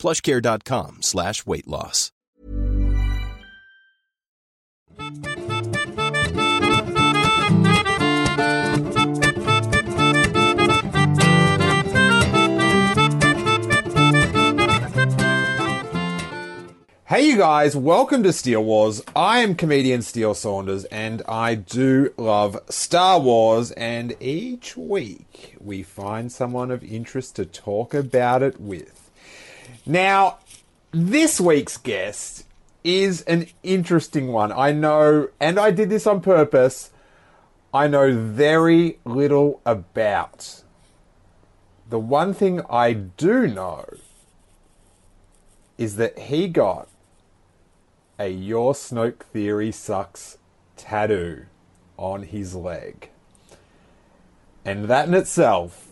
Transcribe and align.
plushcare.com 0.00 1.02
slash 1.02 1.46
weight 1.46 1.68
loss. 1.68 2.10
Hey, 17.10 17.28
you 17.28 17.36
guys, 17.36 17.74
welcome 17.74 18.22
to 18.22 18.32
Steele 18.32 18.62
Wars. 18.62 19.02
I 19.16 19.40
am 19.40 19.56
comedian 19.56 20.00
Steele 20.00 20.32
Saunders, 20.32 20.84
and 20.86 21.22
I 21.28 21.56
do 21.56 22.14
love 22.16 22.56
Star 22.68 23.18
Wars. 23.18 23.72
And 23.72 24.14
each 24.20 24.76
week 24.76 25.56
we 25.60 25.82
find 25.82 26.30
someone 26.30 26.70
of 26.70 26.84
interest 26.84 27.34
to 27.36 27.44
talk 27.44 27.94
about 27.94 28.44
it 28.44 28.60
with. 28.60 28.99
Now, 29.86 30.38
this 30.92 31.40
week's 31.40 31.76
guest 31.76 32.44
is 32.82 33.22
an 33.22 33.46
interesting 33.62 34.28
one. 34.28 34.52
I 34.52 34.72
know, 34.72 35.28
and 35.38 35.58
I 35.58 35.70
did 35.70 35.90
this 35.90 36.06
on 36.06 36.20
purpose, 36.20 36.90
I 37.72 37.86
know 37.86 38.16
very 38.16 38.98
little 39.04 39.60
about. 39.64 40.62
The 41.88 41.98
one 41.98 42.34
thing 42.34 42.62
I 42.68 42.92
do 42.92 43.46
know 43.46 43.84
is 45.78 45.96
that 45.96 46.18
he 46.18 46.48
got 46.48 46.88
a 48.18 48.28
Your 48.28 48.74
Snoke 48.74 49.22
Theory 49.32 49.72
Sucks 49.72 50.38
tattoo 50.76 51.46
on 51.96 52.24
his 52.24 52.54
leg. 52.54 53.10
And 54.64 54.86
that 54.86 55.08
in 55.08 55.14
itself 55.14 55.89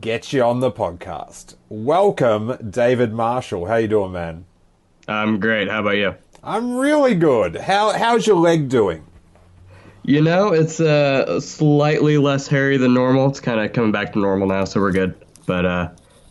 gets 0.00 0.32
you 0.32 0.42
on 0.42 0.60
the 0.60 0.70
podcast. 0.70 1.54
Welcome, 1.68 2.56
David 2.70 3.12
Marshall. 3.12 3.66
How 3.66 3.76
you 3.76 3.88
doing, 3.88 4.12
man? 4.12 4.44
I'm 5.06 5.38
great. 5.38 5.68
How 5.68 5.80
about 5.80 5.96
you? 5.96 6.14
I'm 6.42 6.76
really 6.76 7.14
good. 7.14 7.56
How 7.56 7.92
how's 7.92 8.26
your 8.26 8.36
leg 8.36 8.68
doing? 8.68 9.04
You 10.02 10.20
know, 10.20 10.52
it's 10.52 10.80
uh, 10.80 11.40
slightly 11.40 12.18
less 12.18 12.46
hairy 12.46 12.76
than 12.76 12.92
normal. 12.92 13.28
It's 13.28 13.40
kind 13.40 13.60
of 13.60 13.72
coming 13.72 13.92
back 13.92 14.12
to 14.12 14.18
normal 14.18 14.48
now, 14.48 14.64
so 14.64 14.80
we're 14.80 14.92
good. 14.92 15.14
But 15.46 15.64
uh, 15.64 15.90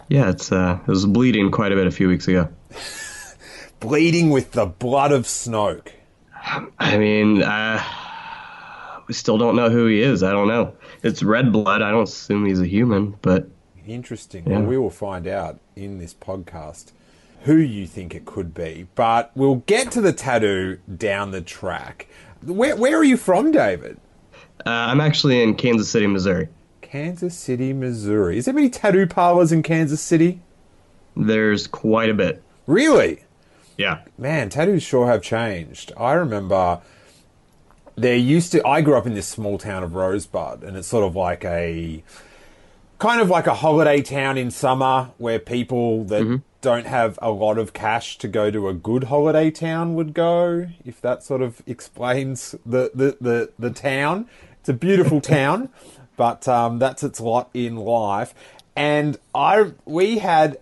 yeah, 0.10 0.30
it's 0.30 0.52
uh, 0.52 0.80
it 0.82 0.88
was 0.88 1.06
bleeding 1.06 1.50
quite 1.52 1.72
a 1.72 1.76
bit 1.76 1.88
a 1.88 1.92
few 1.92 2.08
weeks 2.08 2.28
ago. 2.28 2.50
Bleeding 3.80 4.30
with 4.30 4.54
the 4.54 4.66
blood 4.66 5.12
of 5.12 5.24
Snoke. 5.24 5.90
I 6.80 6.98
mean, 6.98 7.42
uh, 7.44 7.84
we 9.08 9.14
still 9.14 9.38
don't 9.38 9.58
know 9.58 9.70
who 9.70 9.88
he 9.88 10.02
is. 10.02 10.24
I 10.24 10.32
don't 10.32 10.48
know. 10.48 10.74
It's 11.04 11.22
red 11.22 11.52
blood. 11.52 11.82
I 11.82 11.92
don't 11.92 12.04
assume 12.04 12.46
he's 12.46 12.62
a 12.62 12.68
human, 12.68 13.18
but 13.22 13.48
Interesting. 13.86 14.46
Yeah. 14.46 14.60
Well, 14.60 14.68
we 14.68 14.78
will 14.78 14.90
find 14.90 15.28
out 15.28 15.60
in 15.76 15.98
this 15.98 16.14
podcast 16.14 16.92
who 17.42 17.58
you 17.58 17.86
think 17.86 18.16
it 18.16 18.24
could 18.26 18.54
be, 18.54 18.88
but 18.96 19.32
we'll 19.36 19.56
get 19.56 19.92
to 19.92 20.02
the 20.02 20.14
tattoo 20.14 20.80
down 20.96 21.32
the 21.32 21.42
track. 21.42 22.08
Where, 22.42 22.76
where 22.78 22.98
are 22.98 23.04
you 23.04 23.18
from, 23.18 23.52
David? 23.52 24.00
uh, 24.66 24.70
I'm 24.70 25.02
actually 25.02 25.44
in 25.44 25.56
Kansas 25.56 25.90
City, 25.90 26.08
Missouri. 26.08 26.48
Kansas 26.82 27.36
City, 27.38 27.74
Missouri. 27.74 28.38
Is 28.38 28.46
there 28.46 28.54
many 28.54 28.70
tattoo 28.70 29.06
parlors 29.08 29.52
in 29.52 29.64
Kansas 29.64 30.00
City? 30.00 30.40
There's 31.18 31.68
quite 31.68 32.10
a 32.10 32.14
bit. 32.14 32.42
Really? 32.66 33.24
Yeah. 33.78 34.02
Man, 34.18 34.48
tattoos 34.50 34.84
sure 34.84 35.08
have 35.08 35.22
changed. 35.22 35.92
I 35.98 36.14
remember 36.14 36.80
there 37.96 38.16
used 38.16 38.52
to. 38.54 38.66
I 38.66 38.82
grew 38.82 38.96
up 38.96 39.06
in 39.06 39.14
this 39.14 39.28
small 39.28 39.58
town 39.58 39.84
of 39.84 39.96
Rosebud, 39.96 40.64
and 40.64 40.78
it's 40.78 40.88
sort 40.88 41.06
of 41.06 41.16
like 41.16 41.44
a 41.46 42.04
kind 43.00 43.22
of 43.22 43.30
like 43.30 43.48
a 43.48 43.54
holiday 43.54 44.02
town 44.02 44.38
in 44.38 44.50
summer 44.50 45.12
where 45.18 45.40
people 45.40 46.06
that 46.06 46.42
don't 46.62 46.88
have 46.88 47.20
a 47.22 47.30
lot 47.30 47.58
of 47.58 47.74
cash 47.74 48.18
to 48.18 48.28
go 48.28 48.50
to 48.50 48.70
a 48.70 48.74
good 48.74 49.06
holiday 49.06 49.52
town 49.52 49.96
would 49.96 50.14
go. 50.14 50.70
If 50.86 51.02
that 51.02 51.22
sort 51.22 51.42
of 51.42 51.62
explains 51.68 52.56
the 52.66 52.92
the 52.96 53.18
the, 53.20 53.52
the 53.60 53.70
town, 53.70 54.28
it's 54.60 54.70
a 54.70 54.74
beautiful 54.74 55.22
town, 55.38 55.70
but 56.16 56.48
um, 56.48 56.80
that's 56.80 57.04
its 57.04 57.20
lot 57.20 57.50
in 57.54 57.76
life. 57.76 58.34
And 58.76 59.18
I 59.36 59.74
we 59.86 60.20
had 60.20 60.58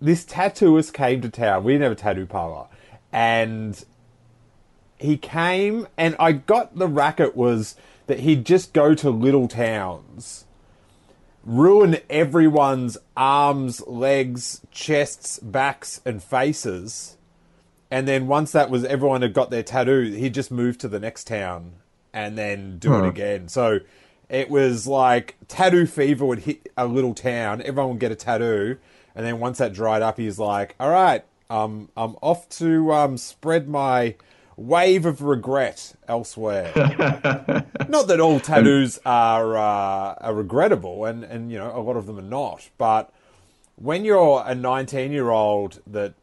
this 0.00 0.24
tattooist 0.24 0.92
came 0.92 1.20
to 1.22 1.30
town. 1.30 1.64
We 1.64 1.72
didn't 1.72 1.84
have 1.84 1.92
a 1.92 1.94
tattoo 1.94 2.26
parlor, 2.26 2.66
and 3.12 3.82
he 5.02 5.16
came, 5.16 5.86
and 5.96 6.16
I 6.18 6.32
got 6.32 6.76
the 6.76 6.88
racket 6.88 7.36
was 7.36 7.76
that 8.06 8.20
he'd 8.20 8.44
just 8.44 8.72
go 8.72 8.94
to 8.94 9.10
little 9.10 9.48
towns, 9.48 10.44
ruin 11.44 11.98
everyone's 12.10 12.98
arms, 13.16 13.86
legs, 13.86 14.60
chests, 14.70 15.38
backs, 15.38 16.00
and 16.04 16.22
faces, 16.22 17.16
and 17.90 18.08
then 18.08 18.26
once 18.26 18.52
that 18.52 18.70
was 18.70 18.84
everyone 18.84 19.22
had 19.22 19.34
got 19.34 19.50
their 19.50 19.62
tattoo, 19.62 20.02
he'd 20.02 20.34
just 20.34 20.50
move 20.50 20.78
to 20.78 20.88
the 20.88 21.00
next 21.00 21.24
town 21.24 21.72
and 22.12 22.36
then 22.36 22.78
do 22.78 22.94
it 22.94 23.08
again. 23.08 23.48
So 23.48 23.80
it 24.28 24.50
was 24.50 24.86
like 24.86 25.36
tattoo 25.48 25.86
fever 25.86 26.24
would 26.24 26.40
hit 26.40 26.68
a 26.76 26.86
little 26.86 27.14
town, 27.14 27.62
everyone 27.62 27.92
would 27.92 28.00
get 28.00 28.12
a 28.12 28.16
tattoo, 28.16 28.78
and 29.14 29.26
then 29.26 29.40
once 29.40 29.58
that 29.58 29.72
dried 29.72 30.02
up, 30.02 30.18
he's 30.18 30.38
like, 30.38 30.74
"All 30.80 30.90
right, 30.90 31.24
um, 31.50 31.90
I'm 31.96 32.16
off 32.22 32.48
to 32.50 32.92
um, 32.92 33.18
spread 33.18 33.68
my 33.68 34.14
wave 34.56 35.06
of 35.06 35.22
regret 35.22 35.94
elsewhere." 36.08 36.72
not 37.88 38.06
that 38.06 38.20
all 38.20 38.40
tattoos 38.40 38.98
are 39.04 39.56
uh, 39.56 40.14
are 40.20 40.34
regrettable, 40.34 41.04
and 41.04 41.24
and 41.24 41.50
you 41.50 41.58
know 41.58 41.76
a 41.76 41.80
lot 41.80 41.96
of 41.96 42.06
them 42.06 42.18
are 42.18 42.22
not, 42.22 42.70
but 42.78 43.12
when 43.76 44.04
you're 44.04 44.42
a 44.46 44.54
19 44.54 45.12
year 45.12 45.30
old 45.30 45.80
that 45.86 46.14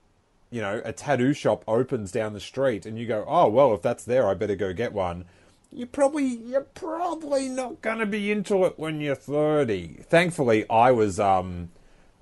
you 0.49 0.61
know 0.61 0.81
a 0.85 0.93
tattoo 0.93 1.33
shop 1.33 1.63
opens 1.67 2.11
down 2.11 2.33
the 2.33 2.39
street 2.39 2.85
and 2.85 2.97
you 2.97 3.05
go 3.05 3.25
oh 3.27 3.47
well 3.47 3.73
if 3.73 3.81
that's 3.81 4.03
there 4.03 4.27
i 4.27 4.33
better 4.33 4.55
go 4.55 4.73
get 4.73 4.93
one 4.93 5.25
you 5.71 5.85
probably 5.85 6.25
you're 6.25 6.61
probably 6.61 7.47
not 7.47 7.81
going 7.81 7.99
to 7.99 8.05
be 8.05 8.31
into 8.31 8.65
it 8.65 8.77
when 8.77 9.01
you're 9.01 9.15
30 9.15 9.99
thankfully 10.03 10.67
i 10.69 10.91
was 10.91 11.19
um 11.19 11.69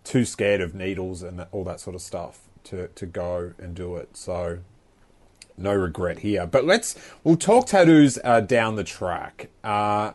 too 0.03 0.25
scared 0.25 0.62
of 0.62 0.74
needles 0.74 1.22
and 1.22 1.45
all 1.51 1.63
that 1.63 1.79
sort 1.79 1.95
of 1.95 2.01
stuff 2.01 2.41
to 2.63 2.88
to 2.89 3.06
go 3.06 3.53
and 3.57 3.75
do 3.75 3.95
it 3.95 4.16
so 4.16 4.59
no 5.57 5.73
regret 5.73 6.19
here 6.19 6.45
but 6.45 6.66
let's 6.66 6.95
we'll 7.23 7.35
talk 7.38 7.68
tattoos 7.68 8.18
uh, 8.23 8.40
down 8.41 8.75
the 8.75 8.84
track 8.84 9.50
uh 9.63 10.12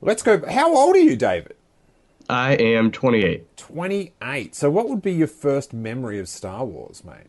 let's 0.00 0.22
go 0.22 0.44
how 0.50 0.74
old 0.76 0.94
are 0.96 1.00
you 1.00 1.16
david 1.16 1.54
I 2.30 2.52
am 2.56 2.90
28. 2.90 3.56
28 3.56 4.54
so 4.54 4.68
what 4.70 4.88
would 4.88 5.00
be 5.00 5.12
your 5.12 5.26
first 5.28 5.72
memory 5.72 6.18
of 6.18 6.28
star 6.28 6.64
wars 6.64 7.02
mate 7.02 7.26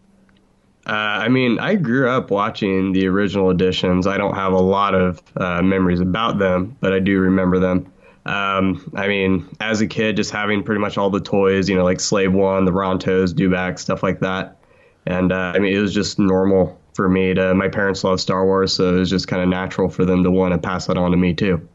Uh, 0.86 0.92
I 1.26 1.28
mean, 1.30 1.60
I 1.60 1.76
grew 1.76 2.10
up 2.10 2.32
watching 2.32 2.94
the 2.94 3.08
original 3.08 3.52
editions. 3.52 4.08
I 4.08 4.18
don't 4.18 4.34
have 4.36 4.54
a 4.54 4.60
lot 4.60 4.96
of 4.96 5.22
uh, 5.38 5.62
memories 5.62 6.00
about 6.00 6.40
them, 6.40 6.76
but 6.82 6.94
I 6.94 7.00
do 7.00 7.20
remember 7.20 7.60
them. 7.60 7.92
Um, 8.26 8.90
I 8.96 9.08
mean, 9.08 9.46
as 9.60 9.82
a 9.82 9.88
kid, 9.88 10.16
just 10.16 10.32
having 10.32 10.64
pretty 10.64 10.82
much 10.82 10.98
all 10.98 11.10
the 11.12 11.20
toys, 11.22 11.70
you 11.70 11.76
know, 11.76 11.84
like 11.84 12.00
Slave 12.00 12.34
One, 12.34 12.66
the 12.66 12.72
Rontos, 12.72 13.34
Dewback, 13.34 13.78
stuff 13.80 14.02
like 14.04 14.20
that. 14.22 14.58
And 15.06 15.32
uh, 15.32 15.54
I 15.56 15.60
mean, 15.60 15.76
it 15.76 15.80
was 15.80 15.94
just 15.94 16.18
normal 16.20 16.79
for 16.94 17.10
me 17.10 17.34
to. 17.34 17.54
My 17.54 17.68
parents 17.68 18.04
love 18.04 18.20
Star 18.20 18.46
Wars, 18.46 18.74
so 18.74 18.96
it 18.96 19.00
was 19.00 19.10
just 19.10 19.28
kind 19.28 19.42
of 19.42 19.50
natural 19.50 19.90
for 19.90 20.06
them 20.06 20.24
to 20.24 20.32
want 20.32 20.54
to 20.54 20.58
pass 20.60 20.88
that 20.88 20.98
on 20.98 21.12
to 21.12 21.18
me 21.18 21.34
too. 21.34 21.68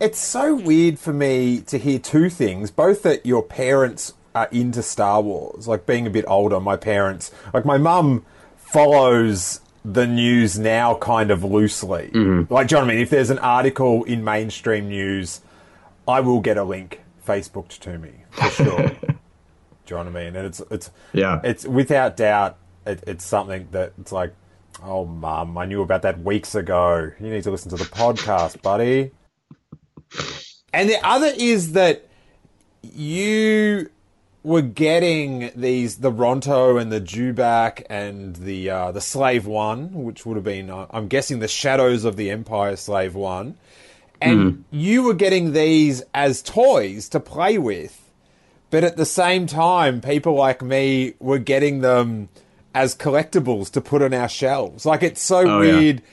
It's 0.00 0.18
so 0.18 0.54
weird 0.54 0.98
for 0.98 1.12
me 1.12 1.60
to 1.62 1.78
hear 1.78 1.98
two 1.98 2.28
things, 2.28 2.70
both 2.70 3.02
that 3.04 3.24
your 3.24 3.42
parents 3.42 4.12
are 4.34 4.48
into 4.50 4.82
Star 4.82 5.22
Wars, 5.22 5.68
like 5.68 5.86
being 5.86 6.06
a 6.06 6.10
bit 6.10 6.24
older, 6.26 6.58
my 6.58 6.76
parents, 6.76 7.30
like 7.52 7.64
my 7.64 7.78
mum 7.78 8.24
follows 8.56 9.60
the 9.84 10.06
news 10.06 10.58
now 10.58 10.94
kind 10.96 11.30
of 11.30 11.44
loosely. 11.44 12.10
Mm-hmm. 12.12 12.52
Like, 12.52 12.68
do 12.68 12.74
you 12.74 12.80
know 12.80 12.86
what 12.86 12.90
I 12.90 12.94
mean? 12.94 13.02
If 13.02 13.10
there's 13.10 13.30
an 13.30 13.38
article 13.38 14.02
in 14.04 14.24
mainstream 14.24 14.88
news, 14.88 15.40
I 16.08 16.20
will 16.20 16.40
get 16.40 16.56
a 16.56 16.64
link 16.64 17.00
Facebooked 17.26 17.78
to 17.80 17.98
me 17.98 18.12
for 18.30 18.50
sure. 18.50 18.76
do 18.88 18.94
you 19.06 19.16
know 19.90 19.96
what 19.98 20.06
I 20.06 20.10
mean? 20.10 20.36
And 20.36 20.46
it's 20.46 20.60
it's 20.70 20.90
Yeah. 21.12 21.40
it's 21.44 21.64
without 21.66 22.16
doubt 22.16 22.56
it, 22.86 23.04
it's 23.06 23.24
something 23.24 23.68
that 23.72 23.92
it's 24.00 24.12
like, 24.12 24.34
oh 24.84 25.04
mum, 25.04 25.56
I 25.58 25.64
knew 25.64 25.82
about 25.82 26.02
that 26.02 26.20
weeks 26.20 26.54
ago. 26.54 27.10
You 27.18 27.30
need 27.30 27.42
to 27.44 27.50
listen 27.50 27.70
to 27.70 27.76
the 27.76 27.84
podcast, 27.84 28.62
buddy. 28.62 29.10
And 30.72 30.88
the 30.88 31.04
other 31.06 31.32
is 31.36 31.72
that 31.72 32.08
you 32.82 33.90
were 34.42 34.62
getting 34.62 35.50
these 35.56 35.96
the 35.96 36.12
Ronto 36.12 36.80
and 36.80 36.92
the 36.92 37.00
Dewback 37.00 37.84
and 37.88 38.36
the 38.36 38.70
uh, 38.70 38.92
the 38.92 39.00
Slave 39.00 39.46
One, 39.46 40.04
which 40.04 40.26
would 40.26 40.36
have 40.36 40.44
been 40.44 40.70
uh, 40.70 40.86
I'm 40.90 41.08
guessing 41.08 41.38
the 41.38 41.48
Shadows 41.48 42.04
of 42.04 42.16
the 42.16 42.30
Empire 42.30 42.76
Slave 42.76 43.14
One, 43.14 43.56
and 44.20 44.52
mm. 44.52 44.62
you 44.70 45.02
were 45.02 45.14
getting 45.14 45.52
these 45.52 46.02
as 46.12 46.42
toys 46.42 47.08
to 47.10 47.20
play 47.20 47.56
with, 47.56 48.10
but 48.70 48.84
at 48.84 48.96
the 48.96 49.06
same 49.06 49.46
time, 49.46 50.00
people 50.00 50.34
like 50.34 50.62
me 50.62 51.14
were 51.18 51.38
getting 51.38 51.80
them 51.80 52.28
as 52.74 52.96
collectibles 52.96 53.70
to 53.70 53.80
put 53.80 54.02
on 54.02 54.12
our 54.12 54.28
shelves. 54.28 54.84
Like 54.84 55.02
it's 55.02 55.22
so 55.22 55.48
oh, 55.48 55.60
weird. 55.60 55.96
Yeah. 55.96 56.06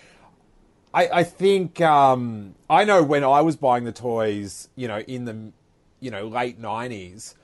I, 0.94 1.10
I 1.20 1.24
think 1.24 1.82
um, 1.82 2.56
I 2.70 2.84
know 2.84 3.02
when 3.02 3.24
I 3.24 3.42
was 3.42 3.56
buying 3.56 3.86
the 3.86 3.92
toys, 3.92 4.70
you 4.76 4.88
know, 4.88 5.00
in 5.00 5.26
the 5.26 5.52
you 6.00 6.12
know 6.12 6.28
late 6.28 6.60
nineties, 6.60 7.36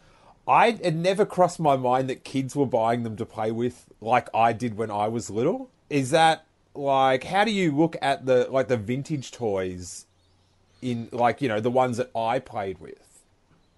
I 0.47 0.77
it 0.81 0.93
never 0.93 1.25
crossed 1.25 1.59
my 1.59 1.75
mind 1.75 2.09
that 2.09 2.23
kids 2.23 2.55
were 2.55 2.65
buying 2.65 3.03
them 3.03 3.15
to 3.17 3.25
play 3.25 3.51
with 3.51 3.85
like 4.01 4.29
I 4.33 4.53
did 4.53 4.77
when 4.77 4.91
I 4.91 5.07
was 5.07 5.29
little. 5.29 5.69
Is 5.89 6.11
that 6.11 6.45
like 6.75 7.23
how 7.23 7.43
do 7.43 7.51
you 7.51 7.71
look 7.71 7.95
at 8.01 8.25
the 8.25 8.47
like 8.51 8.67
the 8.67 8.77
vintage 8.77 9.31
toys 9.31 10.05
in 10.81 11.09
like 11.11 11.41
you 11.41 11.47
know 11.47 11.59
the 11.59 11.71
ones 11.71 11.97
that 11.97 12.11
I 12.15 12.39
played 12.39 12.79
with? 12.79 12.95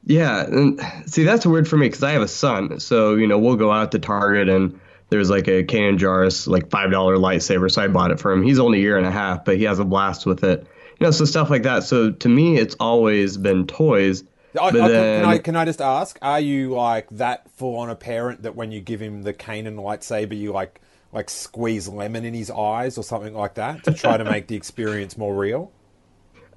Yeah, 0.05 0.45
and 0.45 0.81
see 1.05 1.23
that's 1.23 1.45
weird 1.45 1.67
for 1.67 1.77
me 1.77 1.87
because 1.87 2.03
I 2.03 2.11
have 2.11 2.21
a 2.21 2.27
son, 2.27 2.79
so 2.79 3.15
you 3.15 3.27
know 3.27 3.37
we'll 3.37 3.55
go 3.55 3.71
out 3.71 3.91
to 3.91 3.99
Target 3.99 4.49
and 4.49 4.79
there's 5.09 5.29
like 5.29 5.47
a 5.47 5.63
Kanan 5.63 5.97
Jarrus 5.97 6.47
like 6.47 6.69
five 6.69 6.91
dollar 6.91 7.17
lightsaber, 7.17 7.69
so 7.71 7.81
I 7.81 7.87
bought 7.87 8.11
it 8.11 8.19
for 8.19 8.31
him. 8.31 8.43
He's 8.43 8.59
only 8.59 8.79
a 8.79 8.81
year 8.81 8.97
and 8.97 9.05
a 9.05 9.11
half, 9.11 9.45
but 9.45 9.57
he 9.57 9.63
has 9.63 9.79
a 9.79 9.85
blast 9.85 10.25
with 10.25 10.43
it. 10.43 10.65
You 10.99 11.05
know, 11.07 11.11
so 11.11 11.25
stuff 11.25 11.49
like 11.49 11.63
that. 11.63 11.83
So 11.83 12.11
to 12.11 12.29
me, 12.29 12.57
it's 12.57 12.75
always 12.79 13.37
been 13.37 13.67
toys. 13.67 14.23
I, 14.59 14.71
then... 14.71 15.21
can, 15.21 15.29
I, 15.29 15.37
can 15.37 15.55
I 15.55 15.65
just 15.65 15.81
ask? 15.81 16.17
Are 16.21 16.39
you 16.39 16.71
like 16.71 17.07
that 17.11 17.49
full 17.51 17.77
on 17.77 17.89
a 17.89 17.95
parent 17.95 18.43
that 18.43 18.55
when 18.55 18.71
you 18.71 18.81
give 18.81 18.99
him 18.99 19.23
the 19.23 19.33
Kanan 19.33 19.75
lightsaber, 19.75 20.37
you 20.37 20.51
like 20.51 20.81
like 21.11 21.29
squeeze 21.29 21.87
lemon 21.87 22.23
in 22.23 22.33
his 22.33 22.51
eyes 22.51 22.97
or 22.97 23.03
something 23.03 23.33
like 23.33 23.55
that 23.55 23.83
to 23.83 23.93
try 23.93 24.17
to 24.17 24.23
make 24.23 24.47
the 24.47 24.55
experience 24.57 25.17
more 25.17 25.35
real? 25.35 25.71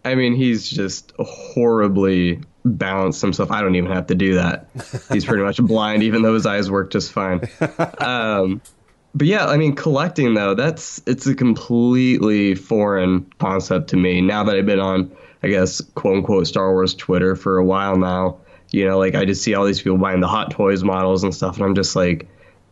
I 0.04 0.14
mean, 0.14 0.34
he's 0.34 0.68
just 0.68 1.12
horribly 1.18 2.40
balanced 2.64 3.20
himself. 3.20 3.50
I 3.50 3.60
don't 3.60 3.74
even 3.74 3.90
have 3.90 4.06
to 4.08 4.14
do 4.14 4.34
that. 4.34 4.68
He's 5.12 5.24
pretty 5.24 5.42
much 5.42 5.56
blind, 5.62 6.02
even 6.02 6.22
though 6.22 6.34
his 6.34 6.46
eyes 6.46 6.70
work 6.70 6.90
just 6.90 7.12
fine. 7.12 7.48
Um, 7.98 8.62
but 9.14 9.26
yeah, 9.26 9.46
I 9.46 9.56
mean, 9.56 9.74
collecting 9.74 10.34
though, 10.34 10.54
that's 10.54 11.02
it's 11.06 11.26
a 11.26 11.34
completely 11.34 12.54
foreign 12.54 13.30
concept 13.38 13.90
to 13.90 13.96
me. 13.96 14.20
Now 14.20 14.44
that 14.44 14.56
I've 14.56 14.66
been 14.66 14.80
on, 14.80 15.12
I 15.42 15.48
guess, 15.48 15.80
quote 15.94 16.18
unquote 16.18 16.46
Star 16.46 16.72
Wars 16.72 16.94
Twitter 16.94 17.36
for 17.36 17.58
a 17.58 17.64
while 17.64 17.96
now, 17.96 18.38
you 18.70 18.86
know, 18.86 18.98
like 18.98 19.14
I 19.14 19.24
just 19.24 19.42
see 19.42 19.54
all 19.54 19.66
these 19.66 19.82
people 19.82 19.98
buying 19.98 20.20
the 20.20 20.28
Hot 20.28 20.50
Toys 20.50 20.82
models 20.82 21.24
and 21.24 21.34
stuff, 21.34 21.56
and 21.56 21.64
I'm 21.64 21.74
just 21.74 21.94
like, 21.94 22.28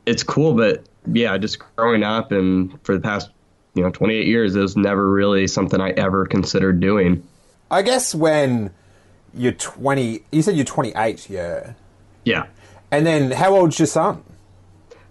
it's 0.06 0.22
cool, 0.22 0.54
but 0.54 0.84
yeah, 1.06 1.36
just 1.36 1.58
growing 1.76 2.02
up 2.02 2.32
and 2.32 2.78
for 2.84 2.94
the 2.94 3.00
past 3.00 3.30
you 3.74 3.82
know 3.82 3.90
28 3.90 4.26
years 4.26 4.56
it 4.56 4.60
was 4.60 4.76
never 4.76 5.08
really 5.08 5.46
something 5.46 5.80
i 5.80 5.90
ever 5.90 6.26
considered 6.26 6.80
doing 6.80 7.26
i 7.70 7.82
guess 7.82 8.14
when 8.14 8.70
you're 9.34 9.52
20 9.52 10.22
you 10.32 10.42
said 10.42 10.56
you're 10.56 10.64
28 10.64 11.30
yeah. 11.30 11.72
Yeah. 12.24 12.46
And 12.90 13.06
then 13.06 13.30
how 13.30 13.54
old's 13.54 13.78
your 13.78 13.86
son? 13.86 14.22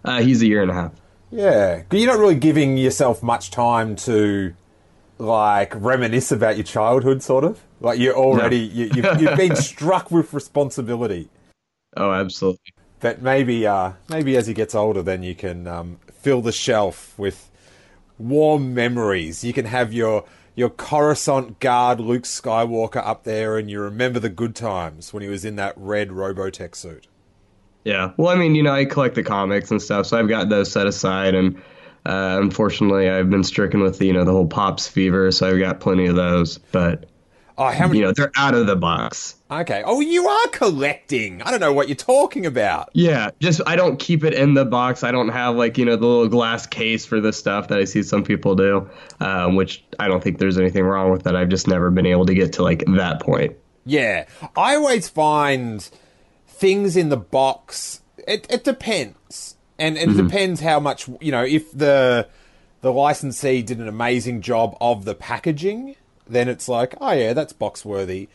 Uh, 0.03 0.21
he's 0.21 0.41
a 0.41 0.47
year 0.47 0.61
and 0.61 0.71
a 0.71 0.73
half. 0.73 0.91
Yeah. 1.31 1.83
You're 1.91 2.11
not 2.11 2.19
really 2.19 2.35
giving 2.35 2.77
yourself 2.77 3.23
much 3.23 3.51
time 3.51 3.95
to 3.97 4.53
like 5.17 5.73
reminisce 5.75 6.31
about 6.31 6.57
your 6.57 6.63
childhood 6.63 7.21
sort 7.21 7.43
of? 7.43 7.61
Like 7.81 7.99
you're 7.99 8.15
already 8.15 8.67
no. 8.67 8.95
you, 8.95 9.01
have 9.03 9.21
you've 9.21 9.37
been 9.37 9.55
struck 9.55 10.11
with 10.11 10.33
responsibility. 10.33 11.29
Oh 11.95 12.11
absolutely. 12.11 12.73
But 12.99 13.21
maybe 13.21 13.65
uh, 13.65 13.93
maybe 14.09 14.35
as 14.37 14.47
he 14.47 14.53
gets 14.53 14.75
older 14.75 15.01
then 15.01 15.23
you 15.23 15.35
can 15.35 15.67
um, 15.67 15.99
fill 16.11 16.41
the 16.41 16.51
shelf 16.51 17.13
with 17.17 17.49
warm 18.17 18.73
memories. 18.73 19.43
You 19.43 19.53
can 19.53 19.65
have 19.65 19.93
your 19.93 20.25
your 20.59 20.69
Coruscant 20.69 21.59
guard 21.61 22.01
Luke 22.01 22.23
Skywalker 22.23 22.97
up 22.97 23.23
there, 23.23 23.57
and 23.57 23.71
you 23.71 23.79
remember 23.79 24.19
the 24.19 24.29
good 24.29 24.55
times 24.55 25.13
when 25.13 25.23
he 25.23 25.29
was 25.29 25.45
in 25.45 25.55
that 25.55 25.73
red 25.77 26.09
Robotech 26.09 26.75
suit. 26.75 27.07
Yeah, 27.85 28.11
well, 28.17 28.27
I 28.27 28.35
mean, 28.35 28.55
you 28.55 28.61
know, 28.61 28.73
I 28.73 28.83
collect 28.83 29.15
the 29.15 29.23
comics 29.23 29.71
and 29.71 29.81
stuff, 29.81 30.05
so 30.05 30.19
I've 30.19 30.27
got 30.27 30.49
those 30.49 30.69
set 30.69 30.85
aside, 30.85 31.33
and 31.33 31.55
uh, 32.05 32.39
unfortunately, 32.41 33.09
I've 33.09 33.29
been 33.29 33.45
stricken 33.45 33.79
with 33.79 34.01
you 34.01 34.11
know 34.11 34.25
the 34.25 34.33
whole 34.33 34.47
pops 34.47 34.85
fever, 34.85 35.31
so 35.31 35.49
I've 35.49 35.59
got 35.59 35.79
plenty 35.79 36.07
of 36.07 36.17
those. 36.17 36.57
But 36.57 37.05
Oh, 37.59 37.65
how 37.65 37.87
many? 37.87 37.99
You 37.99 38.05
know, 38.05 38.13
they're 38.13 38.31
out 38.37 38.55
of 38.55 38.67
the 38.67 38.77
box. 38.77 39.35
Okay. 39.51 39.83
Oh, 39.85 39.99
you 39.99 40.25
are 40.29 40.47
collecting. 40.47 41.41
I 41.41 41.51
don't 41.51 41.59
know 41.59 41.73
what 41.73 41.89
you're 41.89 41.95
talking 41.97 42.45
about. 42.45 42.89
Yeah, 42.93 43.31
just 43.41 43.59
I 43.67 43.75
don't 43.75 43.99
keep 43.99 44.23
it 44.23 44.33
in 44.33 44.53
the 44.53 44.63
box. 44.63 45.03
I 45.03 45.11
don't 45.11 45.27
have 45.27 45.57
like 45.57 45.77
you 45.77 45.83
know 45.83 45.97
the 45.97 46.05
little 46.05 46.29
glass 46.29 46.65
case 46.65 47.05
for 47.05 47.19
the 47.19 47.33
stuff 47.33 47.67
that 47.67 47.77
I 47.77 47.83
see 47.83 48.01
some 48.01 48.23
people 48.23 48.55
do, 48.55 48.89
um, 49.19 49.57
which 49.57 49.83
I 49.99 50.07
don't 50.07 50.23
think 50.23 50.37
there's 50.37 50.57
anything 50.57 50.85
wrong 50.85 51.11
with 51.11 51.23
that. 51.23 51.35
I've 51.35 51.49
just 51.49 51.67
never 51.67 51.91
been 51.91 52.05
able 52.05 52.25
to 52.27 52.33
get 52.33 52.53
to 52.53 52.63
like 52.63 52.85
that 52.87 53.19
point. 53.19 53.57
Yeah, 53.85 54.25
I 54.55 54.75
always 54.75 55.09
find 55.09 55.87
things 56.47 56.95
in 56.95 57.09
the 57.09 57.17
box. 57.17 58.01
It, 58.25 58.47
it 58.49 58.63
depends, 58.63 59.57
and, 59.77 59.97
and 59.97 60.11
mm-hmm. 60.11 60.19
it 60.19 60.23
depends 60.23 60.61
how 60.61 60.79
much 60.79 61.09
you 61.19 61.33
know. 61.33 61.43
If 61.43 61.73
the 61.77 62.29
the 62.79 62.93
licensee 62.93 63.61
did 63.63 63.79
an 63.79 63.89
amazing 63.89 64.39
job 64.39 64.77
of 64.79 65.03
the 65.03 65.13
packaging 65.13 65.97
then 66.29 66.47
it's 66.47 66.69
like, 66.69 66.95
oh 67.01 67.11
yeah, 67.11 67.33
that's 67.33 67.53
box 67.53 67.83
worthy. 67.83 68.29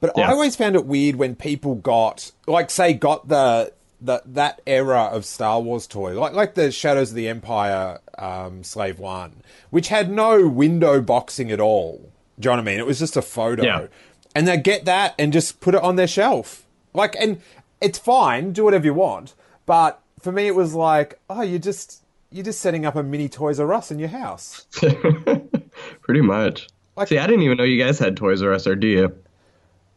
But 0.00 0.12
yeah. 0.16 0.28
I 0.28 0.32
always 0.32 0.56
found 0.56 0.76
it 0.76 0.86
weird 0.86 1.16
when 1.16 1.36
people 1.36 1.74
got, 1.74 2.32
like, 2.46 2.70
say, 2.70 2.94
got 2.94 3.28
the, 3.28 3.72
the 4.00 4.22
that 4.24 4.62
era 4.66 5.10
of 5.12 5.26
Star 5.26 5.60
Wars 5.60 5.86
toy, 5.86 6.18
like 6.18 6.32
like 6.32 6.54
the 6.54 6.72
Shadows 6.72 7.10
of 7.10 7.16
the 7.16 7.28
Empire 7.28 7.98
um, 8.16 8.64
Slave 8.64 8.98
One, 8.98 9.42
which 9.68 9.88
had 9.88 10.10
no 10.10 10.48
window 10.48 11.00
boxing 11.02 11.50
at 11.52 11.60
all. 11.60 12.10
Do 12.38 12.48
you 12.48 12.50
know 12.50 12.62
what 12.62 12.68
I 12.68 12.72
mean? 12.72 12.78
It 12.78 12.86
was 12.86 12.98
just 12.98 13.16
a 13.18 13.22
photo, 13.22 13.62
yeah. 13.62 13.86
and 14.34 14.48
they 14.48 14.56
get 14.56 14.86
that 14.86 15.14
and 15.18 15.32
just 15.32 15.60
put 15.60 15.74
it 15.74 15.82
on 15.82 15.96
their 15.96 16.06
shelf. 16.06 16.64
Like, 16.94 17.14
and 17.20 17.42
it's 17.80 17.98
fine, 17.98 18.52
do 18.52 18.64
whatever 18.64 18.86
you 18.86 18.94
want. 18.94 19.34
But 19.66 20.00
for 20.20 20.32
me, 20.32 20.46
it 20.46 20.54
was 20.54 20.74
like, 20.74 21.18
oh, 21.28 21.42
you're 21.42 21.58
just 21.58 22.02
you're 22.30 22.44
just 22.44 22.60
setting 22.60 22.86
up 22.86 22.96
a 22.96 23.02
mini 23.02 23.28
Toys 23.28 23.60
R 23.60 23.72
Us 23.72 23.90
in 23.90 23.98
your 23.98 24.08
house. 24.08 24.66
Pretty 26.00 26.20
much. 26.20 26.68
Like, 27.00 27.08
See, 27.08 27.16
I 27.16 27.26
didn't 27.26 27.40
even 27.44 27.56
know 27.56 27.64
you 27.64 27.82
guys 27.82 27.98
had 27.98 28.14
Toys 28.14 28.42
R 28.42 28.52
Us, 28.52 28.66
or 28.66 28.76
do 28.76 28.86
you? 28.86 29.18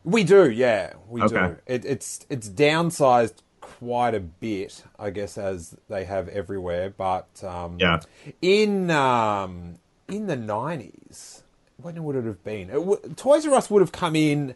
We 0.05 0.23
do, 0.23 0.49
yeah, 0.49 0.93
we 1.09 1.21
okay. 1.21 1.35
do. 1.35 1.57
It, 1.65 1.83
it's 1.83 2.25
it's 2.29 2.47
downsized 2.47 3.33
quite 3.59 4.15
a 4.15 4.21
bit, 4.21 4.85
I 4.97 5.09
guess, 5.09 5.37
as 5.37 5.75
they 5.89 6.05
have 6.05 6.29
everywhere. 6.29 6.91
But 6.91 7.43
um, 7.43 7.75
yeah, 7.77 7.99
in 8.41 8.89
um, 8.89 9.79
in 10.07 10.27
the 10.27 10.37
nineties, 10.37 11.43
when 11.75 12.01
would 12.05 12.15
it 12.15 12.23
have 12.23 12.41
been? 12.41 12.69
It 12.69 12.75
w- 12.75 13.01
Toys 13.17 13.45
R 13.45 13.53
Us 13.53 13.69
would 13.69 13.81
have 13.81 13.91
come 13.91 14.15
in. 14.15 14.55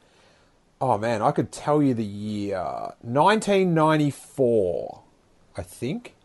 Oh 0.79 0.98
man, 0.98 1.21
I 1.21 1.31
could 1.31 1.51
tell 1.51 1.83
you 1.83 1.93
the 1.93 2.05
year, 2.05 2.93
nineteen 3.03 3.74
ninety 3.74 4.10
four, 4.10 5.01
I 5.57 5.63
think, 5.63 6.15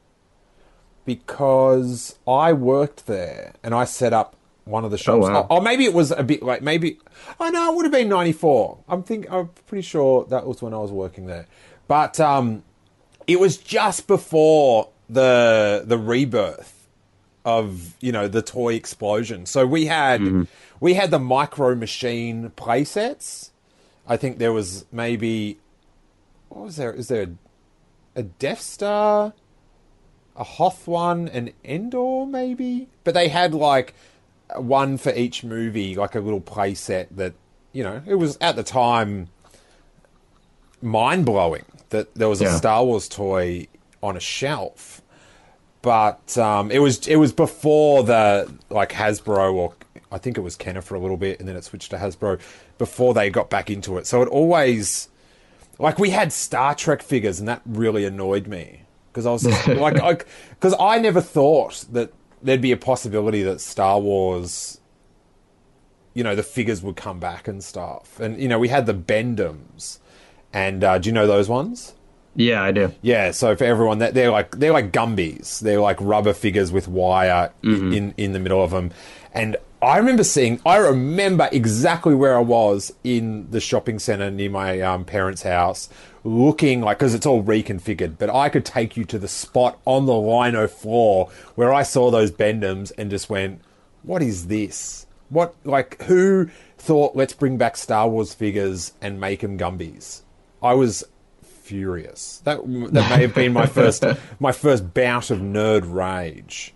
because 1.04 2.16
I 2.28 2.52
worked 2.52 3.08
there 3.08 3.54
and 3.64 3.74
I 3.74 3.86
set 3.86 4.12
up 4.12 4.36
one 4.64 4.84
of 4.84 4.90
the 4.90 4.98
shops. 4.98 5.26
Oh, 5.26 5.30
wow. 5.30 5.46
oh, 5.50 5.60
maybe 5.60 5.84
it 5.84 5.92
was 5.92 6.10
a 6.10 6.22
bit 6.22 6.42
like 6.42 6.62
maybe. 6.62 6.98
Oh 7.40 7.48
no, 7.48 7.72
it 7.72 7.76
would 7.76 7.84
have 7.84 7.92
been 7.92 8.08
ninety 8.08 8.32
four. 8.32 8.78
I'm 8.88 9.02
think 9.02 9.30
I'm 9.30 9.50
pretty 9.66 9.82
sure 9.82 10.24
that 10.26 10.46
was 10.46 10.62
when 10.62 10.74
I 10.74 10.78
was 10.78 10.92
working 10.92 11.26
there, 11.26 11.46
but 11.88 12.20
um, 12.20 12.62
it 13.26 13.40
was 13.40 13.56
just 13.56 14.06
before 14.06 14.88
the 15.08 15.82
the 15.84 15.98
rebirth 15.98 16.88
of 17.44 17.96
you 18.00 18.12
know 18.12 18.28
the 18.28 18.42
toy 18.42 18.74
explosion. 18.74 19.46
So 19.46 19.66
we 19.66 19.86
had 19.86 20.20
mm-hmm. 20.20 20.42
we 20.80 20.94
had 20.94 21.10
the 21.10 21.18
micro 21.18 21.74
machine 21.74 22.50
play 22.50 22.84
sets. 22.84 23.50
I 24.06 24.16
think 24.16 24.38
there 24.38 24.52
was 24.52 24.84
maybe 24.92 25.58
what 26.48 26.64
was 26.66 26.76
there? 26.76 26.92
Is 26.92 27.08
there 27.08 27.22
a, 27.22 28.20
a 28.20 28.22
Death 28.22 28.60
Star, 28.60 29.32
a 30.36 30.44
Hoth 30.44 30.86
one, 30.86 31.28
an 31.28 31.52
Endor 31.64 32.26
maybe? 32.26 32.88
But 33.04 33.14
they 33.14 33.28
had 33.28 33.54
like 33.54 33.94
one 34.56 34.96
for 34.98 35.12
each 35.14 35.44
movie, 35.44 35.94
like 35.94 36.14
a 36.14 36.20
little 36.20 36.40
play 36.40 36.74
set 36.74 37.14
that, 37.16 37.34
you 37.72 37.82
know, 37.82 38.02
it 38.06 38.14
was 38.16 38.38
at 38.40 38.56
the 38.56 38.62
time 38.62 39.28
mind 40.80 41.24
blowing 41.24 41.64
that 41.90 42.14
there 42.14 42.28
was 42.28 42.40
yeah. 42.40 42.54
a 42.54 42.56
Star 42.56 42.84
Wars 42.84 43.08
toy 43.08 43.68
on 44.02 44.16
a 44.16 44.20
shelf. 44.20 45.00
But 45.80 46.38
um, 46.38 46.70
it 46.70 46.78
was 46.78 47.06
it 47.08 47.16
was 47.16 47.32
before 47.32 48.04
the 48.04 48.52
like 48.70 48.90
Hasbro 48.90 49.52
or 49.54 49.74
I 50.12 50.18
think 50.18 50.38
it 50.38 50.42
was 50.42 50.54
Kenner 50.56 50.80
for 50.80 50.94
a 50.94 51.00
little 51.00 51.16
bit, 51.16 51.40
and 51.40 51.48
then 51.48 51.56
it 51.56 51.64
switched 51.64 51.90
to 51.90 51.96
Hasbro 51.96 52.40
before 52.78 53.14
they 53.14 53.30
got 53.30 53.50
back 53.50 53.68
into 53.70 53.98
it. 53.98 54.06
So 54.06 54.22
it 54.22 54.28
always 54.28 55.08
like 55.78 55.98
we 55.98 56.10
had 56.10 56.32
Star 56.32 56.74
Trek 56.74 57.02
figures, 57.02 57.40
and 57.40 57.48
that 57.48 57.62
really 57.66 58.04
annoyed 58.04 58.46
me 58.46 58.82
because 59.10 59.26
I 59.26 59.32
was 59.32 59.44
like, 59.66 60.26
because 60.50 60.74
I, 60.74 60.96
I 60.96 60.98
never 60.98 61.20
thought 61.20 61.84
that 61.92 62.12
there'd 62.42 62.60
be 62.60 62.72
a 62.72 62.76
possibility 62.76 63.42
that 63.42 63.60
Star 63.60 64.00
Wars, 64.00 64.80
you 66.14 66.22
know, 66.24 66.34
the 66.34 66.42
figures 66.42 66.82
would 66.82 66.96
come 66.96 67.18
back 67.20 67.48
and 67.48 67.62
stuff. 67.62 68.18
And 68.20 68.40
you 68.40 68.48
know, 68.48 68.58
we 68.58 68.68
had 68.68 68.86
the 68.86 68.94
Bend-Ems, 68.94 70.00
and 70.52 70.84
uh, 70.84 70.98
do 70.98 71.08
you 71.08 71.12
know 71.12 71.26
those 71.26 71.48
ones? 71.48 71.94
Yeah, 72.34 72.62
I 72.62 72.72
do. 72.72 72.94
Yeah, 73.02 73.30
so 73.32 73.54
for 73.56 73.64
everyone, 73.64 73.98
that 73.98 74.14
they're 74.14 74.30
like 74.30 74.58
they're 74.58 74.72
like 74.72 74.90
Gumbies. 74.92 75.60
They're 75.60 75.80
like 75.80 75.98
rubber 76.00 76.32
figures 76.32 76.72
with 76.72 76.88
wire 76.88 77.52
Mm-hmm. 77.62 77.92
in 77.92 78.14
in 78.16 78.32
the 78.32 78.38
middle 78.38 78.62
of 78.62 78.70
them. 78.70 78.90
And 79.34 79.56
I 79.82 79.98
remember 79.98 80.22
seeing. 80.22 80.60
I 80.64 80.76
remember 80.76 81.48
exactly 81.50 82.14
where 82.14 82.36
I 82.36 82.40
was 82.40 82.94
in 83.02 83.50
the 83.50 83.58
shopping 83.58 83.98
center 83.98 84.30
near 84.30 84.48
my 84.48 84.80
um, 84.80 85.04
parents' 85.04 85.42
house, 85.42 85.88
looking 86.22 86.82
like 86.82 87.00
because 87.00 87.14
it's 87.14 87.26
all 87.26 87.42
reconfigured. 87.42 88.16
But 88.16 88.30
I 88.30 88.48
could 88.48 88.64
take 88.64 88.96
you 88.96 89.04
to 89.06 89.18
the 89.18 89.26
spot 89.26 89.80
on 89.84 90.06
the 90.06 90.14
lino 90.14 90.68
floor 90.68 91.30
where 91.56 91.72
I 91.72 91.82
saw 91.82 92.12
those 92.12 92.30
Bend-Ems 92.30 92.92
and 92.92 93.10
just 93.10 93.28
went, 93.28 93.60
"What 94.04 94.22
is 94.22 94.46
this? 94.46 95.06
What 95.30 95.56
like 95.64 96.00
who 96.02 96.48
thought 96.78 97.16
let's 97.16 97.32
bring 97.32 97.56
back 97.56 97.76
Star 97.76 98.08
Wars 98.08 98.34
figures 98.34 98.92
and 99.00 99.18
make 99.18 99.40
them 99.40 99.58
Gumbies?" 99.58 100.22
I 100.62 100.74
was 100.74 101.02
furious. 101.42 102.40
That 102.44 102.58
that 102.92 103.10
may 103.10 103.22
have 103.22 103.34
been 103.34 103.52
my 103.52 103.66
first 103.78 104.04
my 104.38 104.52
first 104.52 104.94
bout 104.94 105.32
of 105.32 105.40
nerd 105.40 105.92
rage. 105.92 106.72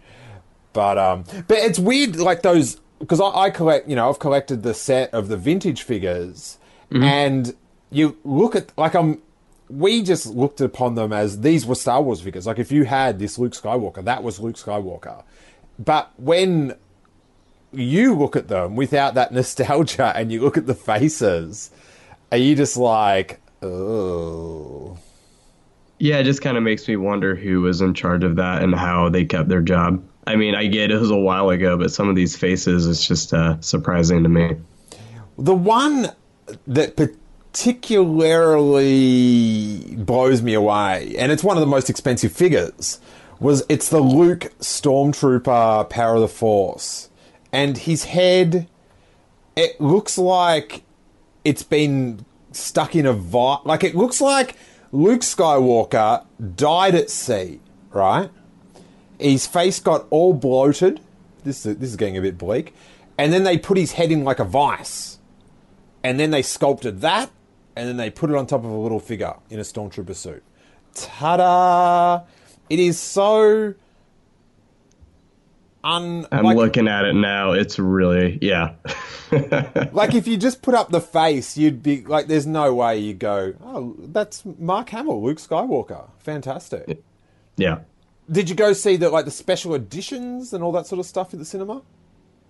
But 0.73 0.99
um, 0.99 1.23
but 1.47 1.59
it's 1.59 1.79
weird 1.79 2.17
like 2.17 2.43
those 2.43 2.81
because 2.99 3.21
I, 3.21 3.29
I 3.29 3.51
collect 3.51 3.89
you 3.89 3.97
know 3.97 4.09
I've 4.09 4.19
collected 4.19 4.63
the 4.63 4.75
set 4.75 5.13
of 5.13 5.29
the 5.29 5.37
vintage 5.37 5.83
figures, 5.83 6.59
mm-hmm. 6.91 7.03
and 7.03 7.57
you 7.91 8.17
look 8.25 8.57
at 8.57 8.77
like 8.77 8.95
I'm. 8.95 9.23
We 9.69 10.03
just 10.03 10.27
looked 10.27 10.61
upon 10.61 10.95
them 10.95 11.13
as 11.13 11.41
these 11.41 11.67
were 11.67 11.75
Star 11.75 12.01
Wars 12.01 12.21
figures. 12.21 12.47
Like 12.47 12.61
if 12.61 12.71
you 12.71 12.85
had 12.85 13.19
this 13.19 13.37
Luke 13.37 13.53
Skywalker, 13.53 14.05
that 14.05 14.23
was 14.23 14.39
Luke 14.39 14.55
Skywalker. 14.55 15.25
But 15.77 16.13
when 16.17 16.77
you 17.73 18.15
look 18.15 18.37
at 18.37 18.49
them 18.49 18.77
without 18.77 19.15
that 19.15 19.33
nostalgia 19.33 20.13
and 20.15 20.31
you 20.33 20.41
look 20.41 20.57
at 20.57 20.67
the 20.67 20.75
faces, 20.75 21.71
are 22.33 22.39
you 22.39 22.55
just 22.55 22.77
like, 22.77 23.41
oh? 23.63 24.99
Yeah, 25.99 26.19
it 26.19 26.25
just 26.25 26.43
kind 26.43 26.57
of 26.57 26.63
makes 26.63 26.87
me 26.87 26.97
wonder 26.97 27.35
who 27.35 27.63
was 27.63 27.81
in 27.81 27.95
charge 27.95 28.23
of 28.23 28.37
that 28.37 28.63
and 28.63 28.75
how 28.75 29.09
they 29.09 29.25
kept 29.25 29.49
their 29.49 29.63
job. 29.63 30.03
I 30.27 30.37
mean, 30.37 30.55
I 30.55 30.67
get 30.67 30.91
it 30.91 30.99
was 30.99 31.11
a 31.11 31.17
while 31.17 31.51
ago, 31.51 31.77
but 31.77 31.93
some 31.93 32.09
of 32.09 32.17
these 32.17 32.37
faces 32.37 32.87
is 32.87 33.07
just 33.07 33.33
uh, 33.33 33.61
surprising 33.61 34.25
to 34.25 34.29
me. 34.29 34.57
The 35.39 35.55
one 35.55 36.09
that 36.67 36.97
particularly 36.97 39.95
blows 39.97 40.43
me 40.43 40.55
away, 40.55 41.15
and 41.17 41.31
it's 41.31 41.45
one 41.45 41.57
of 41.57 41.61
the 41.61 41.67
most 41.67 41.89
expensive 41.89 42.33
figures, 42.33 43.01
was 43.39 43.65
it's 43.69 43.89
the 43.89 44.01
Luke 44.01 44.53
Stormtrooper 44.61 45.89
Power 45.91 46.17
of 46.17 46.23
the 46.23 46.29
Force. 46.29 47.11
And 47.53 47.79
his 47.79 48.05
head, 48.05 48.67
it 49.55 49.81
looks 49.81 50.19
like 50.19 50.83
it's 51.45 51.63
been 51.63 52.25
stuck 52.53 52.97
in 52.97 53.07
a 53.07 53.13
vice. 53.13 53.61
Like 53.65 53.85
it 53.85 53.95
looks 53.95 54.21
like 54.21 54.57
Luke 54.91 55.21
Skywalker 55.21 56.25
died 56.57 56.95
at 56.95 57.11
sea, 57.11 57.61
right? 57.91 58.31
His 59.19 59.47
face 59.47 59.81
got 59.81 60.07
all 60.11 60.35
bloated. 60.35 61.01
This 61.45 61.65
is, 61.65 61.77
this 61.79 61.91
is 61.91 61.97
getting 61.97 62.17
a 62.17 62.21
bit 62.21 62.37
bleak. 62.39 62.75
And 63.19 63.33
then 63.33 63.45
they 63.45 63.57
put 63.57 63.79
his 63.79 63.93
head 63.93 64.13
in 64.13 64.25
like 64.25 64.39
a 64.39 64.45
vice. 64.45 65.19
And 66.05 66.21
then 66.21 66.31
they 66.31 66.43
sculpted 66.43 67.01
that. 67.01 67.31
And 67.75 67.89
then 67.89 67.97
they 67.97 68.11
put 68.11 68.31
it 68.31 68.37
on 68.37 68.47
top 68.47 68.65
of 68.65 68.71
a 68.71 68.77
little 68.77 69.01
figure 69.01 69.35
in 69.51 69.59
a 69.59 69.63
stormtrooper 69.63 70.15
suit. 70.15 70.43
Ta 70.95 71.37
da! 71.37 72.25
It 72.71 72.79
is 72.79 72.99
so. 72.99 73.75
Un- 75.85 76.27
I'm 76.33 76.45
like, 76.45 76.57
looking 76.57 76.89
at 76.89 77.05
it 77.05 77.13
now. 77.15 77.53
It's 77.53 77.79
really, 77.79 78.39
yeah. 78.41 78.75
like 79.93 80.15
if 80.15 80.27
you 80.27 80.37
just 80.37 80.63
put 80.63 80.75
up 80.75 80.91
the 80.91 81.01
face, 81.01 81.57
you'd 81.57 81.83
be 81.83 82.03
like, 82.03 82.27
"There's 82.27 82.47
no 82.47 82.75
way 82.75 82.99
you 82.99 83.15
go." 83.15 83.55
Oh, 83.63 83.95
that's 83.99 84.43
Mark 84.59 84.89
Hamill, 84.89 85.23
Luke 85.23 85.39
Skywalker, 85.39 86.09
fantastic. 86.19 87.03
yeah. 87.57 87.81
Did 88.31 88.49
you 88.49 88.57
go 88.57 88.73
see 88.73 88.97
the 88.97 89.11
like 89.11 89.25
the 89.25 89.31
special 89.31 89.75
editions 89.75 90.53
and 90.53 90.63
all 90.65 90.73
that 90.73 90.87
sort 90.87 90.99
of 90.99 91.07
stuff 91.07 91.33
at 91.33 91.39
the 91.39 91.45
cinema? 91.45 91.83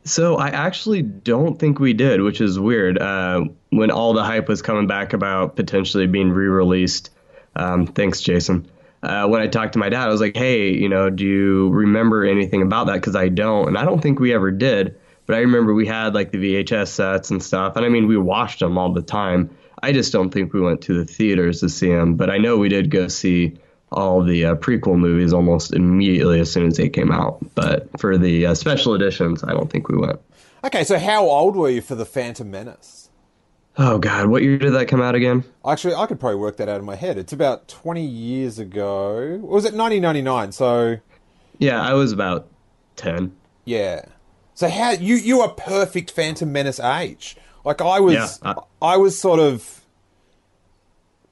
So 0.05 0.37
I 0.37 0.49
actually 0.49 1.03
don't 1.03 1.59
think 1.59 1.81
we 1.81 1.93
did, 1.93 2.23
which 2.23 2.41
is 2.41 2.59
weird. 2.61 2.97
Uh, 2.99 3.47
when 3.71 3.91
all 3.91 4.13
the 4.13 4.23
hype 4.23 4.49
was 4.49 4.63
coming 4.63 4.87
back 4.87 5.13
about 5.13 5.57
potentially 5.57 6.07
being 6.07 6.31
re-released, 6.31 7.11
um, 7.57 7.89
thanks, 7.89 8.21
Jason. 8.21 8.71
Uh, 9.03 9.27
when 9.27 9.43
I 9.43 9.49
talked 9.49 9.73
to 9.73 9.81
my 9.81 9.89
dad, 9.89 10.07
I 10.07 10.09
was 10.09 10.21
like, 10.21 10.37
"Hey, 10.37 10.73
you 10.73 10.89
know, 10.89 11.11
do 11.11 11.25
you 11.25 11.71
remember 11.71 12.25
anything 12.25 12.63
about 12.63 12.87
that?" 12.87 12.95
Because 12.95 13.17
I 13.17 13.29
don't, 13.29 13.69
and 13.69 13.77
I 13.77 13.85
don't 13.85 14.01
think 14.01 14.21
we 14.21 14.33
ever 14.33 14.51
did. 14.51 14.97
But 15.27 15.37
I 15.37 15.41
remember 15.41 15.75
we 15.75 15.87
had 15.87 16.15
like 16.15 16.31
the 16.31 16.39
VHS 16.39 16.89
sets 16.89 17.31
and 17.31 17.43
stuff, 17.43 17.77
and 17.77 17.85
I 17.85 17.89
mean, 17.89 18.07
we 18.07 18.17
watched 18.17 18.61
them 18.61 18.79
all 18.79 18.93
the 18.93 19.03
time. 19.03 19.51
I 19.83 19.93
just 19.93 20.13
don't 20.13 20.31
think 20.31 20.53
we 20.53 20.61
went 20.61 20.83
to 20.83 20.95
the 20.95 21.05
theaters 21.05 21.61
to 21.61 21.69
see 21.69 21.89
them, 21.89 22.15
but 22.15 22.31
I 22.31 22.39
know 22.39 22.57
we 22.59 22.69
did 22.69 22.91
go 22.91 23.09
see 23.09 23.59
all 23.93 24.23
the 24.23 24.45
uh, 24.47 24.55
prequel 24.57 24.99
movies 24.99 25.33
almost 25.33 25.73
immediately 25.73 26.41
as 26.41 26.51
soon 26.53 26.67
as 26.67 26.77
they 26.77 26.89
came 26.89 27.13
out. 27.13 27.39
But 27.55 27.89
for 28.01 28.19
the 28.19 28.47
uh, 28.47 28.55
special 28.55 28.95
editions, 28.95 29.45
I 29.45 29.53
don't 29.53 29.71
think 29.71 29.89
we 29.89 29.97
went. 29.97 30.21
Okay, 30.65 30.85
so 30.85 30.99
how 30.99 31.25
old 31.25 31.55
were 31.57 31.71
you 31.71 31.81
for 31.81 31.95
the 31.95 32.05
Phantom 32.07 32.51
Menace? 32.51 33.11
Oh 33.79 33.99
God, 33.99 34.29
what 34.29 34.43
year 34.43 34.57
did 34.59 34.73
that 34.73 34.89
come 34.89 35.03
out 35.03 35.15
again? 35.15 35.45
Actually, 35.65 35.95
I 35.95 36.07
could 36.07 36.19
probably 36.19 36.39
work 36.39 36.57
that 36.57 36.69
out 36.69 36.81
in 36.81 36.87
my 36.87 36.97
head. 36.97 37.19
It's 37.19 37.33
about 37.33 37.69
twenty 37.69 38.07
years 38.07 38.59
ago. 38.59 39.17
Or 39.17 39.39
was 39.39 39.65
it 39.67 39.75
nineteen 39.75 40.03
ninety 40.03 40.23
nine? 40.23 40.51
So 40.53 40.97
Yeah, 41.59 41.81
I 41.83 41.93
was 41.93 42.11
about 42.13 42.49
ten. 42.97 43.37
yeah. 43.65 44.07
So 44.55 44.71
how 44.71 44.93
you 44.93 45.17
you 45.17 45.43
are 45.43 45.51
perfect 45.51 46.11
Phantom 46.11 46.51
Menace 46.51 46.81
age. 46.81 47.37
Like 47.67 47.83
I 47.83 48.01
was, 48.01 48.15
Yeah, 48.15 48.55
I- 48.83 48.95
I 48.95 48.97
was 48.97 49.19
sort 49.19 49.39
of 49.41 49.76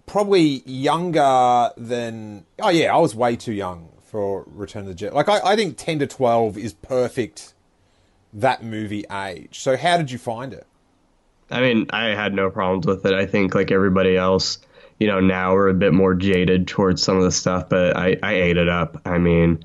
probably 0.06 0.62
younger 0.66 1.70
than. 1.76 2.46
Oh 2.60 2.70
yeah, 2.70 2.94
I 2.94 2.98
was 2.98 3.14
way 3.14 3.36
too 3.36 3.52
young 3.52 3.90
for 4.02 4.44
Return 4.46 4.88
of 4.88 4.96
the 4.96 5.04
Jedi. 5.06 5.12
Like 5.12 5.28
I, 5.28 5.40
I 5.44 5.56
think 5.56 5.76
ten 5.76 5.98
to 6.00 6.06
twelve 6.06 6.56
is 6.56 6.72
perfect. 6.72 7.54
That 8.32 8.64
movie 8.64 9.04
age. 9.12 9.60
So 9.60 9.76
how 9.76 9.96
did 9.96 10.10
you 10.10 10.18
find 10.18 10.52
it? 10.52 10.66
I 11.50 11.60
mean, 11.60 11.86
I 11.90 12.06
had 12.06 12.34
no 12.34 12.50
problems 12.50 12.86
with 12.86 13.06
it. 13.06 13.14
I 13.14 13.26
think 13.26 13.54
like 13.54 13.70
everybody 13.70 14.16
else, 14.16 14.58
you 14.98 15.06
know, 15.06 15.20
now 15.20 15.52
we're 15.52 15.68
a 15.68 15.74
bit 15.74 15.92
more 15.92 16.14
jaded 16.14 16.66
towards 16.66 17.02
some 17.02 17.16
of 17.16 17.22
the 17.22 17.30
stuff, 17.30 17.68
but 17.68 17.96
I, 17.96 18.16
I 18.22 18.34
ate 18.34 18.56
it 18.56 18.68
up. 18.68 19.00
I 19.04 19.18
mean, 19.18 19.64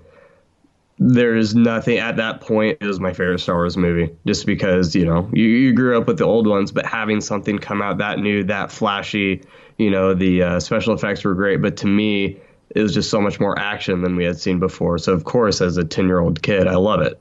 there 1.00 1.36
is 1.36 1.55
nothing 1.55 1.98
at 1.98 2.17
that 2.17 2.41
point. 2.41 2.77
It 2.81 2.86
was 2.86 3.00
my 3.00 3.13
favorite 3.13 3.39
Star 3.39 3.55
Wars 3.55 3.77
movie, 3.77 4.13
just 4.27 4.46
because 4.46 4.96
you 4.96 5.05
know 5.05 5.29
you, 5.34 5.46
you 5.46 5.74
grew 5.74 5.98
up 5.98 6.08
with 6.08 6.17
the 6.17 6.25
old 6.25 6.46
ones, 6.46 6.72
but 6.72 6.86
having 6.86 7.22
something 7.22 7.58
come 7.58 7.81
out 7.81 8.00
that 8.00 8.19
new, 8.19 8.43
that 8.46 8.72
flashy, 8.72 9.43
you 9.79 9.89
know, 9.89 10.13
the 10.13 10.43
uh, 10.43 10.59
special 10.59 10.93
effects 10.93 11.24
were 11.24 11.33
great. 11.33 11.62
But 11.62 11.77
to 11.77 11.88
me, 11.88 12.38
it 12.69 12.81
was 12.81 12.93
just 12.93 13.09
so 13.09 13.19
much 13.19 13.39
more 13.39 13.57
action 13.57 14.01
than 14.01 14.15
we 14.15 14.25
had 14.25 14.39
seen 14.39 14.59
before. 14.59 15.00
So 15.00 15.13
of 15.13 15.24
course, 15.24 15.62
as 15.62 15.77
a 15.77 15.83
ten 15.83 16.05
year 16.05 16.19
old 16.19 16.43
kid, 16.43 16.67
I 16.67 16.75
love 16.75 17.01
it. 17.01 17.19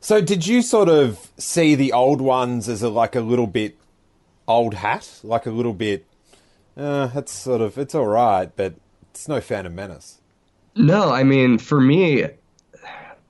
So 0.00 0.20
did 0.20 0.46
you 0.46 0.60
sort 0.60 0.88
of 0.88 1.30
see 1.38 1.74
the 1.76 1.92
old 1.92 2.20
ones 2.20 2.68
as 2.68 2.82
a 2.82 2.90
like 2.90 3.14
a 3.14 3.20
little 3.20 3.46
bit 3.46 3.78
old 4.46 4.74
hat, 4.74 5.08
like 5.22 5.46
a 5.46 5.50
little 5.50 5.72
bit? 5.72 6.04
Uh, 6.76 7.06
that's 7.06 7.32
sort 7.32 7.60
of 7.60 7.78
it's 7.78 7.94
all 7.94 8.08
right, 8.08 8.50
but 8.54 8.74
it's 9.12 9.28
no 9.28 9.40
Phantom 9.40 9.74
Menace. 9.74 10.18
No, 10.74 11.12
I 11.12 11.22
mean, 11.22 11.58
for 11.58 11.80
me, 11.80 12.26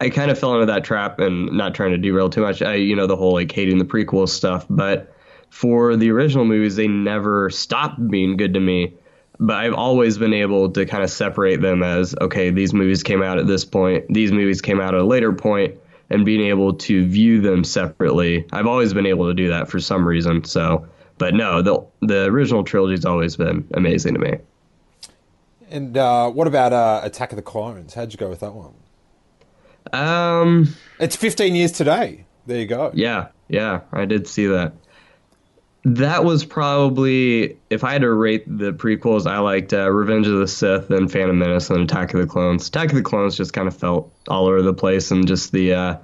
I 0.00 0.10
kind 0.10 0.30
of 0.30 0.38
fell 0.38 0.54
into 0.54 0.66
that 0.66 0.84
trap 0.84 1.18
and 1.18 1.52
not 1.52 1.74
trying 1.74 1.90
to 1.90 1.98
derail 1.98 2.30
too 2.30 2.40
much. 2.40 2.62
I, 2.62 2.76
you 2.76 2.96
know, 2.96 3.06
the 3.06 3.16
whole 3.16 3.34
like 3.34 3.52
hating 3.52 3.78
the 3.78 3.84
prequel 3.84 4.28
stuff, 4.28 4.64
but 4.70 5.14
for 5.52 5.96
the 5.96 6.10
original 6.10 6.46
movies, 6.46 6.76
they 6.76 6.88
never 6.88 7.50
stopped 7.50 8.08
being 8.08 8.38
good 8.38 8.54
to 8.54 8.60
me. 8.60 8.94
But 9.38 9.56
I've 9.56 9.74
always 9.74 10.16
been 10.16 10.32
able 10.32 10.70
to 10.70 10.86
kind 10.86 11.04
of 11.04 11.10
separate 11.10 11.60
them 11.60 11.82
as 11.82 12.14
okay, 12.18 12.48
these 12.48 12.72
movies 12.72 13.02
came 13.02 13.22
out 13.22 13.38
at 13.38 13.46
this 13.46 13.62
point, 13.66 14.06
these 14.08 14.32
movies 14.32 14.62
came 14.62 14.80
out 14.80 14.94
at 14.94 15.00
a 15.00 15.04
later 15.04 15.30
point, 15.32 15.74
and 16.08 16.24
being 16.24 16.40
able 16.40 16.72
to 16.74 17.06
view 17.06 17.42
them 17.42 17.64
separately. 17.64 18.46
I've 18.50 18.66
always 18.66 18.94
been 18.94 19.04
able 19.04 19.28
to 19.28 19.34
do 19.34 19.48
that 19.50 19.68
for 19.68 19.78
some 19.78 20.08
reason. 20.08 20.42
So, 20.44 20.86
but 21.18 21.34
no, 21.34 21.60
the 21.60 21.84
the 22.00 22.24
original 22.24 22.64
trilogy's 22.64 23.04
always 23.04 23.36
been 23.36 23.68
amazing 23.74 24.14
to 24.14 24.20
me. 24.20 24.38
And 25.70 25.98
uh, 25.98 26.30
what 26.30 26.46
about 26.46 26.72
uh, 26.72 27.02
Attack 27.04 27.32
of 27.32 27.36
the 27.36 27.42
Clones? 27.42 27.92
How'd 27.92 28.12
you 28.12 28.18
go 28.18 28.30
with 28.30 28.40
that 28.40 28.54
one? 28.54 28.72
Um, 29.92 30.74
It's 30.98 31.16
15 31.16 31.54
years 31.54 31.72
today. 31.72 32.24
There 32.46 32.58
you 32.58 32.66
go. 32.66 32.90
Yeah, 32.94 33.28
yeah, 33.48 33.80
I 33.92 34.06
did 34.06 34.26
see 34.26 34.46
that. 34.46 34.72
That 35.84 36.24
was 36.24 36.44
probably, 36.44 37.58
if 37.68 37.82
I 37.82 37.92
had 37.92 38.02
to 38.02 38.12
rate 38.12 38.44
the 38.46 38.72
prequels, 38.72 39.26
I 39.26 39.38
liked 39.38 39.72
uh, 39.72 39.90
Revenge 39.90 40.28
of 40.28 40.38
the 40.38 40.46
Sith 40.46 40.90
and 40.90 41.10
Phantom 41.10 41.36
Menace 41.36 41.70
and 41.70 41.80
Attack 41.80 42.14
of 42.14 42.20
the 42.20 42.26
Clones. 42.26 42.68
Attack 42.68 42.90
of 42.90 42.94
the 42.94 43.02
Clones 43.02 43.36
just 43.36 43.52
kind 43.52 43.66
of 43.66 43.76
felt 43.76 44.12
all 44.28 44.46
over 44.46 44.62
the 44.62 44.74
place 44.74 45.10
and 45.10 45.26
just 45.26 45.50
the, 45.50 45.74
uh, 45.74 45.96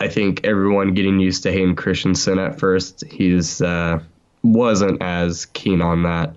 I 0.00 0.06
think 0.06 0.46
everyone 0.46 0.94
getting 0.94 1.18
used 1.18 1.42
to 1.42 1.52
Hayden 1.52 1.74
Christensen 1.74 2.38
at 2.38 2.60
first, 2.60 3.04
he's 3.10 3.60
uh, 3.60 3.98
wasn't 4.42 5.02
as 5.02 5.46
keen 5.46 5.82
on 5.82 6.04
that 6.04 6.34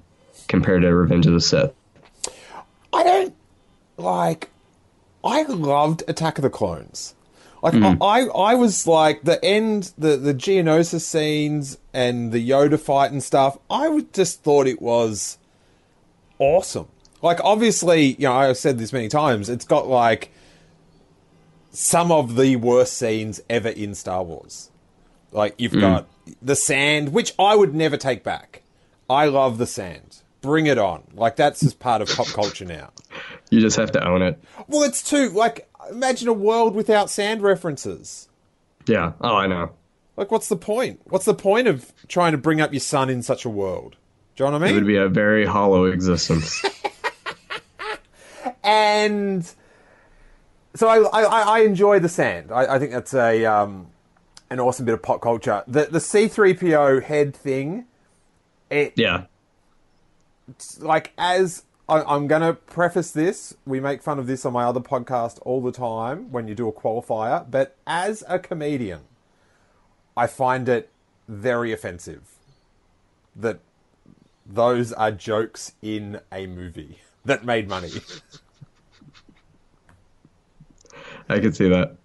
compared 0.48 0.82
to 0.82 0.88
Revenge 0.96 1.28
of 1.28 1.34
the 1.34 1.42
Sith. 1.42 1.72
I 2.92 3.04
don't 3.04 3.36
like. 3.98 4.50
I 5.24 5.44
loved 5.44 6.04
Attack 6.08 6.40
of 6.40 6.42
the 6.42 6.50
Clones. 6.50 7.14
Like 7.62 7.74
hmm. 7.74 8.02
I, 8.02 8.22
I 8.28 8.56
was 8.56 8.88
like 8.88 9.24
the 9.24 9.44
end, 9.44 9.92
the 9.98 10.16
the 10.16 10.34
Geonosis 10.34 11.02
scenes 11.02 11.78
and 11.94 12.32
the 12.32 12.50
Yoda 12.50 12.80
fight 12.80 13.12
and 13.12 13.22
stuff. 13.24 13.58
I 13.70 14.06
just 14.14 14.44
thought 14.44 14.68
it 14.68 14.82
was 14.82 15.38
awesome. 16.40 16.88
Like, 17.22 17.40
obviously, 17.44 18.14
you 18.14 18.28
know, 18.28 18.34
I've 18.34 18.58
said 18.58 18.78
this 18.78 18.94
many 18.94 19.10
times, 19.10 19.50
it's 19.50 19.66
got 19.66 19.88
like 19.88 20.32
some 21.72 22.12
of 22.12 22.36
the 22.36 22.56
worst 22.56 22.98
scenes 22.98 23.42
ever 23.50 23.70
in 23.70 23.94
Star 23.94 24.24
Wars. 24.24 24.72
Like, 25.32 25.56
you've 25.58 25.74
hmm. 25.74 25.82
got 25.82 26.08
the 26.42 26.56
sand, 26.56 27.14
which 27.14 27.34
I 27.38 27.56
would 27.56 27.76
never 27.76 27.98
take 27.98 28.24
back. 28.24 28.64
I 29.10 29.26
love 29.26 29.58
the 29.58 29.68
sand. 29.68 30.22
Bring 30.42 30.68
it 30.68 30.78
on. 30.78 31.04
Like, 31.14 31.36
that's 31.36 31.60
just 31.60 31.80
part 31.80 32.02
of 32.02 32.10
pop 32.10 32.28
culture 32.28 32.66
now. 32.66 32.92
You 33.52 33.62
just 33.62 33.78
have 33.78 33.92
to 33.94 34.08
own 34.08 34.22
it. 34.22 34.40
Well, 34.68 34.84
it's 34.84 35.02
too, 35.02 35.30
like, 35.30 35.68
imagine 35.90 36.28
a 36.28 36.34
world 36.34 36.76
without 36.76 37.10
sand 37.10 37.42
references. 37.42 38.30
Yeah. 38.86 39.14
Oh, 39.22 39.36
I 39.36 39.48
know. 39.48 39.72
Like, 40.18 40.32
what's 40.32 40.50
the 40.50 40.58
point? 40.58 41.02
What's 41.06 41.26
the 41.26 41.34
point 41.34 41.68
of 41.68 41.94
trying 42.08 42.34
to 42.34 42.38
bring 42.38 42.60
up 42.60 42.74
your 42.74 42.82
son 42.82 43.10
in 43.10 43.22
such 43.24 43.46
a 43.46 43.50
world? 43.50 43.96
Do 44.36 44.44
you 44.44 44.50
know 44.50 44.58
what 44.58 44.64
I 44.64 44.68
mean? 44.68 44.76
It 44.76 44.80
would 44.80 44.88
be 44.88 44.98
a 44.98 45.08
very 45.08 45.46
hollow 45.46 45.86
existence. 45.86 46.64
and 48.64 49.50
so 50.76 50.88
I, 50.88 51.00
I, 51.00 51.24
I 51.24 51.60
enjoy 51.60 52.00
the 52.00 52.10
sand. 52.10 52.52
I, 52.52 52.76
I 52.76 52.80
think 52.80 52.92
that's 52.92 53.14
a 53.14 53.46
um, 53.46 53.88
an 54.50 54.60
awesome 54.60 54.86
bit 54.86 54.94
of 54.94 55.02
pop 55.02 55.22
culture. 55.22 55.64
The 55.68 55.86
the 55.86 56.00
C 56.00 56.28
three 56.28 56.54
PO 56.54 57.02
head 57.02 57.36
thing, 57.36 57.86
it 58.70 58.94
yeah. 58.96 59.26
like 60.80 61.12
as 61.18 61.64
I, 61.90 62.04
I'm 62.04 62.28
going 62.28 62.44
to 62.44 62.54
preface 62.54 63.12
this. 63.12 63.56
We 63.66 63.80
make 63.80 64.04
fun 64.04 64.20
of 64.20 64.28
this 64.28 64.46
on 64.46 64.54
my 64.54 64.64
other 64.64 64.80
podcast 64.80 65.40
all 65.42 65.60
the 65.62 65.72
time 65.72 66.32
when 66.32 66.48
you 66.48 66.54
do 66.56 66.68
a 66.68 66.72
qualifier, 66.72 67.50
but 67.50 67.76
as 67.88 68.24
a 68.28 68.38
comedian, 68.38 69.02
I 70.16 70.28
find 70.28 70.70
it 70.70 70.90
very 71.28 71.72
offensive 71.72 72.36
that 73.36 73.60
those 74.46 74.94
are 74.94 75.12
jokes 75.12 75.74
in 75.82 76.20
a 76.32 76.46
movie 76.48 77.00
that 77.26 77.44
made 77.44 77.68
money. 77.68 77.92
I 81.28 81.40
can 81.40 81.54
see 81.54 81.70
that. 81.70 81.96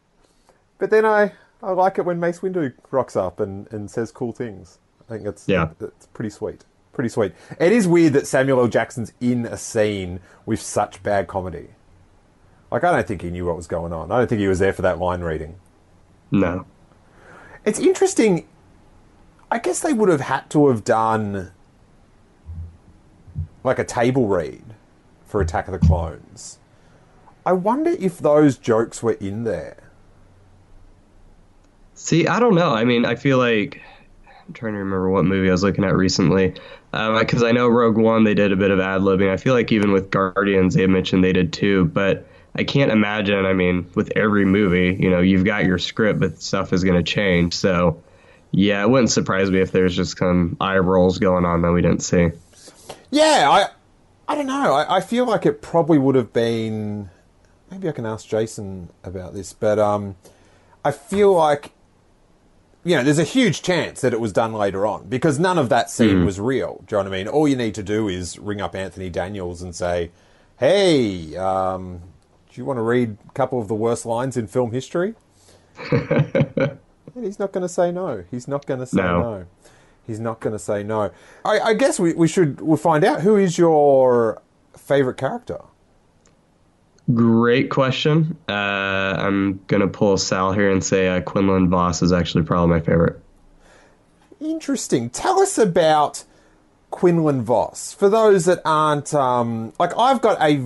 But 0.79 0.91
then 0.91 1.05
I, 1.05 1.33
I 1.63 1.73
like 1.73 1.99
it 1.99 2.03
when 2.05 2.21
Mace 2.21 2.41
Windu 2.41 2.73
rocks 2.91 3.17
up 3.17 3.41
and, 3.41 3.71
and 3.73 3.91
says 3.91 4.13
cool 4.13 4.33
things. 4.33 4.79
I 5.09 5.15
think 5.15 5.27
it's 5.27 5.49
Yeah. 5.49 5.71
it's 5.81 6.07
pretty 6.07 6.31
sweet. 6.31 6.65
Pretty 6.95 7.09
sweet. 7.09 7.33
It 7.59 7.73
is 7.73 7.89
weird 7.89 8.13
that 8.13 8.27
Samuel 8.27 8.61
L. 8.61 8.69
Jackson's 8.69 9.13
in 9.21 9.47
a 9.47 9.57
scene 9.57 10.21
with 10.47 10.61
such 10.61 11.03
bad 11.03 11.27
comedy. 11.27 11.71
Like 12.71 12.85
I 12.85 12.93
don't 12.93 13.07
think 13.07 13.23
he 13.23 13.31
knew 13.31 13.47
what 13.47 13.57
was 13.57 13.67
going 13.67 13.93
on. 13.93 14.11
I 14.11 14.19
don't 14.19 14.29
think 14.29 14.41
he 14.41 14.49
was 14.49 14.61
there 14.61 14.73
for 14.73 14.83
that 14.83 14.99
line 14.99 15.21
reading. 15.21 15.57
No. 16.31 16.67
It's 17.65 17.79
interesting. 17.79 18.47
I 19.51 19.59
guess 19.59 19.81
they 19.81 19.93
would 19.93 20.09
have 20.09 20.23
had 20.23 20.51
to 20.51 20.69
have 20.69 20.85
done 20.85 21.53
like 23.65 23.79
a 23.79 23.85
table 23.85 24.29
read 24.29 24.63
for 25.25 25.41
Attack 25.41 25.67
of 25.69 25.73
the 25.73 25.85
Clones. 25.85 26.59
I 27.45 27.53
wonder 27.53 27.91
if 27.91 28.19
those 28.19 28.57
jokes 28.57 29.03
were 29.03 29.13
in 29.13 29.45
there. 29.45 29.91
See, 31.95 32.27
I 32.27 32.41
don't 32.41 32.55
know. 32.55 32.73
I 32.73 32.85
mean, 32.85 33.05
I 33.05 33.15
feel 33.15 33.39
like 33.39 33.83
I'm 34.47 34.53
trying 34.53 34.75
to 34.75 34.79
remember 34.79 35.09
what 35.09 35.25
movie 35.25 35.49
I 35.49 35.53
was 35.53 35.63
looking 35.63 35.85
at 35.85 35.97
recently. 35.97 36.55
Because 36.93 37.43
I 37.43 37.53
know 37.53 37.67
Rogue 37.69 37.97
One, 37.97 38.25
they 38.25 38.35
did 38.35 38.53
a 38.53 38.57
bit 38.57 38.71
of 38.71 38.79
ad 38.79 39.01
libbing. 39.01 39.31
I 39.31 39.37
feel 39.37 39.55
like 39.55 39.73
even 39.73 39.93
with 39.93 40.11
Guardians, 40.11 40.75
they 40.75 40.87
mentioned 40.87 41.25
they 41.25 41.33
did 41.33 41.53
too. 41.53 41.87
But 41.87 42.27
I 42.55 42.65
can't 42.65 42.93
imagine. 42.93 43.47
I 43.47 43.53
mean, 43.53 43.91
with 43.95 44.13
every 44.17 44.45
movie, 44.45 44.97
you 45.01 45.11
know, 45.11 45.21
you've 45.21 45.45
got 45.45 45.65
your 45.65 45.79
script, 45.79 46.21
but 46.21 46.41
stuff 46.41 46.73
is 46.73 46.85
going 46.85 47.03
to 47.03 47.03
change. 47.03 47.55
So, 47.55 48.03
yeah, 48.53 48.83
it 48.83 48.91
wouldn't 48.91 49.11
surprise 49.11 49.51
me 49.51 49.61
if 49.61 49.73
there's 49.73 49.97
just 49.97 50.19
some 50.19 50.57
eye 50.61 50.79
rolls 50.79 51.19
going 51.19 51.45
on 51.45 51.63
that 51.63 51.73
we 51.73 51.83
didn't 51.83 52.03
see. 52.03 52.31
Yeah, 53.11 53.49
I, 53.51 53.69
I 54.33 54.35
don't 54.37 54.47
know. 54.47 54.75
I, 54.75 54.99
I 54.99 55.01
feel 55.01 55.27
like 55.27 55.47
it 55.47 55.63
probably 55.63 55.99
would 55.99 56.15
have 56.15 56.33
been. 56.33 57.11
Maybe 57.71 57.89
I 57.89 57.93
can 57.93 58.07
ask 58.07 58.29
Jason 58.29 58.91
about 59.03 59.35
this, 59.35 59.53
but 59.53 59.81
um, 59.81 60.15
I 60.85 60.93
feel 60.93 61.33
like, 61.33 61.73
you 62.85 62.97
know, 62.97 63.03
there's 63.03 63.19
a 63.19 63.25
huge 63.25 63.63
chance 63.63 64.01
that 64.03 64.13
it 64.13 64.21
was 64.21 64.33
done 64.33 64.53
later 64.53 64.87
on 64.87 65.09
because 65.09 65.39
none 65.39 65.59
of 65.59 65.69
that 65.71 65.91
scene 65.91 66.25
was 66.25 66.39
real. 66.39 66.85
Do 66.87 66.97
you 66.97 67.03
know 67.03 67.09
what 67.11 67.15
I 67.15 67.19
mean? 67.19 67.29
All 67.29 67.49
you 67.49 67.57
need 67.57 67.75
to 67.77 67.83
do 67.83 68.09
is 68.09 68.39
ring 68.39 68.61
up 68.61 68.75
Anthony 68.75 69.09
Daniels 69.11 69.63
and 69.63 69.75
say, 69.75 70.11
"Hey, 70.59 71.35
um, 71.37 72.01
do 72.53 72.61
you 72.61 72.65
want 72.65 72.77
to 72.79 72.83
read 72.83 73.17
a 73.29 73.33
couple 73.33 73.61
of 73.61 73.69
the 73.69 73.75
worst 73.75 74.05
lines 74.07 74.37
in 74.37 74.47
film 74.47 74.73
history?" 74.73 75.15
and 75.91 76.79
he's 77.23 77.39
not 77.39 77.53
going 77.53 77.63
to 77.63 77.69
say 77.69 77.91
no. 77.91 78.25
He's 78.31 78.47
not 78.49 78.67
going 78.67 78.81
to 78.81 78.87
say 78.87 79.03
No. 79.03 79.21
no. 79.21 79.47
He's 80.07 80.21
not 80.21 80.41
going 80.41 80.53
to 80.53 80.59
say 80.59 80.83
no. 80.83 81.11
I, 81.45 81.61
I 81.61 81.75
guess 81.75 81.99
we, 81.99 82.13
we 82.13 82.29
should 82.29 82.61
we'll 82.61 82.77
find 82.77 83.05
out 83.05 83.23
who 83.23 83.37
is 83.37 83.57
your 83.57 84.43
favorite 84.77 85.17
character. 85.17 85.61
Great 87.13 87.69
question. 87.71 88.37
Uh, 88.49 88.53
I'm 88.53 89.61
going 89.67 89.83
to 89.83 89.89
pull 89.89 90.17
Sal 90.17 90.53
here 90.53 90.71
and 90.71 90.83
say 90.83 91.09
uh, 91.09 91.21
Quinlan 91.21 91.69
Vos 91.69 92.01
is 92.01 92.13
actually 92.13 92.45
probably 92.45 92.71
my 92.71 92.81
favorite. 92.81 93.21
Interesting. 94.41 95.11
Tell 95.11 95.39
us 95.41 95.59
about 95.59 96.25
Quinlan 96.91 97.43
Vos. 97.43 97.93
For 97.93 98.09
those 98.09 98.47
that 98.47 98.61
aren't 98.65 99.13
um, 99.13 99.73
like, 99.79 99.97
I've 99.99 100.23
got 100.23 100.41
a 100.41 100.57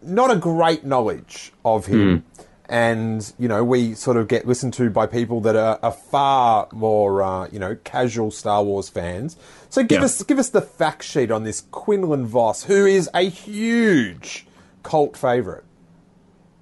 not 0.00 0.30
a 0.30 0.36
great 0.36 0.84
knowledge 0.84 1.52
of 1.64 1.86
him, 1.86 2.24
and 2.68 3.32
you 3.38 3.48
know 3.48 3.64
we 3.64 3.94
sort 3.94 4.16
of 4.16 4.28
get 4.28 4.46
listened 4.46 4.74
to 4.74 4.90
by 4.90 5.06
people 5.06 5.40
that 5.40 5.56
are, 5.56 5.78
are 5.82 5.92
far 5.92 6.68
more 6.72 7.22
uh, 7.22 7.48
you 7.50 7.58
know 7.58 7.76
casual 7.82 8.30
Star 8.30 8.62
Wars 8.62 8.88
fans. 8.88 9.36
So 9.70 9.82
give 9.82 10.00
Yeah. 10.00 10.04
us 10.04 10.22
give 10.22 10.38
us 10.38 10.50
the 10.50 10.62
fact 10.62 11.02
sheet 11.02 11.30
on 11.32 11.42
this 11.44 11.62
Quinlan 11.72 12.26
Vos, 12.26 12.64
who 12.64 12.86
is 12.86 13.10
a 13.12 13.22
huge 13.22 14.46
cult 14.82 15.16
favorite. 15.16 15.64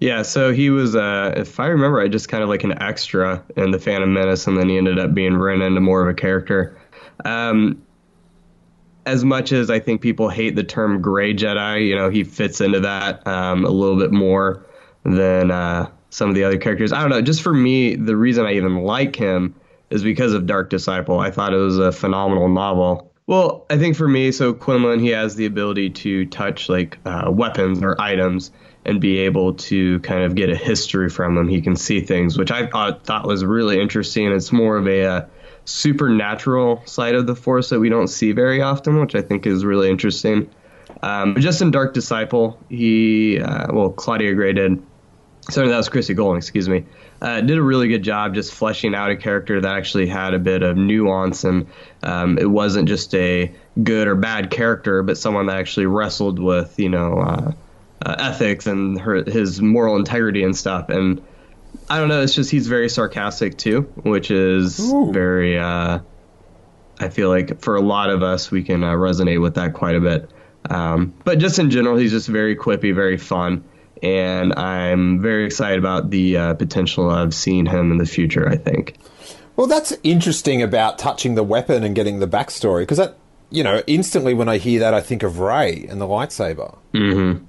Yeah, 0.00 0.22
so 0.22 0.52
he 0.52 0.68
was, 0.68 0.94
uh, 0.94 1.32
if 1.36 1.58
I 1.58 1.68
remember, 1.68 2.00
I 2.00 2.08
just 2.08 2.28
kind 2.28 2.42
of 2.42 2.50
like 2.50 2.64
an 2.64 2.80
extra 2.82 3.42
in 3.56 3.70
the 3.70 3.78
Phantom 3.78 4.12
Menace, 4.12 4.46
and 4.46 4.58
then 4.58 4.68
he 4.68 4.76
ended 4.76 4.98
up 4.98 5.14
being 5.14 5.34
written 5.34 5.62
into 5.62 5.80
more 5.80 6.02
of 6.02 6.08
a 6.08 6.14
character. 6.14 6.78
Um, 7.24 7.82
as 9.06 9.24
much 9.24 9.52
as 9.52 9.70
I 9.70 9.78
think 9.78 10.02
people 10.02 10.28
hate 10.28 10.54
the 10.54 10.64
term 10.64 11.00
gray 11.00 11.32
Jedi, 11.32 11.86
you 11.86 11.94
know, 11.94 12.10
he 12.10 12.24
fits 12.24 12.60
into 12.60 12.80
that 12.80 13.26
um, 13.26 13.64
a 13.64 13.70
little 13.70 13.96
bit 13.96 14.12
more 14.12 14.66
than 15.04 15.50
uh, 15.50 15.88
some 16.10 16.28
of 16.28 16.34
the 16.34 16.44
other 16.44 16.58
characters. 16.58 16.92
I 16.92 17.00
don't 17.00 17.10
know. 17.10 17.22
Just 17.22 17.40
for 17.40 17.54
me, 17.54 17.94
the 17.94 18.16
reason 18.16 18.44
I 18.44 18.52
even 18.54 18.82
like 18.82 19.16
him 19.16 19.54
is 19.90 20.02
because 20.02 20.34
of 20.34 20.46
Dark 20.46 20.68
Disciple. 20.68 21.20
I 21.20 21.30
thought 21.30 21.54
it 21.54 21.58
was 21.58 21.78
a 21.78 21.92
phenomenal 21.92 22.48
novel. 22.48 23.12
Well, 23.26 23.66
I 23.68 23.76
think 23.76 23.96
for 23.96 24.06
me, 24.06 24.30
so 24.30 24.54
Quinlan, 24.54 25.00
he 25.00 25.08
has 25.08 25.34
the 25.34 25.46
ability 25.46 25.90
to 25.90 26.26
touch 26.26 26.68
like 26.68 26.98
uh, 27.04 27.28
weapons 27.28 27.82
or 27.82 28.00
items 28.00 28.52
and 28.84 29.00
be 29.00 29.18
able 29.18 29.54
to 29.54 29.98
kind 30.00 30.22
of 30.22 30.36
get 30.36 30.48
a 30.48 30.54
history 30.54 31.10
from 31.10 31.34
them. 31.34 31.48
He 31.48 31.60
can 31.60 31.74
see 31.74 32.00
things, 32.00 32.38
which 32.38 32.52
I 32.52 32.68
thought, 32.68 33.04
thought 33.04 33.26
was 33.26 33.44
really 33.44 33.80
interesting. 33.80 34.30
It's 34.30 34.52
more 34.52 34.76
of 34.76 34.86
a 34.86 35.04
uh, 35.04 35.26
supernatural 35.64 36.82
side 36.86 37.16
of 37.16 37.26
the 37.26 37.34
Force 37.34 37.70
that 37.70 37.80
we 37.80 37.88
don't 37.88 38.06
see 38.06 38.30
very 38.30 38.62
often, 38.62 39.00
which 39.00 39.16
I 39.16 39.22
think 39.22 39.44
is 39.44 39.64
really 39.64 39.90
interesting. 39.90 40.48
Um, 41.02 41.34
just 41.40 41.60
in 41.60 41.72
Dark 41.72 41.94
Disciple, 41.94 42.60
he, 42.68 43.40
uh, 43.40 43.74
well, 43.74 43.90
Claudia 43.90 44.34
Gray 44.34 44.52
did 44.52 44.80
sorry, 45.50 45.68
that 45.68 45.76
was 45.76 45.88
Christie 45.88 46.14
Golden, 46.14 46.38
excuse 46.38 46.68
me, 46.68 46.84
uh, 47.22 47.40
did 47.40 47.58
a 47.58 47.62
really 47.62 47.88
good 47.88 48.02
job 48.02 48.34
just 48.34 48.52
fleshing 48.52 48.94
out 48.94 49.10
a 49.10 49.16
character 49.16 49.60
that 49.60 49.76
actually 49.76 50.06
had 50.06 50.34
a 50.34 50.38
bit 50.38 50.62
of 50.62 50.76
nuance 50.76 51.44
and 51.44 51.66
um, 52.02 52.38
it 52.38 52.50
wasn't 52.50 52.88
just 52.88 53.14
a 53.14 53.52
good 53.82 54.08
or 54.08 54.14
bad 54.14 54.50
character, 54.50 55.02
but 55.02 55.16
someone 55.16 55.46
that 55.46 55.56
actually 55.56 55.86
wrestled 55.86 56.38
with, 56.38 56.78
you 56.78 56.88
know, 56.88 57.18
uh, 57.18 57.52
uh, 58.04 58.16
ethics 58.18 58.66
and 58.66 59.00
her, 59.00 59.22
his 59.24 59.60
moral 59.60 59.96
integrity 59.96 60.42
and 60.42 60.56
stuff. 60.56 60.88
And 60.88 61.22
I 61.88 61.98
don't 61.98 62.08
know, 62.08 62.22
it's 62.22 62.34
just 62.34 62.50
he's 62.50 62.66
very 62.66 62.88
sarcastic 62.88 63.56
too, 63.56 63.82
which 64.02 64.30
is 64.30 64.80
Ooh. 64.80 65.12
very, 65.12 65.58
uh, 65.58 66.00
I 66.98 67.08
feel 67.08 67.28
like 67.28 67.60
for 67.60 67.76
a 67.76 67.80
lot 67.80 68.10
of 68.10 68.22
us, 68.22 68.50
we 68.50 68.62
can 68.62 68.82
uh, 68.82 68.92
resonate 68.92 69.40
with 69.40 69.54
that 69.54 69.74
quite 69.74 69.94
a 69.94 70.00
bit. 70.00 70.30
Um, 70.68 71.14
but 71.24 71.38
just 71.38 71.58
in 71.60 71.70
general, 71.70 71.96
he's 71.96 72.10
just 72.10 72.26
very 72.26 72.56
quippy, 72.56 72.92
very 72.92 73.16
fun 73.16 73.62
and 74.02 74.54
I'm 74.54 75.20
very 75.20 75.44
excited 75.46 75.78
about 75.78 76.10
the 76.10 76.36
uh, 76.36 76.54
potential 76.54 77.10
of 77.10 77.32
seeing 77.34 77.66
him 77.66 77.92
in 77.92 77.98
the 77.98 78.06
future. 78.06 78.48
I 78.48 78.56
think. 78.56 78.96
Well, 79.56 79.66
that's 79.66 79.92
interesting 80.02 80.62
about 80.62 80.98
touching 80.98 81.34
the 81.34 81.42
weapon 81.42 81.82
and 81.82 81.94
getting 81.94 82.18
the 82.18 82.26
backstory 82.28 82.80
because 82.82 82.98
that, 82.98 83.16
you 83.50 83.64
know, 83.64 83.82
instantly 83.86 84.34
when 84.34 84.48
I 84.50 84.58
hear 84.58 84.80
that, 84.80 84.92
I 84.92 85.00
think 85.00 85.22
of 85.22 85.38
Rey 85.38 85.86
and 85.88 85.98
the 86.00 86.06
lightsaber. 86.06 86.76
Mm-hmm. 86.92 87.44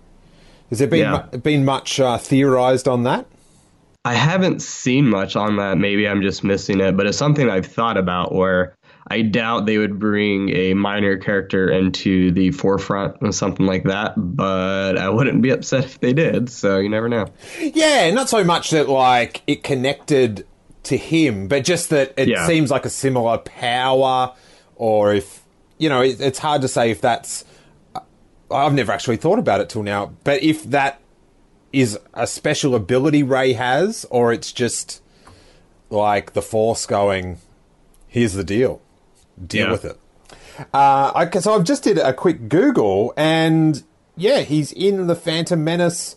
Has 0.69 0.79
there 0.79 0.87
been 0.87 0.99
Yeah. 1.01 1.25
mu- 1.33 1.39
been 1.39 1.65
much 1.65 1.99
uh, 1.99 2.17
theorized 2.17 2.87
on 2.87 3.03
that? 3.03 3.25
I 4.05 4.13
haven't 4.13 4.61
seen 4.61 5.09
much 5.09 5.35
on 5.35 5.57
that. 5.57 5.77
Maybe 5.77 6.07
I'm 6.07 6.21
just 6.21 6.41
missing 6.45 6.79
it, 6.79 6.95
but 6.95 7.07
it's 7.07 7.17
something 7.17 7.49
I've 7.49 7.65
thought 7.65 7.97
about. 7.97 8.33
Where 8.33 8.73
I 9.09 9.21
doubt 9.21 9.65
they 9.65 9.77
would 9.77 9.99
bring 9.99 10.49
a 10.49 10.73
minor 10.73 11.17
character 11.17 11.69
into 11.69 12.31
the 12.31 12.51
forefront 12.51 13.17
or 13.21 13.31
something 13.31 13.65
like 13.65 13.83
that, 13.85 14.13
but 14.17 14.97
I 14.97 15.09
wouldn't 15.09 15.41
be 15.41 15.49
upset 15.51 15.85
if 15.85 15.99
they 16.01 16.11
did. 16.13 16.49
So 16.49 16.77
you 16.79 16.89
never 16.89 17.07
know. 17.07 17.27
Yeah, 17.59 18.11
not 18.11 18.27
so 18.29 18.43
much 18.43 18.71
that 18.71 18.89
like 18.89 19.41
it 19.47 19.63
connected 19.63 20.45
to 20.83 20.97
him, 20.97 21.47
but 21.47 21.63
just 21.63 21.89
that 21.91 22.13
it 22.17 22.27
Yeah. 22.27 22.45
seems 22.47 22.69
like 22.69 22.85
a 22.85 22.89
similar 22.89 23.37
power, 23.37 24.33
or 24.75 25.13
if 25.13 25.41
you 25.77 25.89
know, 25.89 26.01
it, 26.01 26.19
it's 26.19 26.39
hard 26.39 26.61
to 26.63 26.67
say 26.67 26.91
if 26.91 26.99
that's 27.01 27.45
I've 28.49 28.73
never 28.73 28.91
actually 28.91 29.17
thought 29.17 29.39
about 29.39 29.59
it 29.61 29.69
till 29.69 29.83
now. 29.83 30.13
But 30.23 30.41
if 30.43 30.63
that 30.65 30.99
is 31.73 31.99
a 32.13 32.25
special 32.25 32.75
ability 32.75 33.21
Rey 33.23 33.53
has, 33.53 34.05
or 34.09 34.31
it's 34.33 34.51
just 34.53 35.01
like 35.89 36.33
the 36.33 36.41
Force 36.41 36.85
going, 36.85 37.37
here's 38.07 38.33
the 38.33 38.43
deal, 38.43 38.81
deal 39.45 39.67
Yeah. 39.67 39.71
with 39.71 39.85
it. 39.85 39.97
Uh, 40.73 41.11
okay, 41.27 41.39
so 41.39 41.53
I've 41.53 41.63
just 41.63 41.83
did 41.83 41.97
a 41.99 42.13
quick 42.13 42.49
Google, 42.49 43.13
and 43.15 43.83
yeah, 44.15 44.39
he's 44.39 44.71
in 44.71 45.05
the 45.07 45.15
Phantom 45.15 45.63
Menace, 45.63 46.15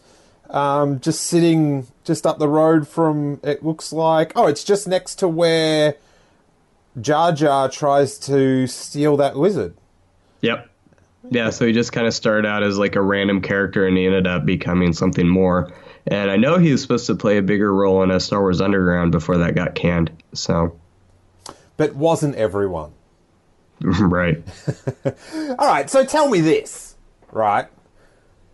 um, 0.48 0.98
just 1.00 1.20
sitting 1.22 1.86
just 2.04 2.26
up 2.26 2.38
the 2.38 2.48
road 2.48 2.88
from. 2.88 3.38
It 3.42 3.64
looks 3.64 3.92
like 3.92 4.32
oh, 4.36 4.46
it's 4.46 4.64
just 4.64 4.88
next 4.88 5.16
to 5.16 5.28
where 5.28 5.96
Jar 7.00 7.32
Jar 7.32 7.68
tries 7.68 8.18
to 8.20 8.66
steal 8.66 9.16
that 9.18 9.36
wizard. 9.36 9.74
Yep. 10.40 10.68
Yeah, 11.30 11.50
so 11.50 11.66
he 11.66 11.72
just 11.74 11.92
kind 11.92 12.06
of 12.06 12.14
started 12.14 12.48
out 12.48 12.62
as 12.62 12.78
like 12.78 12.96
a 12.96 13.02
random 13.02 13.42
character 13.42 13.86
and 13.86 13.94
he 13.96 14.06
ended 14.06 14.26
up 14.26 14.46
becoming 14.46 14.94
something 14.94 15.28
more. 15.28 15.70
And 16.06 16.30
I 16.30 16.36
know 16.36 16.56
he 16.58 16.72
was 16.72 16.80
supposed 16.80 17.06
to 17.08 17.14
play 17.14 17.36
a 17.36 17.42
bigger 17.42 17.72
role 17.72 18.02
in 18.02 18.10
a 18.10 18.18
Star 18.18 18.40
Wars 18.40 18.62
Underground 18.62 19.12
before 19.12 19.36
that 19.36 19.54
got 19.54 19.74
canned. 19.74 20.10
So, 20.32 20.74
But 21.76 21.94
wasn't 21.94 22.36
everyone? 22.36 22.92
right. 23.82 24.42
All 25.58 25.66
right, 25.66 25.88
so 25.88 26.04
tell 26.04 26.28
me 26.28 26.40
this, 26.40 26.96
right? 27.32 27.66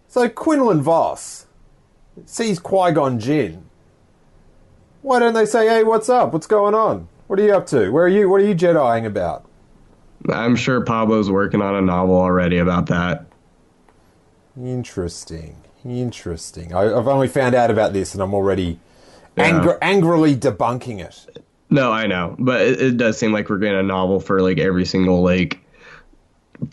So 0.08 0.28
Quinlan 0.28 0.82
Vos 0.82 1.46
sees 2.24 2.58
Qui 2.58 2.92
Gon 2.92 3.18
Jinn. 3.18 3.64
Why 5.02 5.18
don't 5.18 5.34
they 5.34 5.46
say, 5.46 5.66
"Hey, 5.68 5.82
what's 5.84 6.08
up? 6.08 6.32
What's 6.32 6.46
going 6.46 6.74
on? 6.74 7.08
What 7.26 7.38
are 7.38 7.42
you 7.42 7.54
up 7.54 7.66
to? 7.68 7.90
Where 7.90 8.04
are 8.04 8.08
you? 8.08 8.28
What 8.28 8.40
are 8.40 8.46
you 8.46 8.54
Jediing 8.54 9.04
about?" 9.04 9.44
I'm 10.30 10.56
sure 10.56 10.80
Pablo's 10.80 11.30
working 11.30 11.60
on 11.60 11.74
a 11.74 11.82
novel 11.82 12.16
already 12.16 12.58
about 12.58 12.86
that. 12.86 13.26
Interesting, 14.56 15.56
interesting. 15.84 16.74
I, 16.74 16.96
I've 16.96 17.06
only 17.08 17.28
found 17.28 17.54
out 17.54 17.70
about 17.70 17.92
this, 17.92 18.14
and 18.14 18.22
I'm 18.22 18.32
already 18.34 18.80
angr- 19.36 19.78
angrily 19.82 20.34
debunking 20.34 21.00
it. 21.00 21.44
No, 21.68 21.90
I 21.90 22.06
know, 22.06 22.36
but 22.38 22.60
it, 22.60 22.80
it 22.80 22.96
does 22.96 23.18
seem 23.18 23.32
like 23.32 23.48
we're 23.48 23.58
getting 23.58 23.78
a 23.78 23.82
novel 23.82 24.20
for 24.20 24.40
like 24.40 24.58
every 24.58 24.84
single 24.84 25.22
like 25.22 25.58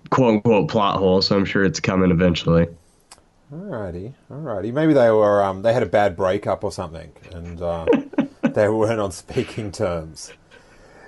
quote 0.09 0.35
unquote 0.35 0.69
plot 0.69 0.97
hole. 0.97 1.21
So 1.21 1.35
I'm 1.35 1.45
sure 1.45 1.63
it's 1.63 1.79
coming 1.79 2.11
eventually. 2.11 2.67
Alrighty, 3.53 4.13
alrighty. 4.31 4.73
Maybe 4.73 4.93
they 4.93 5.09
were 5.11 5.43
um, 5.43 5.61
they 5.61 5.73
had 5.73 5.83
a 5.83 5.87
bad 5.87 6.15
breakup 6.15 6.63
or 6.63 6.71
something, 6.71 7.11
and 7.31 7.61
uh, 7.61 7.85
they 8.41 8.69
weren't 8.69 8.99
on 8.99 9.11
speaking 9.11 9.71
terms. 9.71 10.31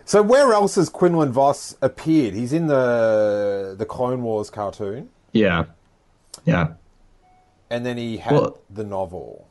So 0.03 0.21
where 0.21 0.53
else 0.53 0.75
has 0.75 0.89
Quinlan 0.89 1.31
Vos 1.31 1.75
appeared? 1.81 2.33
He's 2.35 2.53
in 2.53 2.67
the 2.67 3.75
the 3.77 3.85
Clone 3.85 4.21
Wars 4.21 4.49
cartoon, 4.51 5.09
Yeah, 5.31 5.65
yeah, 6.45 6.73
and 7.71 7.83
then 7.85 7.97
he 7.97 8.17
had 8.17 8.33
Well- 8.33 8.59
the 8.69 8.83
novel. 8.83 9.44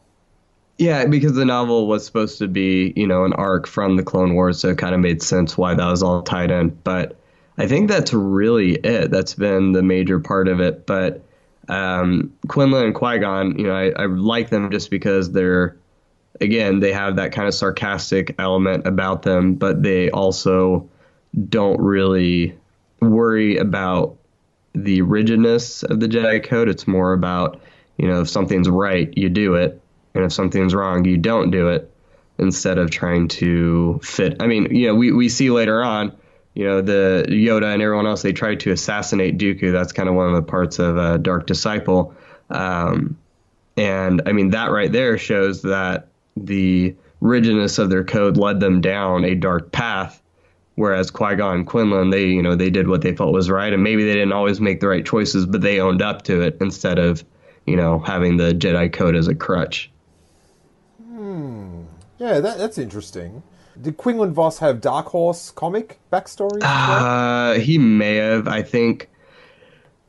Yeah. 0.79 1.07
Because 1.07 1.35
the 1.35 1.45
novel 1.45 1.87
was 1.87 2.05
supposed 2.05 2.39
to 2.39 2.49
be 2.49 2.93
you 2.97 3.07
know 3.07 3.25
an 3.25 3.33
arc 3.35 3.67
from 3.67 3.97
the 3.97 4.03
Clone 4.03 4.35
Wars, 4.35 4.61
so 4.61 4.71
it 4.71 4.79
kind 4.79 4.95
of 4.95 5.01
made 5.01 5.23
sense 5.23 5.57
why 5.57 5.75
that 5.75 5.91
was 5.91 6.03
all 6.03 6.23
tied 6.23 6.51
in. 6.51 6.71
But 6.85 7.17
I 7.59 7.67
think 7.67 7.89
that's 7.89 8.13
really 8.13 8.73
it. 8.75 9.11
That's 9.11 9.35
been 9.35 9.73
the 9.73 9.83
major 9.83 10.19
part 10.21 10.49
of 10.49 10.61
it. 10.61 10.87
But 10.87 11.23
um, 11.69 12.33
Quinlan 12.49 12.87
and 12.87 12.95
Qui 12.95 13.19
Gon, 13.19 13.59
you 13.59 13.67
know, 13.67 13.75
I, 13.75 13.91
I 13.91 14.07
like 14.07 14.51
them 14.51 14.71
just 14.71 14.91
because 14.91 15.33
they're 15.33 15.77
again, 16.41 16.81
they 16.81 16.93
have 16.93 17.17
that 17.17 17.33
kind 17.33 17.49
of 17.49 17.55
sarcastic 17.55 18.35
element 18.39 18.87
about 18.87 19.23
them, 19.23 19.55
but 19.55 19.83
they 19.83 20.11
also 20.11 20.89
don't 21.49 21.81
really 21.81 22.57
worry 23.01 23.57
about 23.57 24.17
the 24.75 25.03
rigidness 25.03 25.83
of 25.85 26.01
the 26.01 26.09
Jedi 26.09 26.43
Code. 26.43 26.69
It's 26.69 26.89
more 26.89 27.13
about, 27.13 27.61
you 27.97 28.09
know, 28.09 28.21
if 28.21 28.29
something's 28.29 28.69
right, 28.69 29.17
you 29.17 29.29
do 29.29 29.55
it, 29.55 29.81
and 30.15 30.25
if 30.25 30.33
something's 30.33 30.75
wrong, 30.75 31.05
you 31.05 31.17
don't 31.17 31.51
do 31.51 31.69
it, 31.69 31.91
instead 32.39 32.79
of 32.79 32.91
trying 32.91 33.29
to 33.29 34.01
fit. 34.03 34.37
I 34.41 34.47
mean, 34.47 34.75
you 34.75 34.89
know, 34.89 34.95
we, 34.95 35.13
we 35.13 35.29
see 35.29 35.51
later 35.51 35.83
on, 35.83 36.17
you 36.55 36.65
know, 36.65 36.81
the 36.81 37.25
Yoda 37.29 37.73
and 37.73 37.83
everyone 37.83 38.07
else, 38.07 38.23
they 38.23 38.33
tried 38.33 38.61
to 38.61 38.71
assassinate 38.71 39.39
Dooku. 39.39 39.73
That's 39.73 39.93
kind 39.93 40.09
of 40.09 40.15
one 40.15 40.29
of 40.29 40.35
the 40.35 40.43
parts 40.43 40.79
of 40.79 40.97
uh, 40.97 41.17
Dark 41.17 41.47
Disciple. 41.47 42.15
Um, 42.51 43.19
and 43.77 44.23
I 44.27 44.33
mean, 44.33 44.51
that 44.51 44.71
right 44.71 44.91
there 44.91 45.19
shows 45.19 45.63
that 45.63 46.09
the 46.37 46.95
rigidness 47.21 47.79
of 47.79 47.91
their 47.91 48.05
code 48.05 48.37
led 48.37 48.61
them 48.61 48.81
down 48.81 49.25
a 49.25 49.35
dark 49.35 49.73
path. 49.73 50.21
Whereas 50.77 51.11
Qui 51.11 51.37
Gon 51.37 51.57
and 51.59 51.67
Quinlan, 51.67 52.11
they 52.11 52.27
you 52.27 52.43
know 52.43 52.57
they 52.57 52.71
did 52.71 52.89
what 52.89 53.01
they 53.01 53.15
felt 53.15 53.33
was 53.33 53.49
right, 53.49 53.73
and 53.73 53.83
maybe 53.83 54.05
they 54.05 54.15
didn't 54.15 54.33
always 54.33 54.61
make 54.61 54.81
the 54.81 54.89
right 54.89 55.07
choices, 55.07 55.47
but 55.47 55.61
they 55.61 55.79
owned 55.81 56.03
up 56.03 56.23
to 56.23 56.41
it 56.41 56.59
instead 56.61 56.99
of 56.99 57.25
you 57.65 57.77
know 57.77 58.01
having 58.01 58.37
the 58.37 58.53
Jedi 58.53 58.93
code 58.93 59.15
as 59.15 59.29
a 59.29 59.37
crutch. 59.37 59.91
Yeah, 62.19 62.41
that, 62.41 62.59
that's 62.59 62.79
interesting. 62.79 63.43
Did 63.81 63.97
Quinlan 63.97 64.33
Vos 64.33 64.59
have 64.59 64.81
Dark 64.81 65.07
Horse 65.07 65.51
comic 65.51 65.99
backstory? 66.13 66.63
Uh, 66.63 67.59
he 67.59 67.79
may 67.79 68.17
have. 68.17 68.47
I 68.47 68.63
think, 68.63 69.11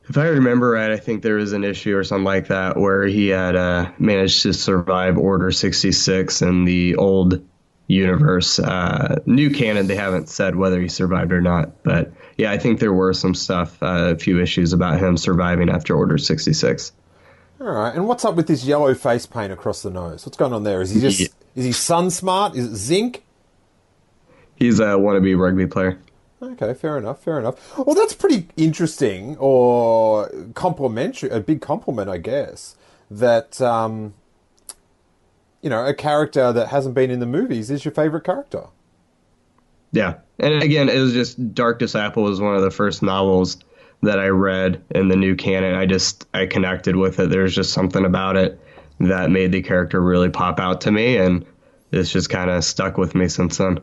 if 0.07 0.17
I 0.17 0.27
remember 0.27 0.71
right, 0.71 0.91
I 0.91 0.97
think 0.97 1.23
there 1.23 1.35
was 1.35 1.51
an 1.53 1.63
issue 1.63 1.97
or 1.97 2.03
something 2.03 2.25
like 2.25 2.47
that 2.49 2.77
where 2.77 3.05
he 3.05 3.29
had 3.29 3.55
uh, 3.55 3.91
managed 3.97 4.43
to 4.43 4.53
survive 4.53 5.17
Order 5.17 5.51
66 5.51 6.41
in 6.43 6.65
the 6.65 6.95
old 6.95 7.43
universe. 7.87 8.59
Uh, 8.59 9.19
new 9.25 9.49
canon, 9.49 9.87
they 9.87 9.95
haven't 9.95 10.29
said 10.29 10.55
whether 10.55 10.79
he 10.79 10.87
survived 10.87 11.31
or 11.31 11.41
not. 11.41 11.83
But 11.83 12.11
yeah, 12.37 12.51
I 12.51 12.59
think 12.59 12.79
there 12.79 12.93
were 12.93 13.13
some 13.13 13.33
stuff, 13.33 13.81
uh, 13.81 14.13
a 14.13 14.17
few 14.17 14.39
issues 14.41 14.73
about 14.73 14.99
him 14.99 15.17
surviving 15.17 15.69
after 15.69 15.95
Order 15.95 16.17
66. 16.19 16.91
All 17.59 17.67
right, 17.67 17.95
and 17.95 18.07
what's 18.07 18.25
up 18.25 18.35
with 18.35 18.47
this 18.47 18.65
yellow 18.65 18.93
face 18.93 19.25
paint 19.25 19.53
across 19.53 19.81
the 19.81 19.89
nose? 19.89 20.25
What's 20.25 20.37
going 20.37 20.51
on 20.53 20.63
there? 20.63 20.81
Is 20.81 20.91
he 20.91 20.99
just 20.99 21.19
Yeah. 21.19 21.27
is 21.55 21.65
he 21.65 21.71
sun 21.71 22.09
smart? 22.09 22.55
Is 22.55 22.65
it 22.67 22.75
zinc? 22.75 23.23
He's 24.55 24.79
a 24.79 24.95
wannabe 24.97 25.37
rugby 25.37 25.67
player. 25.67 25.97
Okay, 26.41 26.73
fair 26.73 26.97
enough, 26.97 27.23
fair 27.23 27.39
enough. 27.39 27.77
Well, 27.77 27.95
that's 27.95 28.13
pretty 28.13 28.47
interesting, 28.57 29.37
or 29.39 30.29
complimentary, 30.53 31.29
a 31.29 31.39
big 31.39 31.61
compliment, 31.61 32.09
I 32.09 32.17
guess, 32.17 32.75
that, 33.09 33.61
um, 33.61 34.13
you 35.61 35.69
know, 35.69 35.85
a 35.85 35.93
character 35.93 36.51
that 36.51 36.67
hasn't 36.67 36.93
been 36.93 37.09
in 37.09 37.19
the 37.19 37.25
movies 37.25 37.71
is 37.71 37.85
your 37.85 37.93
favorite 37.93 38.25
character. 38.25 38.65
Yeah. 39.91 40.15
And 40.39 40.61
again, 40.61 40.89
it 40.89 40.99
was 40.99 41.13
just 41.13 41.53
Dark 41.55 41.79
Disciple 41.79 42.23
was 42.23 42.41
one 42.41 42.55
of 42.55 42.61
the 42.61 42.71
first 42.71 43.01
novels 43.01 43.57
that 44.01 44.19
I 44.19 44.27
read 44.27 44.83
in 44.91 45.07
the 45.07 45.15
new 45.15 45.35
canon. 45.35 45.75
I 45.75 45.85
just 45.85 46.27
I 46.33 46.45
connected 46.45 46.95
with 46.95 47.19
it. 47.19 47.29
There's 47.29 47.55
just 47.55 47.73
something 47.73 48.05
about 48.05 48.35
it 48.37 48.59
that 48.99 49.29
made 49.31 49.51
the 49.51 49.61
character 49.61 50.01
really 50.01 50.29
pop 50.29 50.59
out 50.59 50.81
to 50.81 50.91
me 50.91 51.17
and 51.17 51.45
it's 51.91 52.11
just 52.11 52.29
kind 52.29 52.49
of 52.49 52.63
stuck 52.63 52.97
with 52.97 53.15
me 53.15 53.27
since 53.27 53.57
then. 53.57 53.79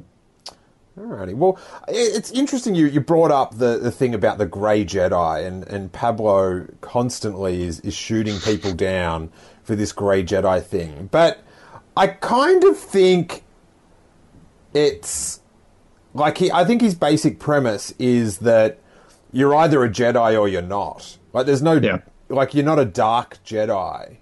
Alrighty. 0.98 1.34
Well, 1.34 1.58
it's 1.88 2.30
interesting 2.32 2.74
you, 2.74 2.86
you 2.86 3.00
brought 3.00 3.30
up 3.30 3.56
the, 3.56 3.78
the 3.78 3.90
thing 3.90 4.14
about 4.14 4.36
the 4.36 4.44
grey 4.44 4.84
Jedi, 4.84 5.46
and, 5.46 5.66
and 5.66 5.90
Pablo 5.90 6.66
constantly 6.82 7.62
is, 7.62 7.80
is 7.80 7.94
shooting 7.94 8.38
people 8.40 8.74
down 8.74 9.32
for 9.62 9.74
this 9.74 9.92
grey 9.92 10.22
Jedi 10.22 10.62
thing. 10.62 11.08
But 11.10 11.42
I 11.96 12.08
kind 12.08 12.62
of 12.64 12.76
think 12.76 13.42
it's 14.74 15.40
like 16.12 16.36
he, 16.36 16.52
I 16.52 16.66
think 16.66 16.82
his 16.82 16.94
basic 16.94 17.38
premise 17.38 17.94
is 17.98 18.38
that 18.38 18.78
you're 19.32 19.54
either 19.54 19.82
a 19.84 19.88
Jedi 19.88 20.38
or 20.38 20.48
you're 20.48 20.62
not. 20.62 21.18
Like, 21.32 21.46
there's 21.46 21.62
no, 21.62 21.74
Yeah. 21.74 21.98
like, 22.28 22.54
you're 22.54 22.64
not 22.64 22.78
a 22.78 22.84
dark 22.84 23.38
Jedi, 23.44 24.18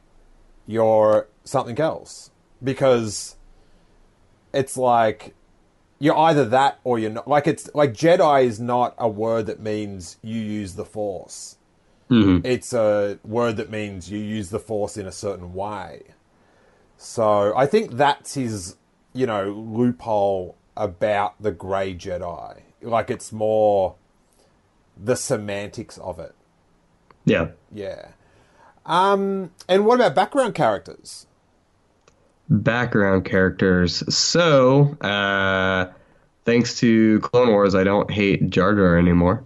you're 0.67 1.29
something 1.45 1.79
else. 1.81 2.31
Because 2.63 3.37
it's 4.53 4.77
like 4.77 5.35
you're 5.99 6.17
either 6.17 6.45
that 6.47 6.81
or 6.83 6.99
you're 6.99 7.11
not. 7.11 7.29
Like 7.29 7.47
it's 7.47 7.71
like 7.75 7.93
Jedi 7.93 8.45
is 8.45 8.59
not 8.59 8.95
a 8.99 9.09
word 9.09 9.47
that 9.47 9.61
means 9.61 10.17
you 10.23 10.41
use 10.41 10.75
the 10.75 10.85
Force. 10.85 11.57
Mm-hmm. 12.11 12.45
It's 12.45 12.73
a 12.73 13.19
word 13.23 13.57
that 13.59 13.71
means 13.71 14.11
you 14.11 14.19
use 14.19 14.51
the 14.51 14.59
Force 14.59 14.97
in 14.97 15.07
a 15.07 15.13
certain 15.13 15.55
way. 15.55 16.03
So 16.97 17.55
I 17.57 17.67
think 17.67 17.93
that's 17.93 18.35
his, 18.35 18.77
you 19.13 19.27
know, 19.27 19.51
loophole 19.51 20.57
about 20.77 21.41
the 21.41 21.53
Grey 21.53 21.95
Jedi. 21.95 22.63
Like 22.83 23.11
it's 23.11 23.31
more 23.31 23.97
the 25.03 25.17
semantics 25.17 25.99
of 25.99 26.19
it. 26.19 26.35
Yeah. 27.25 27.49
Yeah. 27.73 28.09
Um, 28.87 29.51
and 29.69 29.87
what 29.87 29.97
about 29.97 30.15
background 30.15 30.55
characters? 30.55 31.27
Background 32.49 33.25
characters. 33.25 34.03
So, 34.15 34.97
uh, 35.01 35.87
thanks 36.45 36.79
to 36.81 37.21
Clone 37.21 37.49
Wars, 37.49 37.75
I 37.75 37.85
don't 37.85 38.11
hate 38.11 38.51
Jar 38.51 38.75
Jar 38.75 38.99
anymore. 38.99 39.45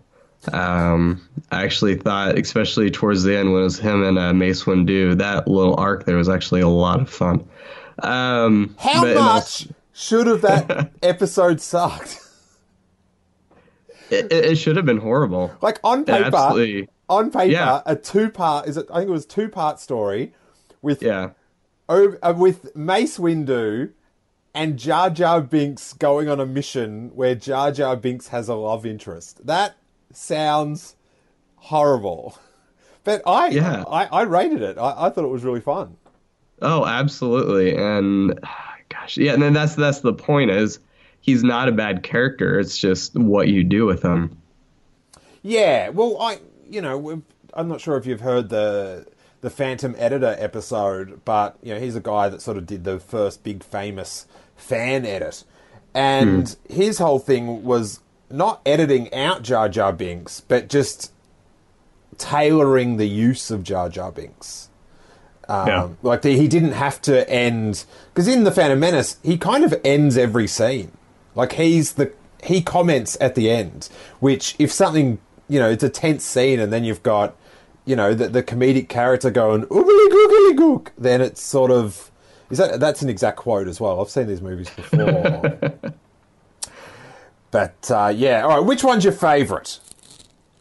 Um, 0.53 1.27
I 1.51 1.63
actually 1.65 1.97
thought, 1.97 2.39
especially 2.39 2.91
towards 2.91 3.23
the 3.23 3.37
end 3.37 3.53
when 3.53 3.61
it 3.63 3.65
was 3.65 3.79
him 3.79 4.03
and 4.03 4.19
uh, 4.19 4.33
Mace 4.35 4.65
Windu, 4.65 5.17
that 5.19 5.49
little 5.49 5.75
arc 5.77 6.05
there 6.05 6.17
was 6.17 6.29
actually 6.29 6.61
a 6.61 6.69
lot 6.69 7.01
of 7.01 7.09
fun. 7.11 7.47
Um, 8.03 8.75
How 8.79 9.03
but 9.03 9.11
in 9.13 9.17
all- 9.19 9.35
much 9.35 9.69
should 9.93 10.27
have 10.27 10.41
that 10.43 10.91
episode 11.03 11.61
sucked? 11.61 12.21
It, 14.11 14.33
it, 14.33 14.57
should 14.57 14.77
have 14.77 14.85
been 14.87 14.99
horrible. 14.99 15.51
Like 15.63 15.81
on 15.83 16.05
paper, 16.05 16.27
absolutely. 16.27 16.89
on 17.09 17.31
paper 17.31 17.51
Yeah. 17.53 17.83
a 17.87 17.97
two 17.97 18.31
part. 18.31 18.69
Is 18.69 18.77
it? 18.77 18.87
I 18.91 18.99
think 18.99 19.09
it 19.09 19.13
was 19.13 19.27
two 19.27 19.49
part 19.49 19.81
story 19.81 20.33
with 20.83 21.03
Yeah. 21.03 21.31
uh, 21.89 22.35
with 22.37 22.75
Mace 22.77 23.19
Windu 23.19 23.93
and 24.55 24.79
Jar 24.79 25.11
Jar 25.11 25.41
Binks 25.41 25.93
going 25.95 26.29
on 26.29 26.39
a 26.41 26.47
mission 26.47 27.11
where 27.15 27.35
Jar 27.35 27.73
Jar 27.73 27.97
Binks 27.97 28.29
has 28.29 28.49
a 28.49 28.55
love 28.55 28.85
interest. 28.87 29.47
That 29.47 29.77
sounds 30.13 30.97
horrible. 31.57 32.39
But 33.05 33.23
I, 33.27 33.49
Yeah. 33.49 33.85
I, 33.89 34.07
I 34.07 34.23
rated 34.23 34.63
it. 34.63 34.79
I, 34.79 35.07
I 35.07 35.11
thought 35.11 35.25
it 35.25 35.29
was 35.31 35.45
really 35.45 35.61
fun. 35.61 35.97
Oh, 36.63 36.87
absolutely. 36.87 37.77
And 37.77 38.39
gosh, 38.89 39.17
yeah, 39.17 39.33
and 39.35 39.43
then 39.43 39.53
that's 39.53 39.75
that's 39.75 40.01
the 40.01 40.13
point 40.15 40.51
is 40.51 40.79
he's 41.25 41.43
not 41.43 41.69
a 41.69 41.73
bad 41.73 42.03
character. 42.03 42.61
It's 42.61 42.77
just 42.77 43.15
what 43.15 43.49
you 43.49 43.65
do 43.65 43.87
with 43.87 44.03
him. 44.03 44.37
Yeah, 45.43 45.89
well, 45.89 46.21
I 46.21 46.39
you 46.71 46.83
know 46.83 47.23
I'm 47.55 47.69
not 47.69 47.81
sure 47.81 47.97
if 47.97 48.05
you've 48.07 48.21
heard 48.21 48.51
the 48.51 49.07
the 49.41 49.51
Phantom 49.51 49.95
Editor 49.99 50.37
episode, 50.39 51.23
but 51.25 51.57
you 51.63 51.75
know, 51.75 51.81
he's 51.81 51.97
a 51.97 52.01
guy 52.01 52.29
that 52.29 52.43
sort 52.43 52.57
of 52.57 52.67
did 52.67 52.85
the 52.85 52.99
first 53.01 53.43
big 53.43 53.63
famous 53.65 54.27
fan 54.57 55.05
edit, 55.07 55.45
and 55.95 56.57
his 56.69 56.99
whole 56.99 57.19
thing 57.19 57.65
was 57.65 58.01
not 58.31 58.61
editing 58.67 59.13
out 59.15 59.43
Jar 59.43 59.69
Jar 59.69 59.93
Binks, 59.93 60.41
but 60.41 60.69
just 60.69 61.13
tailoring 62.19 62.97
the 62.97 63.07
use 63.07 63.51
of 63.51 63.63
Jar 63.63 63.89
Jar 63.89 64.13
Binks. 64.13 64.69
Um, 65.49 65.67
Yeah. 65.69 65.89
Like 66.03 66.23
the, 66.23 66.37
he 66.37 66.49
didn't 66.49 66.73
have 66.73 67.01
to 67.03 67.29
end 67.29 67.85
because 68.13 68.29
in 68.29 68.45
the 68.45 68.51
Phantom 68.51 68.79
Menace 68.81 69.19
he 69.23 69.37
kind 69.37 69.65
of 69.65 69.75
ends 69.85 70.17
every 70.17 70.47
scene. 70.47 70.93
Like 71.35 71.53
he's 71.53 71.95
the 71.95 72.13
he 72.43 72.63
comments 72.63 73.17
at 73.21 73.35
the 73.35 73.51
end, 73.51 73.89
which 74.21 74.55
if 74.59 74.71
something 74.73 75.19
you 75.49 75.59
know 75.59 75.71
it's 75.71 75.85
a 75.85 75.89
tense 75.89 76.25
scene 76.25 76.61
and 76.61 76.73
then 76.73 76.85
you've 76.85 77.03
got 77.03 77.37
you 77.85 77.97
know 77.97 78.15
the, 78.15 78.29
the 78.29 78.43
comedic 78.43 78.89
character 78.89 79.31
going 79.31 79.63
oogly 79.65 80.11
googly 80.11 80.55
gook, 80.57 80.89
then 80.99 81.21
it's 81.21 81.43
sort 81.43 81.71
of 81.71 82.11
is 82.51 82.59
that 82.59 82.81
that's 82.81 83.03
an 83.03 83.09
exact 83.09 83.37
quote 83.39 83.69
as 83.69 83.81
well. 83.81 84.01
I've 84.01 84.11
seen 84.11 84.27
these 84.27 84.43
movies 84.43 84.71
before. 84.71 85.03
but 87.51 87.91
uh, 87.91 88.13
yeah, 88.15 88.43
all 88.43 88.51
right. 88.51 88.65
Which 88.65 88.85
one's 88.85 89.05
your 89.05 89.13
favourite? 89.13 89.81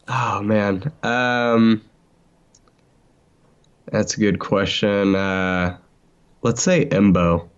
Oh 0.08 0.42
man. 0.42 0.92
Um 1.02 1.82
That's 3.86 4.16
a 4.16 4.20
good 4.20 4.38
question. 4.38 5.14
Uh 5.14 5.76
let's 6.42 6.62
say 6.62 6.86
Embo. 6.86 7.48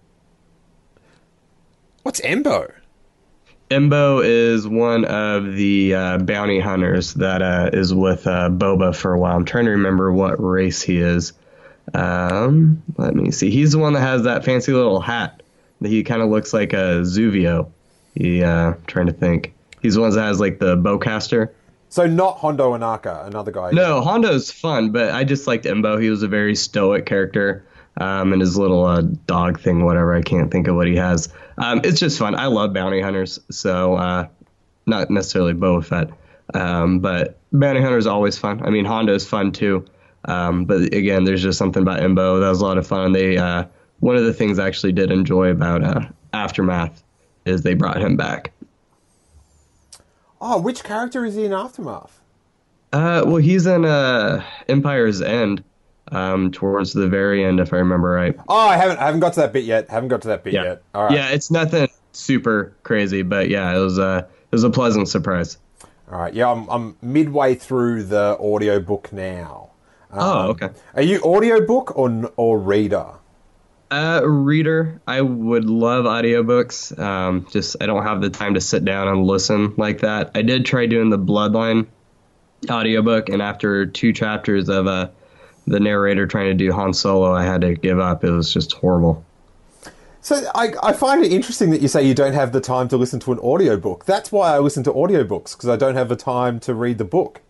What's 2.02 2.20
Embo? 2.20 2.72
Embo 3.70 4.24
is 4.24 4.66
one 4.66 5.04
of 5.06 5.54
the 5.54 5.94
uh, 5.94 6.18
bounty 6.18 6.60
hunters 6.60 7.14
that 7.14 7.42
uh, 7.42 7.70
is 7.72 7.92
with 7.92 8.26
uh, 8.26 8.48
Boba 8.48 8.94
for 8.94 9.12
a 9.12 9.18
while. 9.18 9.36
I'm 9.36 9.44
trying 9.44 9.64
to 9.64 9.72
remember 9.72 10.12
what 10.12 10.42
race 10.42 10.82
he 10.82 10.98
is. 10.98 11.32
Um, 11.92 12.82
let 12.96 13.14
me 13.16 13.32
see. 13.32 13.50
He's 13.50 13.72
the 13.72 13.78
one 13.78 13.94
that 13.94 14.00
has 14.00 14.22
that 14.22 14.44
fancy 14.44 14.72
little 14.72 15.00
hat. 15.00 15.42
That 15.80 15.88
he 15.88 16.04
kind 16.04 16.22
of 16.22 16.30
looks 16.30 16.54
like 16.54 16.72
a 16.72 17.02
Zuvio. 17.02 17.70
He, 18.14 18.42
uh, 18.42 18.74
trying 18.86 19.06
to 19.06 19.12
think. 19.12 19.52
He's 19.82 19.94
the 19.94 20.00
one 20.00 20.10
that 20.10 20.22
has 20.22 20.40
like 20.40 20.58
the 20.58 20.76
bowcaster. 20.76 21.50
So 21.88 22.06
not 22.06 22.38
Hondo 22.38 22.76
Ohnaka, 22.76 23.26
another 23.26 23.50
guy. 23.50 23.72
No, 23.72 24.00
Hondo's 24.00 24.50
fun, 24.50 24.90
but 24.90 25.12
I 25.12 25.24
just 25.24 25.46
liked 25.46 25.64
Embo. 25.64 26.00
He 26.00 26.08
was 26.08 26.22
a 26.22 26.28
very 26.28 26.54
stoic 26.54 27.04
character. 27.04 27.64
Um, 27.98 28.32
and 28.32 28.42
his 28.42 28.58
little 28.58 28.84
uh, 28.84 29.02
dog 29.26 29.58
thing, 29.58 29.84
whatever. 29.84 30.14
I 30.14 30.20
can't 30.20 30.50
think 30.50 30.68
of 30.68 30.76
what 30.76 30.86
he 30.86 30.96
has. 30.96 31.30
Um, 31.58 31.80
it's 31.84 32.00
just 32.00 32.18
fun. 32.18 32.34
I 32.34 32.46
love 32.46 32.72
bounty 32.72 33.00
hunters, 33.00 33.40
so 33.50 33.94
uh, 33.94 34.28
not 34.86 35.10
necessarily 35.10 35.54
Boba 35.54 35.84
Fett, 35.84 36.10
um, 36.54 37.00
but 37.00 37.38
bounty 37.52 37.80
hunters 37.80 38.04
is 38.04 38.06
always 38.06 38.38
fun. 38.38 38.64
I 38.64 38.70
mean, 38.70 38.84
Hondo's 38.84 39.26
fun 39.26 39.52
too. 39.52 39.84
Um, 40.26 40.64
but 40.64 40.92
again, 40.92 41.24
there's 41.24 41.42
just 41.42 41.58
something 41.58 41.82
about 41.82 42.00
Embo 42.00 42.40
that 42.40 42.48
was 42.48 42.60
a 42.60 42.64
lot 42.64 42.78
of 42.78 42.86
fun. 42.86 43.12
They 43.12 43.38
uh, 43.38 43.64
one 44.00 44.16
of 44.16 44.24
the 44.24 44.34
things 44.34 44.58
I 44.58 44.66
actually 44.66 44.92
did 44.92 45.10
enjoy 45.10 45.50
about 45.50 45.82
uh, 45.82 46.08
Aftermath 46.32 47.02
is 47.44 47.62
they 47.62 47.74
brought 47.74 48.00
him 48.00 48.16
back. 48.16 48.52
Oh, 50.40 50.60
which 50.60 50.84
character 50.84 51.24
is 51.24 51.34
he 51.34 51.44
in 51.44 51.52
Aftermath? 51.52 52.20
Uh, 52.92 53.22
well, 53.26 53.36
he's 53.36 53.66
in 53.66 53.84
uh, 53.84 54.44
Empire's 54.68 55.22
End, 55.22 55.62
um, 56.12 56.50
towards 56.52 56.92
the 56.92 57.08
very 57.08 57.44
end, 57.44 57.60
if 57.60 57.72
I 57.72 57.76
remember 57.78 58.10
right. 58.10 58.36
Oh, 58.48 58.56
I 58.68 58.76
haven't, 58.76 58.98
I 58.98 59.06
haven't 59.06 59.20
got 59.20 59.32
to 59.34 59.40
that 59.40 59.52
bit 59.52 59.64
yet. 59.64 59.88
Haven't 59.90 60.08
got 60.08 60.22
to 60.22 60.28
that 60.28 60.44
bit 60.44 60.54
Yeah, 60.54 60.62
yet. 60.62 60.82
All 60.94 61.04
right. 61.04 61.12
yeah, 61.12 61.28
it's 61.30 61.50
nothing 61.50 61.88
super 62.12 62.74
crazy, 62.82 63.22
but 63.22 63.48
yeah, 63.48 63.74
it 63.76 63.78
was 63.80 63.98
uh, 63.98 64.22
it 64.26 64.52
was 64.52 64.64
a 64.64 64.70
pleasant 64.70 65.08
surprise. 65.08 65.58
All 66.10 66.18
right. 66.20 66.32
Yeah, 66.34 66.50
I'm, 66.50 66.68
I'm 66.68 66.96
midway 67.02 67.54
through 67.56 68.04
the 68.04 68.36
audiobook 68.38 69.12
now. 69.12 69.70
oh, 70.12 70.48
okay. 70.50 70.70
Are 70.94 71.02
you 71.02 71.20
audiobook 71.22 71.96
or 71.98 72.32
or 72.36 72.58
reader? 72.58 73.06
Uh, 73.88 74.20
reader, 74.24 75.00
I 75.06 75.20
would 75.20 75.64
love 75.64 76.06
audiobooks. 76.06 76.96
Um, 76.98 77.46
just 77.50 77.76
I 77.80 77.86
don't 77.86 78.02
have 78.02 78.20
the 78.20 78.30
time 78.30 78.54
to 78.54 78.60
sit 78.60 78.84
down 78.84 79.06
and 79.08 79.24
listen 79.24 79.74
like 79.76 80.00
that. 80.00 80.32
I 80.34 80.42
did 80.42 80.66
try 80.66 80.86
doing 80.86 81.10
the 81.10 81.18
Bloodline 81.18 81.86
audiobook, 82.68 83.28
and 83.28 83.40
after 83.42 83.86
two 83.86 84.12
chapters 84.12 84.68
of 84.68 84.86
uh, 84.88 85.08
the 85.66 85.80
narrator 85.80 86.26
trying 86.26 86.46
to 86.46 86.54
do 86.54 86.72
Han 86.72 86.92
Solo, 86.92 87.32
I 87.32 87.44
had 87.44 87.60
to 87.62 87.74
give 87.74 87.98
up. 87.98 88.24
It 88.24 88.30
was 88.30 88.52
just 88.52 88.72
horrible. 88.72 89.24
So 90.20 90.44
I, 90.54 90.72
I 90.82 90.92
find 90.92 91.24
it 91.24 91.32
interesting 91.32 91.70
that 91.70 91.80
you 91.80 91.88
say 91.88 92.04
you 92.04 92.14
don't 92.14 92.32
have 92.32 92.50
the 92.50 92.60
time 92.60 92.88
to 92.88 92.96
listen 92.96 93.20
to 93.20 93.32
an 93.32 93.38
audiobook. 93.38 94.06
That's 94.06 94.32
why 94.32 94.54
I 94.54 94.58
listen 94.58 94.82
to 94.84 94.92
audiobooks 94.92 95.56
because 95.56 95.68
I 95.68 95.76
don't 95.76 95.94
have 95.94 96.08
the 96.08 96.16
time 96.16 96.58
to 96.60 96.74
read 96.74 96.98
the 96.98 97.04
book. 97.04 97.42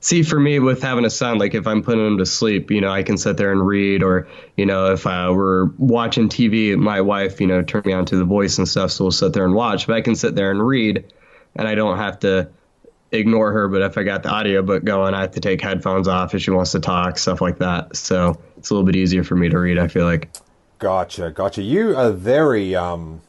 See, 0.00 0.24
for 0.24 0.38
me, 0.38 0.58
with 0.58 0.82
having 0.82 1.04
a 1.04 1.10
son, 1.10 1.38
like 1.38 1.54
if 1.54 1.66
I'm 1.66 1.82
putting 1.82 2.04
him 2.04 2.18
to 2.18 2.26
sleep, 2.26 2.72
you 2.72 2.80
know, 2.80 2.90
I 2.90 3.04
can 3.04 3.16
sit 3.16 3.36
there 3.36 3.52
and 3.52 3.64
read, 3.64 4.02
or 4.02 4.26
you 4.56 4.66
know, 4.66 4.92
if 4.92 5.06
uh, 5.06 5.32
we're 5.32 5.66
watching 5.78 6.28
TV, 6.28 6.76
my 6.76 7.00
wife, 7.00 7.40
you 7.40 7.46
know, 7.46 7.62
turned 7.62 7.86
me 7.86 7.92
on 7.92 8.04
to 8.06 8.16
the 8.16 8.24
voice 8.24 8.58
and 8.58 8.68
stuff, 8.68 8.90
so 8.90 9.04
we'll 9.04 9.12
sit 9.12 9.32
there 9.32 9.44
and 9.44 9.54
watch. 9.54 9.86
But 9.86 9.94
I 9.94 10.00
can 10.00 10.16
sit 10.16 10.34
there 10.34 10.50
and 10.50 10.66
read, 10.66 11.04
and 11.54 11.68
I 11.68 11.76
don't 11.76 11.98
have 11.98 12.18
to 12.20 12.50
ignore 13.12 13.52
her. 13.52 13.68
But 13.68 13.82
if 13.82 13.96
I 13.96 14.02
got 14.02 14.22
the 14.22 14.32
audiobook 14.32 14.84
going, 14.84 15.14
I 15.14 15.22
have 15.22 15.32
to 15.32 15.40
take 15.40 15.60
headphones 15.60 16.08
off 16.08 16.34
if 16.34 16.42
she 16.42 16.50
wants 16.50 16.72
to 16.72 16.80
talk, 16.80 17.18
stuff 17.18 17.40
like 17.40 17.58
that. 17.58 17.96
So 17.96 18.40
it's 18.56 18.70
a 18.70 18.74
little 18.74 18.86
bit 18.86 18.96
easier 18.96 19.24
for 19.24 19.36
me 19.36 19.48
to 19.48 19.58
read. 19.58 19.78
I 19.78 19.88
feel 19.88 20.04
like. 20.04 20.30
Gotcha, 20.78 21.30
gotcha. 21.30 21.62
You 21.62 21.96
are 21.96 22.10
very 22.10 22.74
um, 22.74 23.20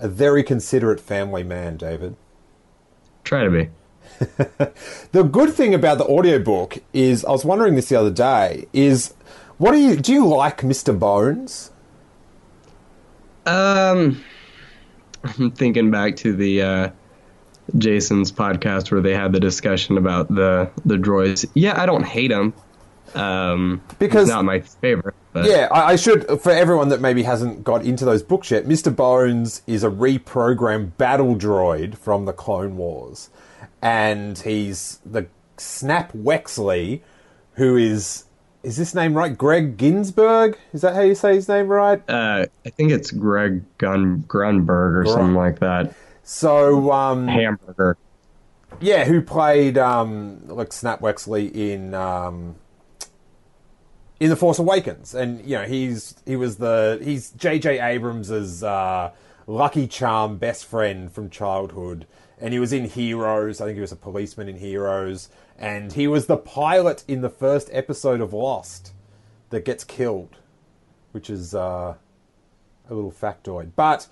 a 0.00 0.08
very 0.08 0.42
considerate 0.42 1.00
family 1.00 1.44
man, 1.44 1.76
David. 1.76 2.16
Try 3.22 3.44
to 3.44 3.50
be. 3.50 3.70
The 5.12 5.22
good 5.22 5.54
thing 5.54 5.74
about 5.74 5.98
the 5.98 6.04
audiobook 6.06 6.78
is 6.92 7.24
I 7.24 7.30
was 7.30 7.44
wondering 7.44 7.76
this 7.76 7.88
the 7.88 7.96
other 7.96 8.10
day 8.10 8.66
is 8.72 9.14
what 9.58 9.72
do 9.72 9.78
you 9.78 9.96
do 9.96 10.12
you 10.12 10.26
like 10.26 10.62
Mr. 10.62 10.96
Bones? 10.96 11.70
Um, 13.46 14.24
I'm 15.24 15.52
thinking 15.52 15.90
back 15.90 16.16
to 16.16 16.32
the 16.32 16.62
uh, 16.62 16.90
Jason's 17.78 18.30
podcast 18.32 18.90
where 18.90 19.00
they 19.00 19.14
had 19.14 19.32
the 19.32 19.40
discussion 19.40 19.96
about 19.98 20.28
the 20.28 20.70
the 20.84 20.96
droids. 20.96 21.46
Yeah, 21.54 21.80
I 21.80 21.86
don't 21.86 22.04
hate 22.04 22.28
them. 22.28 22.52
Um, 23.14 23.80
Because- 23.98 24.28
not 24.28 24.44
my 24.44 24.60
favorite. 24.60 25.14
But 25.32 25.46
Yeah, 25.46 25.68
I, 25.70 25.92
I 25.92 25.96
should 25.96 26.40
for 26.40 26.50
everyone 26.50 26.88
that 26.90 27.00
maybe 27.00 27.22
hasn't 27.24 27.64
got 27.64 27.84
into 27.84 28.04
those 28.04 28.22
books 28.22 28.50
yet. 28.52 28.66
Mr. 28.66 28.94
Bones 28.94 29.62
is 29.66 29.82
a 29.82 29.90
reprogrammed 29.90 30.96
battle 30.96 31.34
droid 31.34 31.96
from 31.96 32.24
the 32.24 32.32
Clone 32.32 32.76
Wars, 32.76 33.30
and 33.82 34.38
he's 34.38 35.00
the 35.04 35.26
Snap 35.56 36.12
Wexley, 36.12 37.00
who 37.54 37.76
is 37.76 38.24
is 38.62 38.76
this 38.78 38.94
name 38.94 39.14
right? 39.14 39.36
Greg 39.36 39.76
Ginsburg? 39.76 40.56
Is 40.72 40.80
that 40.82 40.94
how 40.94 41.02
you 41.02 41.14
say 41.14 41.34
his 41.34 41.48
name 41.48 41.66
right? 41.68 42.00
uh, 42.08 42.46
I 42.64 42.70
think 42.70 42.92
it's 42.92 43.10
Greg 43.10 43.62
Gun 43.78 44.24
Grunberg 44.28 44.96
or 44.96 45.06
something 45.06 45.34
like 45.34 45.58
that. 45.58 45.94
So 46.24 46.90
um, 46.90 47.28
Hamburger. 47.28 47.98
Yeah, 48.80 49.04
who 49.04 49.20
played 49.20 49.78
um, 49.78 50.48
like 50.48 50.72
Snap 50.72 51.00
Wexley 51.00 51.54
in 51.54 51.94
um, 51.94 52.56
in 54.18 54.30
the 54.30 54.36
Force 54.36 54.58
Awakens, 54.58 55.14
and 55.14 55.44
you 55.44 55.58
know 55.58 55.64
he's 55.64 56.16
he 56.26 56.34
was 56.34 56.56
the 56.56 56.98
he's 57.02 57.30
J.J. 57.32 57.78
Abrams's 57.78 58.64
uh, 58.64 59.12
lucky 59.46 59.86
charm 59.86 60.38
best 60.38 60.64
friend 60.64 61.12
from 61.12 61.28
childhood, 61.30 62.06
and 62.40 62.52
he 62.52 62.58
was 62.58 62.72
in 62.72 62.86
Heroes. 62.88 63.60
I 63.60 63.66
think 63.66 63.76
he 63.76 63.82
was 63.82 63.92
a 63.92 63.96
policeman 63.96 64.48
in 64.48 64.56
Heroes, 64.56 65.28
and 65.58 65.92
he 65.92 66.08
was 66.08 66.26
the 66.26 66.38
pilot 66.38 67.04
in 67.06 67.20
the 67.20 67.30
first 67.30 67.68
episode 67.70 68.20
of 68.20 68.32
Lost 68.32 68.92
that 69.50 69.64
gets 69.64 69.84
killed, 69.84 70.36
which 71.12 71.28
is 71.28 71.54
uh, 71.54 71.94
a 72.88 72.94
little 72.94 73.12
factoid, 73.12 73.72
but 73.76 74.08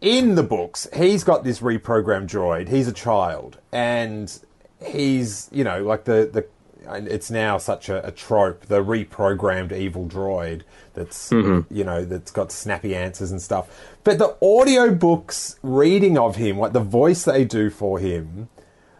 in 0.00 0.34
the 0.34 0.42
books, 0.42 0.86
he's 0.94 1.24
got 1.24 1.44
this 1.44 1.60
reprogrammed 1.60 2.28
droid. 2.28 2.68
He's 2.68 2.88
a 2.88 2.92
child, 2.92 3.58
and 3.72 4.38
he's 4.84 5.48
you 5.52 5.64
know 5.64 5.82
like 5.82 6.04
the 6.04 6.28
the. 6.32 6.46
It's 6.90 7.30
now 7.30 7.58
such 7.58 7.90
a, 7.90 8.06
a 8.06 8.10
trope, 8.10 8.62
the 8.62 8.82
reprogrammed 8.82 9.72
evil 9.72 10.06
droid 10.06 10.62
that's 10.94 11.28
mm-hmm. 11.28 11.72
you 11.74 11.84
know 11.84 12.04
that's 12.04 12.30
got 12.30 12.50
snappy 12.50 12.94
answers 12.94 13.30
and 13.30 13.42
stuff. 13.42 13.68
But 14.04 14.18
the 14.18 14.36
audiobooks 14.40 15.58
reading 15.62 16.16
of 16.16 16.36
him, 16.36 16.58
like 16.58 16.72
the 16.72 16.80
voice 16.80 17.24
they 17.24 17.44
do 17.44 17.68
for 17.68 17.98
him, 17.98 18.48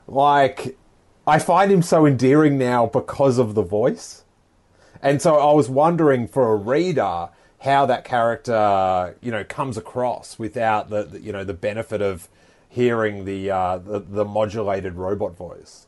like 0.07 0.77
I 1.27 1.39
find 1.39 1.73
him 1.73 1.83
so 1.83 2.05
endearing 2.05 2.59
now 2.59 2.87
because 2.87 3.39
of 3.39 3.55
the 3.55 3.63
voice. 3.63 4.25
And 5.01 5.23
so 5.23 5.37
I 5.37 5.53
was 5.53 5.69
wondering 5.69 6.27
for 6.27 6.53
a 6.53 6.57
reader 6.57 7.29
how 7.61 7.87
that 7.87 8.05
character, 8.05 9.17
you 9.21 9.31
know, 9.31 9.45
comes 9.45 9.77
across 9.77 10.39
without 10.39 10.91
the, 10.91 11.05
the 11.05 11.21
you 11.21 11.33
know 11.33 11.45
the 11.45 11.55
benefit 11.55 12.01
of 12.01 12.29
hearing 12.69 13.25
the, 13.25 13.51
uh, 13.51 13.79
the 13.79 14.01
the 14.01 14.25
modulated 14.25 14.95
robot 14.95 15.37
voice. 15.37 15.87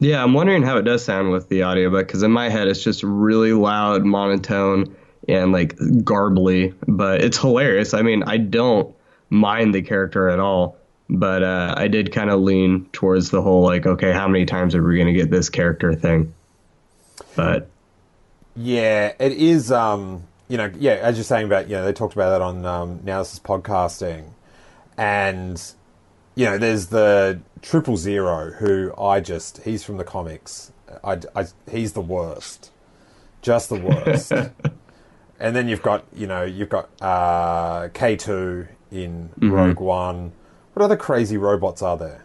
Yeah, 0.00 0.22
I'm 0.22 0.32
wondering 0.32 0.62
how 0.62 0.78
it 0.78 0.82
does 0.82 1.04
sound 1.04 1.30
with 1.30 1.48
the 1.48 1.64
audiobook 1.64 2.06
because 2.06 2.22
in 2.22 2.32
my 2.32 2.48
head 2.48 2.68
it's 2.68 2.82
just 2.82 3.02
really 3.02 3.52
loud, 3.52 4.02
monotone, 4.04 4.96
and 5.28 5.52
like 5.52 5.76
garbly. 5.76 6.74
But 6.88 7.22
it's 7.22 7.38
hilarious. 7.38 7.92
I 7.94 8.02
mean, 8.02 8.22
I 8.24 8.38
don't 8.38 8.94
mind 9.28 9.74
the 9.74 9.82
character 9.82 10.30
at 10.30 10.40
all, 10.40 10.76
but 11.10 11.42
uh, 11.42 11.74
I 11.76 11.86
did 11.86 12.12
kind 12.12 12.30
of 12.30 12.40
lean 12.40 12.86
towards 12.92 13.30
the 13.30 13.42
whole 13.42 13.62
like, 13.62 13.86
okay, 13.86 14.12
how 14.12 14.26
many 14.26 14.46
times 14.46 14.74
are 14.74 14.82
we 14.82 14.98
gonna 14.98 15.12
get 15.12 15.30
this 15.30 15.50
character 15.50 15.94
thing? 15.94 16.32
But 17.36 17.68
yeah, 18.56 19.12
it 19.20 19.32
is. 19.32 19.70
Um, 19.70 20.24
you 20.50 20.56
know, 20.56 20.70
yeah, 20.78 20.94
as 20.94 21.16
you're 21.16 21.24
saying 21.24 21.46
about, 21.46 21.68
you 21.68 21.76
know, 21.76 21.84
they 21.84 21.92
talked 21.92 22.14
about 22.14 22.30
that 22.30 22.42
on 22.42 22.66
um, 22.66 23.00
Now 23.04 23.20
This 23.20 23.34
Is 23.34 23.38
Podcasting. 23.38 24.32
And, 24.98 25.62
you 26.34 26.44
know, 26.44 26.58
there's 26.58 26.86
the 26.86 27.40
Triple 27.62 27.96
Zero, 27.96 28.50
who 28.50 28.92
I 28.98 29.20
just, 29.20 29.62
he's 29.62 29.84
from 29.84 29.96
the 29.96 30.04
comics. 30.04 30.72
I, 31.04 31.20
I, 31.36 31.46
he's 31.70 31.92
the 31.92 32.00
worst. 32.00 32.72
Just 33.42 33.68
the 33.68 33.76
worst. 33.76 34.32
and 35.38 35.54
then 35.54 35.68
you've 35.68 35.82
got, 35.82 36.04
you 36.12 36.26
know, 36.26 36.42
you've 36.42 36.68
got 36.68 36.90
uh, 37.00 37.88
K2 37.90 38.66
in 38.90 39.28
mm-hmm. 39.28 39.52
Rogue 39.52 39.78
One. 39.78 40.32
What 40.74 40.84
other 40.84 40.96
crazy 40.96 41.36
robots 41.36 41.80
are 41.80 41.96
there? 41.96 42.24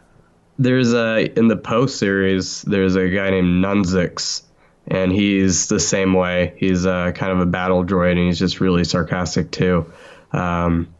There's 0.57 0.93
a, 0.93 1.31
in 1.38 1.47
the 1.47 1.57
Post 1.57 1.99
series, 1.99 2.63
there's 2.63 2.95
a 2.95 3.07
guy 3.07 3.29
named 3.29 3.63
Nunzix 3.63 4.41
and 4.87 5.11
he's 5.11 5.67
the 5.67 5.79
same 5.79 6.13
way. 6.13 6.53
He's 6.57 6.85
uh, 6.85 7.11
kind 7.13 7.31
of 7.31 7.39
a 7.39 7.45
battle 7.45 7.83
droid, 7.83 8.11
and 8.11 8.27
he's 8.27 8.39
just 8.39 8.59
really 8.59 8.83
sarcastic 8.83 9.51
too. 9.51 9.91
Um, 10.31 10.93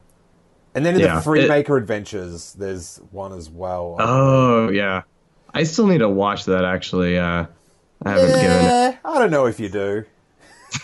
and 0.74 0.86
then 0.86 0.96
in 0.96 1.02
yeah, 1.02 1.20
the 1.20 1.30
Freemaker 1.30 1.78
it, 1.78 1.84
Adventures, 1.84 2.54
there's 2.54 3.00
one 3.12 3.34
as 3.34 3.50
well. 3.50 3.96
Oh 4.00 4.70
yeah, 4.70 5.04
I 5.54 5.64
still 5.64 5.88
need 5.88 6.00
to 6.00 6.10
watch 6.10 6.46
that. 6.46 6.66
Actually, 6.66 7.18
uh, 7.18 7.46
I 8.04 8.10
haven't 8.10 8.30
yeah, 8.30 8.42
given 8.42 8.66
it. 8.66 9.00
I 9.06 9.20
don't 9.20 9.32
know 9.32 9.46
if 9.46 9.60
you 9.60 9.70
do. 9.70 10.06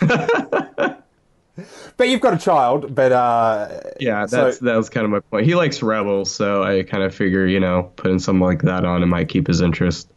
but 1.96 2.08
you've 2.08 2.20
got 2.20 2.34
a 2.34 2.38
child. 2.38 2.94
But 2.94 3.12
uh, 3.12 3.80
yeah, 4.00 4.26
that's 4.26 4.58
so, 4.58 4.64
that 4.64 4.76
was 4.76 4.88
kind 4.88 5.04
of 5.04 5.10
my 5.10 5.20
point. 5.20 5.46
He 5.46 5.54
likes 5.54 5.82
Rebels, 5.82 6.30
so 6.30 6.62
I 6.62 6.84
kind 6.84 7.02
of 7.02 7.14
figure 7.14 7.46
you 7.46 7.60
know 7.60 7.92
putting 7.96 8.18
something 8.18 8.40
like 8.40 8.62
that 8.62 8.84
on 8.84 9.02
it 9.02 9.06
might 9.06 9.28
keep 9.28 9.46
his 9.46 9.60
interest. 9.60 10.08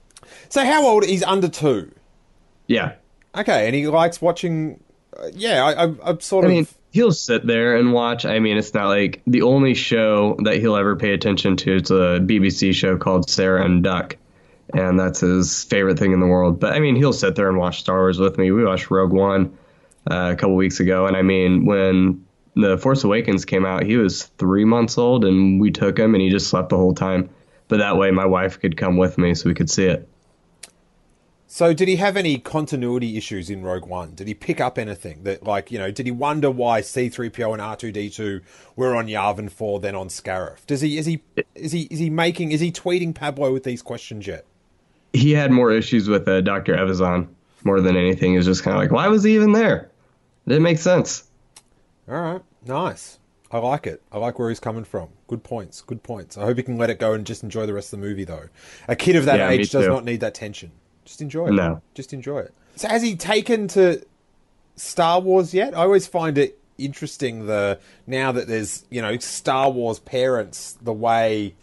So 0.50 0.64
how 0.64 0.86
old? 0.86 1.06
He's 1.06 1.24
under 1.24 1.50
two. 1.50 1.92
Yeah. 2.68 2.94
Okay, 3.36 3.66
and 3.66 3.76
he 3.76 3.88
likes 3.88 4.22
watching. 4.22 4.80
Uh, 5.18 5.28
yeah, 5.34 5.64
I, 5.66 5.86
I, 5.86 6.10
am 6.12 6.20
sort 6.20 6.46
I 6.46 6.48
of. 6.48 6.54
mean, 6.54 6.68
he'll 6.92 7.12
sit 7.12 7.46
there 7.46 7.76
and 7.76 7.94
watch. 7.94 8.26
I 8.26 8.40
mean, 8.40 8.58
it's 8.58 8.74
not 8.74 8.88
like 8.88 9.22
the 9.28 9.42
only 9.42 9.74
show 9.74 10.38
that 10.44 10.56
he'll 10.56 10.76
ever 10.76 10.96
pay 10.96 11.14
attention 11.14 11.58
to. 11.58 11.76
It's 11.76 11.92
a 11.92 12.20
BBC 12.22 12.74
show 12.74 12.98
called 12.98 13.30
Sarah 13.30 13.66
and 13.66 13.84
Duck, 13.84 14.16
and 14.74 15.00
that's 15.00 15.20
his 15.20 15.66
favorite 15.66 16.00
thing 16.00 16.14
in 16.14 16.20
the 16.20 16.28
world. 16.28 16.60
But 16.60 16.74
I 16.74 16.80
mean, 16.80 16.96
he'll 16.96 17.14
sit 17.14 17.36
there 17.36 17.50
and 17.50 17.58
watch 17.58 17.82
Star 17.82 17.98
Wars 17.98 18.20
with 18.20 18.38
me. 18.38 18.52
We 18.52 18.64
watched 18.64 18.90
Rogue 18.90 19.12
One 19.12 19.58
uh, 20.10 20.32
a 20.34 20.36
couple 20.36 20.56
weeks 20.56 20.80
ago, 20.80 21.06
and 21.06 21.18
I 21.18 21.22
mean, 21.22 21.66
when 21.66 22.26
the 22.56 22.78
Force 22.78 23.04
Awakens 23.04 23.44
came 23.44 23.66
out, 23.66 23.84
he 23.84 23.98
was 23.98 24.24
three 24.24 24.66
months 24.66 24.98
old, 24.98 25.26
and 25.26 25.60
we 25.60 25.72
took 25.72 26.00
him, 26.00 26.16
and 26.16 26.22
he 26.22 26.30
just 26.30 26.48
slept 26.48 26.70
the 26.70 26.78
whole 26.78 26.96
time. 26.96 27.30
But 27.68 27.80
that 27.80 27.98
way, 27.98 28.12
my 28.12 28.26
wife 28.26 28.60
could 28.60 28.78
come 28.78 28.96
with 28.96 29.18
me 29.18 29.34
so 29.34 29.50
we 29.50 29.56
could 29.56 29.70
see 29.70 29.86
it. 29.86 30.08
So, 31.56 31.74
did 31.74 31.88
he 31.88 31.96
have 31.96 32.18
any 32.18 32.38
continuity 32.38 33.16
issues 33.16 33.50
in 33.50 33.64
Rogue 33.64 33.86
One? 33.86 34.14
Did 34.14 34.28
he 34.28 34.34
pick 34.34 34.60
up 34.60 34.78
anything 34.78 35.24
that, 35.24 35.44
like, 35.44 35.72
you 35.72 35.80
know, 35.80 35.90
did 35.90 36.06
he 36.06 36.12
wonder 36.12 36.52
why 36.52 36.82
C 36.82 37.08
three 37.08 37.30
PO 37.30 37.54
and 37.54 37.62
R 37.62 37.78
two 37.78 37.94
D 37.94 38.10
two 38.10 38.42
were 38.76 38.94
on 38.94 39.08
Yavin 39.08 39.50
four 39.50 39.80
then 39.80 39.96
on 39.96 40.10
Scarif? 40.10 40.66
Does 40.66 40.82
he 40.82 40.98
is 40.98 41.06
he 41.06 41.22
is 41.56 41.72
he 41.72 41.84
is 41.84 41.98
he 41.98 42.10
making 42.10 42.52
is 42.52 42.60
he 42.60 42.74
tweeting 42.74 43.16
Pablo 43.16 43.54
with 43.54 43.64
these 43.64 43.82
questions 43.82 44.28
yet? 44.28 44.44
He 45.14 45.32
had 45.32 45.50
more 45.50 45.72
issues 45.72 46.10
with 46.10 46.28
uh, 46.28 46.42
Doctor 46.42 46.76
Evazan 46.76 47.30
more 47.64 47.80
than 47.80 47.96
anything. 47.96 48.34
Is 48.34 48.44
just 48.44 48.62
kind 48.62 48.76
of 48.76 48.84
like, 48.84 48.92
why 48.92 49.08
was 49.08 49.24
he 49.24 49.36
even 49.36 49.54
there? 49.54 49.90
It 50.46 50.50
didn't 50.50 50.64
make 50.64 50.80
sense. 50.80 51.24
All 52.10 52.16
right, 52.16 52.42
nice. 52.66 53.18
I 53.50 53.60
like 53.60 53.88
it. 53.88 54.02
I 54.12 54.18
like 54.18 54.40
where 54.40 54.50
he's 54.50 54.60
coming 54.60 54.84
from. 54.84 55.08
Good 55.30 55.46
points. 55.46 55.80
Good 55.80 56.04
points. 56.04 56.38
I 56.38 56.44
hope 56.44 56.58
he 56.58 56.64
can 56.64 56.78
let 56.78 56.90
it 56.90 57.00
go 57.00 57.14
and 57.14 57.26
just 57.26 57.44
enjoy 57.44 57.66
the 57.66 57.74
rest 57.74 57.94
of 57.94 58.02
the 58.02 58.06
movie, 58.06 58.26
though. 58.26 58.50
A 58.90 58.96
kid 58.98 59.16
of 59.16 59.24
that 59.24 59.38
yeah, 59.38 59.52
age 59.52 59.72
does 59.72 59.88
not 59.88 60.04
need 60.04 60.20
that 60.20 60.34
tension. 60.34 60.72
Just 61.06 61.22
enjoy 61.22 61.48
it. 61.48 61.54
No. 61.54 61.82
Just 61.94 62.14
enjoy 62.14 62.40
it. 62.40 62.54
So 62.76 62.90
has 62.90 63.02
he 63.02 63.16
taken 63.16 63.68
to 63.70 64.06
Star 64.76 65.20
Wars 65.22 65.54
yet? 65.54 65.74
I 65.74 65.84
always 65.84 66.08
find 66.08 66.38
it 66.38 66.60
interesting 66.78 67.46
the 67.46 67.80
now 68.06 68.32
that 68.34 68.48
there's, 68.48 68.86
you 68.90 69.02
know, 69.02 69.18
Star 69.20 69.70
Wars 69.70 70.00
parents 70.00 70.78
the 70.82 70.92
way 70.92 71.56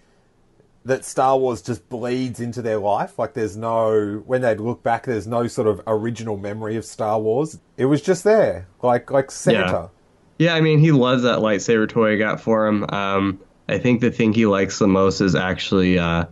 that 0.84 1.04
Star 1.04 1.38
Wars 1.38 1.62
just 1.62 1.88
bleeds 1.88 2.40
into 2.40 2.62
their 2.62 2.78
life. 2.78 3.18
Like 3.18 3.34
there's 3.34 3.56
no 3.56 4.22
when 4.26 4.42
they 4.42 4.54
look 4.54 4.82
back 4.82 5.06
there's 5.06 5.26
no 5.26 5.46
sort 5.46 5.68
of 5.68 5.80
original 5.86 6.36
memory 6.36 6.76
of 6.76 6.84
Star 6.84 7.20
Wars. 7.20 7.58
It 7.76 7.86
was 7.86 8.02
just 8.02 8.24
there. 8.24 8.66
Like 8.82 9.10
like 9.10 9.30
Santa. 9.30 9.90
Yeah, 10.38 10.48
yeah 10.50 10.54
I 10.54 10.60
mean 10.60 10.78
he 10.78 10.92
loves 10.92 11.22
that 11.22 11.38
lightsaber 11.38 11.88
toy 11.88 12.14
I 12.14 12.16
got 12.16 12.40
for 12.40 12.66
him. 12.66 12.84
Um 12.90 13.40
I 13.68 13.78
think 13.78 14.00
the 14.00 14.10
thing 14.10 14.32
he 14.32 14.46
likes 14.46 14.78
the 14.78 14.88
most 14.88 15.20
is 15.20 15.34
actually 15.34 15.98
uh 15.98 16.26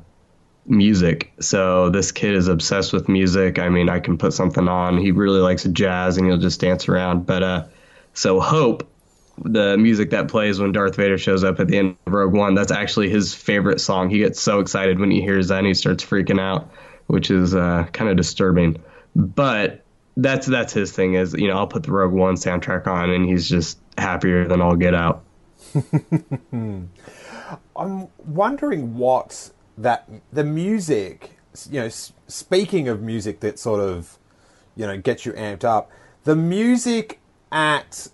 music. 0.70 1.32
So 1.40 1.90
this 1.90 2.12
kid 2.12 2.34
is 2.34 2.48
obsessed 2.48 2.92
with 2.92 3.08
music. 3.08 3.58
I 3.58 3.68
mean, 3.68 3.88
I 3.88 3.98
can 4.00 4.16
put 4.16 4.32
something 4.32 4.68
on. 4.68 4.96
He 4.98 5.10
really 5.10 5.40
likes 5.40 5.64
jazz 5.64 6.16
and 6.16 6.26
he'll 6.26 6.38
just 6.38 6.60
dance 6.60 6.88
around. 6.88 7.26
But 7.26 7.42
uh, 7.42 7.64
so 8.14 8.40
Hope, 8.40 8.88
the 9.42 9.76
music 9.76 10.10
that 10.10 10.28
plays 10.28 10.60
when 10.60 10.72
Darth 10.72 10.96
Vader 10.96 11.18
shows 11.18 11.44
up 11.44 11.60
at 11.60 11.68
the 11.68 11.78
end 11.78 11.96
of 12.06 12.12
Rogue 12.12 12.32
One, 12.32 12.54
that's 12.54 12.72
actually 12.72 13.10
his 13.10 13.34
favorite 13.34 13.80
song. 13.80 14.10
He 14.10 14.18
gets 14.18 14.40
so 14.40 14.60
excited 14.60 14.98
when 14.98 15.10
he 15.10 15.20
hears 15.20 15.48
that 15.48 15.58
and 15.58 15.66
he 15.66 15.74
starts 15.74 16.04
freaking 16.04 16.40
out, 16.40 16.70
which 17.08 17.30
is 17.30 17.54
uh, 17.54 17.86
kind 17.92 18.10
of 18.10 18.16
disturbing. 18.16 18.82
But 19.16 19.84
that's 20.16 20.46
that's 20.46 20.72
his 20.72 20.92
thing 20.92 21.14
is 21.14 21.34
you 21.34 21.48
know 21.48 21.56
I'll 21.56 21.66
put 21.66 21.84
the 21.84 21.92
Rogue 21.92 22.12
One 22.12 22.34
soundtrack 22.34 22.86
on 22.86 23.10
and 23.10 23.26
he's 23.26 23.48
just 23.48 23.78
happier 23.96 24.46
than 24.46 24.60
all 24.60 24.76
get 24.76 24.94
out. 24.94 25.24
I'm 26.52 28.08
wondering 28.26 28.96
what 28.96 29.50
that 29.82 30.08
the 30.32 30.44
music, 30.44 31.38
you 31.70 31.80
know, 31.80 31.88
speaking 31.88 32.88
of 32.88 33.02
music 33.02 33.40
that 33.40 33.58
sort 33.58 33.80
of, 33.80 34.18
you 34.76 34.86
know, 34.86 34.98
gets 34.98 35.26
you 35.26 35.32
amped 35.32 35.64
up, 35.64 35.90
the 36.24 36.36
music 36.36 37.18
at 37.50 38.08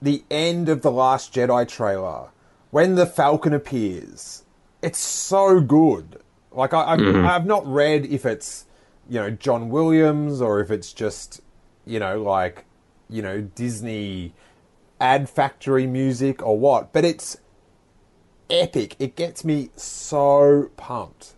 the 0.00 0.22
end 0.30 0.68
of 0.68 0.82
the 0.82 0.90
Last 0.90 1.34
Jedi 1.34 1.66
trailer, 1.68 2.30
when 2.70 2.94
the 2.94 3.06
Falcon 3.06 3.52
appears, 3.52 4.44
it's 4.82 4.98
so 4.98 5.60
good. 5.60 6.20
Like 6.52 6.72
I, 6.72 6.92
I've, 6.92 7.00
mm-hmm. 7.00 7.26
I've 7.26 7.46
not 7.46 7.66
read 7.66 8.06
if 8.06 8.24
it's, 8.24 8.66
you 9.08 9.18
know, 9.18 9.30
John 9.30 9.68
Williams 9.68 10.40
or 10.40 10.60
if 10.60 10.70
it's 10.70 10.92
just, 10.92 11.40
you 11.84 11.98
know, 11.98 12.22
like, 12.22 12.64
you 13.08 13.22
know, 13.22 13.40
Disney 13.40 14.32
ad 15.00 15.28
factory 15.28 15.86
music 15.86 16.42
or 16.42 16.58
what, 16.58 16.92
but 16.92 17.04
it's 17.04 17.36
epic. 18.50 18.96
It 18.98 19.16
gets 19.16 19.44
me 19.44 19.70
so 19.76 20.70
pumped. 20.76 21.34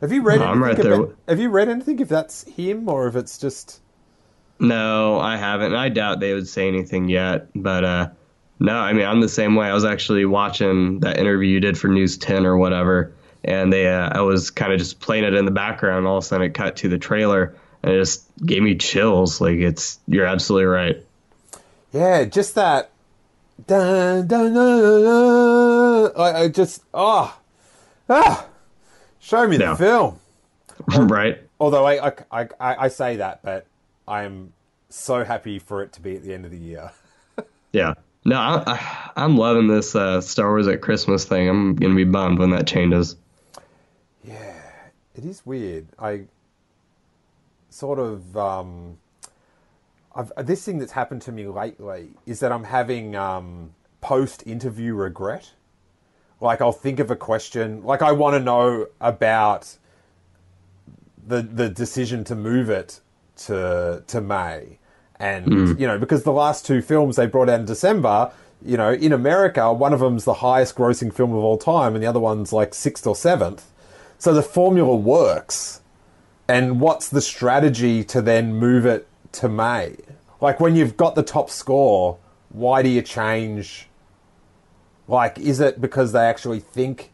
Have 0.00 0.12
you 0.12 0.22
read? 0.22 0.40
No, 0.40 0.46
I'm 0.46 0.62
right 0.62 0.76
there. 0.76 0.94
About, 0.94 1.16
have 1.26 1.40
you 1.40 1.50
read 1.50 1.68
anything? 1.68 1.98
If 1.98 2.08
that's 2.08 2.44
him 2.44 2.88
or 2.88 3.08
if 3.08 3.16
it's 3.16 3.38
just. 3.38 3.80
No, 4.60 5.18
I 5.18 5.36
haven't. 5.36 5.74
I 5.74 5.88
doubt 5.88 6.20
they 6.20 6.34
would 6.34 6.48
say 6.48 6.68
anything 6.68 7.08
yet. 7.08 7.48
But 7.54 7.84
uh, 7.84 8.08
no, 8.60 8.76
I 8.76 8.92
mean 8.92 9.06
I'm 9.06 9.20
the 9.20 9.28
same 9.28 9.54
way. 9.54 9.66
I 9.66 9.74
was 9.74 9.84
actually 9.84 10.24
watching 10.24 11.00
that 11.00 11.18
interview 11.18 11.48
you 11.48 11.60
did 11.60 11.76
for 11.76 11.88
News 11.88 12.16
10 12.18 12.46
or 12.46 12.56
whatever, 12.56 13.12
and 13.44 13.72
they 13.72 13.88
uh, 13.88 14.10
I 14.12 14.20
was 14.20 14.50
kind 14.50 14.72
of 14.72 14.78
just 14.78 15.00
playing 15.00 15.24
it 15.24 15.34
in 15.34 15.44
the 15.44 15.50
background. 15.50 16.06
All 16.06 16.18
of 16.18 16.24
a 16.24 16.26
sudden, 16.26 16.46
it 16.46 16.54
cut 16.54 16.76
to 16.76 16.88
the 16.88 16.98
trailer, 16.98 17.56
and 17.82 17.92
it 17.92 17.98
just 17.98 18.24
gave 18.44 18.62
me 18.62 18.76
chills. 18.76 19.40
Like 19.40 19.58
it's 19.58 19.98
you're 20.06 20.26
absolutely 20.26 20.66
right. 20.66 21.04
Yeah, 21.92 22.24
just 22.24 22.54
that 22.54 22.90
Dun, 23.66 24.28
dun, 24.28 24.54
dun, 24.54 25.02
I, 26.06 26.42
I 26.42 26.48
just 26.48 26.82
ah 26.94 27.38
oh, 28.08 28.14
ah 28.14 28.46
show 29.18 29.46
me 29.46 29.56
the 29.56 29.76
film. 29.76 30.20
Right. 30.96 31.42
although 31.58 31.84
I, 31.84 32.12
I, 32.30 32.48
I, 32.60 32.76
I 32.84 32.88
say 32.88 33.16
that 33.16 33.42
but 33.42 33.66
I 34.06 34.22
am 34.22 34.52
so 34.90 35.24
happy 35.24 35.58
for 35.58 35.82
it 35.82 35.92
to 35.94 36.00
be 36.00 36.14
at 36.14 36.22
the 36.22 36.32
end 36.32 36.44
of 36.44 36.52
the 36.52 36.58
year. 36.58 36.92
Yeah. 37.72 37.94
No 38.24 38.36
I, 38.36 39.10
I, 39.16 39.24
am 39.24 39.36
loving 39.36 39.66
this 39.66 39.94
uh, 39.94 40.20
Star 40.22 40.48
Wars 40.48 40.66
at 40.68 40.80
Christmas 40.80 41.26
thing. 41.26 41.48
I'm 41.48 41.74
gonna 41.74 41.94
be 41.94 42.04
bummed 42.04 42.38
when 42.38 42.50
that 42.50 42.66
changes. 42.66 43.16
Yeah 44.24 44.58
it 45.18 45.24
is 45.24 45.44
weird. 45.44 45.88
I 45.98 46.22
sort 47.70 47.98
of 47.98 48.36
um 48.36 48.98
I've, 50.14 50.32
this 50.38 50.64
thing 50.64 50.78
that's 50.78 50.92
happened 50.92 51.22
to 51.22 51.32
me 51.32 51.46
lately 51.46 52.10
is 52.24 52.40
that 52.40 52.50
I'm 52.50 52.64
having 52.64 53.14
um, 53.14 53.74
post 54.00 54.42
interview 54.46 54.94
regret. 54.94 55.52
Like 56.40 56.60
I'll 56.60 56.72
think 56.72 57.00
of 57.00 57.10
a 57.10 57.16
question, 57.16 57.82
like 57.82 58.02
I 58.02 58.12
want 58.12 58.34
to 58.34 58.40
know 58.40 58.86
about 59.00 59.76
the 61.26 61.42
the 61.42 61.68
decision 61.68 62.24
to 62.24 62.34
move 62.34 62.70
it 62.70 63.00
to 63.46 64.02
to 64.06 64.20
May, 64.20 64.78
and 65.18 65.46
hmm. 65.46 65.72
you 65.78 65.86
know 65.86 65.98
because 65.98 66.22
the 66.22 66.32
last 66.32 66.64
two 66.64 66.80
films 66.80 67.16
they 67.16 67.26
brought 67.26 67.48
out 67.48 67.60
in 67.60 67.66
December, 67.66 68.32
you 68.64 68.76
know, 68.76 68.92
in 68.92 69.12
America, 69.12 69.72
one 69.72 69.92
of 69.92 70.00
them's 70.00 70.24
the 70.24 70.34
highest 70.34 70.74
grossing 70.74 71.12
film 71.12 71.32
of 71.32 71.38
all 71.38 71.58
time, 71.58 71.94
and 71.94 72.02
the 72.02 72.08
other 72.08 72.20
one's 72.20 72.52
like 72.52 72.74
sixth 72.74 73.06
or 73.06 73.14
seventh. 73.16 73.70
So 74.18 74.34
the 74.34 74.42
formula 74.42 74.94
works. 74.96 75.80
And 76.48 76.80
what's 76.80 77.08
the 77.08 77.20
strategy 77.20 78.02
to 78.04 78.22
then 78.22 78.54
move 78.54 78.86
it 78.86 79.06
to 79.32 79.48
May? 79.48 79.96
Like 80.40 80.60
when 80.60 80.76
you've 80.76 80.96
got 80.96 81.14
the 81.14 81.22
top 81.22 81.50
score, 81.50 82.18
why 82.48 82.82
do 82.82 82.88
you 82.88 83.02
change? 83.02 83.87
Like, 85.08 85.38
is 85.38 85.58
it 85.58 85.80
because 85.80 86.12
they 86.12 86.26
actually 86.26 86.60
think 86.60 87.10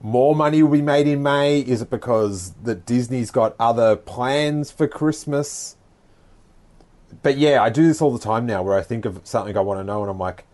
more 0.00 0.34
money 0.34 0.62
will 0.62 0.70
be 0.70 0.82
made 0.82 1.06
in 1.06 1.22
May? 1.22 1.60
Is 1.60 1.82
it 1.82 1.90
because 1.90 2.52
that 2.64 2.86
Disney's 2.86 3.30
got 3.30 3.54
other 3.60 3.94
plans 3.94 4.70
for 4.70 4.88
Christmas? 4.88 5.76
But 7.22 7.36
yeah, 7.36 7.62
I 7.62 7.68
do 7.68 7.86
this 7.86 8.00
all 8.00 8.10
the 8.10 8.18
time 8.18 8.46
now 8.46 8.62
where 8.62 8.76
I 8.76 8.82
think 8.82 9.04
of 9.04 9.20
something 9.24 9.56
I 9.56 9.60
want 9.60 9.80
to 9.80 9.84
know 9.84 10.02
and 10.02 10.10
I'm 10.10 10.18
like, 10.18 10.44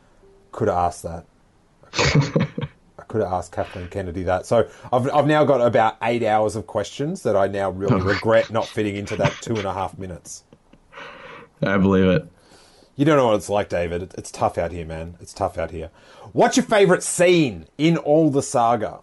could 0.52 0.68
have 0.68 0.76
asked 0.76 1.04
that. 1.04 1.24
I 2.98 3.02
could 3.06 3.22
have 3.22 3.32
asked 3.32 3.52
Kathleen 3.52 3.88
Kennedy 3.88 4.24
that. 4.24 4.44
So 4.44 4.68
I've, 4.92 5.08
I've 5.12 5.26
now 5.26 5.44
got 5.44 5.60
about 5.60 5.96
eight 6.02 6.24
hours 6.24 6.56
of 6.56 6.66
questions 6.66 7.22
that 7.22 7.36
I 7.36 7.46
now 7.46 7.70
really 7.70 8.00
oh. 8.00 8.04
regret 8.04 8.50
not 8.50 8.66
fitting 8.66 8.96
into 8.96 9.16
that 9.16 9.32
two 9.40 9.54
and 9.54 9.64
a 9.64 9.72
half 9.72 9.96
minutes. 9.96 10.44
I 11.62 11.76
believe 11.78 12.06
it. 12.06 12.28
You 12.96 13.04
don't 13.04 13.16
know 13.16 13.28
what 13.28 13.36
it's 13.36 13.48
like, 13.48 13.68
David. 13.68 14.14
It's 14.18 14.30
tough 14.30 14.58
out 14.58 14.72
here, 14.72 14.84
man. 14.84 15.16
It's 15.20 15.32
tough 15.32 15.56
out 15.56 15.70
here. 15.70 15.90
What's 16.32 16.56
your 16.56 16.66
favorite 16.66 17.02
scene 17.02 17.66
in 17.76 17.96
all 17.96 18.30
the 18.30 18.42
saga? 18.42 19.00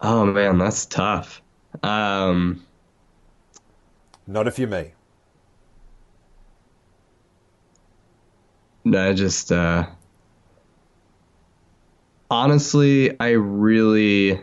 Oh 0.00 0.24
man, 0.26 0.58
that's 0.58 0.86
tough. 0.86 1.42
Um, 1.82 2.64
Not 4.26 4.46
if 4.46 4.58
you're 4.58 4.68
me. 4.68 4.92
I 8.94 9.12
just 9.12 9.52
uh, 9.52 9.86
honestly, 12.30 13.18
I 13.20 13.30
really 13.30 14.40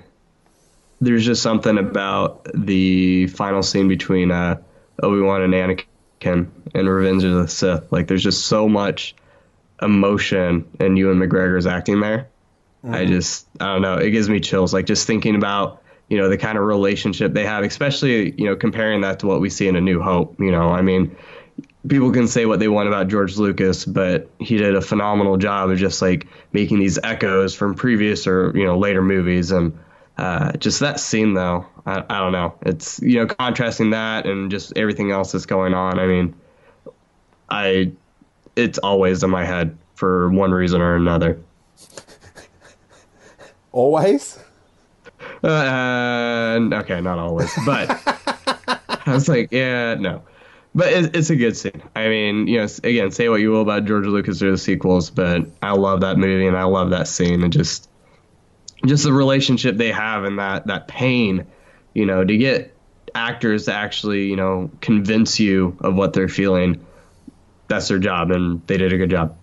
there's 1.02 1.26
just 1.26 1.42
something 1.42 1.78
about 1.78 2.48
the 2.54 3.28
final 3.28 3.64
scene 3.64 3.88
between 3.88 4.32
uh, 4.32 4.58
Obi 5.02 5.22
Wan 5.22 5.42
and 5.42 5.54
Anakin 5.54 6.50
and 6.74 6.90
Revenge 6.90 7.24
of 7.24 7.34
the 7.34 7.48
Sith. 7.48 7.92
Like, 7.92 8.08
there's 8.08 8.24
just 8.24 8.46
so 8.46 8.70
much 8.70 9.16
emotion 9.82 10.68
in 10.80 10.98
Ewan 10.98 11.20
McGregor's 11.20 11.68
acting 11.68 12.00
there. 12.00 12.28
I 12.88 13.06
just, 13.06 13.48
I 13.60 13.66
don't 13.66 13.82
know, 13.82 13.96
it 13.96 14.12
gives 14.12 14.30
me 14.30 14.40
chills. 14.40 14.74
Like, 14.74 14.86
just 14.86 15.08
thinking 15.08 15.36
about, 15.36 15.82
you 16.08 16.18
know, 16.18 16.30
the 16.30 16.38
kind 16.38 16.58
of 16.58 16.66
relationship 16.66 17.34
they 17.34 17.46
have, 17.46 17.64
especially, 17.64 18.32
you 18.40 18.46
know, 18.46 18.56
comparing 18.56 19.02
that 19.02 19.20
to 19.20 19.28
what 19.28 19.42
we 19.42 19.50
see 19.50 19.68
in 19.68 19.76
A 19.76 19.82
New 19.82 20.02
Hope. 20.02 20.40
You 20.40 20.52
know, 20.52 20.70
I 20.70 20.84
mean, 20.84 21.16
people 21.88 22.12
can 22.12 22.28
say 22.28 22.46
what 22.46 22.60
they 22.60 22.68
want 22.68 22.88
about 22.88 23.08
George 23.08 23.38
Lucas, 23.38 23.86
but 23.86 24.30
he 24.40 24.58
did 24.58 24.76
a 24.76 24.82
phenomenal 24.82 25.38
job 25.38 25.70
of 25.70 25.78
just 25.78 26.02
like 26.02 26.28
making 26.52 26.80
these 26.80 27.00
echoes 27.04 27.56
from 27.56 27.76
previous 27.76 28.28
or 28.28 28.52
you 28.56 28.66
know 28.66 28.78
later 28.78 29.02
movies, 29.02 29.52
and 29.52 29.78
uh, 30.18 30.52
just 30.54 30.80
that 30.80 31.00
scene 31.00 31.34
though, 31.34 31.66
I, 31.86 32.04
I 32.10 32.20
don't 32.20 32.32
know. 32.32 32.56
It's 32.62 33.02
you 33.02 33.20
know 33.20 33.28
contrasting 33.28 33.92
that 33.92 34.26
and 34.26 34.52
just 34.52 34.78
everything 34.78 35.12
else 35.12 35.32
that's 35.32 35.46
going 35.46 35.74
on. 35.74 36.00
I 36.00 36.06
mean, 36.06 36.36
I 37.50 37.92
it's 38.56 38.78
always 38.80 39.24
in 39.24 39.30
my 39.30 39.46
head 39.46 39.78
for 39.96 40.30
one 40.30 40.52
reason 40.52 40.82
or 40.82 40.96
another. 40.96 41.40
Always? 43.72 44.40
Uh, 45.44 46.60
okay, 46.74 47.02
not 47.02 47.20
always, 47.20 47.52
but 47.66 47.90
I 49.06 49.14
was 49.14 49.28
like, 49.28 49.52
yeah, 49.52 49.96
no. 49.96 50.24
But 50.74 50.92
it, 50.92 51.16
it's 51.16 51.30
a 51.30 51.36
good 51.36 51.56
scene. 51.56 51.82
I 51.96 52.10
mean, 52.10 52.48
you 52.48 52.60
know, 52.60 52.68
again, 52.84 53.12
say 53.12 53.30
what 53.30 53.40
you 53.42 53.52
will 53.52 53.62
about 53.62 53.86
George 53.86 54.06
Lucas 54.06 54.42
or 54.42 54.52
the 54.52 54.58
sequels, 54.58 55.10
but 55.10 55.46
I 55.62 55.72
love 55.72 56.02
that 56.02 56.18
movie 56.18 56.48
and 56.48 56.58
I 56.58 56.64
love 56.64 56.90
that 56.90 57.08
scene 57.08 57.44
and 57.44 57.54
just 57.54 57.90
just 58.86 59.04
the 59.04 59.14
relationship 59.14 59.78
they 59.78 59.92
have 59.92 60.26
and 60.26 60.38
that 60.40 60.68
that 60.68 60.88
pain, 60.88 61.46
you 61.94 62.06
know, 62.06 62.24
to 62.24 62.38
get 62.38 62.76
actors 63.14 63.66
to 63.66 63.74
actually, 63.74 64.26
you 64.26 64.36
know, 64.36 64.70
convince 64.82 65.40
you 65.40 65.78
of 65.80 65.96
what 65.96 66.14
they're 66.14 66.28
feeling. 66.28 66.86
That's 67.68 67.88
their 67.88 68.00
job, 68.00 68.32
and 68.32 68.66
they 68.68 68.78
did 68.78 68.94
a 68.94 68.98
good 68.98 69.10
job. 69.10 69.38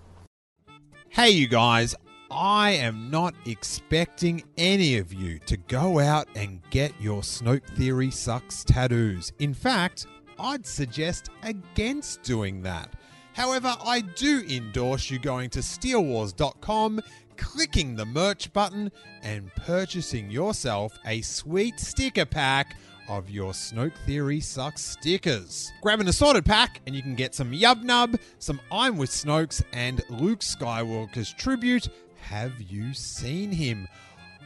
Hey, 1.09 1.31
you 1.31 1.47
guys, 1.49 1.95
I 2.31 2.70
am 2.70 3.11
not 3.11 3.35
expecting 3.45 4.43
any 4.57 4.97
of 4.97 5.12
you 5.12 5.39
to 5.41 5.57
go 5.57 5.99
out 5.99 6.29
and 6.35 6.62
get 6.70 6.93
your 6.99 7.20
Snoke 7.20 7.66
Theory 7.77 8.11
Sucks 8.11 8.64
tattoos. 8.64 9.33
In 9.39 9.53
fact, 9.53 10.07
I'd 10.39 10.66
suggest 10.66 11.29
against 11.43 12.23
doing 12.23 12.62
that. 12.62 12.95
However, 13.35 13.77
I 13.85 14.01
do 14.01 14.43
endorse 14.49 15.11
you 15.11 15.18
going 15.18 15.51
to 15.51 15.61
steelewars.com, 15.61 17.01
clicking 17.37 17.97
the 17.97 18.07
merch 18.07 18.53
button, 18.53 18.91
and 19.23 19.55
purchasing 19.55 20.31
yourself 20.31 20.99
a 21.05 21.20
sweet 21.23 21.81
sticker 21.81 22.27
pack 22.27 22.77
of 23.19 23.29
your 23.29 23.53
Snoke 23.53 23.95
Theory 24.07 24.41
Sucks 24.41 24.83
stickers. 24.83 25.71
Grab 25.83 26.01
an 26.01 26.09
assorted 26.09 26.47
pack 26.47 26.81
and 26.87 26.97
you 26.97 27.03
can 27.03 27.15
get 27.15 27.35
some 27.35 27.53
Yub 27.53 27.83
Nub, 27.83 28.17
some 28.39 28.59
I'm 28.71 28.97
with 28.97 29.11
Snokes, 29.11 29.63
and 29.75 30.03
Luke 30.09 30.41
Skywalker's 30.41 31.33
tribute. 31.35 31.89
Have 32.23 32.61
you 32.63 32.95
seen 32.95 33.53
him? 33.53 33.87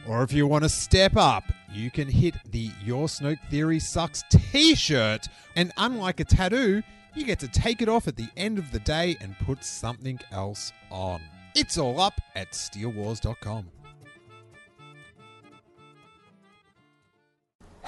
Or 0.05 0.21
if 0.21 0.33
you 0.33 0.47
want 0.47 0.63
to 0.63 0.69
step 0.69 1.15
up, 1.15 1.45
you 1.71 1.89
can 1.89 2.09
hit 2.09 2.35
the 2.51 2.69
Your 2.83 3.07
Snoke 3.07 3.39
Theory 3.49 3.79
Sucks 3.79 4.23
t 4.29 4.75
shirt. 4.75 5.27
And 5.55 5.71
unlike 5.77 6.19
a 6.19 6.25
tattoo, 6.25 6.83
you 7.15 7.25
get 7.25 7.39
to 7.39 7.47
take 7.47 7.81
it 7.81 7.87
off 7.87 8.07
at 8.07 8.17
the 8.17 8.27
end 8.35 8.59
of 8.59 8.71
the 8.71 8.79
day 8.79 9.15
and 9.21 9.37
put 9.39 9.63
something 9.63 10.19
else 10.31 10.73
on. 10.91 11.21
It's 11.55 11.77
all 11.77 12.01
up 12.01 12.19
at 12.35 12.51
steelewars.com. 12.51 13.71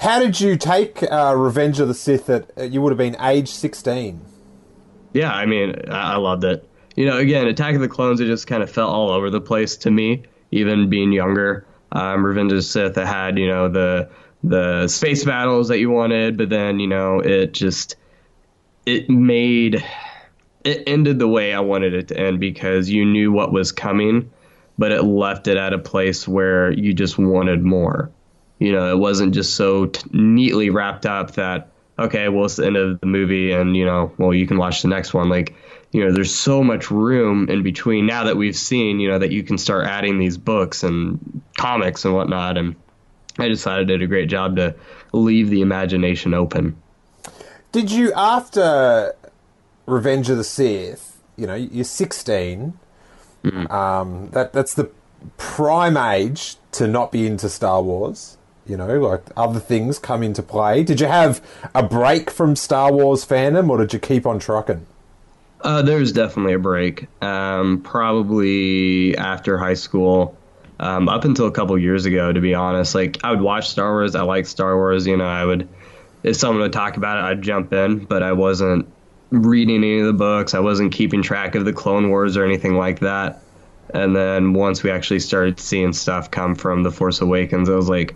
How 0.00 0.18
did 0.18 0.40
you 0.40 0.56
take 0.56 1.02
uh, 1.02 1.34
Revenge 1.36 1.78
of 1.78 1.86
the 1.86 1.92
Sith 1.92 2.30
at, 2.30 2.50
uh, 2.56 2.62
you 2.62 2.80
would 2.80 2.90
have 2.90 2.96
been 2.96 3.20
age 3.20 3.50
16? 3.50 4.18
Yeah, 5.12 5.30
I 5.30 5.44
mean, 5.44 5.74
I 5.90 6.14
I 6.14 6.16
loved 6.16 6.42
it. 6.44 6.66
You 6.96 7.04
know, 7.04 7.18
again, 7.18 7.46
Attack 7.46 7.74
of 7.74 7.82
the 7.82 7.88
Clones, 7.88 8.18
it 8.18 8.26
just 8.26 8.46
kind 8.46 8.62
of 8.62 8.70
felt 8.70 8.90
all 8.90 9.10
over 9.10 9.28
the 9.28 9.42
place 9.42 9.76
to 9.78 9.90
me, 9.90 10.22
even 10.52 10.88
being 10.88 11.12
younger. 11.12 11.66
Um, 11.92 12.24
Revenge 12.24 12.50
of 12.50 12.56
the 12.56 12.62
Sith, 12.62 12.96
it 12.96 13.06
had, 13.06 13.38
you 13.38 13.46
know, 13.46 13.68
the 13.68 14.08
the 14.42 14.88
space 14.88 15.22
battles 15.22 15.68
that 15.68 15.80
you 15.80 15.90
wanted, 15.90 16.38
but 16.38 16.48
then, 16.48 16.80
you 16.80 16.86
know, 16.86 17.20
it 17.20 17.52
just 17.52 17.96
it 18.86 19.10
made 19.10 19.84
it 20.64 20.82
ended 20.86 21.18
the 21.18 21.28
way 21.28 21.52
I 21.52 21.60
wanted 21.60 21.92
it 21.92 22.08
to 22.08 22.18
end 22.18 22.40
because 22.40 22.88
you 22.88 23.04
knew 23.04 23.32
what 23.32 23.52
was 23.52 23.70
coming, 23.70 24.30
but 24.78 24.92
it 24.92 25.02
left 25.02 25.46
it 25.46 25.58
at 25.58 25.74
a 25.74 25.78
place 25.78 26.26
where 26.26 26.72
you 26.72 26.94
just 26.94 27.18
wanted 27.18 27.62
more. 27.62 28.10
You 28.60 28.72
know, 28.72 28.88
it 28.92 28.98
wasn't 28.98 29.34
just 29.34 29.56
so 29.56 29.86
t- 29.86 30.08
neatly 30.12 30.70
wrapped 30.70 31.06
up 31.06 31.32
that 31.32 31.72
okay, 31.98 32.28
well 32.28 32.44
it's 32.44 32.56
the 32.56 32.66
end 32.66 32.76
of 32.76 33.00
the 33.00 33.06
movie 33.06 33.52
and 33.52 33.76
you 33.76 33.84
know, 33.84 34.12
well 34.16 34.32
you 34.32 34.46
can 34.46 34.58
watch 34.58 34.82
the 34.82 34.88
next 34.88 35.12
one. 35.12 35.28
Like, 35.28 35.54
you 35.90 36.04
know, 36.04 36.12
there's 36.12 36.34
so 36.34 36.62
much 36.62 36.90
room 36.90 37.50
in 37.50 37.64
between 37.64 38.06
now 38.06 38.24
that 38.24 38.36
we've 38.36 38.56
seen, 38.56 39.00
you 39.00 39.08
know, 39.08 39.18
that 39.18 39.32
you 39.32 39.42
can 39.42 39.58
start 39.58 39.86
adding 39.86 40.18
these 40.18 40.38
books 40.38 40.84
and 40.84 41.42
comics 41.58 42.04
and 42.04 42.14
whatnot 42.14 42.56
and 42.56 42.76
I 43.38 43.48
decided 43.48 43.90
I 43.90 43.92
did 43.92 44.02
a 44.02 44.06
great 44.06 44.28
job 44.28 44.56
to 44.56 44.74
leave 45.12 45.50
the 45.50 45.62
imagination 45.62 46.34
open. 46.34 46.76
Did 47.72 47.90
you, 47.90 48.12
after 48.14 49.14
Revenge 49.86 50.28
of 50.30 50.36
the 50.36 50.44
Sith, 50.44 51.18
you 51.36 51.46
know, 51.46 51.54
you're 51.54 51.84
16, 51.84 52.78
um, 53.70 54.28
that, 54.32 54.52
that's 54.52 54.74
the 54.74 54.90
prime 55.36 55.96
age 55.96 56.56
to 56.72 56.86
not 56.86 57.12
be 57.12 57.26
into 57.26 57.48
Star 57.48 57.82
Wars. 57.82 58.36
You 58.70 58.76
know, 58.76 58.86
like 59.00 59.22
other 59.36 59.58
things 59.58 59.98
come 59.98 60.22
into 60.22 60.44
play. 60.44 60.84
Did 60.84 61.00
you 61.00 61.08
have 61.08 61.44
a 61.74 61.82
break 61.82 62.30
from 62.30 62.54
Star 62.54 62.92
Wars 62.92 63.26
fandom, 63.26 63.68
or 63.68 63.78
did 63.78 63.92
you 63.92 63.98
keep 63.98 64.26
on 64.26 64.38
trucking? 64.38 64.86
Uh, 65.60 65.82
was 65.86 66.12
definitely 66.12 66.54
a 66.54 66.58
break. 66.58 67.08
Um, 67.20 67.82
probably 67.82 69.16
after 69.16 69.58
high 69.58 69.74
school, 69.74 70.38
um, 70.78 71.08
up 71.08 71.24
until 71.24 71.48
a 71.48 71.50
couple 71.50 71.76
years 71.78 72.06
ago, 72.06 72.32
to 72.32 72.40
be 72.40 72.54
honest. 72.54 72.94
Like 72.94 73.18
I 73.24 73.32
would 73.32 73.40
watch 73.40 73.68
Star 73.68 73.90
Wars. 73.90 74.14
I 74.14 74.22
like 74.22 74.46
Star 74.46 74.76
Wars. 74.76 75.04
You 75.04 75.16
know, 75.16 75.26
I 75.26 75.44
would 75.44 75.68
if 76.22 76.36
someone 76.36 76.62
would 76.62 76.72
talk 76.72 76.96
about 76.96 77.18
it, 77.18 77.24
I'd 77.24 77.42
jump 77.42 77.72
in. 77.72 78.04
But 78.04 78.22
I 78.22 78.32
wasn't 78.32 78.86
reading 79.30 79.78
any 79.78 79.98
of 79.98 80.06
the 80.06 80.12
books. 80.12 80.54
I 80.54 80.60
wasn't 80.60 80.92
keeping 80.92 81.22
track 81.22 81.56
of 81.56 81.64
the 81.64 81.72
Clone 81.72 82.08
Wars 82.08 82.36
or 82.36 82.44
anything 82.44 82.76
like 82.76 83.00
that. 83.00 83.42
And 83.92 84.14
then 84.14 84.52
once 84.52 84.84
we 84.84 84.92
actually 84.92 85.20
started 85.20 85.58
seeing 85.58 85.92
stuff 85.92 86.30
come 86.30 86.54
from 86.54 86.84
The 86.84 86.92
Force 86.92 87.20
Awakens, 87.20 87.68
I 87.68 87.74
was 87.74 87.88
like, 87.88 88.14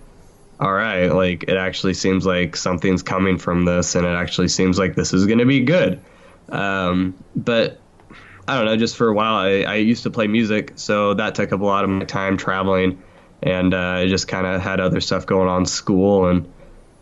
all 0.60 0.72
right, 0.72 1.08
like 1.08 1.44
it 1.44 1.56
actually 1.56 1.94
seems 1.94 2.24
like 2.24 2.56
something's 2.56 3.02
coming 3.02 3.38
from 3.38 3.64
this, 3.64 3.94
and 3.94 4.06
it 4.06 4.10
actually 4.10 4.48
seems 4.48 4.78
like 4.78 4.94
this 4.94 5.12
is 5.12 5.26
going 5.26 5.38
to 5.38 5.46
be 5.46 5.60
good. 5.60 6.00
Um, 6.48 7.14
but 7.34 7.80
I 8.46 8.56
don't 8.56 8.66
know, 8.66 8.76
just 8.76 8.96
for 8.96 9.08
a 9.08 9.14
while, 9.14 9.34
I, 9.34 9.62
I 9.62 9.74
used 9.76 10.04
to 10.04 10.10
play 10.10 10.26
music, 10.26 10.72
so 10.76 11.14
that 11.14 11.34
took 11.34 11.52
up 11.52 11.60
a 11.60 11.64
lot 11.64 11.84
of 11.84 11.90
my 11.90 12.04
time 12.04 12.36
traveling, 12.36 13.02
and 13.42 13.74
uh, 13.74 13.78
I 13.78 14.06
just 14.06 14.28
kind 14.28 14.46
of 14.46 14.60
had 14.60 14.80
other 14.80 15.00
stuff 15.00 15.26
going 15.26 15.48
on, 15.48 15.66
school, 15.66 16.28
and 16.28 16.52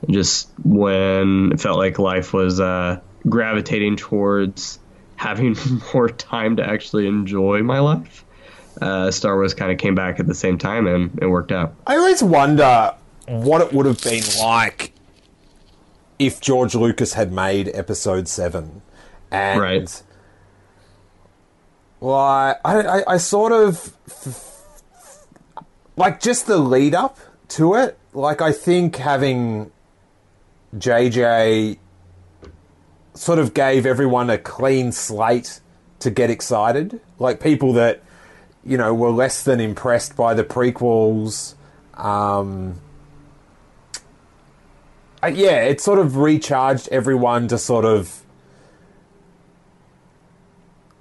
just 0.08 0.50
when 0.64 1.52
it 1.52 1.60
felt 1.60 1.78
like 1.78 1.98
life 1.98 2.32
was 2.32 2.58
uh, 2.58 3.00
gravitating 3.28 3.96
towards 3.96 4.78
having 5.16 5.56
more 5.94 6.08
time 6.08 6.56
to 6.56 6.68
actually 6.68 7.06
enjoy 7.06 7.62
my 7.62 7.80
life. 7.80 8.24
Uh, 8.80 9.10
Star 9.10 9.36
Wars 9.36 9.54
kind 9.54 9.70
of 9.70 9.78
came 9.78 9.94
back 9.94 10.18
at 10.18 10.26
the 10.26 10.34
same 10.34 10.58
time 10.58 10.86
and 10.86 11.18
it 11.22 11.26
worked 11.26 11.52
out. 11.52 11.74
I 11.86 11.96
always 11.96 12.22
wonder 12.22 12.94
what 13.28 13.60
it 13.60 13.72
would 13.72 13.86
have 13.86 14.02
been 14.02 14.22
like 14.40 14.92
if 16.18 16.40
George 16.40 16.74
Lucas 16.74 17.14
had 17.14 17.32
made 17.32 17.70
Episode 17.74 18.28
Seven, 18.28 18.82
and 19.30 19.60
Right. 19.60 20.02
well, 22.00 22.14
I, 22.16 22.56
I, 22.64 23.14
I 23.14 23.16
sort 23.16 23.52
of 23.52 23.96
like 25.96 26.20
just 26.20 26.46
the 26.46 26.58
lead 26.58 26.94
up 26.94 27.18
to 27.48 27.74
it. 27.74 27.98
Like 28.12 28.40
I 28.42 28.52
think 28.52 28.96
having 28.96 29.72
JJ 30.76 31.78
sort 33.14 33.38
of 33.38 33.54
gave 33.54 33.84
everyone 33.86 34.30
a 34.30 34.38
clean 34.38 34.92
slate 34.92 35.60
to 36.00 36.10
get 36.10 36.30
excited. 36.30 37.00
Like 37.18 37.40
people 37.40 37.72
that 37.74 38.02
you 38.64 38.76
know 38.76 38.94
were 38.94 39.10
less 39.10 39.42
than 39.42 39.60
impressed 39.60 40.16
by 40.16 40.34
the 40.34 40.44
prequels. 40.44 41.54
Um, 41.94 42.80
uh, 45.22 45.28
yeah, 45.28 45.62
it 45.62 45.80
sort 45.80 45.98
of 45.98 46.16
recharged 46.16 46.88
everyone 46.90 47.48
to 47.48 47.58
sort 47.58 47.84
of 47.84 48.22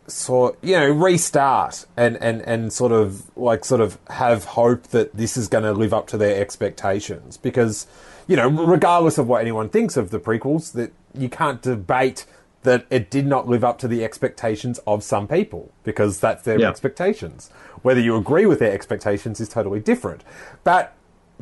sort 0.07 0.57
you 0.61 0.73
know 0.73 0.89
restart 0.91 1.85
and 1.95 2.17
and 2.17 2.41
and 2.41 2.73
sort 2.73 2.91
of 2.91 3.35
like 3.37 3.63
sort 3.63 3.79
of 3.79 3.97
have 4.09 4.43
hope 4.43 4.83
that 4.87 5.15
this 5.15 5.37
is 5.37 5.47
going 5.47 5.63
to 5.63 5.71
live 5.71 5.93
up 5.93 6.07
to 6.07 6.17
their 6.17 6.39
expectations. 6.41 7.37
Because 7.37 7.87
you 8.27 8.35
know 8.35 8.49
regardless 8.49 9.17
of 9.17 9.27
what 9.27 9.41
anyone 9.41 9.69
thinks 9.69 9.97
of 9.97 10.09
the 10.11 10.19
prequels 10.19 10.73
that 10.73 10.91
you 11.17 11.29
can't 11.29 11.61
debate 11.61 12.25
that 12.63 12.85
it 12.91 13.09
did 13.09 13.25
not 13.25 13.47
live 13.47 13.63
up 13.63 13.79
to 13.79 13.87
the 13.87 14.03
expectations 14.03 14.79
of 14.85 15.03
some 15.03 15.27
people 15.27 15.71
because 15.83 16.19
that's 16.19 16.43
their 16.43 16.59
Yeah. 16.59 16.69
expectations. 16.69 17.49
Whether 17.81 18.01
you 18.01 18.15
agree 18.15 18.45
with 18.45 18.59
their 18.59 18.71
expectations 18.71 19.39
is 19.39 19.49
totally 19.49 19.79
different. 19.79 20.23
But 20.63 20.93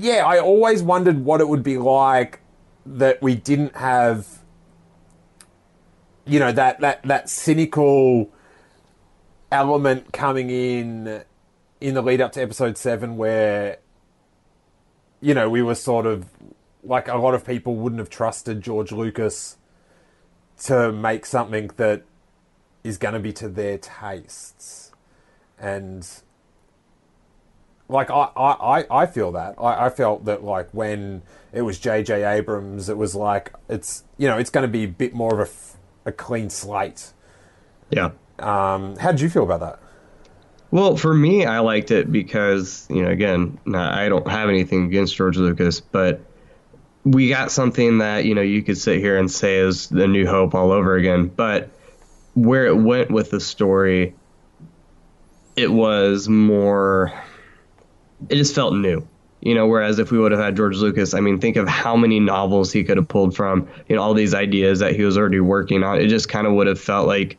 yeah 0.02 0.26
i 0.26 0.40
always 0.40 0.82
wondered 0.82 1.26
what 1.26 1.42
it 1.42 1.50
would 1.50 1.62
be 1.62 1.78
like 1.78 2.40
that 2.98 3.22
we 3.22 3.36
didn't 3.36 3.76
have 3.76 4.40
you 6.26 6.40
know 6.40 6.52
that 6.52 6.80
that 6.82 7.02
that 7.04 7.30
cynical 7.30 8.30
element 9.52 10.12
coming 10.12 10.50
in 10.50 11.24
in 11.80 11.94
the 11.94 12.02
lead 12.02 12.22
up 12.22 12.32
to 12.32 12.42
episode 12.42 12.78
7 12.78 13.18
where 13.18 13.78
you 15.22 15.34
know 15.34 15.50
we 15.50 15.62
were 15.62 15.76
sort 15.76 16.06
of 16.06 16.30
like 16.84 17.08
a 17.08 17.16
lot 17.16 17.34
of 17.34 17.46
people 17.46 17.76
wouldn't 17.76 18.00
have 18.00 18.10
trusted 18.10 18.62
George 18.62 18.92
Lucas 18.92 19.58
to 20.64 20.92
make 20.92 21.26
something 21.26 21.70
that 21.78 22.04
is 22.84 22.98
going 22.98 23.14
to 23.14 23.20
be 23.20 23.34
to 23.34 23.50
their 23.50 23.78
tastes. 23.78 24.92
And 25.58 26.08
like 27.90 28.10
I, 28.10 28.30
I, 28.38 28.86
I- 28.90 29.06
feel 29.08 29.32
that 29.34 29.56
I, 29.58 29.88
I 29.88 29.90
felt 29.90 30.26
that 30.26 30.44
like 30.44 30.70
when 30.72 31.22
it 31.52 31.64
was 31.64 31.78
J.J. 31.80 32.24
Abrams 32.24 32.88
it 32.90 32.98
was 32.98 33.16
like 33.16 33.54
it's 33.68 34.04
you 34.18 34.28
know 34.28 34.38
it's 34.38 34.50
going 34.50 34.62
to 34.64 34.72
be 34.72 34.84
a 34.84 34.88
bit 34.88 35.14
more 35.14 35.34
of 35.34 35.40
a, 35.40 35.52
f- 35.52 35.78
a 36.06 36.12
clean 36.12 36.50
slate 36.50 37.12
Yeah. 37.90 38.12
um, 38.40 38.96
how 38.98 39.12
did 39.12 39.20
you 39.22 39.30
feel 39.30 39.44
about 39.44 39.60
that 39.62 39.80
Well, 40.72 40.96
for 40.96 41.14
me, 41.14 41.46
I 41.46 41.60
liked 41.60 41.90
it 41.90 42.12
because, 42.12 42.86
you 42.92 43.02
know, 43.04 43.10
again, 43.10 43.58
I 43.74 44.08
don't 44.08 44.28
have 44.28 44.50
anything 44.50 44.86
against 44.86 45.16
George 45.16 45.36
Lucas, 45.38 45.82
but 45.82 46.22
we 47.04 47.28
got 47.30 47.52
something 47.52 47.98
that, 48.00 48.26
you 48.26 48.36
know, 48.36 48.42
you 48.44 48.62
could 48.62 48.78
sit 48.78 49.00
here 49.00 49.18
and 49.18 49.32
say 49.32 49.58
is 49.58 49.88
the 49.90 50.06
New 50.08 50.28
Hope 50.28 50.54
all 50.54 50.72
over 50.72 50.96
again. 50.96 51.26
But 51.28 51.70
where 52.36 52.68
it 52.68 52.76
went 52.76 53.10
with 53.10 53.32
the 53.32 53.40
story, 53.40 54.14
it 55.56 55.72
was 55.72 56.30
more, 56.30 57.12
it 58.28 58.36
just 58.36 58.56
felt 58.56 58.74
new. 58.74 59.08
You 59.42 59.56
know, 59.56 59.68
whereas 59.68 60.00
if 60.00 60.12
we 60.12 60.20
would 60.20 60.34
have 60.34 60.42
had 60.42 60.58
George 60.58 60.76
Lucas, 60.76 61.14
I 61.14 61.22
mean, 61.22 61.40
think 61.40 61.56
of 61.56 61.66
how 61.66 61.96
many 61.96 62.20
novels 62.20 62.74
he 62.74 62.84
could 62.84 62.98
have 62.98 63.08
pulled 63.08 63.38
from, 63.38 63.70
you 63.88 63.96
know, 63.96 64.02
all 64.02 64.14
these 64.14 64.34
ideas 64.34 64.80
that 64.80 64.98
he 64.98 65.04
was 65.04 65.18
already 65.18 65.40
working 65.40 65.82
on. 65.82 66.02
It 66.02 66.08
just 66.08 66.28
kind 66.28 66.46
of 66.46 66.52
would 66.54 66.68
have 66.68 66.80
felt 66.80 67.08
like, 67.08 67.38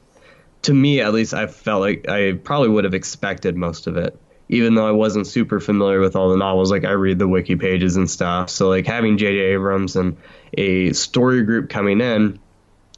to 0.62 0.72
me 0.72 1.02
at 1.02 1.12
least, 1.12 1.34
I 1.34 1.46
felt 1.46 1.82
like 1.82 2.08
I 2.08 2.32
probably 2.32 2.70
would 2.70 2.84
have 2.84 2.94
expected 2.94 3.54
most 3.54 3.86
of 3.86 3.98
it, 3.98 4.18
even 4.48 4.74
though 4.76 4.88
I 4.88 4.92
wasn't 4.92 5.26
super 5.26 5.60
familiar 5.60 6.00
with 6.00 6.16
all 6.16 6.30
the 6.30 6.38
novels. 6.38 6.70
Like 6.70 6.86
I 6.86 6.92
read 6.92 7.18
the 7.18 7.28
wiki 7.28 7.56
pages 7.56 7.96
and 7.96 8.10
stuff. 8.10 8.48
So 8.48 8.70
like 8.70 8.86
having 8.86 9.18
J.J. 9.18 9.38
Abrams 9.38 9.94
and 9.94 10.16
a 10.56 10.94
story 10.94 11.42
group 11.42 11.68
coming 11.68 12.00
in, 12.00 12.38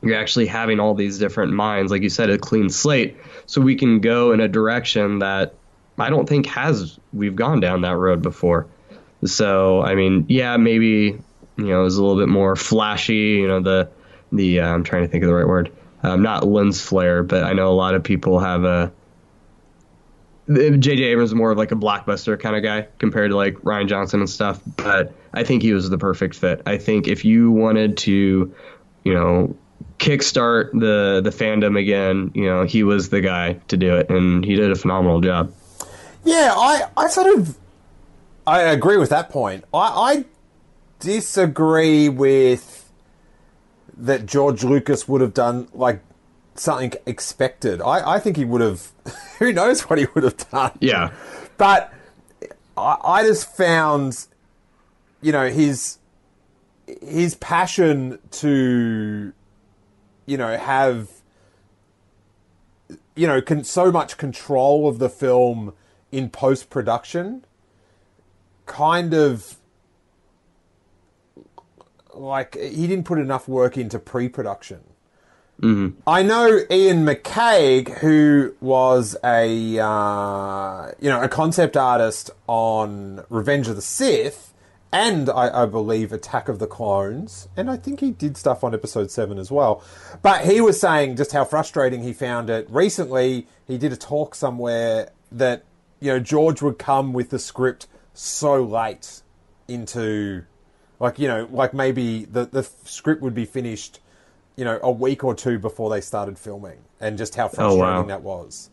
you're 0.01 0.19
actually 0.19 0.47
having 0.47 0.79
all 0.79 0.95
these 0.95 1.19
different 1.19 1.53
minds, 1.53 1.91
like 1.91 2.03
you 2.03 2.09
said, 2.09 2.31
a 2.31 2.39
clean 2.39 2.71
slate, 2.71 3.17
so 3.47 3.61
we 3.61 3.75
can 3.75 4.01
go 4.01 4.33
in 4.33 4.41
a 4.41 4.49
direction 4.49 5.21
that 5.21 5.55
I 5.99 6.11
don't 6.11 6.29
think 6.29 6.47
has 6.47 6.99
we've 7.13 7.37
gone 7.37 7.61
down 7.61 7.83
that 7.83 7.97
road 7.97 8.23
before. 8.23 8.67
So 9.25 9.83
I 9.83 9.95
mean, 9.95 10.27
yeah, 10.29 10.57
maybe 10.57 11.19
you 11.57 11.65
know 11.65 11.81
it 11.81 11.85
was 11.85 11.97
a 11.97 12.03
little 12.03 12.21
bit 12.21 12.29
more 12.29 12.57
flashy. 12.57 13.39
You 13.41 13.49
know 13.49 13.61
the 13.61 13.89
the 14.33 14.61
uh, 14.61 14.69
I'm 14.69 14.85
trying 14.85 15.03
to 15.03 15.09
think 15.09 15.23
of 15.25 15.29
the 15.29 15.35
right 15.35 15.47
word. 15.47 15.73
Um, 16.03 16.23
not 16.23 16.45
lens 16.47 16.81
flare, 16.81 17.23
but 17.23 17.45
I 17.45 17.53
know 17.53 17.69
a 17.69 17.75
lot 17.75 17.95
of 17.95 18.03
people 18.03 18.41
have 18.41 18.65
a. 18.65 18.93
J.J. 20.49 21.05
Abrams 21.05 21.31
is 21.31 21.35
more 21.37 21.53
of 21.53 21.59
like 21.59 21.71
a 21.71 21.77
blockbuster 21.77 22.39
kind 22.39 22.57
of 22.57 22.65
guy 22.65 22.89
compared 22.99 23.31
to 23.31 23.37
like 23.37 23.55
Rian 23.59 23.89
Johnson 23.89 24.19
and 24.21 24.29
stuff, 24.29 24.61
but 24.77 25.15
I 25.33 25.45
think 25.45 25.63
he 25.63 25.73
was 25.73 25.89
the 25.89 25.99
perfect 25.99 26.35
fit. 26.35 26.63
I 26.67 26.79
think 26.79 27.07
if 27.07 27.25
you 27.25 27.53
wanted 27.53 27.97
to, 27.99 28.53
you 29.05 29.15
know, 29.15 29.57
kickstart 29.99 30.73
the 30.73 31.21
the 31.23 31.31
fandom 31.31 31.79
again, 31.79 32.33
you 32.35 32.47
know, 32.47 32.65
he 32.65 32.83
was 32.83 33.09
the 33.09 33.21
guy 33.21 33.55
to 33.69 33.77
do 33.77 33.97
it, 33.97 34.11
and 34.11 34.45
he 34.45 34.57
did 34.57 34.73
a 34.73 34.75
phenomenal 34.75 35.21
job. 35.21 35.55
Yeah, 36.25 36.55
I, 36.57 36.89
I 36.97 37.09
sort 37.09 37.39
of 37.39 37.59
I 38.47 38.63
agree 38.63 38.97
with 38.97 39.11
that 39.11 39.31
point. 39.31 39.65
I, 39.73 39.79
I 39.79 40.25
disagree 41.01 42.09
with 42.09 42.91
that 43.97 44.27
George 44.27 44.65
Lucas 44.65 45.07
would 45.09 45.21
have 45.21 45.35
done 45.35 45.69
like 45.73 46.01
something 46.55 46.93
expected. 47.07 47.81
I, 47.81 48.15
I 48.15 48.19
think 48.19 48.37
he 48.37 48.45
would 48.45 48.61
have 48.61 48.89
who 49.39 49.53
knows 49.53 49.83
what 49.83 49.99
he 49.99 50.07
would 50.15 50.25
have 50.25 50.37
done. 50.51 50.73
Yeah, 50.81 51.13
But 51.59 51.93
I, 52.77 52.97
I 53.03 53.23
just 53.23 53.55
found 53.57 54.27
you 55.21 55.33
know 55.33 55.49
his 55.49 55.99
his 57.01 57.35
passion 57.37 58.19
to 58.33 59.33
you 60.27 60.37
know 60.37 60.57
have 60.57 61.09
you 63.15 63.27
know 63.27 63.41
con- 63.41 63.65
so 63.65 63.93
much 63.93 64.17
control 64.17 64.89
of 64.89 64.99
the 64.99 65.09
film 65.09 65.75
in 66.13 66.29
post 66.31 66.71
production 66.71 67.45
kind 68.67 69.15
of 69.15 69.57
like 72.15 72.55
he 72.55 72.87
didn't 72.87 73.05
put 73.05 73.19
enough 73.19 73.49
work 73.49 73.77
into 73.77 73.99
pre 73.99 74.29
production. 74.29 74.81
I 76.07 76.23
know 76.23 76.61
Iain 76.71 77.05
McCaig, 77.05 77.99
who 77.99 78.55
was 78.61 79.17
a 79.23 79.79
uh, 79.79 80.93
you 81.01 81.09
know 81.09 81.23
a 81.23 81.29
concept 81.29 81.77
artist 81.77 82.31
on 82.47 83.25
Revenge 83.29 83.69
of 83.69 83.77
the 83.77 83.83
Sith, 83.83 84.53
and 84.91 85.31
I, 85.31 85.63
I 85.63 85.67
believe 85.67 86.13
Attack 86.13 86.49
of 86.49 86.59
the 86.59 86.67
Clones, 86.67 87.49
and 87.57 87.71
I 87.71 87.77
think 87.77 88.01
he 88.01 88.11
did 88.11 88.37
stuff 88.37 88.65
on 88.65 88.75
Episode 88.75 89.11
Seven 89.11 89.39
as 89.39 89.51
well. 89.51 89.85
But 90.21 90.45
he 90.45 90.61
was 90.61 90.81
saying 90.81 91.17
just 91.17 91.33
how 91.33 91.45
frustrating 91.45 92.03
he 92.03 92.13
found 92.13 92.51
it. 92.51 92.67
Recently, 92.69 93.47
he 93.67 93.79
did 93.79 93.93
a 93.93 93.97
talk 93.97 94.35
somewhere 94.35 95.11
that 95.31 95.65
you 96.03 96.13
know 96.13 96.19
George 96.19 96.61
would 96.63 96.79
come 96.79 97.13
with 97.13 97.31
the 97.31 97.39
script 97.39 97.87
so 98.15 98.63
late 98.63 99.23
into 99.69 100.45
like 101.01 101.19
you 101.19 101.29
know 101.29 101.49
like 101.51 101.73
maybe 101.73 102.25
the 102.25 102.45
the 102.45 102.63
script 102.85 103.23
would 103.23 103.35
be 103.35 103.45
finished 103.45 104.01
you 104.57 104.65
know 104.65 104.79
a 104.83 104.91
week 104.91 105.25
or 105.25 105.35
two 105.35 105.59
before 105.59 105.91
they 105.91 106.01
started 106.01 106.39
filming 106.39 106.79
and 107.01 107.17
just 107.17 107.35
how 107.35 107.49
frustrating 107.49 107.79
wow. 107.81 108.03
that 108.03 108.23
was 108.23 108.71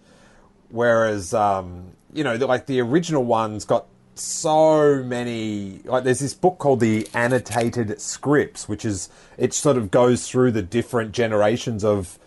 whereas 0.70 1.34
um 1.34 1.92
you 2.14 2.24
know 2.24 2.36
the, 2.38 2.46
like 2.46 2.66
the 2.66 2.82
original 2.82 3.24
ones 3.24 3.64
got 3.64 3.86
so 4.16 5.02
many 5.04 5.80
like 5.86 6.04
there's 6.04 6.20
this 6.20 6.34
book 6.34 6.58
called 6.58 6.82
the 6.82 7.08
annotated 7.14 8.02
scripts 8.02 8.68
which 8.68 8.84
is 8.84 9.08
it 9.38 9.54
sort 9.54 9.78
of 9.78 9.90
goes 9.90 10.28
through 10.28 10.52
the 10.52 10.62
different 10.62 11.14
generations 11.14 11.86
of 11.86 12.20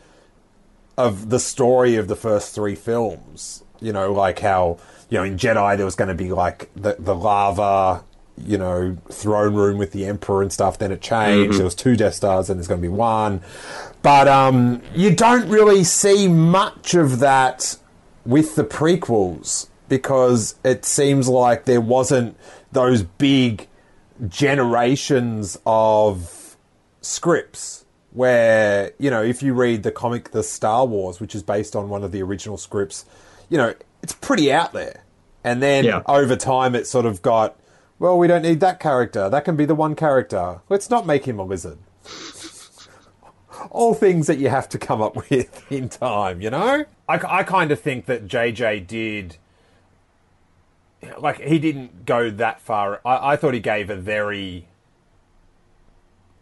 of 0.97 1.31
the 1.31 1.39
story 1.39 1.97
of 1.97 2.09
the 2.09 2.17
first 2.17 2.55
three 2.55 2.75
films. 2.75 3.65
You 3.83 3.93
know, 3.93 4.13
like 4.13 4.39
how 4.39 4.79
you 5.11 5.19
know 5.19 5.25
in 5.25 5.37
Jedi 5.37 5.77
there 5.77 5.85
was 5.85 5.97
going 5.97 6.09
to 6.09 6.15
be 6.15 6.33
like 6.33 6.71
the 6.75 6.97
the 6.99 7.15
lava, 7.15 8.05
you 8.39 8.57
know, 8.57 8.97
throne 9.11 9.55
room 9.55 9.79
with 9.79 9.93
the 9.93 10.07
Emperor 10.07 10.43
and 10.43 10.53
stuff. 10.53 10.79
Then 10.79 10.93
it 10.93 11.01
changed. 11.03 11.59
There 11.59 11.65
was 11.65 11.75
two 11.75 11.97
Death 11.97 12.15
Stars, 12.15 12.49
and 12.49 12.59
there's 12.59 12.69
going 12.69 12.81
to 12.81 12.89
be 12.89 12.93
one. 12.93 13.43
But 14.03 14.29
um, 14.29 14.83
you 14.95 15.15
don't 15.15 15.49
really 15.49 15.85
see 15.85 16.29
much 16.29 16.95
of 16.95 17.19
that 17.19 17.77
with 18.25 18.55
the 18.55 18.65
prequels 18.65 19.69
because 19.89 20.55
it 20.65 20.85
seems 20.85 21.29
like 21.29 21.65
there 21.65 21.81
wasn't 21.81 22.37
those 22.71 23.03
big 23.03 23.69
generations 24.29 25.59
of 25.67 26.57
scripts 27.01 27.85
where, 28.13 28.93
you 28.99 29.11
know, 29.11 29.23
if 29.23 29.43
you 29.43 29.55
read 29.55 29.83
the 29.83 29.91
comic 29.91 30.31
The 30.31 30.43
Star 30.43 30.87
Wars, 30.87 31.21
which 31.21 31.35
is 31.35 31.43
based 31.43 31.75
on 31.75 31.89
one 31.89 32.05
of 32.05 32.13
the 32.13 32.23
original 32.23 32.57
scripts, 32.57 33.05
you 33.53 33.59
know, 33.59 33.75
it's 34.03 34.15
pretty 34.15 34.51
out 34.51 34.73
there. 34.73 35.03
And 35.45 35.63
then 35.63 35.85
Yeah. 35.85 36.03
over 36.07 36.37
time 36.37 36.75
it 36.75 36.87
sort 36.87 37.05
of 37.05 37.21
got, 37.21 37.57
well, 37.99 38.17
we 38.19 38.27
don't 38.27 38.43
need 38.43 38.61
that 38.61 38.81
character. 38.81 39.29
That 39.29 39.45
can 39.45 39.57
be 39.57 39.67
the 39.67 39.75
one 39.75 39.95
character. 39.95 40.61
Let's 40.71 40.89
not 40.89 41.07
make 41.07 41.27
him 41.27 41.39
a 41.39 41.43
lizard. 41.45 41.79
All 43.71 43.93
things 43.95 44.27
that 44.27 44.39
you 44.39 44.49
have 44.49 44.69
to 44.71 44.79
come 44.79 45.03
up 45.03 45.15
with 45.31 45.71
in 45.71 45.89
time, 45.91 46.41
you 46.41 46.49
know? 46.51 46.87
I, 47.09 47.21
I 47.41 47.43
kind 47.43 47.71
of 47.71 47.79
think 47.81 48.07
that 48.07 48.27
JJ 48.27 48.87
did 48.87 49.37
like 51.19 51.41
he 51.41 51.59
didn't 51.59 52.07
go 52.07 52.31
that 52.31 52.61
far. 52.61 53.01
I, 53.05 53.33
I 53.33 53.37
thought 53.37 53.55
he 53.55 53.61
gave 53.61 53.91
a 53.91 53.97
very 53.97 54.69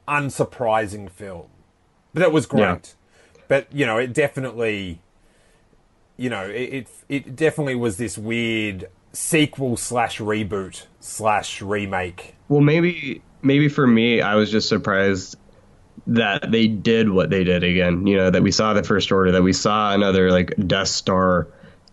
unsurprising 0.06 1.10
film, 1.10 1.48
but 2.12 2.22
it 2.22 2.30
was 2.32 2.46
great. 2.46 2.60
Yeah. 2.60 3.40
But 3.48 3.66
you 3.72 3.86
know, 3.86 3.96
it 3.96 4.12
definitely, 4.12 5.00
you 6.20 6.28
know, 6.28 6.44
it, 6.44 6.52
it 6.52 6.88
it 7.08 7.36
definitely 7.36 7.76
was 7.76 7.96
this 7.96 8.18
weird 8.18 8.90
sequel 9.14 9.78
slash 9.78 10.18
reboot 10.18 10.84
slash 11.00 11.62
remake. 11.62 12.34
Well, 12.48 12.60
maybe 12.60 13.22
maybe 13.40 13.70
for 13.70 13.86
me, 13.86 14.20
I 14.20 14.34
was 14.34 14.50
just 14.50 14.68
surprised 14.68 15.36
that 16.08 16.50
they 16.50 16.66
did 16.66 17.08
what 17.08 17.30
they 17.30 17.42
did 17.42 17.64
again. 17.64 18.06
You 18.06 18.18
know, 18.18 18.30
that 18.30 18.42
we 18.42 18.52
saw 18.52 18.74
the 18.74 18.82
First 18.82 19.10
Order, 19.10 19.32
that 19.32 19.42
we 19.42 19.54
saw 19.54 19.94
another 19.94 20.30
like 20.30 20.52
Death 20.66 20.88
Star 20.88 21.48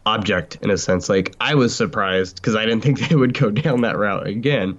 object 0.06 0.58
in 0.62 0.72
a 0.72 0.78
sense. 0.78 1.08
Like 1.08 1.34
I 1.40 1.56
was 1.56 1.74
surprised 1.74 2.36
because 2.36 2.58
I 2.58 2.66
didn't 2.66 2.82
think 2.84 3.08
they 3.08 3.16
would 3.16 3.34
go 3.34 3.50
down 3.50 3.82
that 3.82 3.98
route 3.98 4.28
again. 4.28 4.78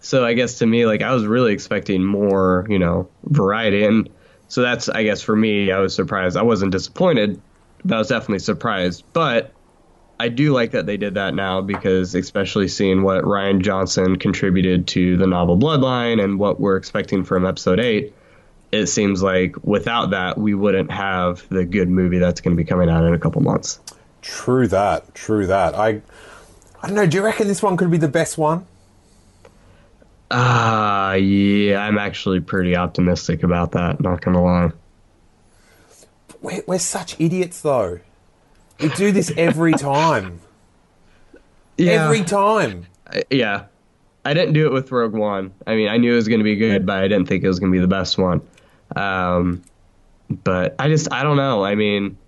So 0.00 0.24
I 0.24 0.34
guess 0.34 0.58
to 0.58 0.66
me, 0.66 0.86
like 0.86 1.02
I 1.02 1.14
was 1.14 1.24
really 1.24 1.52
expecting 1.52 2.04
more, 2.04 2.66
you 2.68 2.80
know, 2.80 3.08
variety, 3.22 3.84
and 3.84 4.10
so 4.48 4.62
that's 4.62 4.88
I 4.88 5.04
guess 5.04 5.22
for 5.22 5.36
me, 5.36 5.70
I 5.70 5.78
was 5.78 5.94
surprised. 5.94 6.36
I 6.36 6.42
wasn't 6.42 6.72
disappointed, 6.72 7.40
I 7.90 7.98
was 7.98 8.08
definitely 8.08 8.40
surprised. 8.40 9.04
But 9.12 9.52
I 10.20 10.28
do 10.28 10.52
like 10.52 10.72
that 10.72 10.86
they 10.86 10.96
did 10.96 11.14
that 11.14 11.34
now 11.34 11.60
because, 11.60 12.14
especially 12.14 12.68
seeing 12.68 13.02
what 13.02 13.24
Rian 13.24 13.60
Johnson 13.60 14.16
contributed 14.16 14.88
to 14.88 15.16
the 15.16 15.26
novel 15.26 15.56
Bloodline 15.56 16.22
and 16.22 16.38
what 16.38 16.60
we're 16.60 16.76
expecting 16.76 17.24
from 17.24 17.46
episode 17.46 17.80
8, 17.80 18.14
it 18.72 18.86
seems 18.86 19.22
like 19.22 19.56
without 19.64 20.10
that, 20.10 20.36
we 20.38 20.54
wouldn't 20.54 20.90
have 20.90 21.48
the 21.48 21.64
good 21.64 21.88
movie 21.88 22.18
that's 22.18 22.40
going 22.40 22.56
to 22.56 22.62
be 22.62 22.68
coming 22.68 22.90
out 22.90 23.04
in 23.04 23.14
a 23.14 23.18
couple 23.18 23.40
months. 23.42 23.80
True 24.20 24.66
that. 24.68 25.14
True 25.14 25.46
that. 25.46 25.74
I 25.74 26.02
I 26.82 26.86
don't 26.86 26.94
know. 26.94 27.06
Do 27.06 27.16
you 27.16 27.24
reckon 27.24 27.48
this 27.48 27.62
one 27.62 27.76
could 27.76 27.90
be 27.90 27.96
the 27.96 28.08
best 28.08 28.38
one? 28.38 28.66
Ah, 30.30 31.14
yeah, 31.14 31.80
I'm 31.80 31.98
actually 31.98 32.40
pretty 32.40 32.76
optimistic 32.76 33.42
about 33.42 33.72
that, 33.72 34.00
not 34.00 34.20
going 34.20 34.36
to 34.36 34.42
lie. 34.42 34.70
We're, 36.40 36.62
we're 36.66 36.78
such 36.78 37.18
idiots, 37.20 37.60
though. 37.62 38.00
We 38.80 38.88
do 38.90 39.12
this 39.12 39.32
every 39.36 39.72
time. 39.72 40.40
Every 41.78 42.22
time. 42.22 42.86
I- 43.06 43.24
yeah. 43.30 43.64
I 44.24 44.34
didn't 44.34 44.52
do 44.52 44.66
it 44.66 44.72
with 44.72 44.92
Rogue 44.92 45.14
One. 45.14 45.52
I 45.66 45.74
mean, 45.74 45.88
I 45.88 45.96
knew 45.96 46.12
it 46.12 46.16
was 46.16 46.28
going 46.28 46.40
to 46.40 46.44
be 46.44 46.56
good, 46.56 46.84
but 46.84 47.02
I 47.02 47.08
didn't 47.08 47.26
think 47.28 47.42
it 47.44 47.48
was 47.48 47.60
going 47.60 47.72
to 47.72 47.76
be 47.76 47.80
the 47.80 47.88
best 47.88 48.18
one. 48.18 48.42
Um, 48.94 49.62
but 50.28 50.74
I 50.78 50.88
just, 50.88 51.10
I 51.12 51.22
don't 51.22 51.36
know. 51.38 51.64
I 51.64 51.74
mean, 51.76 52.18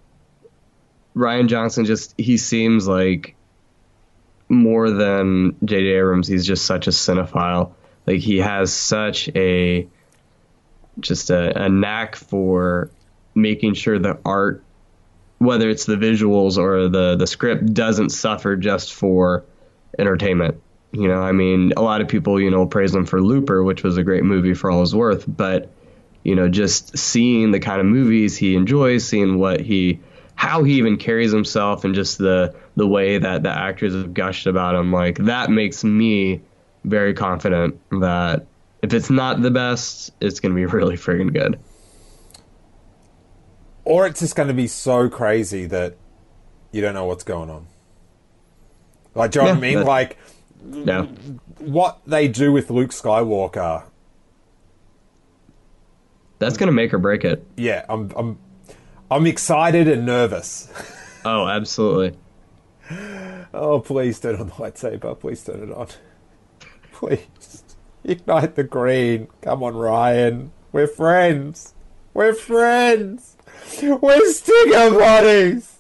Rian 1.15 1.49
Johnson 1.49 1.85
just, 1.85 2.15
he 2.17 2.39
seems 2.39 2.89
like 2.89 3.35
more 4.49 4.91
than 4.91 5.57
J.J. 5.65 5.87
Abrams. 5.89 6.27
He's 6.27 6.47
just 6.47 6.65
such 6.65 6.87
a 6.87 6.91
cinephile. 6.91 7.73
Like, 8.07 8.21
he 8.21 8.39
has 8.39 8.73
such 8.73 9.29
a, 9.37 9.87
just 11.01 11.29
a, 11.29 11.65
a 11.65 11.69
knack 11.69 12.17
for 12.17 12.91
making 13.35 13.75
sure 13.75 13.99
the 13.99 14.19
art, 14.25 14.63
whether 15.39 15.69
it's 15.69 15.87
the 15.87 15.97
visuals 15.97 16.59
or 16.59 16.89
the, 16.89 17.17
the 17.17 17.27
script, 17.27 17.73
doesn't 17.73 18.11
suffer 18.11 18.57
just 18.57 18.93
for 18.93 19.45
entertainment. 19.99 20.61
You 20.93 21.09
know, 21.09 21.23
I 21.23 21.33
mean, 21.33 21.73
a 21.77 21.83
lot 21.83 22.01
of 22.01 22.09
people, 22.09 22.41
you 22.41 22.51
know, 22.51 22.67
praise 22.67 22.95
him 22.95 23.07
for 23.07 23.21
Looper, 23.21 23.63
which 23.63 23.83
was 23.83 23.97
a 23.97 24.03
great 24.03 24.25
movie 24.25 24.55
for 24.55 24.71
all 24.71 24.81
his 24.81 24.95
worth, 24.95 25.25
but 25.27 25.71
you 26.25 26.35
know, 26.35 26.49
just 26.49 26.99
seeing 26.99 27.51
the 27.51 27.61
kind 27.61 27.81
of 27.81 27.87
movies 27.87 28.37
he 28.37 28.55
enjoys, 28.55 29.07
seeing 29.07 29.39
what 29.39 29.61
he 29.61 30.01
how 30.35 30.65
he 30.65 30.75
even 30.75 30.97
carries 30.97 31.33
himself 31.33 31.85
and 31.85 31.95
just 31.95 32.19
the 32.19 32.55
the 32.77 32.87
way 32.87 33.19
that 33.19 33.43
the 33.43 33.51
actors 33.51 33.95
have 33.95 34.13
gushed 34.15 34.47
about 34.47 34.75
him, 34.75 34.93
like 34.93 35.19
that 35.19 35.51
makes 35.51 35.85
me 35.85 36.41
very 36.85 37.15
confident 37.15 37.81
that 38.01 38.47
if 38.83 38.95
it's 38.95 39.11
not 39.11 39.43
the 39.43 39.51
best, 39.51 40.13
it's 40.21 40.41
to 40.41 40.51
be 40.51 40.67
really 40.79 40.97
friggin' 40.97 41.33
good. 41.33 41.59
Or 43.91 44.07
it's 44.07 44.21
just 44.21 44.37
going 44.37 44.47
to 44.47 44.55
be 44.55 44.69
so 44.69 45.09
crazy 45.09 45.67
that 45.67 45.97
you 46.71 46.81
don't 46.81 46.95
know 46.95 47.07
what's 47.07 47.25
going 47.25 47.51
on. 47.51 47.67
Like, 49.17 49.33
do 49.33 49.41
you 49.41 49.45
know 49.47 49.51
what 49.51 49.57
I 49.59 49.61
mean? 49.61 49.83
Like, 49.83 50.17
No. 50.63 51.07
what 51.59 51.99
they 52.07 52.29
do 52.29 52.53
with 52.53 52.71
Luke 52.71 52.91
Skywalker. 52.91 53.83
That's 56.39 56.57
going 56.57 56.69
to 56.69 56.73
make 56.73 56.95
or 56.95 56.99
break 56.99 57.25
it. 57.25 57.45
Yeah, 57.57 57.85
I'm, 57.89 58.13
I'm, 58.17 58.39
I'm 59.11 59.27
excited 59.27 59.89
and 59.89 60.07
nervous. 60.07 60.73
Oh, 61.23 61.47
absolutely. 61.49 62.19
Oh, 63.53 63.81
please 63.81 64.19
turn 64.21 64.37
on 64.37 64.47
the 64.47 64.55
lightsaber. 64.55 65.21
Please 65.21 65.45
turn 65.45 65.69
it 65.69 65.71
on. 65.71 65.89
Please. 66.93 67.63
Ignite 68.05 68.55
the 68.55 68.65
green. 68.65 69.29
Come 69.43 69.63
on, 69.63 69.75
Rian. 69.75 70.49
We're 70.73 70.87
friends. 70.87 71.75
We're 72.15 72.33
friends. 72.33 73.37
We're 73.83 74.33
stinger 74.33 74.91
buddies. 74.91 75.79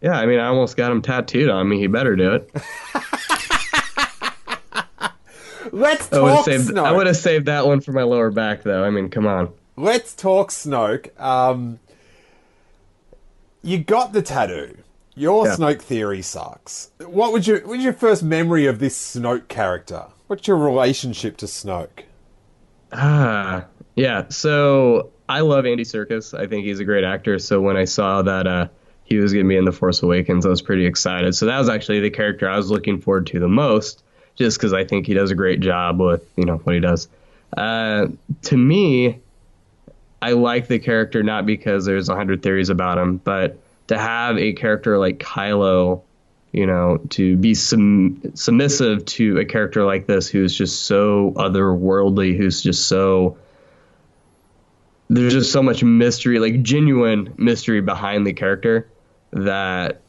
Yeah, 0.00 0.18
I 0.18 0.26
mean, 0.26 0.38
I 0.40 0.46
almost 0.46 0.76
got 0.76 0.90
him 0.90 1.02
tattooed 1.02 1.48
on 1.50 1.68
me. 1.68 1.78
He 1.78 1.86
better 1.86 2.16
do 2.16 2.34
it. 2.34 2.50
Let's 5.72 6.12
I 6.12 6.20
would 6.20 6.30
talk 6.30 6.44
saved. 6.46 6.76
I 6.78 6.90
would 6.90 7.06
have 7.06 7.16
saved 7.16 7.46
that 7.46 7.66
one 7.66 7.80
for 7.80 7.92
my 7.92 8.02
lower 8.02 8.30
back, 8.30 8.62
though. 8.62 8.82
I 8.82 8.90
mean, 8.90 9.08
come 9.08 9.26
on. 9.26 9.52
Let's 9.76 10.14
talk 10.14 10.50
Snoke. 10.50 11.18
Um, 11.20 11.78
you 13.62 13.78
got 13.78 14.12
the 14.12 14.22
tattoo. 14.22 14.78
Your 15.14 15.46
Yeah. 15.46 15.54
Snoke 15.56 15.80
theory 15.82 16.22
sucks. 16.22 16.90
What 16.98 17.32
would 17.32 17.46
your 17.46 17.60
what's 17.66 17.82
your 17.82 17.92
first 17.92 18.22
memory 18.22 18.66
of 18.66 18.78
this 18.78 18.96
Snoke 18.96 19.48
character? 19.48 20.06
What's 20.28 20.48
your 20.48 20.56
relationship 20.56 21.36
to 21.38 21.46
Snoke? 21.46 22.04
Ah, 22.92 23.66
yeah. 23.96 24.24
So 24.28 25.10
I 25.30 25.40
love 25.42 25.64
Andy 25.64 25.84
Serkis. 25.84 26.36
I 26.36 26.48
think 26.48 26.64
he's 26.64 26.80
a 26.80 26.84
great 26.84 27.04
actor. 27.04 27.38
So 27.38 27.60
when 27.60 27.76
I 27.76 27.84
saw 27.84 28.22
that 28.22 28.48
uh, 28.48 28.66
he 29.04 29.18
was 29.18 29.32
going 29.32 29.44
to 29.44 29.48
be 29.48 29.56
in 29.56 29.64
The 29.64 29.70
Force 29.70 30.02
Awakens, 30.02 30.44
I 30.44 30.48
was 30.48 30.60
pretty 30.60 30.86
excited. 30.86 31.36
So 31.36 31.46
that 31.46 31.56
was 31.56 31.68
actually 31.68 32.00
the 32.00 32.10
character 32.10 32.50
I 32.50 32.56
was 32.56 32.68
looking 32.68 33.00
forward 33.00 33.28
to 33.28 33.38
the 33.38 33.46
most, 33.46 34.02
just 34.34 34.58
because 34.58 34.72
I 34.72 34.84
think 34.84 35.06
he 35.06 35.14
does 35.14 35.30
a 35.30 35.36
great 35.36 35.60
job 35.60 36.00
with 36.00 36.28
you 36.36 36.46
know 36.46 36.56
what 36.56 36.74
he 36.74 36.80
does. 36.80 37.06
Uh, 37.56 38.08
to 38.42 38.56
me, 38.56 39.20
I 40.20 40.32
like 40.32 40.66
the 40.66 40.80
character 40.80 41.22
not 41.22 41.46
because 41.46 41.84
there's 41.84 42.08
a 42.08 42.16
hundred 42.16 42.42
theories 42.42 42.68
about 42.68 42.98
him, 42.98 43.18
but 43.18 43.56
to 43.86 43.96
have 43.96 44.36
a 44.36 44.52
character 44.54 44.98
like 44.98 45.18
Kylo, 45.18 46.02
you 46.50 46.66
know, 46.66 46.98
to 47.10 47.36
be 47.36 47.54
sum- 47.54 48.32
submissive 48.34 49.04
to 49.04 49.38
a 49.38 49.44
character 49.44 49.84
like 49.84 50.06
this 50.06 50.28
who's 50.28 50.52
just 50.52 50.82
so 50.82 51.32
otherworldly, 51.36 52.36
who's 52.36 52.60
just 52.60 52.88
so 52.88 53.38
there's 55.10 55.34
just 55.34 55.52
so 55.52 55.62
much 55.62 55.82
mystery, 55.82 56.38
like 56.38 56.62
genuine 56.62 57.34
mystery 57.36 57.80
behind 57.80 58.26
the 58.26 58.32
character 58.32 58.88
that 59.32 60.00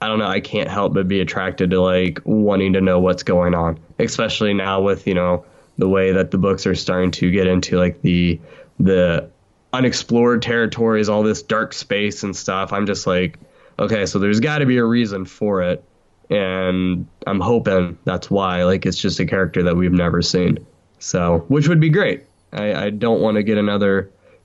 I 0.00 0.08
don't 0.08 0.18
know, 0.18 0.26
I 0.26 0.40
can't 0.40 0.68
help 0.68 0.94
but 0.94 1.08
be 1.08 1.20
attracted 1.20 1.70
to 1.70 1.80
like 1.80 2.20
wanting 2.24 2.72
to 2.72 2.80
know 2.80 2.98
what's 2.98 3.22
going 3.22 3.54
on, 3.54 3.78
especially 3.98 4.52
now 4.52 4.80
with, 4.80 5.06
you 5.06 5.14
know, 5.14 5.44
the 5.78 5.88
way 5.88 6.12
that 6.12 6.32
the 6.32 6.38
books 6.38 6.66
are 6.66 6.74
starting 6.74 7.12
to 7.12 7.30
get 7.30 7.46
into 7.46 7.78
like 7.78 8.02
the 8.02 8.40
the 8.78 9.30
unexplored 9.72 10.42
territories, 10.42 11.08
all 11.08 11.22
this 11.22 11.42
dark 11.42 11.72
space 11.72 12.24
and 12.24 12.34
stuff. 12.34 12.72
I'm 12.72 12.86
just 12.86 13.06
like, 13.06 13.38
okay, 13.78 14.06
so 14.06 14.18
there's 14.18 14.40
got 14.40 14.58
to 14.58 14.66
be 14.66 14.76
a 14.78 14.84
reason 14.84 15.24
for 15.24 15.62
it. 15.62 15.84
And 16.30 17.06
I'm 17.26 17.40
hoping 17.40 17.98
that's 18.04 18.30
why. 18.30 18.64
Like, 18.64 18.86
it's 18.86 18.98
just 18.98 19.20
a 19.20 19.26
character 19.26 19.62
that 19.64 19.76
we've 19.76 19.92
never 19.92 20.22
seen. 20.22 20.66
So, 20.98 21.44
which 21.48 21.68
would 21.68 21.80
be 21.80 21.90
great. 21.90 22.24
I, 22.52 22.74
I 22.86 22.90
don't 22.90 23.20
want 23.20 23.36
to 23.36 23.42
get 23.42 23.58
another, 23.58 24.10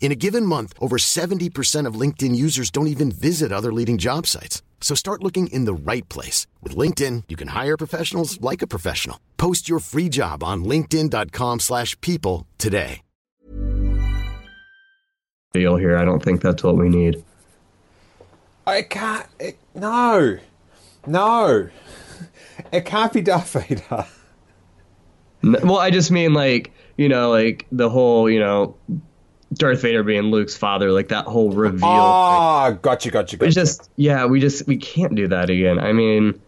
In 0.00 0.10
a 0.12 0.14
given 0.16 0.46
month, 0.46 0.72
over 0.80 0.96
70% 0.96 1.86
of 1.86 1.94
LinkedIn 1.94 2.34
users 2.34 2.70
don't 2.70 2.86
even 2.88 3.12
visit 3.12 3.52
other 3.52 3.72
leading 3.72 3.98
job 3.98 4.26
sites. 4.26 4.62
So 4.80 4.94
start 4.96 5.22
looking 5.22 5.46
in 5.48 5.66
the 5.66 5.74
right 5.74 6.08
place. 6.08 6.46
With 6.62 6.74
LinkedIn, 6.74 7.24
you 7.28 7.36
can 7.36 7.48
hire 7.48 7.76
professionals 7.76 8.40
like 8.40 8.62
a 8.62 8.66
professional. 8.66 9.20
Post 9.36 9.68
your 9.68 9.78
free 9.78 10.08
job 10.08 10.42
on 10.42 10.64
linkedin.com 10.64 11.60
slash 11.60 12.00
people 12.00 12.46
today. 12.58 13.02
Deal 15.52 15.76
here. 15.76 15.96
I 15.98 16.04
don't 16.04 16.22
think 16.22 16.40
that's 16.42 16.62
what 16.62 16.76
we 16.76 16.88
need. 16.88 17.22
I 18.66 18.82
can't. 18.82 19.26
It, 19.40 19.58
no, 19.74 20.38
no, 21.08 21.68
it 22.72 22.84
can't 22.86 23.12
be 23.12 23.20
Darth 23.20 23.52
Vader. 23.52 24.06
N- 25.42 25.56
Well, 25.64 25.78
I 25.78 25.90
just 25.90 26.12
mean 26.12 26.34
like 26.34 26.70
you 26.96 27.08
know, 27.08 27.30
like 27.30 27.66
the 27.72 27.90
whole 27.90 28.30
you 28.30 28.38
know, 28.38 28.76
Darth 29.54 29.82
Vader 29.82 30.02
being 30.02 30.24
Luke's 30.30 30.56
father, 30.56 30.92
like 30.92 31.08
that 31.08 31.24
whole 31.26 31.50
reveal. 31.50 31.80
thing. 31.80 31.88
Ah, 31.88 32.70
gotcha, 32.70 33.10
gotcha, 33.10 33.36
gotcha. 33.36 33.46
It's 33.46 33.54
just 33.54 33.90
yeah, 33.96 34.26
we 34.26 34.40
just 34.40 34.66
we 34.66 34.76
can't 34.76 35.14
do 35.14 35.28
that 35.28 35.50
again. 35.50 35.78
I 35.78 35.92
mean, 35.92 36.40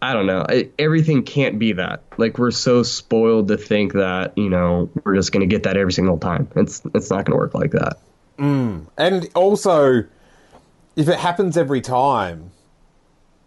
I 0.00 0.12
don't 0.12 0.26
know. 0.26 0.44
I, 0.48 0.70
everything 0.78 1.24
can't 1.24 1.58
be 1.58 1.72
that. 1.72 2.04
Like 2.16 2.38
we're 2.38 2.52
so 2.52 2.84
spoiled 2.84 3.48
to 3.48 3.56
think 3.56 3.94
that 3.94 4.38
you 4.38 4.48
know 4.48 4.88
we're 5.04 5.16
just 5.16 5.32
gonna 5.32 5.46
get 5.46 5.64
that 5.64 5.76
every 5.76 5.92
single 5.92 6.18
time. 6.18 6.48
It's 6.54 6.82
it's 6.94 7.10
not 7.10 7.24
gonna 7.24 7.36
work 7.38 7.54
like 7.54 7.72
that. 7.72 7.98
And 8.38 9.28
also, 9.34 10.04
if 10.94 11.08
it 11.08 11.18
happens 11.18 11.56
every 11.56 11.80
time, 11.80 12.52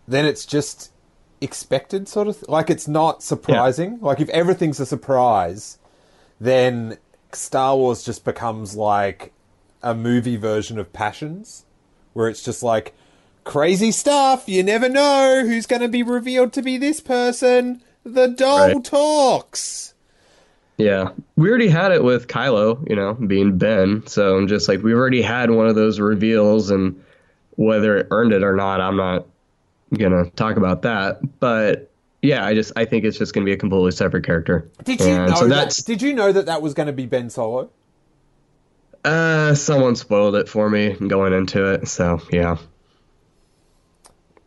then 0.06 0.26
it's 0.26 0.46
just 0.46 0.92
expected, 1.40 2.10
sort 2.10 2.28
of. 2.28 2.36
Th- 2.36 2.50
like 2.50 2.70
it's 2.70 2.90
not 2.90 3.24
surprising. 3.24 4.00
Like 4.02 4.20
if 4.20 4.28
everything's 4.30 4.82
a 4.82 4.86
surprise, 4.86 5.78
then 6.42 6.98
Star 7.36 7.76
Wars 7.76 8.04
just 8.04 8.26
becomes 8.26 8.76
like 8.76 9.32
a 9.84 9.94
movie 9.96 10.38
version 10.38 10.78
of 10.78 10.94
Passions, 10.94 11.66
where 12.14 12.28
it's 12.30 12.44
just 12.44 12.64
like 12.64 12.94
crazy 13.44 13.92
stuff. 13.92 14.48
You 14.48 14.64
never 14.64 14.90
know 14.90 15.44
who's 15.46 15.66
going 15.66 15.82
to 15.82 15.88
be 15.88 16.04
revealed 16.04 16.54
to 16.54 16.62
be 16.62 16.78
this 16.78 17.00
person. 17.00 17.82
The 18.04 18.28
doll 18.28 18.74
Right. 18.74 18.84
talks. 18.84 19.94
Yeah, 20.78 21.10
we 21.36 21.48
already 21.48 21.68
had 21.68 21.92
it 21.92 22.04
with 22.04 22.28
Kylo, 22.28 22.90
you 22.90 22.96
know, 22.96 23.14
being 23.14 23.58
Ben. 23.60 24.06
So 24.08 24.38
I'm 24.38 24.48
just 24.48 24.68
like 24.68 24.82
we've 24.82 24.96
already 24.96 25.22
had 25.22 25.52
one 25.52 25.68
of 25.68 25.76
those 25.76 26.00
reveals, 26.00 26.72
and 26.72 27.00
whether 27.56 27.98
it 27.98 28.08
earned 28.10 28.34
it 28.34 28.44
or 28.44 28.56
not, 28.56 28.82
I'm 28.82 28.98
not 28.98 29.28
gonna 29.96 30.30
talk 30.32 30.58
about 30.58 30.82
that. 30.82 31.20
But 31.40 31.91
yeah, 32.22 32.46
I 32.46 32.54
just 32.54 32.72
I 32.76 32.86
think 32.86 33.04
it's 33.06 33.18
just 33.18 33.34
gonna 33.34 33.46
be 33.46 33.54
a 33.54 33.58
completely 33.58 33.92
separate 33.92 34.26
character. 34.26 34.70
Did 34.84 35.00
you 35.00 35.08
And 35.08 35.30
know 35.32 35.36
so 35.36 35.48
that? 35.48 35.80
Did 35.86 36.02
you 36.02 36.14
know 36.14 36.32
that 36.32 36.46
that 36.46 36.62
was 36.62 36.74
going 36.74 36.88
to 36.88 36.94
be 36.94 37.06
Ben 37.06 37.30
Solo? 37.30 37.70
uh 39.04 39.56
someone 39.56 39.96
spoiled 39.96 40.36
it 40.36 40.48
for 40.48 40.70
me 40.70 40.94
going 40.94 41.34
into 41.34 41.74
it. 41.74 41.88
So 41.88 42.22
yeah. 42.32 42.58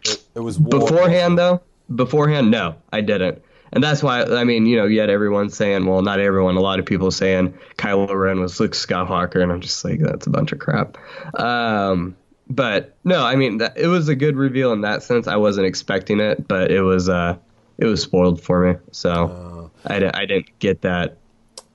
It, 0.05 0.23
it 0.37 0.41
was 0.41 0.59
War- 0.59 0.81
Beforehand 0.81 1.39
though, 1.39 1.63
beforehand, 1.93 2.51
no, 2.51 2.77
I 2.93 3.01
didn't. 3.01 3.43
And 3.73 3.83
that's 3.83 4.03
why 4.03 4.23
I 4.23 4.45
mean, 4.45 4.67
you 4.67 4.77
know, 4.77 4.85
you 4.87 5.01
had 5.01 5.11
everyone 5.11 5.51
saying, 5.51 5.87
well, 5.87 6.03
not 6.03 6.21
everyone, 6.21 6.55
a 6.57 6.61
lot 6.61 6.79
of 6.79 6.87
people 6.87 7.11
saying 7.11 7.55
Kylo 7.77 8.15
Ren 8.15 8.39
was 8.41 8.61
Luke 8.61 8.73
Skywalker, 8.73 9.43
and 9.43 9.51
I'm 9.51 9.61
just 9.61 9.85
like, 9.85 9.99
that's 9.99 10.29
a 10.29 10.31
bunch 10.31 10.53
of 10.53 10.61
crap. 10.61 10.97
Um, 11.41 12.15
but 12.49 12.97
no, 13.03 13.25
I 13.25 13.35
mean, 13.35 13.59
that, 13.59 13.77
it 13.77 13.89
was 13.89 14.09
a 14.09 14.15
good 14.15 14.37
reveal 14.37 14.73
in 14.73 14.83
that 14.83 15.03
sense. 15.03 15.27
I 15.27 15.37
wasn't 15.37 15.67
expecting 15.67 16.21
it, 16.21 16.47
but 16.47 16.71
it 16.71 16.83
was 16.83 17.09
uh, 17.09 17.37
it 17.79 17.87
was 17.87 18.03
spoiled 18.03 18.41
for 18.41 18.73
me, 18.73 18.79
so 18.93 19.71
I, 19.85 19.97
I 20.15 20.27
didn't 20.27 20.59
get 20.59 20.83
that 20.83 21.17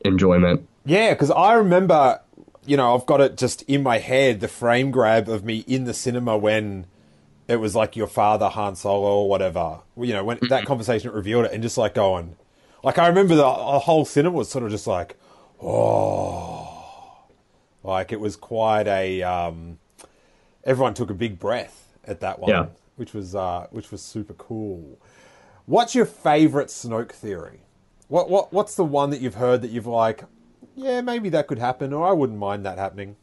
enjoyment. 0.06 0.68
Yeah, 0.86 1.14
because 1.14 1.30
I 1.32 1.54
remember, 1.54 2.22
you 2.66 2.78
know, 2.78 2.96
I've 2.96 3.06
got 3.06 3.22
it 3.22 3.38
just 3.38 3.62
in 3.64 3.84
my 3.84 3.98
head 4.00 4.40
the 4.40 4.48
frame 4.48 4.92
grab 4.92 5.28
of 5.30 5.44
me 5.44 5.64
in 5.68 5.84
the 5.84 5.94
cinema 5.94 6.38
when 6.38 6.86
it 7.48 7.58
was 7.58 7.76
like 7.76 7.96
your 7.96 8.08
father, 8.08 8.48
Han 8.48 8.76
Solo, 8.76 9.22
or 9.24 9.30
whatever. 9.30 9.80
You 9.98 10.14
know, 10.14 10.24
when 10.24 10.40
that 10.50 10.66
conversation 10.66 11.12
revealed 11.12 11.46
it, 11.46 11.52
and 11.52 11.62
just 11.62 11.78
like 11.78 11.96
going, 11.96 12.36
like 12.84 12.98
I 12.98 13.08
remember 13.08 13.36
the, 13.36 13.44
the 13.44 13.80
whole 13.80 14.06
cinema 14.06 14.36
was 14.38 14.50
sort 14.50 14.64
of 14.64 14.72
just 14.72 14.88
like, 14.88 15.18
oh, 15.62 16.68
like 17.84 18.12
it 18.12 18.20
was 18.20 18.36
quite 18.36 18.88
a. 18.88 19.22
Um, 19.24 19.80
everyone 20.64 20.94
took 20.94 21.10
a 21.10 21.14
big 21.14 21.40
breath 21.40 21.88
at 22.06 22.20
that 22.22 22.40
one, 22.40 22.50
Yeah. 22.52 22.66
which 22.96 23.14
was 23.14 23.36
uh, 23.36 23.68
which 23.72 23.92
was 23.92 24.02
super 24.02 24.34
cool. 24.34 24.98
What's 25.70 25.94
your 25.94 26.08
favorite 26.08 26.70
Snoke 26.70 27.12
theory? 27.12 27.60
What 28.08 28.28
what 28.28 28.52
what's 28.52 28.74
the 28.74 28.84
one 28.84 29.12
that 29.12 29.22
you've 29.22 29.36
heard 29.36 29.62
that 29.62 29.70
you've 29.70 29.86
like? 29.86 30.24
Yeah, 30.76 31.02
maybe 31.02 31.30
that 31.30 31.46
could 31.46 31.60
happen, 31.60 31.94
or 31.94 32.08
I 32.08 32.12
wouldn't 32.12 32.40
mind 32.40 32.66
that 32.66 32.80
happening. 32.80 33.18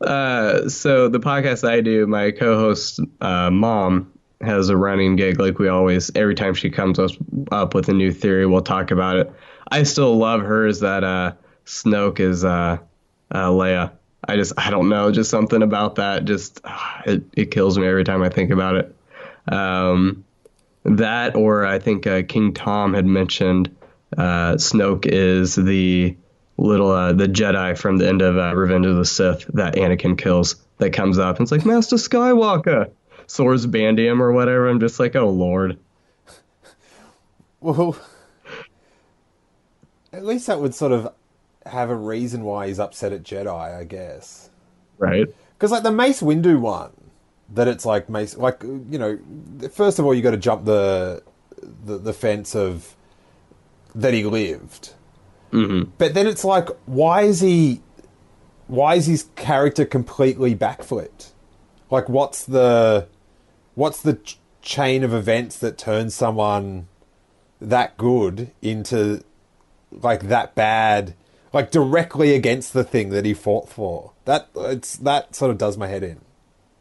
Uh, 0.00 0.66
so 0.70 1.10
the 1.10 1.20
podcast 1.20 1.68
I 1.68 1.82
do, 1.82 2.06
my 2.06 2.30
co-host 2.30 3.00
uh, 3.20 3.50
mom 3.50 4.10
has 4.40 4.70
a 4.70 4.78
running 4.78 5.16
gig. 5.16 5.38
Like 5.38 5.58
we 5.58 5.68
always, 5.68 6.10
every 6.14 6.34
time 6.34 6.54
she 6.54 6.70
comes 6.70 6.98
up 7.52 7.74
with 7.74 7.90
a 7.90 7.92
new 7.92 8.12
theory, 8.12 8.46
we'll 8.46 8.62
talk 8.62 8.90
about 8.90 9.18
it. 9.18 9.30
I 9.70 9.82
still 9.82 10.16
love 10.16 10.40
hers 10.40 10.80
that 10.80 11.04
uh, 11.04 11.32
Snoke 11.66 12.18
is 12.18 12.46
uh, 12.46 12.78
uh, 13.30 13.48
Leia. 13.50 13.92
I 14.26 14.36
just, 14.36 14.54
I 14.56 14.70
don't 14.70 14.88
know, 14.88 15.12
just 15.12 15.28
something 15.28 15.62
about 15.62 15.96
that. 15.96 16.24
Just 16.24 16.62
it, 17.04 17.24
it 17.36 17.50
kills 17.50 17.76
me 17.76 17.86
every 17.86 18.04
time 18.04 18.22
I 18.22 18.30
think 18.30 18.50
about 18.50 18.76
it. 18.76 18.96
Um, 19.52 20.24
that, 20.86 21.34
or 21.36 21.66
I 21.66 21.78
think 21.78 22.06
uh, 22.06 22.22
King 22.22 22.54
Tom 22.54 22.94
had 22.94 23.06
mentioned 23.06 23.74
uh, 24.16 24.54
Snoke 24.54 25.06
is 25.06 25.54
the 25.54 26.16
little 26.56 26.90
uh, 26.90 27.12
the 27.12 27.26
Jedi 27.26 27.76
from 27.76 27.98
the 27.98 28.08
end 28.08 28.22
of 28.22 28.38
uh, 28.38 28.54
Revenge 28.54 28.86
of 28.86 28.96
the 28.96 29.04
Sith 29.04 29.46
that 29.54 29.74
Anakin 29.74 30.16
kills 30.16 30.56
that 30.78 30.92
comes 30.92 31.18
up 31.18 31.36
and 31.36 31.44
it's 31.44 31.52
like 31.52 31.66
Master 31.66 31.96
Skywalker, 31.96 32.90
swords 33.26 33.66
bandy 33.66 34.06
him 34.06 34.22
or 34.22 34.32
whatever. 34.32 34.68
I'm 34.68 34.80
just 34.80 35.00
like, 35.00 35.16
oh 35.16 35.28
lord. 35.28 35.78
Well, 37.60 37.96
at 40.12 40.24
least 40.24 40.46
that 40.46 40.60
would 40.60 40.74
sort 40.74 40.92
of 40.92 41.12
have 41.64 41.90
a 41.90 41.96
reason 41.96 42.44
why 42.44 42.68
he's 42.68 42.78
upset 42.78 43.12
at 43.12 43.22
Jedi, 43.22 43.48
I 43.48 43.84
guess. 43.84 44.50
Right. 44.98 45.26
Because 45.54 45.72
like 45.72 45.82
the 45.82 45.90
Mace 45.90 46.20
Windu 46.20 46.60
one, 46.60 46.92
that 47.50 47.68
it's 47.68 47.86
like 47.86 48.08
Mace, 48.08 48.36
like 48.36 48.62
you 48.62 48.98
know, 48.98 49.18
first 49.72 49.98
of 49.98 50.04
all 50.04 50.14
you 50.14 50.22
got 50.22 50.32
to 50.32 50.36
jump 50.36 50.64
the, 50.64 51.22
the 51.84 51.98
the 51.98 52.12
fence 52.12 52.54
of 52.54 52.94
that 53.94 54.12
he 54.12 54.24
lived, 54.24 54.94
mm-hmm. 55.52 55.90
but 55.96 56.14
then 56.14 56.26
it's 56.26 56.44
like, 56.44 56.68
why 56.84 57.22
is 57.22 57.40
he, 57.40 57.80
why 58.66 58.96
is 58.96 59.06
his 59.06 59.28
character 59.36 59.84
completely 59.86 60.54
backflipped? 60.54 61.30
Like, 61.90 62.08
what's 62.08 62.44
the, 62.44 63.06
what's 63.74 64.02
the 64.02 64.14
ch- 64.14 64.38
chain 64.60 65.02
of 65.02 65.14
events 65.14 65.58
that 65.60 65.78
turns 65.78 66.14
someone 66.14 66.88
that 67.60 67.96
good 67.96 68.50
into 68.60 69.22
like 69.92 70.24
that 70.24 70.54
bad, 70.54 71.14
like 71.52 71.70
directly 71.70 72.34
against 72.34 72.72
the 72.72 72.84
thing 72.84 73.10
that 73.10 73.24
he 73.24 73.32
fought 73.32 73.68
for? 73.68 74.12
That 74.26 74.50
it's 74.56 74.96
that 74.96 75.34
sort 75.34 75.52
of 75.52 75.58
does 75.58 75.78
my 75.78 75.86
head 75.86 76.02
in. 76.02 76.20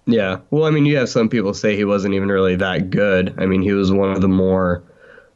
Yeah. 0.05 0.39
Well, 0.51 0.65
I 0.65 0.69
mean, 0.71 0.85
you 0.85 0.97
have 0.97 1.09
some 1.09 1.29
people 1.29 1.53
say 1.53 1.75
he 1.75 1.85
wasn't 1.85 2.13
even 2.13 2.29
really 2.29 2.55
that 2.57 2.89
good. 2.89 3.33
I 3.37 3.45
mean, 3.45 3.61
he 3.61 3.71
was 3.71 3.91
one 3.91 4.11
of 4.11 4.21
the 4.21 4.27
more 4.27 4.83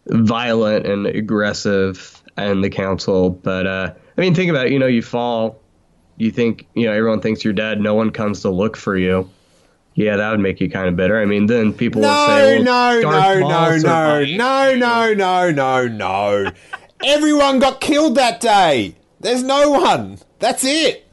violent 0.07 0.85
and 0.85 1.07
aggressive 1.07 2.21
in 2.37 2.61
the 2.61 2.69
council. 2.69 3.29
But 3.31 3.65
uh, 3.67 3.93
I 4.17 4.21
mean, 4.21 4.35
think 4.35 4.49
about 4.51 4.67
it. 4.67 4.71
You 4.71 4.79
know, 4.79 4.87
you 4.87 5.01
fall, 5.01 5.59
you 6.17 6.31
think, 6.31 6.67
you 6.75 6.85
know, 6.85 6.93
everyone 6.93 7.21
thinks 7.21 7.43
you're 7.43 7.53
dead. 7.53 7.81
No 7.81 7.95
one 7.95 8.11
comes 8.11 8.41
to 8.41 8.49
look 8.49 8.77
for 8.77 8.95
you. 8.95 9.29
Yeah, 9.95 10.15
that 10.17 10.31
would 10.31 10.39
make 10.39 10.61
you 10.61 10.69
kind 10.69 10.87
of 10.87 10.95
bitter. 10.95 11.19
I 11.19 11.25
mean, 11.25 11.47
then 11.47 11.73
people 11.73 12.01
will 12.01 12.07
No, 12.09 12.27
say, 12.27 12.55
well, 12.55 12.63
no, 12.63 13.01
Darth 13.01 13.39
no, 13.39 13.39
Maul 13.41 13.49
no, 13.49 13.69
no, 13.71 13.77
survived. 13.79 14.37
no, 14.37 14.75
no, 14.75 15.13
no, 15.13 15.51
no, 15.51 15.87
no. 15.87 16.51
Everyone 17.03 17.59
got 17.59 17.81
killed 17.81 18.15
that 18.15 18.39
day. 18.39 18.95
There's 19.19 19.43
no 19.43 19.71
one. 19.71 20.19
That's 20.39 20.63
it. 20.63 21.05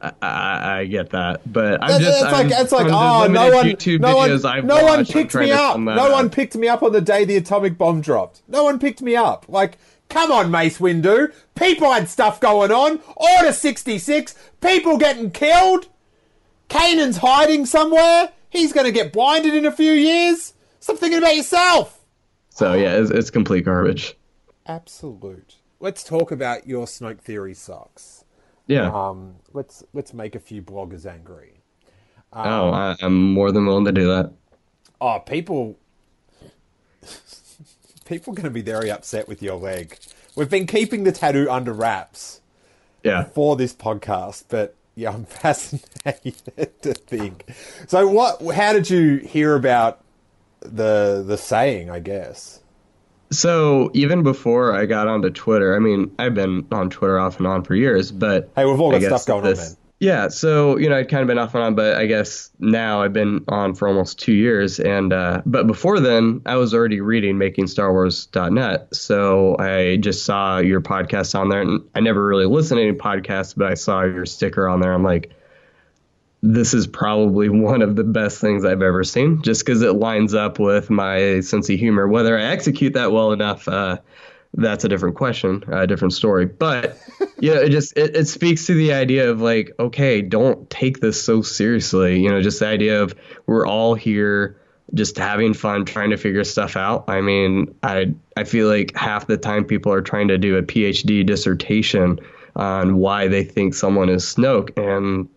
I, 0.00 0.12
I, 0.22 0.78
I 0.78 0.84
get 0.86 1.10
that, 1.10 1.40
but 1.52 1.82
I'm 1.82 2.00
just 2.00 2.20
that's 2.20 2.32
like 2.32 2.48
that's 2.48 2.72
like 2.72 2.86
oh 2.86 3.26
no 3.30 3.50
one 3.50 3.66
YouTube 3.66 4.00
no 4.00 4.16
one 4.16 4.46
I've 4.46 4.64
no 4.64 4.84
one 4.84 5.04
picked 5.04 5.34
me 5.34 5.52
up. 5.52 5.78
No 5.78 6.10
one 6.10 6.30
picked 6.30 6.56
me 6.56 6.68
up 6.68 6.82
on 6.82 6.92
the 6.92 7.00
day 7.00 7.24
the 7.24 7.36
atomic 7.36 7.76
bomb 7.76 8.00
dropped. 8.00 8.42
No 8.48 8.64
one 8.64 8.78
picked 8.78 9.02
me 9.02 9.14
up. 9.16 9.46
Like 9.48 9.78
come 10.08 10.32
on, 10.32 10.50
Mace 10.50 10.78
Windu. 10.78 11.32
People 11.54 11.92
had 11.92 12.08
stuff 12.08 12.40
going 12.40 12.72
on. 12.72 13.00
Order 13.16 13.52
sixty 13.52 13.98
six. 13.98 14.34
People 14.60 14.96
getting 14.96 15.30
killed. 15.30 15.88
Kanan's 16.68 17.18
hiding 17.18 17.66
somewhere. 17.66 18.30
He's 18.48 18.72
going 18.72 18.86
to 18.86 18.92
get 18.92 19.12
blinded 19.12 19.54
in 19.54 19.66
a 19.66 19.72
few 19.72 19.92
years. 19.92 20.54
Stop 20.80 20.98
thinking 20.98 21.18
about 21.18 21.36
yourself. 21.36 22.04
So 22.50 22.74
yeah, 22.74 22.96
it's, 22.96 23.10
it's 23.10 23.30
complete 23.30 23.64
garbage. 23.64 24.16
Absolute. 24.66 25.56
Let's 25.78 26.04
talk 26.04 26.30
about 26.30 26.66
your 26.66 26.86
Snoke 26.86 27.20
theory 27.20 27.54
sucks. 27.54 28.19
Yeah. 28.70 28.90
Um, 28.92 29.34
let's 29.52 29.82
let's 29.92 30.14
make 30.14 30.36
a 30.36 30.38
few 30.38 30.62
bloggers 30.62 31.04
angry. 31.04 31.60
oh, 32.32 32.70
I, 32.70 32.94
I'm 33.02 33.32
more 33.32 33.50
than 33.50 33.66
willing 33.66 33.84
to 33.86 33.92
do 33.92 34.06
that. 34.06 34.30
Oh, 35.00 35.18
people, 35.18 35.76
people 38.04 38.32
are 38.32 38.36
going 38.36 38.44
to 38.44 38.50
be 38.50 38.62
very 38.62 38.90
upset 38.90 39.26
with 39.28 39.42
your 39.42 39.56
leg. 39.56 39.98
We've 40.36 40.48
been 40.48 40.66
keeping 40.66 41.02
the 41.04 41.10
tattoo 41.12 41.50
under 41.50 41.72
wraps, 41.72 42.40
Yeah. 43.02 43.24
for 43.24 43.56
this 43.56 43.74
podcast, 43.74 44.44
but 44.48 44.76
yeah, 44.94 45.10
I'm 45.10 45.24
fascinated 45.42 46.82
to 46.82 46.94
think. 46.94 47.52
So, 47.88 48.06
what? 48.06 48.40
How 48.54 48.72
did 48.72 48.88
you 48.88 49.16
hear 49.16 49.56
about 49.56 50.04
the 50.60 51.24
the 51.26 51.36
saying? 51.36 51.90
I 51.90 51.98
guess. 51.98 52.59
So 53.32 53.90
even 53.94 54.22
before 54.22 54.74
I 54.74 54.86
got 54.86 55.06
onto 55.08 55.30
Twitter, 55.30 55.76
I 55.76 55.78
mean, 55.78 56.10
I've 56.18 56.34
been 56.34 56.66
on 56.72 56.90
Twitter 56.90 57.18
off 57.18 57.38
and 57.38 57.46
on 57.46 57.62
for 57.62 57.74
years, 57.74 58.10
but 58.10 58.50
Hey, 58.56 58.64
we've 58.64 58.80
all 58.80 58.90
got 58.90 59.02
stuff 59.02 59.26
going 59.26 59.44
this- 59.44 59.58
on, 59.60 59.64
man. 59.66 59.76
Yeah, 60.02 60.28
so 60.28 60.78
you 60.78 60.88
know, 60.88 60.96
I'd 60.96 61.10
kind 61.10 61.20
of 61.20 61.28
been 61.28 61.36
off 61.38 61.54
and 61.54 61.62
on, 61.62 61.74
but 61.74 61.96
I 61.96 62.06
guess 62.06 62.48
now 62.58 63.02
I've 63.02 63.12
been 63.12 63.44
on 63.48 63.74
for 63.74 63.86
almost 63.86 64.18
two 64.18 64.32
years, 64.32 64.80
and 64.80 65.12
uh, 65.12 65.42
but 65.44 65.66
before 65.66 66.00
then, 66.00 66.40
I 66.46 66.56
was 66.56 66.72
already 66.72 67.02
reading 67.02 67.36
MakingStarWars.net, 67.36 68.94
so 68.94 69.56
I 69.58 69.98
just 69.98 70.24
saw 70.24 70.56
your 70.56 70.80
podcast 70.80 71.38
on 71.38 71.50
there, 71.50 71.60
and 71.60 71.82
I 71.94 72.00
never 72.00 72.26
really 72.26 72.46
listened 72.46 72.78
to 72.78 72.82
any 72.88 72.96
podcasts, 72.96 73.54
but 73.54 73.70
I 73.70 73.74
saw 73.74 74.02
your 74.04 74.24
sticker 74.24 74.66
on 74.66 74.80
there. 74.80 74.94
I'm 74.94 75.04
like, 75.04 75.32
this 76.42 76.74
is 76.74 76.86
probably 76.86 77.48
one 77.50 77.82
of 77.82 77.96
the 77.96 78.04
best 78.04 78.40
things 78.40 78.64
I've 78.64 78.82
ever 78.82 79.04
seen, 79.04 79.42
just 79.42 79.64
because 79.64 79.82
it 79.82 79.94
lines 79.94 80.34
up 80.34 80.58
with 80.58 80.90
my 80.90 81.40
sense 81.40 81.70
of 81.70 81.78
humor. 81.78 82.08
Whether 82.08 82.38
I 82.38 82.44
execute 82.44 82.94
that 82.94 83.12
well 83.12 83.32
enough, 83.32 83.68
uh, 83.68 83.98
that's 84.54 84.84
a 84.84 84.88
different 84.88 85.16
question, 85.16 85.64
a 85.68 85.86
different 85.86 86.14
story. 86.14 86.46
But 86.46 86.98
yeah, 87.38 87.60
it 87.60 87.70
just 87.70 87.96
it, 87.96 88.16
it 88.16 88.28
speaks 88.28 88.66
to 88.66 88.74
the 88.74 88.92
idea 88.92 89.30
of 89.30 89.40
like, 89.40 89.72
okay, 89.78 90.22
don't 90.22 90.68
take 90.70 91.00
this 91.00 91.22
so 91.22 91.42
seriously. 91.42 92.20
You 92.20 92.30
know, 92.30 92.42
just 92.42 92.60
the 92.60 92.66
idea 92.66 93.02
of 93.02 93.14
we're 93.46 93.66
all 93.66 93.94
here 93.94 94.56
just 94.92 95.16
having 95.18 95.54
fun 95.54 95.84
trying 95.84 96.10
to 96.10 96.16
figure 96.16 96.42
stuff 96.42 96.76
out. 96.76 97.04
I 97.08 97.20
mean, 97.20 97.74
I 97.82 98.14
I 98.36 98.44
feel 98.44 98.68
like 98.68 98.96
half 98.96 99.26
the 99.26 99.36
time 99.36 99.64
people 99.64 99.92
are 99.92 100.02
trying 100.02 100.28
to 100.28 100.38
do 100.38 100.56
a 100.56 100.62
PhD 100.62 101.24
dissertation 101.24 102.18
on 102.56 102.96
why 102.96 103.28
they 103.28 103.44
think 103.44 103.74
someone 103.74 104.08
is 104.08 104.24
Snoke 104.24 104.76
and 104.76 105.28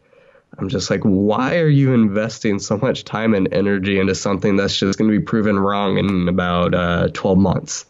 I'm 0.58 0.70
just 0.70 0.90
like, 0.90 1.02
why 1.02 1.58
are 1.58 1.68
you 1.68 1.94
investing 1.94 2.60
so 2.60 2.78
much 2.78 3.06
time 3.06 3.34
and 3.34 3.52
energy 3.54 4.00
into 4.00 4.16
something 4.16 4.56
that's 4.56 4.78
just 4.78 5.00
going 5.00 5.12
to 5.12 5.18
be 5.18 5.24
proven 5.24 5.58
wrong 5.58 5.98
in 5.98 6.28
about 6.28 6.74
uh, 6.74 7.08
12 7.14 7.38
months? 7.38 7.86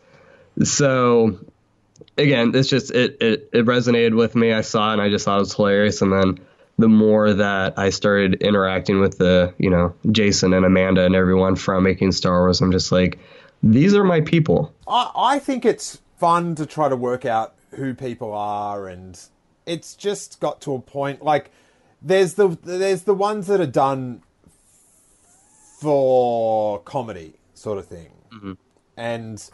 So, 0.63 1.37
again, 2.17 2.51
it's 2.53 2.69
just 2.69 2.91
it, 2.91 3.17
it 3.21 3.49
it 3.53 3.65
resonated 3.65 4.15
with 4.15 4.35
me. 4.35 4.53
I 4.53 4.61
saw 4.61 4.89
it 4.89 4.93
and 4.93 5.01
I 5.01 5.09
just 5.09 5.25
thought 5.25 5.37
it 5.37 5.39
was 5.39 5.53
hilarious. 5.53 6.01
And 6.01 6.13
then 6.13 6.39
the 6.77 6.87
more 6.87 7.33
that 7.33 7.77
I 7.77 7.89
started 7.89 8.35
interacting 8.41 8.99
with 8.99 9.17
the 9.17 9.53
you 9.57 9.69
know 9.69 9.93
Jason 10.11 10.53
and 10.53 10.65
Amanda 10.65 11.05
and 11.05 11.15
everyone 11.15 11.55
from 11.55 11.83
making 11.83 12.11
Star 12.11 12.41
Wars, 12.41 12.61
I'm 12.61 12.71
just 12.71 12.91
like, 12.91 13.19
these 13.61 13.95
are 13.95 14.03
my 14.03 14.21
people. 14.21 14.73
I, 14.87 15.11
I 15.15 15.39
think 15.39 15.65
it's 15.65 16.01
fun 16.17 16.55
to 16.55 16.65
try 16.65 16.89
to 16.89 16.95
work 16.95 17.25
out 17.25 17.55
who 17.71 17.93
people 17.93 18.33
are, 18.33 18.87
and 18.87 19.19
it's 19.65 19.95
just 19.95 20.39
got 20.39 20.61
to 20.61 20.75
a 20.75 20.79
point 20.79 21.23
like 21.23 21.51
there's 22.03 22.33
the 22.33 22.57
there's 22.63 23.03
the 23.03 23.13
ones 23.13 23.47
that 23.47 23.61
are 23.61 23.65
done 23.65 24.21
for 25.79 26.79
comedy 26.81 27.35
sort 27.53 27.77
of 27.77 27.87
thing, 27.87 28.11
mm-hmm. 28.31 28.53
and 28.97 29.49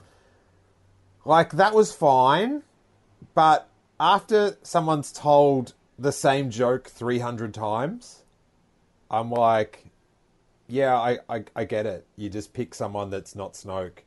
like 1.26 1.52
that 1.52 1.74
was 1.76 1.94
fine, 1.94 2.64
but 3.36 3.70
after 4.00 4.58
someone's 4.64 5.12
told 5.12 5.74
the 5.98 6.12
same 6.12 6.50
joke 6.50 6.90
three 6.90 7.20
hundred 7.20 7.54
times, 7.54 8.24
I'm 9.12 9.30
like, 9.30 9.86
yeah, 10.68 10.96
I, 10.96 11.20
I 11.30 11.44
I 11.56 11.64
get 11.66 11.86
it. 11.86 12.08
You 12.16 12.30
just 12.30 12.54
pick 12.54 12.74
someone 12.74 13.12
that's 13.12 13.36
not 13.36 13.54
Snoke. 13.54 14.00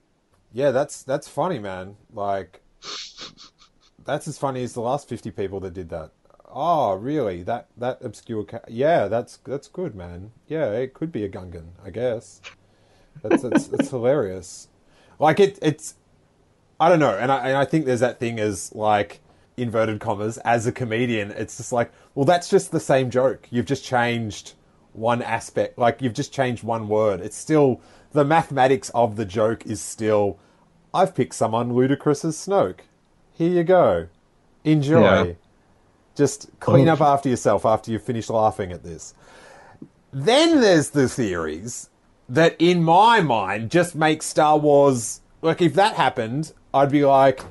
Yeah, 0.53 0.73
that's 0.73 1.03
that's 1.05 1.29
funny, 1.29 1.61
man. 1.61 1.97
Like, 2.13 2.61
that's 4.05 4.27
as 4.27 4.37
funny 4.37 4.65
as 4.65 4.73
the 4.73 4.81
last 4.81 5.09
fifty 5.09 5.31
people 5.31 5.61
that 5.61 5.75
did 5.75 5.91
that. 5.91 6.11
Oh, 6.55 6.95
really? 6.95 7.43
That 7.43 7.69
that 7.79 7.99
obscure? 8.03 8.45
Ca- 8.45 8.61
yeah, 8.69 9.09
that's 9.09 9.39
that's 9.39 9.69
good, 9.69 9.95
man. 9.95 10.33
Yeah, 10.47 10.71
it 10.73 10.93
could 10.93 11.11
be 11.11 11.25
a 11.25 11.29
Gungan, 11.29 11.69
I 11.83 11.91
guess. 11.91 12.43
That's 13.23 13.43
that's, 13.43 13.67
that's 13.69 13.91
hilarious. 13.91 14.69
Like 15.19 15.41
it, 15.41 15.59
it's 15.63 15.95
I 16.79 16.89
don't 16.89 16.99
know, 16.99 17.17
and 17.17 17.33
I 17.33 17.49
and 17.49 17.57
I 17.57 17.65
think 17.65 17.87
there's 17.87 18.01
that 18.01 18.21
thing 18.21 18.39
as 18.39 18.75
like 18.75 19.21
inverted 19.57 20.01
commas 20.01 20.37
as 20.39 20.67
a 20.67 20.73
comedian. 20.73 21.31
It's 21.31 21.57
just 21.57 21.73
like, 21.73 21.91
well, 22.15 22.27
that's 22.27 22.51
just 22.51 22.71
the 22.71 22.81
same 22.81 23.11
joke. 23.11 23.49
You've 23.51 23.67
just 23.67 23.85
changed 23.85 24.53
one 24.93 25.23
aspect, 25.23 25.79
like 25.79 26.03
you've 26.03 26.13
just 26.13 26.33
changed 26.35 26.63
one 26.63 26.87
word. 26.87 27.21
It's 27.21 27.37
still 27.37 27.81
the 28.13 28.25
mathematics 28.25 28.91
of 28.91 29.17
the 29.17 29.25
joke 29.25 29.65
is 29.65 29.81
still. 29.81 30.39
I've 30.95 31.15
picked 31.15 31.35
someone 31.35 31.73
ludicrous 31.73 32.23
as 32.23 32.37
Snoke. 32.37 32.81
Here 33.33 33.49
you 33.49 33.65
go. 33.65 34.09
Enjoy. 34.65 35.01
Yeah. 35.01 35.33
Just 36.15 36.51
clean 36.61 36.89
up 36.89 37.01
after 37.01 37.29
yourself 37.29 37.65
after 37.65 37.91
you 37.91 37.99
finish 37.99 38.29
laughing 38.29 38.73
at 38.73 38.83
this. 38.83 39.15
Then 40.13 40.61
there's 40.61 40.91
the 40.91 41.09
theories 41.09 41.89
that, 42.29 42.55
in 42.59 42.83
my 42.83 43.21
mind, 43.21 43.71
just 43.71 43.95
make 43.95 44.23
Star 44.23 44.59
Wars. 44.59 45.21
Like, 45.41 45.63
if 45.63 45.75
that 45.75 45.95
happened, 45.95 46.53
I'd 46.75 46.91
be 46.91 47.05
like, 47.05 47.43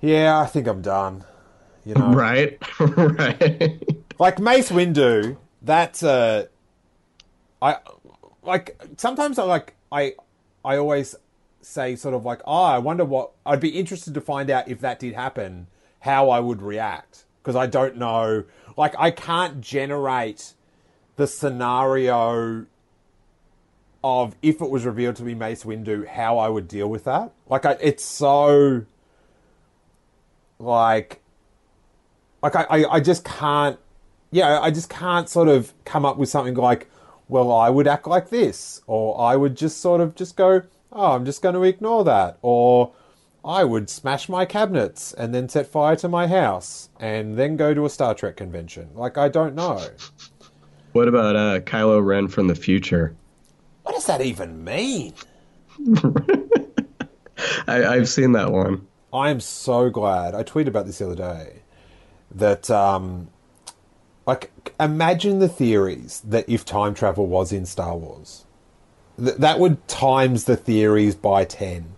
yeah, 0.00 0.38
I 0.38 0.46
think 0.46 0.66
I'm 0.66 0.82
done. 0.82 1.24
You 1.84 1.94
know? 1.94 2.12
Right, 2.12 2.58
right. 2.80 3.82
Like 4.18 4.38
Mace 4.38 4.70
Windu, 4.70 5.36
that's 5.62 6.02
uh 6.02 6.46
I 7.60 7.78
like 8.42 8.80
sometimes 8.96 9.38
I 9.38 9.44
like 9.44 9.74
I 9.90 10.14
I 10.64 10.76
always 10.76 11.16
say 11.60 11.96
sort 11.96 12.14
of 12.14 12.24
like, 12.24 12.40
oh, 12.44 12.64
I 12.64 12.78
wonder 12.78 13.04
what 13.04 13.32
I'd 13.46 13.60
be 13.60 13.70
interested 13.70 14.14
to 14.14 14.20
find 14.20 14.50
out 14.50 14.68
if 14.68 14.80
that 14.80 14.98
did 14.98 15.14
happen, 15.14 15.68
how 16.00 16.30
I 16.30 16.40
would 16.40 16.62
react. 16.62 17.24
Because 17.42 17.56
I 17.56 17.66
don't 17.66 17.96
know 17.96 18.44
like 18.76 18.94
I 18.98 19.10
can't 19.10 19.60
generate 19.60 20.54
the 21.16 21.26
scenario 21.26 22.66
of 24.04 24.34
if 24.42 24.60
it 24.60 24.70
was 24.70 24.84
revealed 24.84 25.16
to 25.16 25.22
be 25.22 25.34
Mace 25.34 25.64
Windu, 25.64 26.06
how 26.06 26.38
I 26.38 26.48
would 26.48 26.66
deal 26.66 26.88
with 26.88 27.04
that. 27.04 27.32
Like 27.48 27.64
I, 27.64 27.76
it's 27.80 28.04
so 28.04 28.84
like 30.58 31.20
like 32.42 32.56
I, 32.56 32.66
I, 32.70 32.92
I 32.94 33.00
just 33.00 33.24
can't 33.24 33.78
yeah 34.30 34.60
i 34.60 34.70
just 34.70 34.88
can't 34.88 35.28
sort 35.28 35.48
of 35.48 35.72
come 35.84 36.04
up 36.04 36.16
with 36.16 36.28
something 36.28 36.54
like 36.54 36.88
well 37.28 37.52
i 37.52 37.68
would 37.68 37.86
act 37.86 38.06
like 38.06 38.30
this 38.30 38.80
or 38.86 39.20
i 39.20 39.36
would 39.36 39.56
just 39.56 39.80
sort 39.80 40.00
of 40.00 40.14
just 40.14 40.36
go 40.36 40.62
oh 40.92 41.12
i'm 41.12 41.24
just 41.24 41.42
going 41.42 41.54
to 41.54 41.62
ignore 41.62 42.04
that 42.04 42.38
or 42.42 42.92
i 43.44 43.64
would 43.64 43.88
smash 43.90 44.28
my 44.28 44.44
cabinets 44.44 45.12
and 45.14 45.34
then 45.34 45.48
set 45.48 45.66
fire 45.66 45.96
to 45.96 46.08
my 46.08 46.26
house 46.26 46.88
and 47.00 47.36
then 47.36 47.56
go 47.56 47.74
to 47.74 47.84
a 47.84 47.90
star 47.90 48.14
trek 48.14 48.36
convention 48.36 48.88
like 48.94 49.18
i 49.18 49.28
don't 49.28 49.54
know 49.54 49.80
what 50.92 51.08
about 51.08 51.34
uh, 51.36 51.58
Kylo 51.60 52.04
Ren 52.04 52.28
from 52.28 52.48
the 52.48 52.54
future? 52.54 53.14
what 53.82 53.94
does 53.94 54.06
that 54.06 54.20
even 54.20 54.62
mean 54.62 55.14
I, 57.66 57.84
I've 57.84 58.08
seen 58.08 58.32
that 58.32 58.52
one. 58.52 58.86
I 59.12 59.30
am 59.30 59.40
so 59.40 59.90
glad. 59.90 60.34
I 60.34 60.42
tweeted 60.42 60.68
about 60.68 60.86
this 60.86 60.98
the 60.98 61.06
other 61.06 61.16
day 61.16 61.62
that, 62.34 62.70
um, 62.70 63.28
like, 64.26 64.52
imagine 64.80 65.38
the 65.38 65.48
theories 65.48 66.22
that 66.26 66.48
if 66.48 66.64
time 66.64 66.94
travel 66.94 67.26
was 67.26 67.52
in 67.52 67.66
Star 67.66 67.96
Wars, 67.96 68.44
Th- 69.18 69.36
that 69.36 69.58
would 69.58 69.86
times 69.88 70.44
the 70.44 70.56
theories 70.56 71.14
by 71.14 71.44
10. 71.44 71.94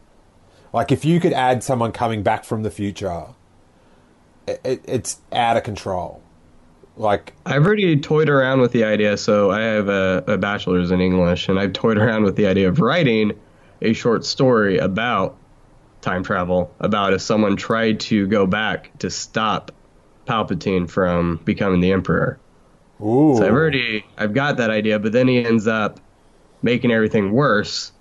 Like, 0.75 0.91
if 0.91 1.05
you 1.05 1.21
could 1.21 1.33
add 1.33 1.63
someone 1.63 1.93
coming 1.93 2.25
back 2.25 2.45
from 2.45 2.65
the 2.65 2.71
future, 2.71 3.27
it, 4.49 4.61
it, 4.65 4.85
it's 4.89 5.21
out 5.33 5.57
of 5.57 5.63
control. 5.63 6.21
Like, 6.97 7.33
I've 7.47 7.65
already 7.65 7.97
toyed 8.01 8.29
around 8.29 8.61
with 8.61 8.73
the 8.73 8.83
idea. 8.83 9.17
So 9.17 9.53
I 9.53 9.61
have 9.61 9.89
a, 9.89 10.25
a 10.27 10.37
bachelor's 10.37 10.91
in 10.91 11.01
English, 11.01 11.49
and 11.49 11.61
I've 11.61 11.75
toyed 11.75 11.97
around 11.97 12.25
with 12.25 12.35
the 12.35 12.49
idea 12.49 12.69
of 12.69 12.81
writing 12.81 13.39
a 13.83 13.93
short 13.93 14.25
story 14.25 14.79
about 14.79 15.37
time 16.01 16.25
travel, 16.25 16.75
about 16.81 17.13
if 17.13 17.23
someone 17.23 17.55
tried 17.55 18.01
to 18.01 18.27
go 18.27 18.45
back 18.45 18.91
to 18.99 19.11
stop 19.11 19.71
Palpatine 20.27 20.91
from 20.91 21.37
becoming 21.45 21.81
the 21.81 21.93
Emperor. 21.93 22.37
ooh. 23.01 23.37
So 23.37 23.47
I've 23.47 23.53
already 23.53 24.05
I've 24.19 24.35
got 24.35 24.57
that 24.57 24.71
idea, 24.71 24.99
but 24.99 25.13
then 25.13 25.29
he 25.29 25.45
ends 25.45 25.69
up 25.69 26.01
making 26.63 26.91
everything 26.91 27.31
worse, 27.31 27.93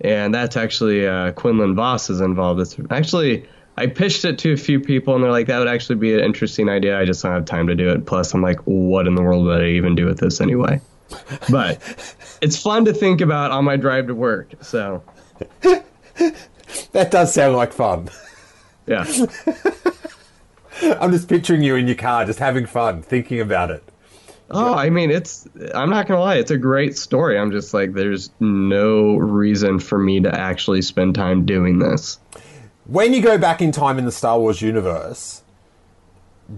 and 0.00 0.34
that's 0.34 0.56
actually 0.56 1.06
uh, 1.06 1.32
Quinlan 1.32 1.74
Vos 1.74 2.10
is 2.10 2.20
involved. 2.20 2.60
It's 2.60 2.76
actually 2.90 3.46
I 3.78 3.86
pitched 3.86 4.24
it 4.24 4.38
to 4.38 4.52
a 4.52 4.56
few 4.56 4.80
people, 4.80 5.14
and 5.14 5.22
they're 5.22 5.30
like, 5.30 5.48
"That 5.48 5.58
would 5.58 5.68
actually 5.68 5.96
be 5.96 6.14
an 6.14 6.20
interesting 6.20 6.68
idea." 6.68 6.98
I 6.98 7.04
just 7.04 7.22
don't 7.22 7.32
have 7.32 7.44
time 7.44 7.66
to 7.66 7.74
do 7.74 7.90
it. 7.90 8.06
Plus, 8.06 8.32
I'm 8.32 8.42
like, 8.42 8.60
"What 8.60 9.06
in 9.06 9.14
the 9.14 9.22
world 9.22 9.44
would 9.44 9.60
I 9.60 9.68
even 9.68 9.94
do 9.94 10.06
with 10.06 10.18
this 10.18 10.40
anyway?" 10.40 10.80
But 11.50 11.80
it's 12.42 12.60
fun 12.60 12.84
to 12.86 12.92
think 12.92 13.20
about 13.20 13.52
on 13.52 13.64
my 13.64 13.76
drive 13.76 14.08
to 14.08 14.14
work. 14.14 14.52
So 14.60 15.04
that 15.60 17.10
does 17.10 17.32
sound 17.32 17.56
like 17.56 17.72
fun. 17.72 18.08
yeah, 18.86 19.06
I'm 21.00 21.12
just 21.12 21.28
picturing 21.28 21.62
you 21.62 21.76
in 21.76 21.86
your 21.86 21.96
car 21.96 22.24
just 22.24 22.40
having 22.40 22.66
fun, 22.66 23.02
thinking 23.02 23.40
about 23.40 23.70
it. 23.70 23.84
Oh, 24.50 24.74
I 24.74 24.90
mean, 24.90 25.10
it's. 25.10 25.48
I'm 25.74 25.90
not 25.90 26.06
gonna 26.06 26.20
lie, 26.20 26.36
it's 26.36 26.50
a 26.52 26.58
great 26.58 26.96
story. 26.96 27.38
I'm 27.38 27.50
just 27.50 27.74
like, 27.74 27.94
there's 27.94 28.30
no 28.38 29.16
reason 29.16 29.80
for 29.80 29.98
me 29.98 30.20
to 30.20 30.32
actually 30.32 30.82
spend 30.82 31.14
time 31.14 31.44
doing 31.44 31.78
this. 31.80 32.18
when 32.84 33.12
you 33.12 33.20
go 33.22 33.38
back 33.38 33.60
in 33.60 33.72
time 33.72 33.98
in 33.98 34.04
the 34.04 34.12
Star 34.12 34.38
Wars 34.38 34.62
universe, 34.62 35.42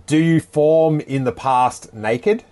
Do 0.07 0.19
you 0.19 0.41
form 0.41 1.01
in 1.01 1.25
the 1.25 1.33
past 1.33 1.95
naked? 1.95 2.45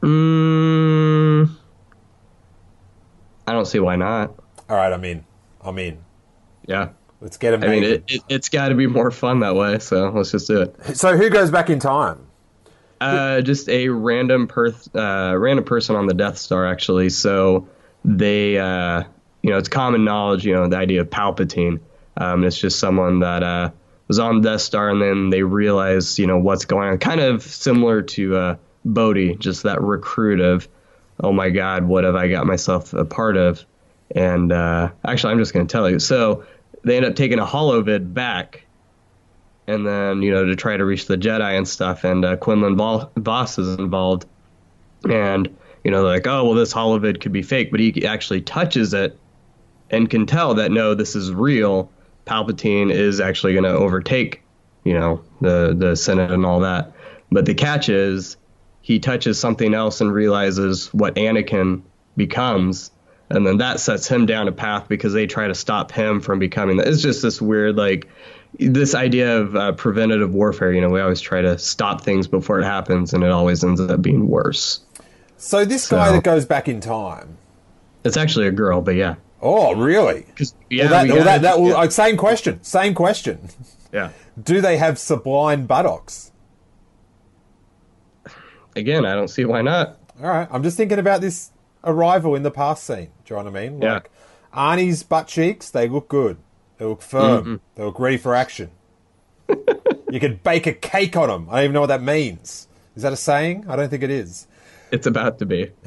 Mm, 0.00 1.50
I 3.46 3.52
don't 3.52 3.66
see 3.66 3.78
why 3.80 3.96
not. 3.96 4.34
All 4.68 4.76
right, 4.76 4.92
I'm 4.92 5.04
in. 5.04 5.24
I'm 5.62 5.78
in. 5.78 5.98
Yeah. 6.66 6.90
Let's 7.20 7.38
get 7.38 7.54
him 7.54 7.64
I 7.64 7.68
mean, 7.68 7.84
it, 7.84 8.04
it, 8.08 8.22
it's 8.28 8.48
got 8.50 8.68
to 8.68 8.74
be 8.74 8.86
more 8.86 9.10
fun 9.10 9.40
that 9.40 9.54
way, 9.54 9.78
so 9.78 10.10
let's 10.10 10.30
just 10.30 10.46
do 10.46 10.60
it. 10.60 10.96
so 10.96 11.16
who 11.16 11.30
goes 11.30 11.50
back 11.50 11.70
in 11.70 11.78
time? 11.78 12.26
Uh, 13.04 13.40
just 13.42 13.68
a 13.68 13.88
random 13.88 14.46
per 14.46 14.74
uh, 14.94 15.36
random 15.36 15.64
person 15.64 15.96
on 15.96 16.06
the 16.06 16.14
Death 16.14 16.38
Star, 16.38 16.66
actually. 16.66 17.10
So 17.10 17.68
they, 18.04 18.58
uh, 18.58 19.04
you 19.42 19.50
know, 19.50 19.58
it's 19.58 19.68
common 19.68 20.04
knowledge, 20.04 20.44
you 20.44 20.54
know, 20.54 20.68
the 20.68 20.76
idea 20.76 21.00
of 21.00 21.10
Palpatine. 21.10 21.80
Um, 22.16 22.44
it's 22.44 22.58
just 22.58 22.78
someone 22.78 23.20
that 23.20 23.42
uh, 23.42 23.70
was 24.08 24.18
on 24.18 24.40
the 24.40 24.50
Death 24.50 24.60
Star, 24.60 24.90
and 24.90 25.02
then 25.02 25.30
they 25.30 25.42
realize, 25.42 26.18
you 26.18 26.26
know, 26.26 26.38
what's 26.38 26.64
going 26.64 26.88
on. 26.88 26.98
Kind 26.98 27.20
of 27.20 27.42
similar 27.42 28.02
to 28.02 28.36
uh, 28.36 28.56
Bodhi, 28.84 29.36
just 29.36 29.64
that 29.64 29.82
recruit 29.82 30.40
of, 30.40 30.68
oh 31.20 31.32
my 31.32 31.50
God, 31.50 31.84
what 31.84 32.04
have 32.04 32.14
I 32.14 32.28
got 32.28 32.46
myself 32.46 32.92
a 32.92 33.04
part 33.04 33.36
of? 33.36 33.64
And 34.10 34.52
uh, 34.52 34.90
actually, 35.04 35.32
I'm 35.32 35.38
just 35.38 35.52
going 35.52 35.66
to 35.66 35.72
tell 35.72 35.90
you. 35.90 35.98
So 35.98 36.44
they 36.82 36.96
end 36.96 37.06
up 37.06 37.16
taking 37.16 37.38
a 37.38 37.46
holovid 37.46 38.12
back 38.12 38.63
and 39.66 39.86
then 39.86 40.22
you 40.22 40.30
know 40.30 40.44
to 40.44 40.56
try 40.56 40.76
to 40.76 40.84
reach 40.84 41.06
the 41.06 41.16
Jedi 41.16 41.56
and 41.56 41.66
stuff. 41.66 42.04
And 42.04 42.24
uh, 42.24 42.36
Quinlan 42.36 42.76
Vo- 42.76 43.10
Vos 43.16 43.58
is 43.58 43.78
involved, 43.78 44.26
and 45.08 45.54
you 45.82 45.90
know 45.90 46.02
like, 46.02 46.26
oh 46.26 46.44
well, 46.44 46.54
this 46.54 46.72
holovid 46.72 47.20
could 47.20 47.32
be 47.32 47.42
fake, 47.42 47.70
but 47.70 47.80
he 47.80 48.06
actually 48.06 48.40
touches 48.42 48.94
it 48.94 49.18
and 49.90 50.08
can 50.08 50.26
tell 50.26 50.54
that 50.54 50.70
no, 50.70 50.94
this 50.94 51.16
is 51.16 51.32
real. 51.32 51.90
Palpatine 52.26 52.90
is 52.90 53.20
actually 53.20 53.52
going 53.52 53.64
to 53.64 53.70
overtake, 53.70 54.42
you 54.82 54.94
know, 54.94 55.22
the 55.40 55.74
the 55.76 55.96
Senate 55.96 56.30
and 56.30 56.46
all 56.46 56.60
that. 56.60 56.92
But 57.30 57.46
the 57.46 57.54
catch 57.54 57.88
is 57.88 58.36
he 58.80 58.98
touches 58.98 59.38
something 59.38 59.74
else 59.74 60.00
and 60.00 60.12
realizes 60.12 60.92
what 60.92 61.14
Anakin 61.16 61.82
becomes. 62.16 62.90
And 63.30 63.46
then 63.46 63.56
that 63.58 63.80
sets 63.80 64.06
him 64.06 64.26
down 64.26 64.46
a 64.46 64.52
path 64.52 64.88
because 64.88 65.14
they 65.14 65.26
try 65.26 65.48
to 65.48 65.54
stop 65.54 65.90
him 65.90 66.20
from 66.20 66.38
becoming 66.38 66.76
that. 66.76 66.88
It's 66.88 67.00
just 67.00 67.22
this 67.22 67.40
weird, 67.40 67.76
like, 67.76 68.08
this 68.58 68.94
idea 68.94 69.38
of 69.38 69.56
uh, 69.56 69.72
preventative 69.72 70.32
warfare. 70.32 70.72
You 70.72 70.80
know, 70.80 70.88
we 70.90 71.00
always 71.00 71.20
try 71.20 71.42
to 71.42 71.58
stop 71.58 72.02
things 72.02 72.26
before 72.28 72.60
it 72.60 72.64
happens, 72.64 73.12
and 73.12 73.24
it 73.24 73.30
always 73.30 73.62
ends 73.64 73.80
up 73.80 74.00
being 74.02 74.28
worse. 74.28 74.80
So 75.36 75.64
this 75.64 75.84
So- 75.84 75.96
guy 75.96 76.12
that 76.12 76.24
goes 76.24 76.44
back 76.46 76.68
in 76.68 76.80
time. 76.80 77.36
It's 78.04 78.16
actually 78.18 78.46
a 78.46 78.52
girl, 78.52 78.80
but 78.82 78.96
yeah. 78.96 79.14
Oh, 79.40 79.74
really? 79.74 80.26
Well, 80.38 80.48
yeah, 80.70 80.86
that, 80.88 81.08
well, 81.08 81.24
that, 81.24 81.42
that, 81.42 81.58
well, 81.60 81.68
yeah. 81.70 81.76
uh, 81.76 81.88
same 81.90 82.16
question. 82.16 82.62
Same 82.62 82.94
question. 82.94 83.48
yeah. 83.92 84.10
Do 84.42 84.60
they 84.60 84.76
have 84.78 84.98
sublime 84.98 85.66
buttocks? 85.66 86.32
Again, 88.76 89.04
I 89.04 89.14
don't 89.14 89.28
see 89.28 89.44
why 89.44 89.62
not. 89.62 89.98
All 90.22 90.28
right, 90.28 90.48
I'm 90.50 90.62
just 90.62 90.76
thinking 90.76 90.98
about 90.98 91.20
this 91.20 91.50
arrival 91.84 92.34
in 92.34 92.42
the 92.42 92.50
past 92.50 92.84
scene. 92.84 93.08
Do 93.24 93.34
you 93.34 93.36
know 93.42 93.50
what 93.50 93.56
I 93.56 93.68
mean? 93.68 93.82
Yeah. 93.82 94.00
Arnie's 94.54 95.02
butt 95.02 95.26
cheeks, 95.28 95.70
they 95.70 95.88
look 95.88 96.08
good. 96.08 96.38
They 96.78 96.84
look 96.84 97.02
firm. 97.02 97.60
They 97.74 97.84
look 97.84 97.98
ready 97.98 98.16
for 98.16 98.34
action. 98.34 98.70
you 100.10 100.20
could 100.20 100.42
bake 100.42 100.66
a 100.66 100.72
cake 100.72 101.16
on 101.16 101.28
them. 101.28 101.48
I 101.50 101.56
don't 101.56 101.64
even 101.64 101.74
know 101.74 101.80
what 101.80 101.88
that 101.88 102.02
means. 102.02 102.68
Is 102.96 103.02
that 103.02 103.12
a 103.12 103.16
saying? 103.16 103.66
I 103.68 103.76
don't 103.76 103.88
think 103.88 104.02
it 104.02 104.10
is. 104.10 104.46
It's 104.90 105.06
about 105.06 105.38
to 105.40 105.46
be. 105.46 105.70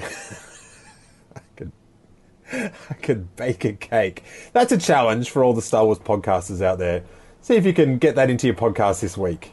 I 2.51 2.93
could 3.01 3.35
bake 3.35 3.65
a 3.65 3.73
cake. 3.73 4.23
That's 4.53 4.71
a 4.71 4.77
challenge 4.77 5.29
for 5.29 5.43
all 5.43 5.53
the 5.53 5.61
Star 5.61 5.85
Wars 5.85 5.99
podcasters 5.99 6.61
out 6.61 6.79
there. 6.79 7.03
See 7.41 7.55
if 7.55 7.65
you 7.65 7.73
can 7.73 7.97
get 7.97 8.15
that 8.15 8.29
into 8.29 8.47
your 8.47 8.55
podcast 8.55 9.01
this 9.01 9.17
week. 9.17 9.51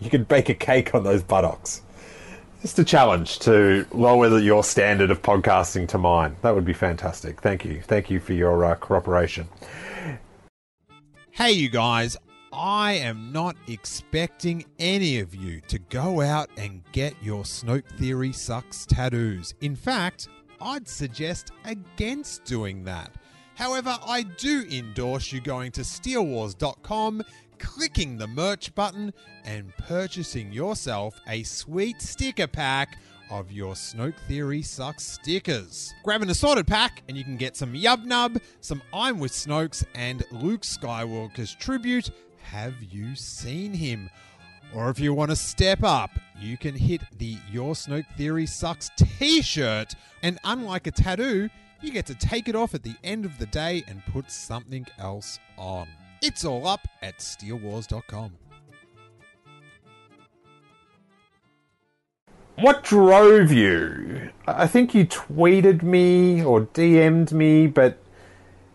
You 0.00 0.10
could 0.10 0.28
bake 0.28 0.48
a 0.48 0.54
cake 0.54 0.94
on 0.94 1.04
those 1.04 1.22
buttocks. 1.22 1.82
Just 2.62 2.78
a 2.78 2.84
challenge 2.84 3.38
to 3.40 3.86
lower 3.92 4.38
your 4.38 4.64
standard 4.64 5.10
of 5.10 5.22
podcasting 5.22 5.88
to 5.88 5.98
mine. 5.98 6.36
That 6.42 6.54
would 6.54 6.64
be 6.64 6.72
fantastic. 6.72 7.40
Thank 7.40 7.64
you. 7.64 7.80
Thank 7.82 8.10
you 8.10 8.20
for 8.20 8.32
your 8.32 8.64
uh, 8.64 8.74
cooperation. 8.74 9.48
Hey, 11.36 11.52
you 11.52 11.68
guys, 11.68 12.16
I 12.50 12.94
am 12.94 13.30
not 13.30 13.56
expecting 13.68 14.64
any 14.78 15.18
of 15.18 15.34
you 15.34 15.60
to 15.68 15.78
go 15.78 16.22
out 16.22 16.48
and 16.56 16.82
get 16.92 17.14
your 17.22 17.42
Snoke 17.42 17.86
Theory 17.98 18.32
Sucks 18.32 18.86
tattoos. 18.86 19.52
In 19.60 19.76
fact, 19.76 20.28
I'd 20.62 20.88
suggest 20.88 21.50
against 21.66 22.46
doing 22.46 22.84
that. 22.84 23.10
However, 23.54 23.98
I 24.06 24.22
do 24.22 24.64
endorse 24.70 25.30
you 25.30 25.42
going 25.42 25.72
to 25.72 25.82
steelewars.com, 25.82 27.22
clicking 27.58 28.16
the 28.16 28.28
merch 28.28 28.74
button, 28.74 29.12
and 29.44 29.76
purchasing 29.76 30.50
yourself 30.50 31.20
a 31.28 31.42
sweet 31.42 32.00
sticker 32.00 32.46
pack 32.46 32.96
of 33.30 33.50
your 33.52 33.74
Snoke 33.74 34.18
Theory 34.28 34.62
Sucks 34.62 35.04
stickers. 35.04 35.94
Grab 36.02 36.22
an 36.22 36.30
assorted 36.30 36.66
pack 36.66 37.02
and 37.08 37.16
you 37.16 37.24
can 37.24 37.36
get 37.36 37.56
some 37.56 37.72
Yub 37.72 38.04
Nub, 38.04 38.38
some 38.60 38.82
I'm 38.92 39.18
with 39.18 39.32
Snokes, 39.32 39.84
and 39.94 40.24
Luke 40.30 40.62
Skywalker's 40.62 41.54
tribute. 41.54 42.10
Have 42.42 42.74
you 42.82 43.14
seen 43.14 43.72
him? 43.72 44.10
Or 44.74 44.90
if 44.90 44.98
you 44.98 45.14
want 45.14 45.30
to 45.30 45.36
step 45.36 45.82
up, 45.82 46.10
you 46.38 46.56
can 46.56 46.74
hit 46.74 47.00
the 47.18 47.38
Your 47.50 47.74
Snoke 47.74 48.06
Theory 48.16 48.46
Sucks 48.46 48.90
t 48.96 49.42
shirt. 49.42 49.94
And 50.22 50.38
unlike 50.44 50.86
a 50.86 50.90
tattoo, 50.90 51.48
you 51.80 51.92
get 51.92 52.06
to 52.06 52.14
take 52.14 52.48
it 52.48 52.56
off 52.56 52.74
at 52.74 52.82
the 52.82 52.94
end 53.04 53.24
of 53.24 53.38
the 53.38 53.46
day 53.46 53.84
and 53.86 54.04
put 54.06 54.30
something 54.30 54.86
else 54.98 55.38
on. 55.56 55.88
It's 56.22 56.44
all 56.44 56.66
up 56.66 56.86
at 57.02 57.18
steelewars.com. 57.18 58.32
What 62.58 62.84
drove 62.84 63.52
you? 63.52 64.30
I 64.46 64.66
think 64.66 64.94
you 64.94 65.06
tweeted 65.06 65.82
me 65.82 66.42
or 66.42 66.62
DM'd 66.62 67.32
me, 67.32 67.66
but 67.66 67.98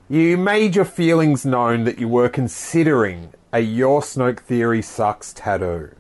you 0.10 0.38
made 0.38 0.76
your 0.76 0.86
feelings 0.86 1.46
known 1.46 1.86
that 1.86 1.98
you 1.98 2.08
were 2.08 2.30
considering 2.30 3.34
a 3.52 3.60
Your 3.60 4.02
Snoke 4.02 4.40
Theory 4.40 4.82
Sucks 4.82 5.34
tattoo. 5.34 5.92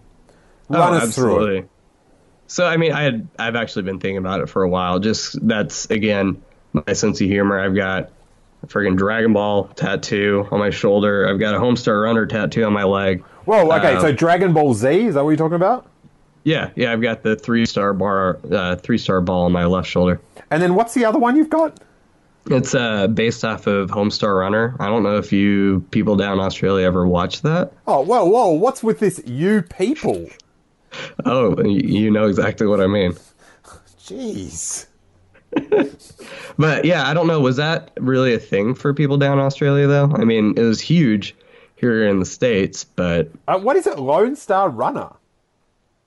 Run 0.70 0.94
oh, 0.94 0.98
us 0.98 1.16
through 1.16 1.26
it. 1.26 1.38
absolutely. 1.38 1.70
So 2.48 2.66
I 2.68 2.78
mean, 2.78 2.92
I 2.92 3.04
had 3.04 3.28
I've 3.40 3.56
actually 3.56 3.84
been 3.84 4.00
thinking 4.00 4.18
about 4.18 4.42
it 4.42 4.50
for 4.50 4.62
a 4.64 4.70
while. 4.70 5.00
Just 5.00 5.46
that's 5.48 5.90
again 5.90 6.42
my 6.74 6.94
sense 6.94 7.20
of 7.22 7.28
humor. 7.28 7.60
I've 7.60 7.76
got 7.76 8.12
a 8.64 8.68
friggin' 8.68 8.98
Dragon 8.98 9.34
Ball 9.34 9.66
tattoo 9.70 10.48
on 10.52 10.60
my 10.60 10.70
shoulder. 10.70 11.28
I've 11.28 11.40
got 11.40 11.56
a 11.56 11.60
Homestar 11.60 12.04
Runner 12.04 12.26
tattoo 12.26 12.64
on 12.64 12.74
my 12.74 12.84
leg. 12.84 13.24
Whoa, 13.46 13.72
okay, 13.72 13.96
Uh, 13.96 14.02
so 14.02 14.12
Dragon 14.12 14.54
Ball 14.54 14.74
Z, 14.74 15.08
is 15.08 15.16
that 15.16 15.24
what 15.24 15.32
you're 15.32 15.38
talking 15.38 15.56
about? 15.56 15.88
Yeah, 16.44 16.72
yeah. 16.76 16.92
I've 16.92 17.02
got 17.02 17.24
the 17.24 17.36
three 17.36 17.66
star 17.66 17.94
bar, 17.94 18.40
uh, 18.52 18.76
three 18.78 18.98
star 18.98 19.22
ball 19.22 19.46
on 19.46 19.52
my 19.52 19.66
left 19.66 19.88
shoulder. 19.88 20.20
And 20.50 20.62
then 20.62 20.76
what's 20.76 20.94
the 20.94 21.06
other 21.06 21.20
one 21.20 21.36
you've 21.36 21.50
got? 21.50 21.80
It's 22.48 22.74
uh, 22.74 23.06
based 23.08 23.46
off 23.46 23.68
of 23.68 23.92
Homestar 23.92 24.40
Runner. 24.40 24.76
I 24.80 24.88
don't 24.88 25.04
know 25.04 25.18
if 25.18 25.32
you 25.32 25.86
people 25.92 26.16
down 26.16 26.40
Australia 26.40 26.88
ever 26.88 27.08
watched 27.08 27.44
that. 27.44 27.72
Oh, 27.86 28.02
whoa, 28.02 28.26
whoa, 28.26 28.50
what's 28.50 28.82
with 28.82 29.00
this 29.00 29.22
you 29.26 29.62
people? 29.62 30.26
Oh, 31.24 31.62
you 31.64 32.10
know 32.10 32.26
exactly 32.26 32.66
what 32.66 32.82
I 32.82 32.88
mean. 32.88 33.16
Jeez. 34.00 34.88
But 36.58 36.86
yeah, 36.86 37.08
I 37.08 37.14
don't 37.14 37.28
know. 37.28 37.40
Was 37.40 37.58
that 37.58 37.92
really 37.98 38.34
a 38.34 38.40
thing 38.40 38.76
for 38.76 38.94
people 38.94 39.18
down 39.18 39.40
Australia, 39.40 39.88
though? 39.88 40.12
I 40.14 40.26
mean, 40.26 40.54
it 40.58 40.64
was 40.64 40.80
huge 40.80 41.36
here 41.76 42.08
in 42.08 42.20
the 42.20 42.26
States, 42.26 42.84
but 42.84 43.32
Uh, 43.48 43.58
what 43.58 43.76
is 43.78 43.88
it? 43.88 43.98
Lone 43.98 44.36
Star 44.36 44.70
Runner. 44.70 45.10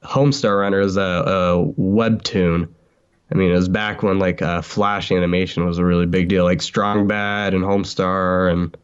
Homestar 0.05 0.61
Runner 0.61 0.81
is 0.81 0.97
a, 0.97 1.01
a 1.01 1.73
webtoon. 1.79 2.69
I 3.33 3.35
mean, 3.35 3.51
it 3.51 3.55
was 3.55 3.69
back 3.69 4.03
when 4.03 4.19
like 4.19 4.43
uh, 4.43 4.63
Flash 4.63 5.11
animation 5.11 5.65
was 5.67 5.79
a 5.79 5.85
really 5.85 6.07
big 6.07 6.29
deal, 6.29 6.45
like 6.45 6.63
Strong 6.63 7.09
Bad 7.09 7.55
and 7.55 7.65
Homestar 7.65 8.53
and 8.53 8.77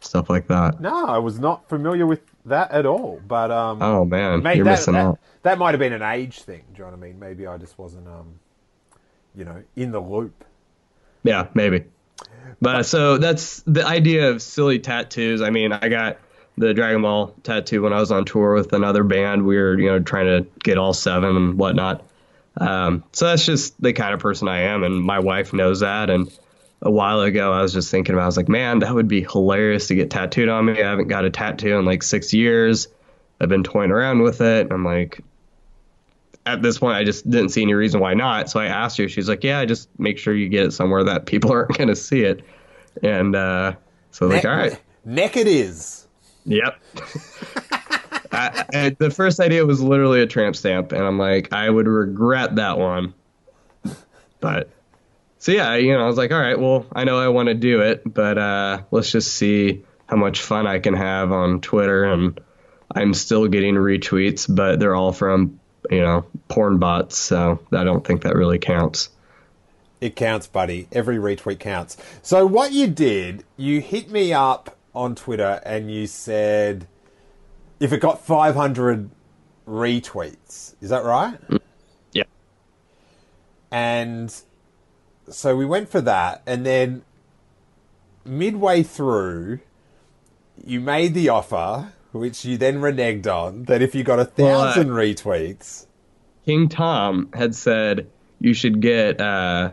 stuff 0.00 0.30
like 0.30 0.48
that. 0.48 0.80
No, 0.80 1.06
I 1.06 1.18
was 1.18 1.38
not 1.38 1.68
familiar 1.68 2.06
with 2.06 2.20
that 2.46 2.70
at 2.70 2.86
all. 2.86 3.20
But 3.26 3.50
um, 3.50 3.82
Oh 3.82 4.04
man, 4.04 4.42
Mate, 4.42 4.56
you're 4.56 4.64
that, 4.64 4.70
missing 4.72 4.94
that, 4.94 5.04
out. 5.06 5.18
that 5.42 5.58
might 5.58 5.72
have 5.72 5.80
been 5.80 5.92
an 5.92 6.02
age 6.02 6.40
thing. 6.42 6.62
Do 6.72 6.78
you 6.78 6.84
know 6.84 6.90
what 6.90 6.96
I 6.96 7.00
mean? 7.00 7.18
Maybe 7.18 7.46
I 7.46 7.58
just 7.58 7.78
wasn't, 7.78 8.08
um, 8.08 8.40
you 9.34 9.44
know, 9.44 9.62
in 9.76 9.92
the 9.92 10.00
loop. 10.00 10.44
Yeah, 11.22 11.48
maybe. 11.54 11.84
But 12.60 12.84
so 12.84 13.18
that's 13.18 13.62
the 13.66 13.86
idea 13.86 14.30
of 14.30 14.40
silly 14.42 14.78
tattoos. 14.78 15.42
I 15.42 15.50
mean, 15.50 15.72
I 15.72 15.88
got 15.88 16.18
the 16.58 16.74
Dragon 16.74 17.02
Ball 17.02 17.28
tattoo 17.42 17.82
when 17.82 17.92
I 17.92 18.00
was 18.00 18.10
on 18.10 18.24
tour 18.24 18.54
with 18.54 18.72
another 18.72 19.04
band. 19.04 19.44
We 19.44 19.56
were, 19.56 19.78
you 19.78 19.86
know, 19.86 20.00
trying 20.00 20.26
to 20.26 20.50
get 20.60 20.78
all 20.78 20.92
seven 20.92 21.36
and 21.36 21.58
whatnot. 21.58 22.04
Um, 22.56 23.04
so 23.12 23.26
that's 23.26 23.46
just 23.46 23.80
the 23.80 23.92
kind 23.92 24.14
of 24.14 24.20
person 24.20 24.48
I 24.48 24.62
am, 24.62 24.82
and 24.82 25.02
my 25.02 25.20
wife 25.20 25.52
knows 25.52 25.80
that. 25.80 26.10
And 26.10 26.30
a 26.82 26.90
while 26.90 27.20
ago, 27.20 27.52
I 27.52 27.62
was 27.62 27.72
just 27.72 27.90
thinking 27.90 28.14
about, 28.14 28.24
I 28.24 28.26
was 28.26 28.36
like, 28.36 28.48
man, 28.48 28.80
that 28.80 28.94
would 28.94 29.08
be 29.08 29.22
hilarious 29.22 29.88
to 29.88 29.94
get 29.94 30.10
tattooed 30.10 30.48
on 30.48 30.66
me. 30.66 30.82
I 30.82 30.90
haven't 30.90 31.08
got 31.08 31.24
a 31.24 31.30
tattoo 31.30 31.78
in 31.78 31.84
like 31.84 32.02
six 32.02 32.32
years. 32.34 32.88
I've 33.40 33.48
been 33.48 33.62
toying 33.62 33.92
around 33.92 34.22
with 34.22 34.40
it. 34.40 34.72
I'm 34.72 34.84
like, 34.84 35.20
at 36.44 36.62
this 36.62 36.78
point, 36.78 36.96
I 36.96 37.04
just 37.04 37.28
didn't 37.28 37.50
see 37.50 37.62
any 37.62 37.74
reason 37.74 38.00
why 38.00 38.14
not. 38.14 38.50
So 38.50 38.58
I 38.58 38.66
asked 38.66 38.96
her. 38.98 39.08
She's 39.08 39.28
like, 39.28 39.44
"Yeah, 39.44 39.64
just 39.66 39.88
make 39.98 40.18
sure 40.18 40.34
you 40.34 40.48
get 40.48 40.64
it 40.64 40.72
somewhere 40.72 41.04
that 41.04 41.26
people 41.26 41.52
aren't 41.52 41.76
going 41.76 41.88
to 41.88 41.96
see 41.96 42.22
it." 42.22 42.42
And 43.02 43.36
uh, 43.36 43.74
so 44.10 44.26
I 44.26 44.28
was 44.28 44.36
like, 44.36 44.44
all 44.46 44.56
right, 44.56 44.80
Neck 45.04 45.36
it 45.36 45.46
is. 45.46 46.07
Yep. 46.48 46.80
I, 48.32 48.64
I, 48.72 48.96
the 48.98 49.10
first 49.10 49.40
idea 49.40 49.64
was 49.64 49.80
literally 49.80 50.20
a 50.20 50.26
tramp 50.26 50.56
stamp, 50.56 50.92
and 50.92 51.02
I'm 51.02 51.18
like, 51.18 51.52
I 51.52 51.68
would 51.68 51.86
regret 51.86 52.56
that 52.56 52.78
one. 52.78 53.14
But 54.40 54.70
so 55.38 55.52
yeah, 55.52 55.74
you 55.76 55.92
know, 55.92 56.02
I 56.02 56.06
was 56.06 56.16
like, 56.16 56.32
all 56.32 56.40
right, 56.40 56.58
well, 56.58 56.86
I 56.92 57.04
know 57.04 57.18
I 57.18 57.28
want 57.28 57.48
to 57.48 57.54
do 57.54 57.80
it, 57.82 58.02
but 58.04 58.38
uh, 58.38 58.82
let's 58.90 59.10
just 59.10 59.34
see 59.34 59.84
how 60.06 60.16
much 60.16 60.40
fun 60.40 60.66
I 60.66 60.78
can 60.78 60.94
have 60.94 61.32
on 61.32 61.60
Twitter, 61.60 62.04
and 62.04 62.40
I'm 62.94 63.14
still 63.14 63.46
getting 63.46 63.74
retweets, 63.74 64.52
but 64.52 64.80
they're 64.80 64.94
all 64.94 65.12
from 65.12 65.60
you 65.90 66.00
know 66.00 66.26
porn 66.48 66.78
bots, 66.78 67.16
so 67.16 67.60
I 67.72 67.84
don't 67.84 68.06
think 68.06 68.22
that 68.22 68.34
really 68.34 68.58
counts. 68.58 69.10
It 70.00 70.14
counts, 70.14 70.46
buddy. 70.46 70.86
Every 70.92 71.16
retweet 71.16 71.58
counts. 71.58 71.96
So 72.22 72.46
what 72.46 72.70
you 72.72 72.86
did, 72.86 73.42
you 73.56 73.80
hit 73.80 74.10
me 74.10 74.32
up 74.32 74.77
on 74.94 75.14
Twitter 75.14 75.60
and 75.64 75.90
you 75.90 76.06
said 76.06 76.86
if 77.80 77.92
it 77.92 78.00
got 78.00 78.24
500 78.24 79.10
retweets, 79.66 80.74
is 80.80 80.90
that 80.90 81.04
right? 81.04 81.38
Yeah. 82.12 82.24
And 83.70 84.34
so 85.28 85.56
we 85.56 85.66
went 85.66 85.88
for 85.88 86.00
that, 86.00 86.42
and 86.46 86.64
then 86.64 87.02
midway 88.24 88.82
through, 88.82 89.60
you 90.64 90.80
made 90.80 91.14
the 91.14 91.28
offer, 91.28 91.92
which 92.12 92.44
you 92.44 92.56
then 92.56 92.80
reneged 92.80 93.26
on, 93.26 93.64
that 93.64 93.82
if 93.82 93.94
you 93.94 94.02
got 94.02 94.18
a 94.18 94.30
Well, 94.36 94.60
uh, 94.60 94.72
thousand 94.72 94.88
retweets, 94.88 95.86
King 96.44 96.68
Tom 96.68 97.28
had 97.34 97.54
said 97.54 98.08
you 98.40 98.54
should 98.54 98.80
get 98.80 99.20
uh, 99.20 99.70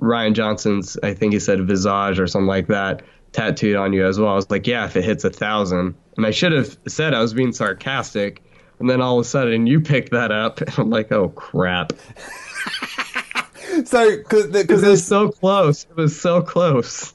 Rian 0.00 0.34
Johnson's, 0.34 0.98
I 1.02 1.14
think 1.14 1.32
he 1.32 1.38
said 1.38 1.64
visage 1.66 2.18
or 2.18 2.26
something 2.26 2.46
like 2.46 2.66
that, 2.66 3.02
tattooed 3.32 3.76
on 3.76 3.92
you 3.92 4.06
as 4.06 4.18
well. 4.18 4.30
I 4.30 4.34
was 4.34 4.50
like, 4.50 4.66
yeah, 4.66 4.84
if 4.86 4.96
it 4.96 5.04
hits 5.04 5.24
a 5.24 5.30
thousand. 5.30 5.94
And 6.16 6.26
I 6.26 6.30
should 6.30 6.52
have 6.52 6.76
said 6.88 7.14
I 7.14 7.20
was 7.20 7.32
being 7.34 7.52
sarcastic. 7.52 8.42
And 8.78 8.88
then 8.88 9.00
all 9.00 9.18
of 9.18 9.24
a 9.26 9.28
sudden 9.28 9.66
you 9.66 9.80
picked 9.80 10.10
that 10.12 10.32
up. 10.32 10.60
And 10.66 10.74
I'm 10.78 10.90
like, 10.90 11.10
oh, 11.12 11.28
crap. 11.30 11.92
so 13.84 14.16
because 14.18 14.82
It 14.82 14.88
was 14.88 15.06
so 15.06 15.30
close. 15.30 15.84
It 15.84 15.96
was 15.96 16.18
so 16.20 16.42
close. 16.42 17.12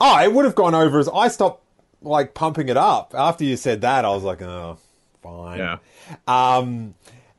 Oh, 0.00 0.22
it 0.22 0.32
would 0.32 0.44
have 0.44 0.54
gone 0.54 0.74
over 0.74 0.98
as 0.98 1.08
I 1.08 1.28
stopped 1.28 1.64
like 2.02 2.34
pumping 2.34 2.68
it 2.68 2.76
up 2.76 3.14
after 3.16 3.44
you 3.44 3.56
said 3.56 3.80
that. 3.80 4.04
I 4.04 4.10
was 4.10 4.22
like, 4.22 4.40
oh, 4.42 4.78
fine. 5.22 5.58
Yeah. 5.58 5.78
Um, 6.28 6.94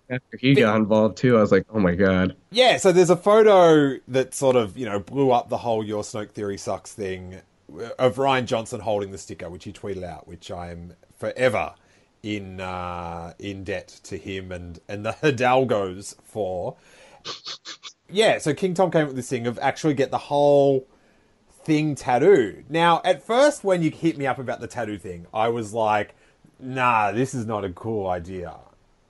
After 0.10 0.38
he 0.38 0.54
got 0.56 0.76
involved 0.76 1.18
too, 1.18 1.38
I 1.38 1.42
was 1.42 1.52
like, 1.52 1.66
oh 1.74 1.80
my 1.80 1.96
God. 1.96 2.36
yeah. 2.52 2.78
So 2.78 2.92
there's 2.92 3.10
a 3.10 3.16
photo 3.16 3.98
that 4.10 4.34
sort 4.36 4.56
of 4.58 4.78
you 4.78 4.86
know 4.86 5.00
blew 5.00 5.32
up 5.32 5.48
the 5.50 5.58
whole 5.58 5.84
"Your 5.86 6.04
Snoke 6.04 6.32
Theory 6.32 6.58
sucks" 6.58 6.92
thing 6.92 7.40
of 7.98 8.16
Rian 8.16 8.46
Johnson 8.46 8.82
holding 8.82 9.12
the 9.12 9.18
sticker, 9.18 9.50
which 9.50 9.64
he 9.64 9.74
tweeted 9.74 10.04
out, 10.04 10.28
which 10.28 10.52
I 10.52 10.72
am 10.72 10.94
forever 11.18 11.74
in 12.24 12.60
uh, 12.60 13.34
in 13.40 13.64
debt 13.64 13.88
to 14.04 14.18
him 14.18 14.52
and 14.52 14.80
and 14.88 15.06
the 15.06 15.12
Hidalgos 15.22 16.16
for. 16.24 16.76
Yeah. 18.10 18.38
So 18.40 18.54
King 18.54 18.74
Tom 18.74 18.92
came 18.92 19.04
up 19.04 19.08
with 19.08 19.16
this 19.16 19.30
thing 19.30 19.48
of 19.48 19.60
actually 19.60 19.94
get 19.94 20.12
the 20.12 20.18
whole 20.18 20.88
thing 21.64 21.96
tattooed. 21.96 22.66
Now, 22.70 23.02
at 23.06 23.24
first, 23.24 23.64
when 23.64 23.84
you 23.84 23.92
hit 23.92 24.18
me 24.18 24.26
up 24.26 24.40
about 24.40 24.60
the 24.60 24.68
tattoo 24.68 24.98
thing, 24.98 25.28
I 25.34 25.50
was 25.50 25.74
like, 25.74 26.16
"Nah, 26.60 27.12
this 27.12 27.34
is 27.34 27.46
not 27.46 27.66
a 27.66 27.70
cool 27.70 28.08
idea. 28.08 28.56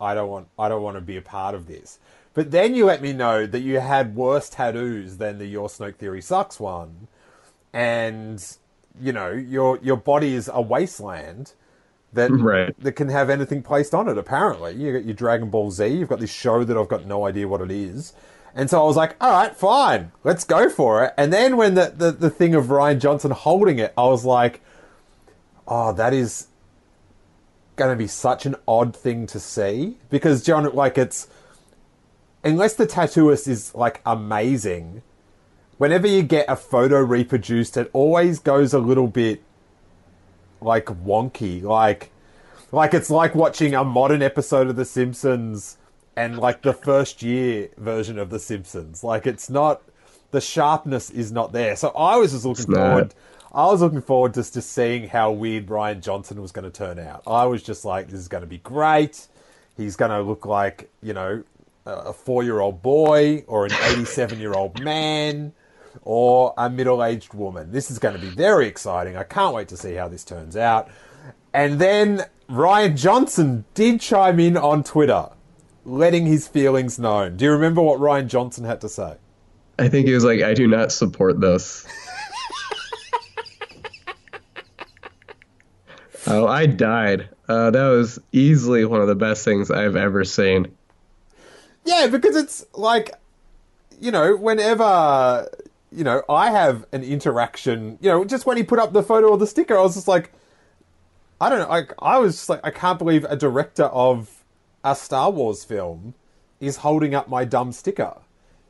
I 0.02 0.14
don't 0.14 0.30
want. 0.30 0.48
I 0.58 0.70
don't 0.70 0.84
want 0.84 0.98
to 0.98 1.02
be 1.02 1.18
a 1.18 1.22
part 1.22 1.56
of 1.56 1.68
this." 1.68 2.00
But 2.34 2.52
then 2.52 2.76
you 2.76 2.86
let 2.86 3.02
me 3.02 3.12
know 3.12 3.46
that 3.46 3.62
you 3.62 3.80
had 3.80 4.16
worse 4.16 4.50
tattoos 4.50 5.18
than 5.18 5.40
the 5.40 5.46
Your 5.46 5.68
Snoke 5.68 5.96
Theory 5.96 6.22
sucks 6.22 6.60
one, 6.60 7.08
and 7.74 8.58
you 9.00 9.12
know 9.12 9.32
your 9.32 9.80
your 9.82 9.98
body 9.98 10.34
is 10.34 10.50
a 10.54 10.62
wasteland 10.62 11.54
that 12.14 12.32
Right. 12.34 12.74
that 12.84 12.94
can 12.94 13.10
have 13.10 13.30
anything 13.30 13.62
placed 13.62 13.94
on 13.94 14.08
it. 14.10 14.18
Apparently, 14.18 14.74
you 14.74 14.94
got 14.94 15.06
your 15.06 15.14
Dragon 15.14 15.50
Ball 15.50 15.72
Z. 15.72 15.88
You've 15.88 16.10
got 16.10 16.20
this 16.20 16.32
show 16.32 16.64
that 16.64 16.78
I've 16.78 16.88
got 16.88 17.06
no 17.06 17.26
idea 17.26 17.48
what 17.48 17.62
it 17.62 17.72
is. 17.72 18.14
And 18.56 18.68
so 18.70 18.82
I 18.82 18.86
was 18.86 18.96
like, 18.98 19.16
all 19.22 19.32
right, 19.32 19.56
fine, 19.56 20.12
let's 20.24 20.44
go 20.44 20.70
for 20.70 21.04
it. 21.06 21.14
And 21.18 21.32
then 21.32 21.56
when 21.56 21.76
the, 21.76 21.94
the, 21.96 22.12
the 22.12 22.30
thing 22.32 22.56
of 22.56 22.66
Rian 22.66 23.00
Johnson 23.00 23.30
holding 23.30 23.78
it, 23.78 23.94
I 23.96 24.06
was 24.06 24.26
like, 24.26 24.62
oh, 25.68 25.94
that 25.94 26.14
is 26.16 26.48
going 27.76 27.92
to 27.92 27.96
be 27.96 28.08
such 28.08 28.48
an 28.48 28.56
odd 28.68 28.96
thing 28.96 29.28
to 29.28 29.40
see. 29.40 29.98
Because, 30.10 30.44
John, 30.44 30.66
like, 30.74 30.98
it's, 30.98 31.28
unless 32.44 32.74
the 32.74 32.88
tattooist 32.88 33.48
is, 33.48 33.74
like, 33.76 34.02
amazing, 34.04 35.04
whenever 35.80 36.06
you 36.06 36.22
get 36.22 36.46
a 36.48 36.56
photo 36.56 37.02
reproduced, 37.02 37.76
it 37.76 37.90
always 37.92 38.38
goes 38.38 38.74
a 38.76 38.80
little 38.80 39.08
bit, 39.08 39.42
like, 40.62 40.86
wonky. 40.86 41.64
Like, 41.64 42.12
like 42.72 42.94
it's 42.94 43.10
like 43.10 43.34
watching 43.34 43.74
a 43.74 43.84
modern 43.84 44.22
episode 44.22 44.68
of 44.68 44.76
The 44.76 44.86
Simpsons 44.86 45.78
and 46.16 46.38
like 46.38 46.62
the 46.62 46.74
first 46.74 47.24
year 47.24 47.70
version 47.78 48.20
of 48.20 48.30
The 48.30 48.40
Simpsons. 48.40 49.04
Like 49.04 49.26
it's 49.26 49.50
not 49.50 49.82
the 50.32 50.42
sharpness 50.42 51.10
is 51.10 51.32
not 51.32 51.52
there. 51.52 51.76
So 51.76 51.90
I 51.90 52.18
was 52.18 52.34
just 52.34 52.46
looking 52.46 52.66
not. 52.70 52.78
forward. 52.78 53.16
I 53.54 53.66
was 53.66 53.82
looking 53.82 54.02
forward 54.02 54.36
just 54.36 54.54
to 54.54 54.62
seeing 54.62 55.08
how 55.08 55.32
weird 55.32 55.66
Brian 55.66 56.02
Johnson 56.02 56.40
was 56.40 56.52
going 56.52 56.70
to 56.70 56.78
turn 56.78 57.00
out. 57.00 57.24
I 57.26 57.46
was 57.46 57.64
just 57.64 57.84
like, 57.84 58.10
this 58.10 58.20
is 58.20 58.28
going 58.28 58.42
to 58.42 58.48
be 58.48 58.60
great. 58.60 59.28
He's 59.76 59.96
going 59.96 60.12
to 60.12 60.22
look 60.22 60.46
like 60.46 60.92
you 61.02 61.14
know 61.14 61.44
a 61.86 61.92
a 61.92 62.14
four-year-old 62.14 62.84
boy 62.84 63.46
or 63.48 63.66
an 63.66 63.72
eighty-seven-year-old 63.86 64.84
man 64.84 65.54
or 66.12 66.56
a 66.58 66.72
middle-aged 66.72 67.36
woman. 67.36 67.72
This 67.72 67.92
is 67.92 68.00
going 68.00 68.16
to 68.16 68.20
be 68.20 68.30
very 68.30 68.66
exciting. 68.66 69.16
I 69.16 69.22
can't 69.22 69.54
wait 69.54 69.68
to 69.68 69.78
see 69.78 69.94
how 69.94 70.08
this 70.08 70.24
turns 70.24 70.58
out. 70.58 70.90
And 71.54 71.80
then 71.80 72.26
Rian 72.50 72.98
Johnson 72.98 73.64
did 73.76 74.02
chime 74.02 74.40
in 74.40 74.58
on 74.58 74.84
Twitter, 74.84 75.30
letting 75.86 76.26
his 76.26 76.48
feelings 76.48 76.98
known. 76.98 77.38
Do 77.38 77.46
you 77.46 77.52
remember 77.52 77.84
what 77.84 78.00
Rian 78.00 78.28
Johnson 78.28 78.64
had 78.64 78.82
to 78.82 78.90
say? 78.90 79.18
I 79.78 79.88
think 79.88 80.08
he 80.08 80.14
was 80.16 80.24
like, 80.24 80.42
I 80.42 80.56
do 80.56 80.66
not 80.66 80.92
support 80.92 81.40
this. 81.40 81.86
oh, 86.26 86.48
I 86.48 86.66
died. 86.66 87.30
Uh, 87.48 87.70
that 87.70 87.88
was 87.88 88.18
easily 88.32 88.84
one 88.84 89.02
of 89.02 89.08
the 89.08 89.14
best 89.14 89.46
things 89.46 89.70
I've 89.70 89.96
ever 89.96 90.26
seen. 90.26 90.76
Yeah, 91.86 92.08
because 92.08 92.36
it's 92.36 92.66
like, 92.74 93.12
you 94.02 94.10
know, 94.10 94.36
whenever, 94.36 95.48
you 95.92 96.04
know, 96.04 96.24
I 96.30 96.52
have 96.52 96.86
an 96.92 97.04
interaction, 97.04 97.98
you 98.02 98.10
know, 98.10 98.24
just 98.24 98.46
when 98.46 98.58
he 98.58 98.64
put 98.64 98.80
up 98.80 98.94
the 98.94 99.04
photo 99.04 99.30
or 99.30 99.38
the 99.38 99.48
sticker, 99.48 99.78
I 99.78 99.82
was 99.82 99.96
just 99.96 100.08
like, 100.08 100.32
I 101.42 101.50
don't 101.50 101.60
know, 101.60 101.70
like, 101.70 101.94
I 102.00 102.18
was 102.20 102.36
just 102.36 102.50
like, 102.50 102.60
I 102.64 102.72
can't 102.72 103.00
believe 103.00 103.26
a 103.26 103.36
director 103.36 103.86
of 103.86 104.44
a 104.84 104.96
Star 104.96 105.32
Wars 105.32 105.64
film 105.64 106.14
is 106.60 106.78
holding 106.78 107.16
up 107.16 107.30
my 107.30 107.46
dumb 107.46 107.72
sticker. 107.72 108.18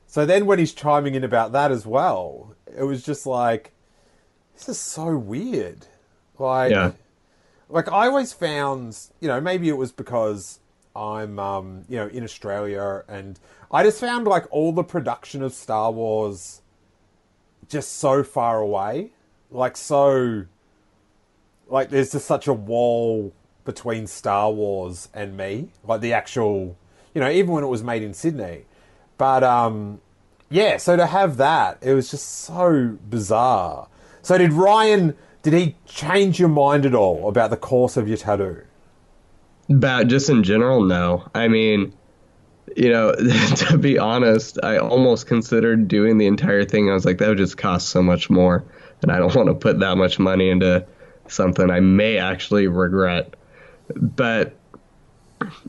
So 0.07 0.25
then 0.25 0.45
when 0.45 0.59
he's 0.59 0.73
chiming 0.73 1.15
in 1.15 1.23
about 1.23 1.51
that 1.51 1.71
as 1.71 1.85
well, 1.85 2.55
it 2.77 2.83
was 2.83 3.03
just 3.03 3.25
like, 3.25 3.71
this 4.55 4.69
is 4.69 4.79
so 4.79 5.17
weird. 5.17 5.87
Like, 6.37 6.71
Yeah. 6.71 6.91
like 7.69 7.91
I 7.91 8.07
always 8.07 8.33
found, 8.33 8.97
you 9.19 9.27
know, 9.27 9.41
maybe 9.41 9.69
it 9.69 9.77
was 9.77 9.91
because 9.91 10.59
I'm, 10.95 11.37
um, 11.39 11.85
you 11.87 11.97
know, 11.97 12.07
in 12.07 12.23
Australia, 12.23 13.03
and 13.07 13.39
I 13.71 13.83
just 13.83 13.99
found 13.99 14.25
like 14.27 14.45
all 14.51 14.71
the 14.71 14.83
production 14.83 15.43
of 15.43 15.53
Star 15.53 15.91
Wars 15.91 16.61
just 17.69 17.97
so 17.97 18.23
far 18.23 18.59
away, 18.59 19.11
like 19.51 19.77
so, 19.77 20.45
like 21.67 21.89
there's 21.89 22.11
just 22.11 22.25
such 22.25 22.47
a 22.47 22.53
wall 22.53 23.33
between 23.63 24.07
Star 24.07 24.51
Wars 24.51 25.09
and 25.13 25.37
me, 25.37 25.69
like 25.83 26.01
the 26.01 26.13
actual, 26.13 26.75
you 27.13 27.21
know, 27.21 27.29
even 27.29 27.51
when 27.51 27.63
it 27.63 27.67
was 27.67 27.83
made 27.83 28.03
in 28.03 28.13
Sydney, 28.13 28.65
but 29.17 29.43
um, 29.43 30.01
yeah, 30.49 30.77
so 30.77 30.97
to 30.97 31.05
have 31.05 31.37
that, 31.37 31.77
it 31.81 31.93
was 31.93 32.09
just 32.09 32.27
so 32.27 32.97
bizarre. 33.09 33.87
So 34.21 34.37
did 34.37 34.51
Rian? 34.51 35.15
Did 35.41 35.53
he 35.53 35.75
change 35.85 36.39
your 36.39 36.49
mind 36.49 36.85
at 36.85 36.93
all 36.93 37.29
about 37.29 37.49
the 37.49 37.57
course 37.57 37.95
of 37.95 38.07
your 38.07 38.17
tattoo? 38.17 38.63
About 39.69 40.07
just 40.07 40.29
in 40.29 40.43
general, 40.43 40.83
no. 40.83 41.29
I 41.33 41.47
mean, 41.47 41.93
you 42.75 42.89
know, 42.89 43.13
to 43.57 43.77
be 43.77 43.97
honest, 43.97 44.59
I 44.63 44.77
almost 44.77 45.27
considered 45.27 45.87
doing 45.87 46.17
the 46.17 46.27
entire 46.27 46.65
thing. 46.65 46.89
I 46.89 46.93
was 46.93 47.05
like, 47.05 47.17
that 47.19 47.29
would 47.29 47.37
just 47.37 47.57
cost 47.57 47.89
so 47.89 48.01
much 48.01 48.29
more, 48.29 48.63
and 49.01 49.11
I 49.11 49.17
don't 49.17 49.35
want 49.35 49.49
to 49.49 49.55
put 49.55 49.79
that 49.79 49.97
much 49.97 50.19
money 50.19 50.49
into 50.49 50.85
something 51.27 51.69
I 51.69 51.79
may 51.79 52.17
actually 52.17 52.67
regret. 52.67 53.35
But 53.95 54.55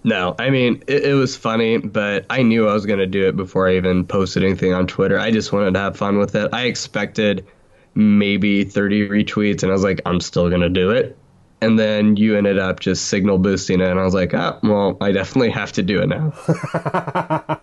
no, 0.03 0.35
I 0.39 0.51
mean, 0.51 0.83
it, 0.87 1.05
it 1.05 1.15
was 1.15 1.37
funny, 1.37 1.79
but 1.79 2.27
I 2.29 2.43
knew 2.43 2.69
I 2.69 2.75
was 2.75 2.87
going 2.87 2.99
to 2.99 3.07
do 3.07 3.29
it 3.29 3.37
before 3.37 3.69
I 3.69 3.77
even 3.77 4.05
posted 4.05 4.43
anything 4.43 4.73
on 4.73 4.87
Twitter. 4.87 5.19
I 5.19 5.31
just 5.31 5.53
wanted 5.53 5.75
to 5.75 5.81
have 5.81 5.97
fun 5.97 6.19
with 6.19 6.35
it. 6.35 6.51
I 6.53 6.65
expected 6.67 7.47
maybe 7.95 8.65
30 8.65 9.09
retweets, 9.09 9.63
and 9.63 9.71
I 9.71 9.75
was 9.75 9.85
like, 9.85 10.01
I'm 10.07 10.21
still 10.21 10.49
going 10.49 10.63
to 10.63 10.69
do 10.69 10.91
it. 10.91 11.17
And 11.63 11.79
then 11.79 12.17
you 12.17 12.37
ended 12.37 12.59
up 12.59 12.81
just 12.81 13.07
signal 13.07 13.39
boosting 13.39 13.81
it, 13.81 13.89
and 13.89 14.01
I 14.01 14.05
was 14.05 14.15
like, 14.15 14.33
oh, 14.33 14.59
well, 14.63 14.97
I 15.01 15.13
definitely 15.13 15.51
have 15.51 15.73
to 15.73 15.83
do 15.83 16.01
it 16.01 16.07
now. 16.07 16.33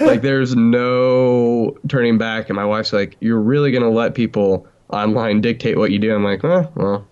like, 0.00 0.20
there's 0.20 0.54
no 0.54 1.76
turning 1.88 2.18
back. 2.18 2.48
And 2.50 2.56
my 2.56 2.64
wife's 2.64 2.92
like, 2.92 3.16
You're 3.20 3.40
really 3.40 3.70
going 3.70 3.82
to 3.82 3.88
let 3.88 4.14
people 4.14 4.66
online 4.90 5.40
dictate 5.40 5.78
what 5.78 5.90
you 5.90 5.98
do? 5.98 6.14
I'm 6.14 6.24
like, 6.24 6.44
eh, 6.44 6.66
well. 6.74 7.06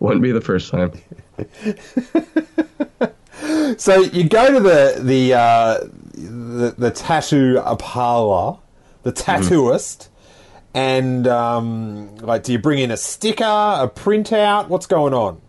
Wouldn't 0.00 0.22
be 0.22 0.32
the 0.32 0.40
first 0.40 0.70
time. 0.70 0.92
So 3.78 4.00
you 4.00 4.28
go 4.28 4.52
to 4.52 4.60
the 4.60 5.00
the 5.02 5.34
uh, 5.34 5.78
the, 6.14 6.74
the 6.76 6.90
tattoo 6.90 7.60
parlor, 7.78 8.58
the 9.02 9.12
tattooist, 9.12 10.08
and 10.74 11.26
um, 11.26 12.16
like, 12.16 12.44
do 12.44 12.52
you 12.52 12.58
bring 12.58 12.78
in 12.78 12.90
a 12.90 12.96
sticker, 12.96 13.44
a 13.44 13.90
printout? 13.94 14.68
What's 14.68 14.86
going 14.86 15.14
on? 15.14 15.40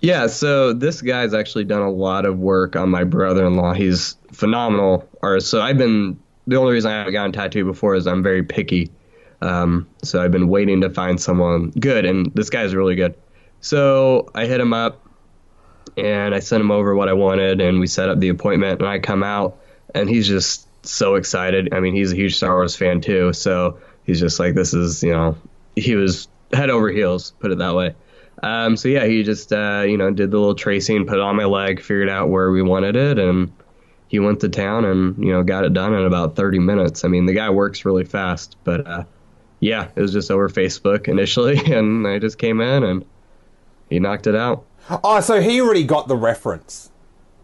Yeah, 0.00 0.28
so 0.28 0.72
this 0.72 1.02
guy's 1.02 1.34
actually 1.34 1.64
done 1.64 1.82
a 1.82 1.90
lot 1.90 2.24
of 2.24 2.38
work 2.38 2.76
on 2.76 2.88
my 2.88 3.02
brother-in-law. 3.04 3.72
He's 3.72 4.16
phenomenal 4.32 5.08
artist. 5.22 5.48
So 5.48 5.60
I've 5.60 5.78
been 5.78 6.20
the 6.46 6.56
only 6.56 6.72
reason 6.72 6.92
I 6.92 6.98
haven't 6.98 7.12
gotten 7.12 7.32
tattooed 7.32 7.66
before 7.66 7.94
is 7.96 8.06
I'm 8.06 8.22
very 8.22 8.44
picky. 8.44 8.92
Um, 9.40 9.88
so 10.02 10.22
I've 10.22 10.32
been 10.32 10.48
waiting 10.48 10.80
to 10.82 10.90
find 10.90 11.20
someone 11.20 11.70
good, 11.70 12.04
and 12.04 12.32
this 12.34 12.50
guy's 12.50 12.74
really 12.74 12.94
good. 12.94 13.16
So 13.60 14.28
I 14.34 14.46
hit 14.46 14.60
him 14.60 14.72
up, 14.72 15.04
and 15.96 16.34
I 16.34 16.38
sent 16.38 16.60
him 16.60 16.70
over 16.70 16.94
what 16.94 17.08
I 17.08 17.12
wanted, 17.12 17.60
and 17.60 17.80
we 17.80 17.86
set 17.88 18.08
up 18.08 18.18
the 18.20 18.28
appointment. 18.28 18.80
And 18.80 18.88
I 18.88 19.00
come 19.00 19.22
out, 19.22 19.58
and 19.94 20.08
he's 20.08 20.28
just 20.28 20.66
so 20.86 21.16
excited. 21.16 21.74
I 21.74 21.80
mean, 21.80 21.94
he's 21.94 22.12
a 22.12 22.16
huge 22.16 22.36
Star 22.36 22.54
Wars 22.54 22.76
fan 22.76 23.00
too, 23.00 23.32
so 23.32 23.78
he's 24.08 24.18
just 24.18 24.40
like, 24.40 24.54
this 24.54 24.72
is, 24.72 25.02
you 25.02 25.12
know, 25.12 25.36
he 25.76 25.94
was 25.94 26.28
head 26.52 26.70
over 26.70 26.88
heels, 26.88 27.32
put 27.38 27.52
it 27.52 27.58
that 27.58 27.74
way. 27.74 27.94
Um, 28.42 28.76
so 28.76 28.88
yeah, 28.88 29.04
he 29.04 29.22
just, 29.22 29.52
uh, 29.52 29.84
you 29.86 29.98
know, 29.98 30.10
did 30.10 30.30
the 30.30 30.38
little 30.38 30.54
tracing, 30.54 31.06
put 31.06 31.18
it 31.18 31.20
on 31.20 31.36
my 31.36 31.44
leg, 31.44 31.80
figured 31.80 32.08
out 32.08 32.30
where 32.30 32.50
we 32.50 32.62
wanted 32.62 32.96
it, 32.96 33.18
and 33.18 33.52
he 34.08 34.18
went 34.18 34.40
to 34.40 34.48
town 34.48 34.86
and 34.86 35.22
you 35.22 35.30
know 35.30 35.42
got 35.42 35.64
it 35.64 35.74
done 35.74 35.92
in 35.92 36.04
about 36.04 36.36
30 36.36 36.58
minutes. 36.58 37.04
I 37.04 37.08
mean, 37.08 37.26
the 37.26 37.34
guy 37.34 37.50
works 37.50 37.84
really 37.84 38.04
fast, 38.04 38.56
but 38.64 38.86
uh, 38.86 39.04
yeah, 39.60 39.88
it 39.94 40.00
was 40.00 40.12
just 40.12 40.30
over 40.30 40.48
Facebook 40.48 41.06
initially, 41.06 41.58
and 41.72 42.06
I 42.06 42.18
just 42.18 42.38
came 42.38 42.60
in 42.60 42.82
and 42.84 43.04
he 43.90 43.98
knocked 43.98 44.26
it 44.26 44.34
out. 44.34 44.64
Oh, 45.04 45.20
so 45.20 45.40
he 45.42 45.60
already 45.60 45.84
got 45.84 46.08
the 46.08 46.16
reference. 46.16 46.90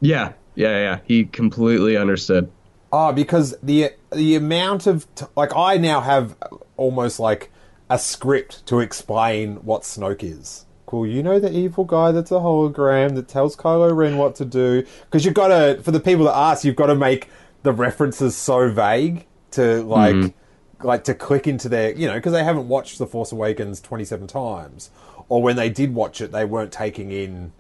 Yeah, 0.01 0.33
yeah, 0.55 0.79
yeah. 0.79 0.99
He 1.05 1.27
completely 1.27 1.97
understood. 1.97 2.51
Oh, 2.91 3.13
because 3.13 3.55
the 3.63 3.91
the 4.15 4.35
amount 4.35 4.87
of 4.87 5.13
t- 5.15 5.27
like 5.37 5.55
I 5.55 5.77
now 5.77 6.01
have 6.01 6.37
almost 6.77 7.21
like 7.21 7.51
a 7.91 7.99
script 7.99 8.67
to 8.67 8.81
explain 8.81 9.57
what 9.57 9.83
Snoke 9.83 10.23
is. 10.23 10.67
Cool, 10.87 11.07
you 11.07 11.23
know 11.23 11.39
the 11.39 11.53
evil 11.53 11.85
guy 11.85 12.13
that's 12.13 12.31
a 12.31 12.35
hologram 12.35 13.15
that 13.15 13.27
tells 13.27 13.57
Kylo 13.57 13.95
Ren 13.95 14.17
what 14.17 14.35
to 14.37 14.45
do. 14.45 14.85
Because 15.05 15.25
you've 15.25 15.35
got 15.35 15.49
to, 15.49 15.83
for 15.83 15.91
the 15.91 16.01
people 16.01 16.27
that 16.27 16.37
ask, 16.37 16.65
you've 16.65 16.77
got 16.77 16.87
to 16.87 16.95
make 16.95 17.29
the 17.63 17.73
references 17.73 18.37
so 18.37 18.71
vague 18.71 19.27
to 19.53 19.83
like, 19.83 20.15
mm-hmm. 20.15 20.87
like 20.87 21.05
to 21.05 21.15
click 21.15 21.47
into 21.47 21.69
their, 21.69 21.95
you 21.95 22.07
know, 22.07 22.15
because 22.15 22.33
they 22.33 22.45
haven't 22.45 22.69
watched 22.69 22.99
The 22.99 23.07
Force 23.07 23.33
Awakens 23.33 23.81
twenty 23.81 24.05
seven 24.05 24.27
times, 24.27 24.91
or 25.29 25.43
when 25.43 25.57
they 25.57 25.71
did 25.71 25.95
watch 25.95 26.21
it, 26.21 26.33
they 26.33 26.45
weren't 26.45 26.71
taking 26.71 27.11
in, 27.11 27.53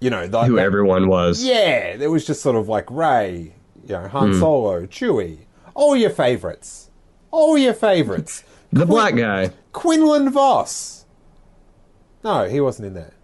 you 0.00 0.10
know, 0.10 0.26
the, 0.26 0.44
Who 0.44 0.58
everyone 0.58 1.08
was. 1.08 1.42
yeah, 1.42 1.96
it 1.98 2.10
was 2.10 2.26
just 2.26 2.42
sort 2.42 2.56
of 2.56 2.68
like 2.68 2.90
Rey, 2.90 3.54
you 3.86 3.94
know, 3.94 4.08
Han 4.08 4.32
mm. 4.32 4.38
Solo, 4.38 4.86
Chewie, 4.86 5.45
all 5.76 5.94
your 5.94 6.10
favorites, 6.10 6.90
all 7.30 7.56
your 7.56 7.74
favorites. 7.74 8.42
The 8.72 8.84
black 8.84 9.14
guy. 9.14 9.52
Quinlan 9.72 10.30
Vos. 10.30 11.04
No, 12.24 12.48
he 12.48 12.60
wasn't 12.60 12.88
in 12.88 12.94
there. 12.94 13.14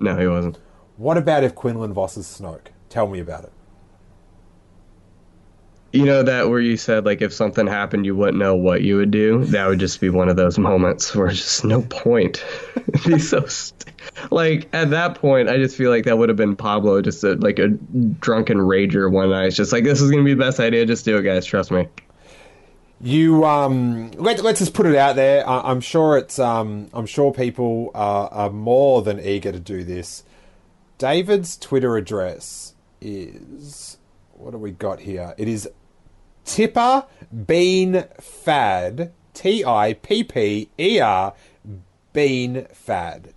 No, 0.00 0.16
he 0.16 0.26
wasn't. 0.26 0.58
What 0.96 1.16
about 1.16 1.44
if 1.44 1.54
Quinlan 1.54 1.92
Vos 1.94 2.16
is 2.16 2.26
Snoke? 2.26 2.66
Tell 2.88 3.06
me 3.06 3.20
about 3.20 3.44
it. 3.44 3.52
You 5.92 6.04
know 6.04 6.22
that 6.22 6.48
where 6.48 6.60
you 6.60 6.76
said 6.76 7.04
like 7.04 7.20
if 7.20 7.32
something 7.32 7.66
happened 7.66 8.06
you 8.06 8.14
wouldn't 8.14 8.38
know 8.38 8.54
what 8.54 8.82
you 8.82 8.96
would 8.96 9.10
do. 9.10 9.44
That 9.46 9.66
would 9.66 9.80
just 9.80 10.00
be 10.00 10.08
one 10.08 10.28
of 10.28 10.36
those 10.36 10.58
moments 10.58 11.14
where 11.16 11.28
just 11.28 11.64
no 11.64 11.82
point. 11.82 12.44
Be 13.06 13.18
so 13.18 13.44
st- 13.46 13.92
like 14.30 14.68
at 14.72 14.90
that 14.90 15.16
point 15.16 15.48
I 15.48 15.56
just 15.56 15.76
feel 15.76 15.90
like 15.90 16.04
that 16.04 16.16
would 16.16 16.28
have 16.28 16.36
been 16.36 16.54
Pablo 16.54 17.02
just 17.02 17.24
a, 17.24 17.34
like 17.34 17.58
a 17.58 17.68
drunken 17.68 18.58
rager 18.58 19.10
one 19.10 19.30
night. 19.30 19.46
It's 19.46 19.56
just 19.56 19.72
like 19.72 19.84
this 19.84 20.00
is 20.00 20.10
gonna 20.10 20.22
be 20.22 20.34
the 20.34 20.44
best 20.44 20.60
idea. 20.60 20.86
Just 20.86 21.04
do 21.04 21.16
it, 21.16 21.22
guys. 21.22 21.44
Trust 21.44 21.70
me. 21.72 21.88
You 23.02 23.46
um, 23.46 24.10
let, 24.12 24.42
let's 24.42 24.58
just 24.58 24.74
put 24.74 24.84
it 24.84 24.94
out 24.94 25.16
there. 25.16 25.48
I, 25.48 25.70
I'm 25.70 25.80
sure 25.80 26.18
it's 26.18 26.38
um, 26.38 26.88
I'm 26.92 27.06
sure 27.06 27.32
people 27.32 27.90
are, 27.94 28.28
are 28.28 28.50
more 28.50 29.02
than 29.02 29.18
eager 29.18 29.50
to 29.52 29.58
do 29.60 29.82
this. 29.84 30.22
David's 30.98 31.56
Twitter 31.56 31.96
address 31.96 32.74
is 33.00 33.96
what 34.34 34.50
do 34.50 34.58
we 34.58 34.70
got 34.70 35.00
here? 35.00 35.34
It 35.38 35.48
is 35.48 35.68
Tipper 36.50 37.04
Bean 37.46 38.04
Fad 38.20 39.12
T 39.34 39.64
I 39.64 39.92
P 39.94 40.24
P 40.24 40.68
E 40.80 40.98
R 40.98 41.32
Bean 42.12 42.66
Fad. 42.72 43.32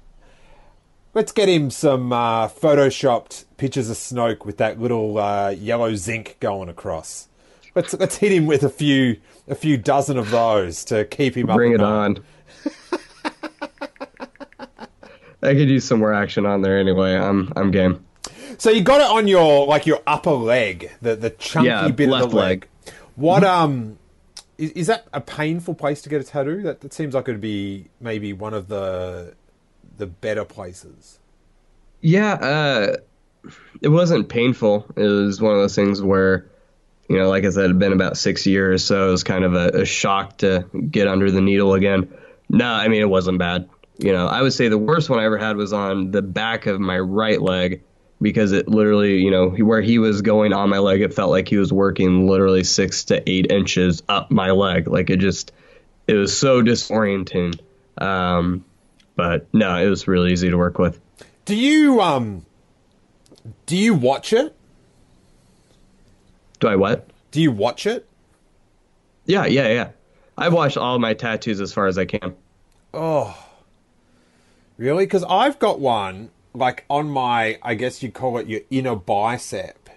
Let's 1.14 1.32
get 1.32 1.48
him 1.48 1.70
some 1.70 2.12
uh, 2.12 2.48
photoshopped 2.48 3.46
pictures 3.58 3.92
of 3.92 3.98
Snoke 3.98 4.46
with 4.46 4.58
that 4.58 4.80
little 4.82 5.20
uh, 5.20 5.52
yellow 5.52 5.94
zinc 5.94 6.38
going 6.40 6.70
across. 6.70 7.28
Let's 7.76 7.94
let's 7.94 8.18
hit 8.18 8.32
him 8.32 8.48
with 8.48 8.64
a 8.64 8.70
few 8.70 9.18
a 9.48 9.54
few 9.54 9.78
dozen 9.78 10.18
of 10.18 10.32
those 10.32 10.84
to 10.86 11.06
keep 11.06 11.38
him 11.38 11.52
up. 11.52 11.56
Bring 11.56 11.74
it 11.74 11.82
on. 11.82 12.24
I 15.44 15.54
could 15.54 15.70
use 15.70 15.86
some 15.86 16.00
more 16.00 16.14
action 16.14 16.48
on 16.48 16.64
there 16.64 16.80
anyway. 16.80 17.14
I'm 17.16 17.54
I'm 17.56 17.70
game. 17.70 18.04
So 18.58 18.72
you 18.72 18.82
got 18.82 19.02
it 19.02 19.08
on 19.08 19.28
your 19.28 19.68
like 19.68 19.86
your 19.86 20.02
upper 20.08 20.32
leg, 20.32 20.92
the 21.02 21.16
the 21.16 21.30
chunky 21.30 21.68
Yeah, 21.68 21.90
bit 21.90 22.12
of 22.12 22.32
the 22.32 22.36
leg. 22.36 22.62
leg. 22.62 22.68
What 23.16 23.44
um 23.44 23.98
is, 24.58 24.72
is 24.72 24.88
that 24.88 25.08
a 25.14 25.22
painful 25.22 25.76
place 25.76 26.02
to 26.04 26.10
get 26.10 26.22
a 26.22 26.24
tattoo? 26.24 26.62
That, 26.62 26.82
that 26.82 26.94
seems 26.94 27.14
like 27.14 27.28
it'd 27.28 27.42
be 27.42 27.90
maybe 28.00 28.34
one 28.34 28.54
of 28.54 28.68
the 28.68 29.36
the 29.98 30.08
better 30.08 30.46
places. 30.46 31.20
Yeah, 32.02 32.34
uh, 32.34 32.98
it 33.82 33.90
wasn't 33.90 34.30
painful. 34.30 34.86
It 34.96 35.04
was 35.04 35.42
one 35.42 35.54
of 35.54 35.60
those 35.60 35.76
things 35.76 36.02
where, 36.02 36.50
you 37.08 37.18
know, 37.18 37.30
like 37.30 37.46
I 37.46 37.50
said, 37.50 37.66
it 37.66 37.68
had 37.68 37.80
been 37.80 37.94
about 37.94 38.18
six 38.18 38.46
years, 38.46 38.84
so 38.84 39.08
it 39.08 39.12
was 39.12 39.24
kind 39.24 39.46
of 39.46 39.54
a, 39.54 39.82
a 39.82 39.86
shock 39.86 40.40
to 40.40 40.66
get 40.90 41.08
under 41.08 41.32
the 41.32 41.42
needle 41.42 41.74
again. 41.74 42.14
No, 42.50 42.66
I 42.66 42.88
mean, 42.90 43.02
it 43.02 43.10
wasn't 43.10 43.40
bad. 43.40 43.70
You 44.00 44.12
know, 44.12 44.28
I 44.28 44.42
would 44.42 44.54
say 44.54 44.68
the 44.68 44.78
worst 44.78 45.10
one 45.10 45.20
I 45.20 45.26
ever 45.26 45.38
had 45.38 45.56
was 45.56 45.72
on 45.72 46.12
the 46.12 46.22
back 46.22 46.66
of 46.66 46.80
my 46.80 47.00
right 47.00 47.42
leg 47.42 47.84
because 48.24 48.54
it 48.54 48.68
literally, 48.68 49.20
you 49.20 49.30
know, 49.30 49.50
where 49.50 49.82
he 49.82 50.00
was 50.00 50.22
going 50.22 50.54
on 50.54 50.70
my 50.70 50.80
leg, 50.80 51.02
it 51.02 51.14
felt 51.14 51.30
like 51.30 51.48
he 51.48 51.58
was 51.58 51.72
working 51.72 52.26
literally 52.28 52.64
six 52.64 53.04
to 53.06 53.30
eight 53.30 53.52
inches 53.52 54.02
up 54.10 54.32
my 54.32 54.52
leg. 54.52 54.88
Like 54.88 55.10
it 55.10 55.18
just, 55.18 55.52
it 56.08 56.16
was 56.16 56.36
so 56.36 56.64
disorienting. 56.64 57.60
Um, 58.00 58.66
but 59.16 59.54
no, 59.54 59.78
it 59.78 59.88
was 59.90 60.08
really 60.08 60.32
easy 60.32 60.50
to 60.50 60.58
work 60.58 60.80
with. 60.80 61.00
Do 61.46 61.56
you 61.56 62.02
um 62.02 62.46
do 63.66 63.76
you 63.76 63.94
watch 63.94 64.34
it? 64.34 64.56
Do 66.60 66.68
I 66.68 66.76
what? 66.76 67.10
Do 67.32 67.42
you 67.42 67.52
watch 67.52 67.86
it? 67.86 68.08
Yeah, 69.26 69.46
yeah, 69.46 69.68
yeah. 69.68 69.90
I've 70.38 70.54
watched 70.54 70.78
all 70.78 70.98
my 70.98 71.14
tattoos 71.14 71.62
as 71.62 71.74
far 71.74 71.88
as 71.88 71.98
I 71.98 72.06
can. 72.06 72.36
Oh, 72.94 73.38
really? 74.78 75.06
Because 75.06 75.24
I've 75.24 75.60
got 75.60 75.80
one 75.80 76.30
like 76.54 76.86
on 76.90 77.10
my, 77.10 77.58
I 77.64 77.76
guess 77.76 78.04
you 78.04 78.12
call 78.12 78.38
it 78.38 78.48
your 78.48 78.62
inner 78.70 78.96
bicep. 78.96 79.90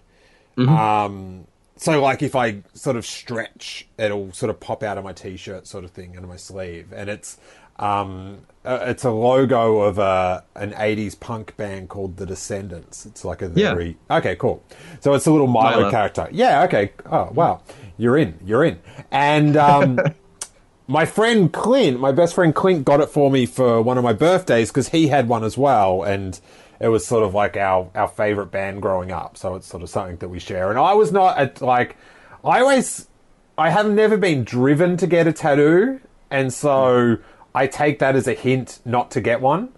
Um, 0.59 1.47
so 1.77 2.01
like 2.01 2.23
if 2.23 2.35
I 2.35 2.62
sort 2.73 2.97
of 2.97 3.05
stretch, 3.05 3.87
it'll 3.99 4.33
sort 4.33 4.49
of 4.51 4.59
pop 4.61 4.83
out 4.83 4.97
of 4.97 5.05
my 5.05 5.12
t-shirt, 5.12 5.66
sort 5.66 5.85
of 5.85 5.91
thing, 5.91 6.16
under 6.16 6.27
my 6.28 6.37
sleeve, 6.37 6.93
and 6.95 7.11
it's 7.11 7.39
um, 7.78 8.39
uh, 8.65 8.78
it's 8.85 9.05
a 9.05 9.11
logo 9.11 9.81
of 9.83 9.99
a 9.99 10.45
an 10.55 10.73
'80s 10.73 11.20
punk 11.20 11.55
band 11.59 11.91
called 11.91 12.16
The 12.16 12.24
Descendents. 12.24 13.05
It's 13.05 13.23
like 13.23 13.43
a 13.43 13.53
Yeah. 13.55 13.77
okay, 14.11 14.35
cool. 14.37 14.62
So 15.01 15.12
it's 15.12 15.27
a 15.27 15.31
little 15.31 15.47
Milo 15.47 15.81
Milo. 15.81 15.91
character. 15.91 16.27
Yeah. 16.33 16.62
Okay. 16.65 16.93
Oh 17.05 17.28
wow, 17.35 17.61
you're 17.99 18.16
in. 18.16 18.39
You're 18.43 18.65
in. 18.65 18.78
And 19.11 19.59
um, 19.59 20.01
my 20.87 21.05
friend 21.05 21.53
Clint, 21.53 21.99
my 21.99 22.13
best 22.13 22.35
friend 22.35 22.55
Clint, 22.55 22.85
got 22.85 23.01
it 23.01 23.09
for 23.09 23.31
me 23.31 23.47
for 23.47 23.83
one 23.83 23.99
of 23.99 24.05
my 24.05 24.13
birthdays 24.13 24.71
because 24.71 24.91
he 24.91 25.09
had 25.09 25.29
one 25.29 25.45
as 25.45 25.59
well, 25.59 26.03
and 26.03 26.39
it 26.81 26.89
was 26.89 27.07
sort 27.07 27.25
of 27.25 27.35
like 27.35 27.57
our 27.57 27.91
our 27.95 28.09
favorite 28.09 28.47
band 28.47 28.83
growing 28.83 29.11
up. 29.11 29.37
So 29.37 29.55
it's 29.57 29.67
sort 29.67 29.83
of 29.83 29.91
something 29.91 30.17
that 30.19 30.29
we 30.29 30.39
share. 30.39 30.71
And 30.71 30.79
I 30.79 30.95
was 30.95 31.11
not 31.11 31.39
at, 31.39 31.61
like, 31.61 31.97
I 32.45 32.61
always, 32.61 33.09
I 33.59 33.71
have 33.71 33.91
never 33.91 34.17
been 34.17 34.45
driven 34.45 34.97
to 34.99 35.07
get 35.07 35.27
a 35.27 35.33
tattoo, 35.33 36.01
and 36.31 36.53
so 36.53 37.19
I 37.55 37.67
take 37.67 37.99
that 37.99 38.15
as 38.15 38.29
a 38.29 38.35
hint 38.35 38.81
not 38.85 39.11
to 39.13 39.21
get 39.21 39.41
one. 39.41 39.71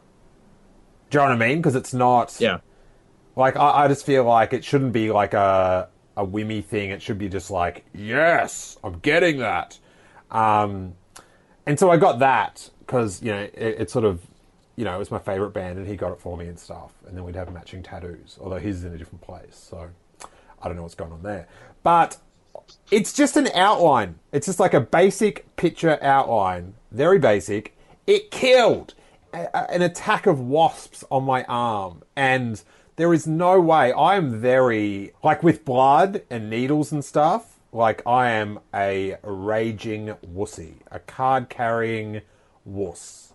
Do 1.10 1.18
you 1.18 1.24
know 1.24 1.30
what 1.30 1.42
I 1.42 1.48
mean? 1.48 1.58
Because 1.58 1.74
it's 1.74 1.94
not. 1.94 2.36
Yeah. 2.38 2.58
Like 3.34 3.56
I, 3.56 3.84
I 3.84 3.88
just 3.88 4.04
feel 4.04 4.24
like 4.24 4.52
it 4.52 4.64
shouldn't 4.64 4.92
be 4.92 5.10
like 5.10 5.32
a 5.32 5.88
a 6.16 6.24
whimmy 6.26 6.60
thing. 6.60 6.90
It 6.90 7.00
should 7.00 7.18
be 7.18 7.28
just 7.28 7.50
like, 7.50 7.84
yes, 7.94 8.76
I'm 8.82 8.98
getting 8.98 9.38
that. 9.38 9.78
Um, 10.30 10.94
and 11.66 11.78
so 11.78 11.90
I 11.90 11.96
got 11.96 12.18
that 12.20 12.70
because 12.80 13.22
you 13.22 13.30
know 13.32 13.40
it, 13.40 13.54
it 13.54 13.90
sort 13.90 14.04
of, 14.04 14.20
you 14.76 14.84
know, 14.84 14.94
it 14.94 14.98
was 14.98 15.10
my 15.10 15.18
favorite 15.18 15.50
band, 15.50 15.78
and 15.78 15.86
he 15.86 15.96
got 15.96 16.12
it 16.12 16.20
for 16.20 16.36
me 16.36 16.46
and 16.46 16.58
stuff. 16.58 16.92
And 17.06 17.16
then 17.16 17.24
we'd 17.24 17.36
have 17.36 17.52
matching 17.52 17.82
tattoos. 17.82 18.38
Although 18.40 18.58
his 18.58 18.78
is 18.78 18.84
in 18.84 18.94
a 18.94 18.98
different 18.98 19.22
place, 19.22 19.56
so 19.70 19.88
I 20.62 20.68
don't 20.68 20.76
know 20.76 20.82
what's 20.82 20.94
going 20.94 21.12
on 21.12 21.22
there. 21.22 21.48
But 21.82 22.18
it's 22.90 23.12
just 23.12 23.36
an 23.36 23.48
outline. 23.54 24.18
It's 24.32 24.46
just 24.46 24.60
like 24.60 24.74
a 24.74 24.80
basic 24.80 25.56
picture 25.56 25.98
outline, 26.02 26.74
very 26.90 27.18
basic. 27.18 27.76
It 28.06 28.30
killed. 28.30 28.94
a, 29.32 29.70
an 29.70 29.82
attack 29.82 30.26
of 30.26 30.40
wasps 30.40 31.04
on 31.10 31.24
my 31.24 31.44
arm, 31.44 32.02
and 32.16 32.62
there 32.96 33.12
is 33.12 33.26
no 33.26 33.60
way. 33.60 33.92
I 33.92 34.16
am 34.16 34.40
very 34.40 35.12
like 35.22 35.42
with 35.42 35.64
blood 35.64 36.22
and 36.30 36.50
needles 36.50 36.92
and 36.92 37.04
stuff. 37.04 37.57
Like 37.72 38.06
I 38.06 38.30
am 38.30 38.60
a 38.74 39.16
raging 39.22 40.14
wussy, 40.26 40.76
a 40.90 40.98
card 41.00 41.48
carrying 41.48 42.22
wuss, 42.64 43.34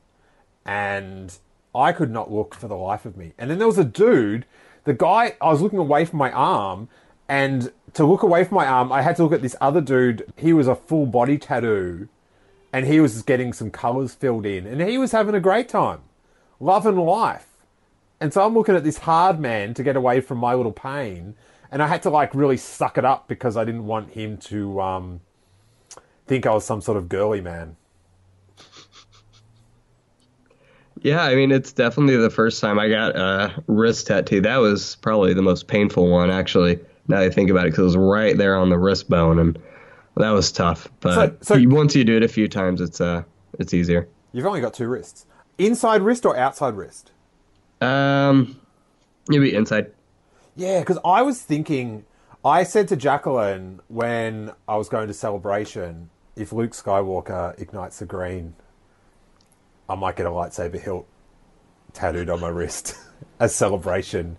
and 0.65 1.37
I 1.75 1.91
could 1.91 2.11
not 2.11 2.31
look 2.31 2.55
for 2.55 2.67
the 2.67 2.75
life 2.75 3.05
of 3.05 3.15
me. 3.15 3.33
And 3.37 3.49
then 3.49 3.59
there 3.59 3.67
was 3.67 3.77
a 3.77 3.83
dude. 3.83 4.45
The 4.85 4.93
guy, 4.93 5.35
I 5.39 5.49
was 5.49 5.61
looking 5.61 5.79
away 5.79 6.05
from 6.05 6.19
my 6.19 6.31
arm, 6.31 6.89
and 7.27 7.71
to 7.93 8.05
look 8.05 8.23
away 8.23 8.43
from 8.43 8.55
my 8.55 8.65
arm, 8.65 8.91
I 8.91 9.01
had 9.01 9.15
to 9.17 9.23
look 9.23 9.33
at 9.33 9.41
this 9.41 9.55
other 9.61 9.81
dude. 9.81 10.25
He 10.35 10.51
was 10.51 10.67
a 10.67 10.75
full 10.75 11.05
body 11.05 11.37
tattoo, 11.37 12.09
and 12.71 12.85
he 12.85 12.99
was 12.99 13.21
getting 13.21 13.53
some 13.53 13.69
colors 13.69 14.13
filled 14.13 14.45
in, 14.45 14.65
and 14.65 14.81
he 14.81 14.97
was 14.97 15.11
having 15.11 15.35
a 15.35 15.39
great 15.39 15.69
time, 15.69 16.01
loving 16.59 16.97
life. 16.97 17.47
And 18.19 18.33
so 18.33 18.45
I'm 18.45 18.53
looking 18.53 18.75
at 18.75 18.83
this 18.83 18.99
hard 18.99 19.39
man 19.39 19.73
to 19.75 19.83
get 19.83 19.95
away 19.95 20.21
from 20.21 20.39
my 20.39 20.53
little 20.53 20.71
pain, 20.71 21.35
and 21.73 21.81
I 21.81 21.87
had 21.87 22.03
to 22.03 22.11
like 22.11 22.35
really 22.35 22.55
suck 22.55 22.99
it 22.99 23.03
up 23.03 23.27
because 23.27 23.57
I 23.57 23.65
didn't 23.65 23.87
want 23.87 24.11
him 24.11 24.37
to 24.37 24.79
um, 24.79 25.21
think 26.27 26.45
I 26.45 26.53
was 26.53 26.63
some 26.63 26.81
sort 26.81 26.99
of 26.99 27.09
girly 27.09 27.41
man. 27.41 27.75
Yeah, 31.01 31.23
I 31.23 31.35
mean, 31.35 31.51
it's 31.51 31.73
definitely 31.73 32.15
the 32.15 32.29
first 32.29 32.61
time 32.61 32.79
I 32.79 32.87
got 32.87 33.15
a 33.17 33.61
wrist 33.67 34.07
tattoo. 34.07 34.39
That 34.39 34.57
was 34.57 34.95
probably 34.97 35.33
the 35.33 35.41
most 35.41 35.67
painful 35.67 36.09
one, 36.09 36.29
actually. 36.29 36.79
Now 37.07 37.19
that 37.19 37.25
I 37.25 37.29
think 37.31 37.49
about 37.49 37.65
it, 37.65 37.71
because 37.71 37.79
it 37.79 37.85
was 37.85 37.97
right 37.97 38.37
there 38.37 38.55
on 38.55 38.69
the 38.69 38.77
wrist 38.77 39.09
bone, 39.09 39.39
and 39.39 39.59
that 40.15 40.29
was 40.29 40.51
tough. 40.51 40.87
But 41.01 41.43
so, 41.43 41.57
so 41.57 41.67
once 41.67 41.95
you 41.95 42.05
do 42.05 42.15
it 42.15 42.23
a 42.23 42.29
few 42.29 42.47
times, 42.47 42.79
it's 42.81 43.01
uh, 43.01 43.23
it's 43.59 43.73
easier. 43.73 44.07
You've 44.31 44.45
only 44.45 44.61
got 44.61 44.75
two 44.75 44.87
wrists. 44.87 45.25
Inside 45.57 46.03
wrist 46.03 46.25
or 46.25 46.37
outside 46.37 46.75
wrist? 46.75 47.11
Um, 47.81 48.61
maybe 49.27 49.53
inside. 49.53 49.91
Yeah, 50.55 50.79
because 50.79 50.99
I 51.03 51.21
was 51.21 51.41
thinking. 51.41 52.05
I 52.45 52.63
said 52.63 52.89
to 52.89 52.97
Jacqueline 52.97 53.79
when 53.87 54.51
I 54.67 54.75
was 54.75 54.89
going 54.89 55.07
to 55.07 55.13
celebration, 55.13 56.09
if 56.35 56.51
Luke 56.51 56.71
Skywalker 56.71 57.57
ignites 57.59 57.99
the 57.99 58.05
green, 58.05 58.55
I 59.87 59.95
might 59.95 60.17
get 60.17 60.25
a 60.25 60.29
lightsaber 60.29 60.79
hilt 60.81 61.07
tattooed 61.93 62.29
on 62.29 62.41
my 62.41 62.49
wrist 62.49 62.97
as 63.39 63.55
celebration. 63.55 64.37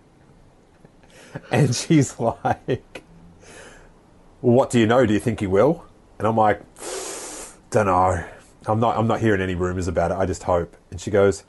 And 1.51 1.75
she's 1.75 2.19
like, 2.19 3.03
well, 4.41 4.55
what 4.55 4.69
do 4.69 4.79
you 4.79 4.85
know? 4.85 5.05
Do 5.05 5.13
you 5.13 5.19
think 5.19 5.39
he 5.39 5.47
will? 5.47 5.85
And 6.19 6.27
I'm 6.27 6.37
like, 6.37 6.61
don't 7.71 7.87
know. 7.87 8.23
I'm 8.67 8.79
not. 8.79 8.97
I'm 8.97 9.07
not 9.07 9.19
hearing 9.19 9.41
any 9.41 9.55
rumors 9.55 9.87
about 9.87 10.11
it. 10.11 10.17
I 10.17 10.25
just 10.25 10.43
hope. 10.43 10.77
And 10.91 10.99
she 11.01 11.11
goes, 11.11 11.43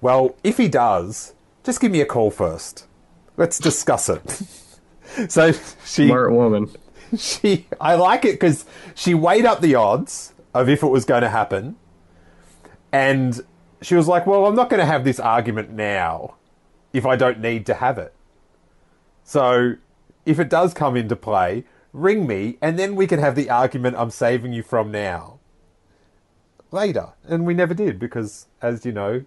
well, 0.00 0.36
if 0.44 0.58
he 0.58 0.68
does, 0.68 1.34
just 1.64 1.80
give 1.80 1.90
me 1.90 2.00
a 2.00 2.06
call 2.06 2.30
first. 2.30 2.86
Let's 3.36 3.58
discuss 3.58 4.08
it. 4.08 4.22
so 5.30 5.52
she 5.84 6.06
smart 6.06 6.32
woman. 6.32 6.70
She. 7.16 7.66
I 7.80 7.94
like 7.94 8.24
it 8.24 8.32
because 8.32 8.64
she 8.94 9.14
weighed 9.14 9.44
up 9.44 9.60
the 9.60 9.74
odds 9.74 10.34
of 10.52 10.68
if 10.68 10.82
it 10.82 10.88
was 10.88 11.04
going 11.04 11.22
to 11.22 11.28
happen, 11.28 11.76
and 12.92 13.40
she 13.82 13.94
was 13.94 14.08
like, 14.08 14.26
"Well, 14.26 14.46
I'm 14.46 14.54
not 14.54 14.70
going 14.70 14.80
to 14.80 14.86
have 14.86 15.04
this 15.04 15.20
argument 15.20 15.70
now 15.70 16.34
if 16.92 17.04
I 17.06 17.16
don't 17.16 17.40
need 17.40 17.66
to 17.66 17.74
have 17.74 17.98
it." 17.98 18.14
So, 19.24 19.76
if 20.26 20.38
it 20.38 20.48
does 20.48 20.74
come 20.74 20.96
into 20.96 21.16
play, 21.16 21.64
ring 21.92 22.26
me, 22.26 22.58
and 22.60 22.78
then 22.78 22.94
we 22.94 23.06
can 23.06 23.20
have 23.20 23.36
the 23.36 23.48
argument 23.48 23.96
I'm 23.96 24.10
saving 24.10 24.52
you 24.52 24.62
from 24.62 24.90
now. 24.90 25.38
Later. 26.70 27.12
And 27.26 27.46
we 27.46 27.54
never 27.54 27.72
did 27.72 27.98
because, 27.98 28.48
as 28.60 28.84
you 28.84 28.92
know, 28.92 29.24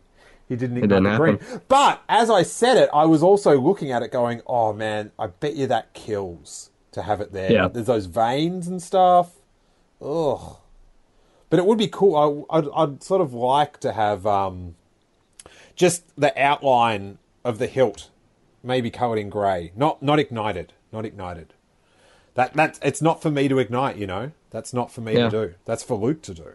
he 0.48 0.56
didn't 0.56 0.78
ignite 0.78 1.04
the 1.04 1.18
green. 1.18 1.40
But 1.68 2.02
as 2.08 2.30
I 2.30 2.44
said 2.44 2.78
it, 2.78 2.90
I 2.94 3.06
was 3.06 3.22
also 3.22 3.60
looking 3.60 3.92
at 3.92 4.02
it 4.02 4.12
going, 4.12 4.42
oh 4.48 4.74
man, 4.74 5.12
I 5.20 5.28
bet 5.28 5.56
you 5.56 5.68
that 5.68 5.94
kills 5.94 6.70
to 6.92 7.04
have 7.04 7.22
it 7.22 7.34
there. 7.34 7.52
Yeah. 7.52 7.68
There's 7.68 7.88
those 7.88 8.06
veins 8.06 8.68
and 8.68 8.82
stuff. 8.82 9.32
Ugh. 10.02 10.58
But 11.50 11.60
it 11.60 11.66
would 11.66 11.78
be 11.78 11.88
cool. 11.88 12.48
I, 12.50 12.58
would 12.58 12.70
I'd 12.76 13.04
sort 13.04 13.22
of 13.22 13.34
like 13.34 13.80
to 13.82 13.94
have 13.94 14.26
um, 14.26 14.76
just 15.76 16.04
the 16.20 16.38
outline 16.42 17.20
of 17.44 17.60
the 17.60 17.68
hilt, 17.68 18.10
maybe 18.64 18.90
covered 18.90 19.18
in 19.18 19.30
grey, 19.30 19.72
not 19.76 20.04
not 20.04 20.20
ignited, 20.20 20.74
not 20.92 21.06
ignited. 21.06 21.54
That 22.34 22.54
that's 22.54 22.80
it's 22.84 23.02
not 23.02 23.22
for 23.22 23.32
me 23.32 23.48
to 23.48 23.60
ignite, 23.60 23.98
you 23.98 24.08
know. 24.08 24.32
That's 24.50 24.74
not 24.74 24.92
for 24.92 25.02
me 25.02 25.14
yeah. 25.14 25.30
to 25.30 25.48
do. 25.48 25.54
That's 25.66 25.84
for 25.84 25.98
Luke 25.98 26.22
to 26.24 26.34
do. 26.34 26.54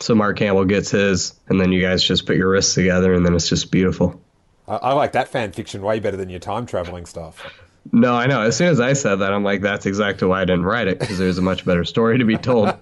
So 0.00 0.14
Mark 0.14 0.38
Campbell 0.38 0.64
gets 0.64 0.90
his, 0.90 1.38
and 1.48 1.60
then 1.60 1.72
you 1.72 1.82
guys 1.82 2.02
just 2.02 2.26
put 2.26 2.36
your 2.36 2.48
wrists 2.48 2.74
together, 2.74 3.12
and 3.12 3.24
then 3.24 3.34
it's 3.34 3.48
just 3.48 3.70
beautiful. 3.70 4.20
I, 4.66 4.76
I 4.76 4.92
like 4.94 5.12
that 5.12 5.28
fan 5.28 5.52
fiction 5.52 5.82
way 5.82 6.00
better 6.00 6.16
than 6.16 6.30
your 6.30 6.40
time 6.40 6.64
traveling 6.64 7.04
stuff. 7.04 7.46
No, 7.92 8.14
I 8.14 8.26
know. 8.26 8.42
As 8.42 8.56
soon 8.56 8.68
as 8.68 8.80
I 8.80 8.94
said 8.94 9.16
that, 9.16 9.32
I'm 9.32 9.44
like, 9.44 9.60
that's 9.60 9.86
exactly 9.86 10.28
why 10.28 10.42
I 10.42 10.44
didn't 10.44 10.64
write 10.64 10.88
it 10.88 11.00
because 11.00 11.18
there's 11.18 11.38
a 11.38 11.42
much 11.42 11.64
better 11.64 11.84
story 11.84 12.18
to 12.18 12.24
be 12.24 12.36
told. 12.36 12.68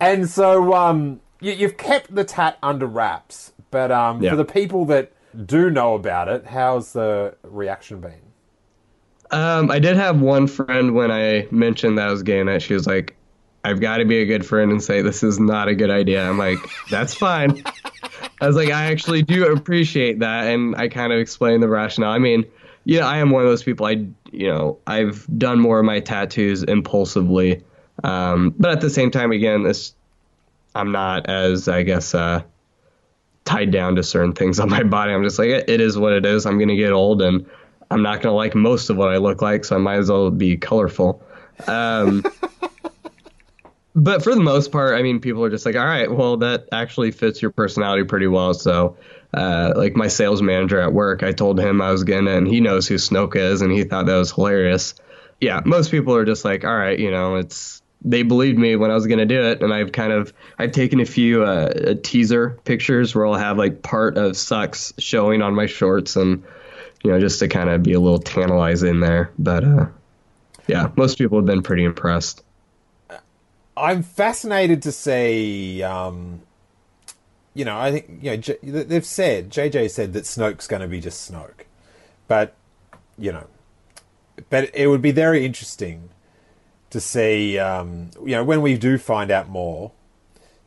and 0.00 0.28
so 0.28 0.74
um, 0.74 1.20
you, 1.40 1.56
have 1.56 1.76
kept 1.76 2.14
the 2.14 2.24
tat 2.24 2.58
under 2.62 2.86
wraps, 2.86 3.52
but 3.70 3.90
um, 3.90 4.22
yeah. 4.22 4.30
for 4.30 4.36
the 4.36 4.44
people 4.44 4.84
that 4.86 5.12
do 5.46 5.70
know 5.70 5.94
about 5.94 6.28
it, 6.28 6.46
how's 6.46 6.92
the 6.92 7.34
reaction 7.42 8.00
been? 8.00 8.20
Um, 9.30 9.70
I 9.70 9.78
did 9.78 9.96
have 9.96 10.20
one 10.20 10.46
friend 10.46 10.94
when 10.94 11.10
I 11.10 11.48
mentioned 11.50 11.98
that 11.98 12.08
I 12.08 12.10
was 12.10 12.22
gay, 12.22 12.40
and 12.40 12.62
She 12.62 12.74
was 12.74 12.86
like, 12.86 13.16
"I've 13.64 13.80
got 13.80 13.98
to 13.98 14.04
be 14.04 14.18
a 14.18 14.26
good 14.26 14.46
friend 14.46 14.70
and 14.70 14.82
say 14.82 15.02
this 15.02 15.22
is 15.22 15.38
not 15.40 15.68
a 15.68 15.74
good 15.74 15.90
idea." 15.90 16.28
I'm 16.28 16.38
like, 16.38 16.58
"That's 16.90 17.14
fine." 17.14 17.62
I 18.40 18.46
was 18.46 18.56
like, 18.56 18.70
"I 18.70 18.86
actually 18.86 19.22
do 19.22 19.52
appreciate 19.52 20.20
that," 20.20 20.46
and 20.46 20.76
I 20.76 20.88
kind 20.88 21.12
of 21.12 21.18
explained 21.18 21.62
the 21.62 21.68
rationale. 21.68 22.12
I 22.12 22.18
mean, 22.18 22.44
you 22.84 23.00
know, 23.00 23.06
I 23.06 23.18
am 23.18 23.30
one 23.30 23.42
of 23.42 23.48
those 23.48 23.62
people. 23.62 23.86
I, 23.86 24.06
you 24.32 24.48
know, 24.48 24.78
I've 24.86 25.26
done 25.38 25.58
more 25.58 25.78
of 25.80 25.84
my 25.84 26.00
tattoos 26.00 26.62
impulsively, 26.62 27.62
um, 28.02 28.54
but 28.58 28.70
at 28.70 28.80
the 28.80 28.90
same 28.90 29.10
time, 29.10 29.32
again, 29.32 29.62
this 29.62 29.94
I'm 30.74 30.92
not 30.92 31.28
as 31.28 31.68
I 31.68 31.82
guess 31.82 32.14
uh, 32.14 32.42
tied 33.44 33.70
down 33.70 33.96
to 33.96 34.02
certain 34.02 34.32
things 34.32 34.60
on 34.60 34.68
my 34.68 34.82
body. 34.82 35.12
I'm 35.12 35.24
just 35.24 35.38
like, 35.38 35.48
it 35.48 35.80
is 35.80 35.98
what 35.98 36.12
it 36.12 36.26
is. 36.26 36.46
I'm 36.46 36.58
gonna 36.58 36.76
get 36.76 36.92
old 36.92 37.22
and 37.22 37.46
I'm 37.90 38.02
not 38.02 38.20
going 38.20 38.32
to 38.32 38.36
like 38.36 38.54
most 38.54 38.90
of 38.90 38.96
what 38.96 39.10
I 39.10 39.18
look 39.18 39.42
like, 39.42 39.64
so 39.64 39.76
I 39.76 39.78
might 39.78 39.98
as 39.98 40.10
well 40.10 40.30
be 40.30 40.56
colorful. 40.56 41.22
Um, 41.66 42.24
but 43.94 44.22
for 44.22 44.34
the 44.34 44.40
most 44.40 44.72
part, 44.72 44.98
I 44.98 45.02
mean, 45.02 45.20
people 45.20 45.44
are 45.44 45.50
just 45.50 45.64
like, 45.64 45.76
all 45.76 45.84
right, 45.84 46.10
well, 46.10 46.36
that 46.38 46.68
actually 46.72 47.10
fits 47.10 47.40
your 47.40 47.50
personality 47.50 48.04
pretty 48.04 48.26
well. 48.26 48.54
So, 48.54 48.96
uh, 49.32 49.72
like 49.76 49.96
my 49.96 50.08
sales 50.08 50.42
manager 50.42 50.80
at 50.80 50.92
work, 50.92 51.22
I 51.22 51.32
told 51.32 51.58
him 51.58 51.80
I 51.80 51.90
was 51.90 52.04
gonna, 52.04 52.32
and 52.32 52.46
he 52.46 52.60
knows 52.60 52.86
who 52.86 52.96
Snoke 52.96 53.36
is, 53.36 53.62
and 53.62 53.72
he 53.72 53.84
thought 53.84 54.06
that 54.06 54.16
was 54.16 54.32
hilarious. 54.32 54.94
Yeah, 55.40 55.60
most 55.64 55.90
people 55.90 56.14
are 56.14 56.24
just 56.24 56.44
like, 56.44 56.64
all 56.64 56.76
right, 56.76 56.98
you 56.98 57.10
know, 57.10 57.36
it's 57.36 57.82
they 58.06 58.22
believed 58.22 58.58
me 58.58 58.76
when 58.76 58.90
I 58.90 58.94
was 58.94 59.06
gonna 59.06 59.26
do 59.26 59.42
it, 59.42 59.62
and 59.62 59.72
I've 59.72 59.92
kind 59.92 60.12
of 60.12 60.32
I've 60.58 60.72
taken 60.72 61.00
a 61.00 61.06
few 61.06 61.42
uh, 61.42 61.94
teaser 62.02 62.58
pictures 62.64 63.14
where 63.14 63.26
I'll 63.26 63.34
have 63.34 63.58
like 63.58 63.82
part 63.82 64.16
of 64.16 64.36
sucks 64.36 64.92
showing 64.98 65.42
on 65.42 65.54
my 65.54 65.66
shorts 65.66 66.16
and 66.16 66.44
you 67.02 67.10
know, 67.10 67.20
just 67.20 67.38
to 67.40 67.48
kind 67.48 67.68
of 67.68 67.82
be 67.82 67.92
a 67.92 68.00
little 68.00 68.18
tantalizing 68.18 69.00
there. 69.00 69.30
But 69.38 69.64
uh, 69.64 69.86
yeah, 70.66 70.90
most 70.96 71.18
people 71.18 71.38
have 71.38 71.46
been 71.46 71.62
pretty 71.62 71.84
impressed. 71.84 72.43
I'm 73.76 74.02
fascinated 74.02 74.82
to 74.82 74.92
see. 74.92 75.82
Um, 75.82 76.42
you 77.54 77.64
know, 77.64 77.78
I 77.78 77.92
think 77.92 78.18
you 78.22 78.30
know 78.30 78.36
J- 78.36 78.58
they've 78.62 79.04
said 79.04 79.50
JJ 79.50 79.90
said 79.90 80.12
that 80.12 80.24
Snoke's 80.24 80.66
going 80.66 80.82
to 80.82 80.88
be 80.88 81.00
just 81.00 81.30
Snoke, 81.30 81.66
but 82.28 82.54
you 83.18 83.32
know, 83.32 83.46
but 84.50 84.74
it 84.74 84.88
would 84.88 85.02
be 85.02 85.12
very 85.12 85.44
interesting 85.44 86.10
to 86.90 87.00
see. 87.00 87.58
Um, 87.58 88.10
you 88.24 88.32
know, 88.32 88.44
when 88.44 88.62
we 88.62 88.76
do 88.76 88.98
find 88.98 89.30
out 89.30 89.48
more, 89.48 89.92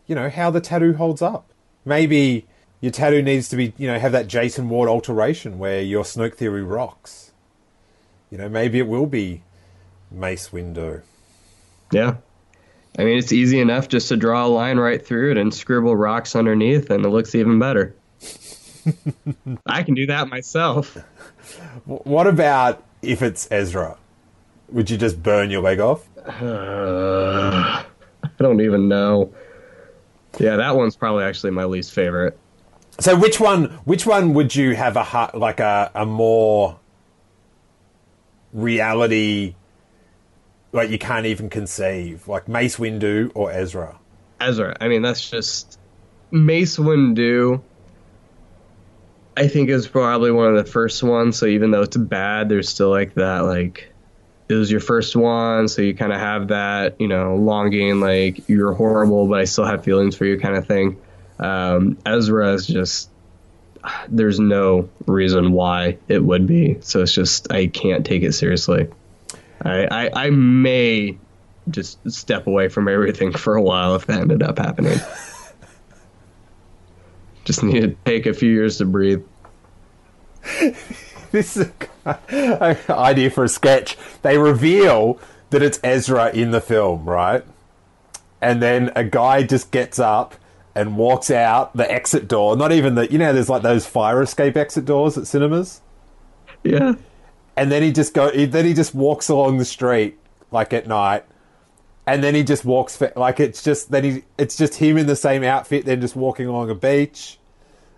you 0.05 0.15
know, 0.15 0.29
how 0.29 0.49
the 0.49 0.61
tattoo 0.61 0.93
holds 0.93 1.21
up. 1.21 1.51
Maybe 1.85 2.45
your 2.81 2.91
tattoo 2.91 3.21
needs 3.21 3.49
to 3.49 3.55
be, 3.55 3.73
you 3.77 3.88
know, 3.88 3.99
have 3.99 4.11
that 4.11 4.27
Jason 4.27 4.69
Ward 4.69 4.89
alteration 4.89 5.59
where 5.59 5.81
your 5.81 6.03
Snoke 6.03 6.35
theory 6.35 6.63
rocks. 6.63 7.31
You 8.29 8.38
know, 8.38 8.49
maybe 8.49 8.79
it 8.79 8.88
will 8.88 9.05
be 9.05 9.43
Mace 10.11 10.49
Windu. 10.49 11.01
Yeah. 11.91 12.17
I 12.98 13.03
mean, 13.03 13.18
it's 13.18 13.32
easy 13.32 13.60
enough 13.60 13.90
just 13.90 14.07
to 14.10 14.18
draw 14.18 14.45
a 14.45 14.48
line 14.48 14.78
right 14.78 15.06
through 15.06 15.32
it 15.32 15.38
and 15.38 15.53
scribble 15.53 15.95
rocks 15.95 16.36
underneath, 16.36 16.90
and 16.90 17.06
it 17.06 17.10
looks 17.10 17.36
even 17.36 17.60
better. 17.60 17.95
I 19.65 19.84
can 19.84 19.94
do 19.94 20.07
that 20.07 20.30
myself. 20.30 20.98
What 21.86 22.26
about 22.26 22.84
if 23.02 23.22
it's 23.22 23.48
Ezra? 23.52 23.98
Would 24.69 24.90
you 24.90 24.98
just 24.98 25.22
burn 25.22 25.49
your 25.49 25.61
leg 25.61 25.80
off? 25.80 26.07
Uh, 26.26 27.84
I 28.24 28.30
don't 28.40 28.61
even 28.61 28.88
know. 28.88 29.34
Yeah, 30.40 30.57
that 30.57 30.76
one's 30.76 30.95
probably 30.95 31.24
actually 31.24 31.52
my 31.52 31.65
least 31.65 31.94
favorite. 31.94 32.38
So 32.99 33.15
which 33.15 33.40
one? 33.40 33.65
Which 33.86 34.06
one 34.06 34.34
would 34.34 34.56
you 34.56 34.76
have 34.76 34.98
a 34.98 35.32
like 35.36 35.60
a 35.60 35.91
a 35.94 36.06
more 36.06 36.80
reality? 38.53 39.56
Like 40.72 40.89
you 40.89 40.99
can't 40.99 41.26
even 41.26 41.49
conceive, 41.49 42.27
like 42.27 42.48
Mace 42.48 42.77
Windu 42.77 43.31
or 43.34 43.52
Ezra. 43.52 43.98
Ezra. 44.39 44.76
I 44.80 44.88
mean, 44.88 45.02
that's 45.02 45.30
just 45.30 45.80
Mace 46.31 46.77
Windu. 46.77 47.61
I 49.35 49.48
think 49.48 49.69
is 49.69 49.88
probably 49.88 50.31
one 50.31 50.56
of 50.56 50.65
the 50.65 50.69
first 50.69 51.03
ones. 51.03 51.38
So 51.38 51.45
even 51.45 51.72
though 51.72 51.84
it's 51.84 51.95
bad, 51.95 52.49
there's 52.49 52.69
still 52.69 52.89
like 52.89 53.14
that 53.15 53.41
like 53.41 53.91
it 54.49 54.53
was 54.53 54.72
your 54.72 54.80
first 54.80 55.15
one, 55.15 55.68
so 55.68 55.81
you 55.81 55.94
kind 55.94 56.14
of 56.14 56.19
have 56.19 56.48
that 56.49 56.99
you 56.99 57.07
know 57.07 57.35
longing 57.35 57.99
like 57.99 58.48
you're 58.49 58.73
horrible, 58.73 59.27
but 59.27 59.39
I 59.39 59.44
still 59.45 59.65
have 59.65 59.84
feelings 59.84 60.15
for 60.15 60.26
you 60.26 60.39
kind 60.39 60.56
of 60.56 60.68
thing. 60.68 60.99
Um, 61.39 61.98
Ezra 62.06 62.53
is 62.53 62.65
just 62.65 63.10
there's 64.10 64.39
no 64.39 64.89
reason 65.06 65.52
why 65.52 65.98
it 66.07 66.23
would 66.23 66.48
be. 66.48 66.77
So 66.81 67.02
it's 67.02 67.14
just 67.14 67.52
I 67.52 67.68
can't 67.68 68.06
take 68.06 68.23
it 68.23 68.34
seriously. 68.34 68.88
I, 69.68 70.06
I, 70.06 70.26
I 70.26 70.30
may 70.30 71.18
just 71.69 72.10
step 72.10 72.48
away 72.48 72.69
from 72.69 72.88
everything 72.88 73.31
for 73.34 73.56
a 73.56 73.61
while 73.61 73.95
if 73.95 74.06
that 74.07 74.22
ended 74.22 74.44
up 74.44 74.57
happening. 74.57 74.98
just 77.45 77.64
need 77.64 77.81
to 77.81 77.95
take 78.06 78.26
a 78.26 78.34
few 78.34 78.52
years 78.52 78.77
to 78.77 78.85
breathe. 78.85 79.23
this 81.31 81.57
is 81.57 81.69
an 82.06 82.77
idea 82.89 83.30
for 83.30 83.44
a 83.44 83.49
sketch. 83.49 83.98
They 84.22 84.38
reveal 84.38 85.19
that 85.49 85.61
it's 85.61 85.80
Ezra 85.84 86.31
in 86.31 86.52
the 86.52 86.61
film, 86.61 87.06
right? 87.06 87.44
And 88.41 88.61
then 88.61 88.91
a 88.95 89.03
guy 89.03 89.44
just 89.44 89.72
gets 89.72 89.99
up 89.99 90.35
and 90.76 90.95
walks 90.95 91.31
out 91.31 91.76
the 91.76 91.89
exit 91.91 92.27
door. 92.27 92.56
Not 92.56 92.72
even 92.72 92.95
the, 92.95 93.11
you 93.11 93.18
know, 93.18 93.34
there's 93.34 93.49
like 93.49 93.64
those 93.64 93.88
fire 93.88 94.22
escape 94.22 94.56
exit 94.56 94.85
doors 94.85 95.18
at 95.18 95.26
cinemas. 95.26 95.81
Yeah. 96.64 96.94
And 97.57 97.71
then 97.71 97.81
he 97.81 97.91
just 97.91 98.13
go. 98.13 98.29
Then 98.29 98.65
he 98.65 98.73
just 98.73 98.93
walks 98.93 99.29
along 99.29 99.57
the 99.57 99.65
street 99.65 100.17
like 100.51 100.73
at 100.73 100.88
night, 100.88 101.25
and 102.05 102.23
then 102.23 102.34
he 102.35 102.43
just 102.43 102.63
walks 102.63 102.95
for, 102.95 103.11
like 103.15 103.39
it's 103.39 103.61
just 103.61 103.91
then 103.91 104.03
he 104.03 104.23
it's 104.38 104.55
just 104.55 104.75
him 104.75 104.97
in 104.97 105.07
the 105.07 105.15
same 105.15 105.43
outfit. 105.43 105.85
Then 105.85 105.99
just 105.99 106.15
walking 106.15 106.47
along 106.47 106.69
a 106.69 106.75
beach, 106.75 107.38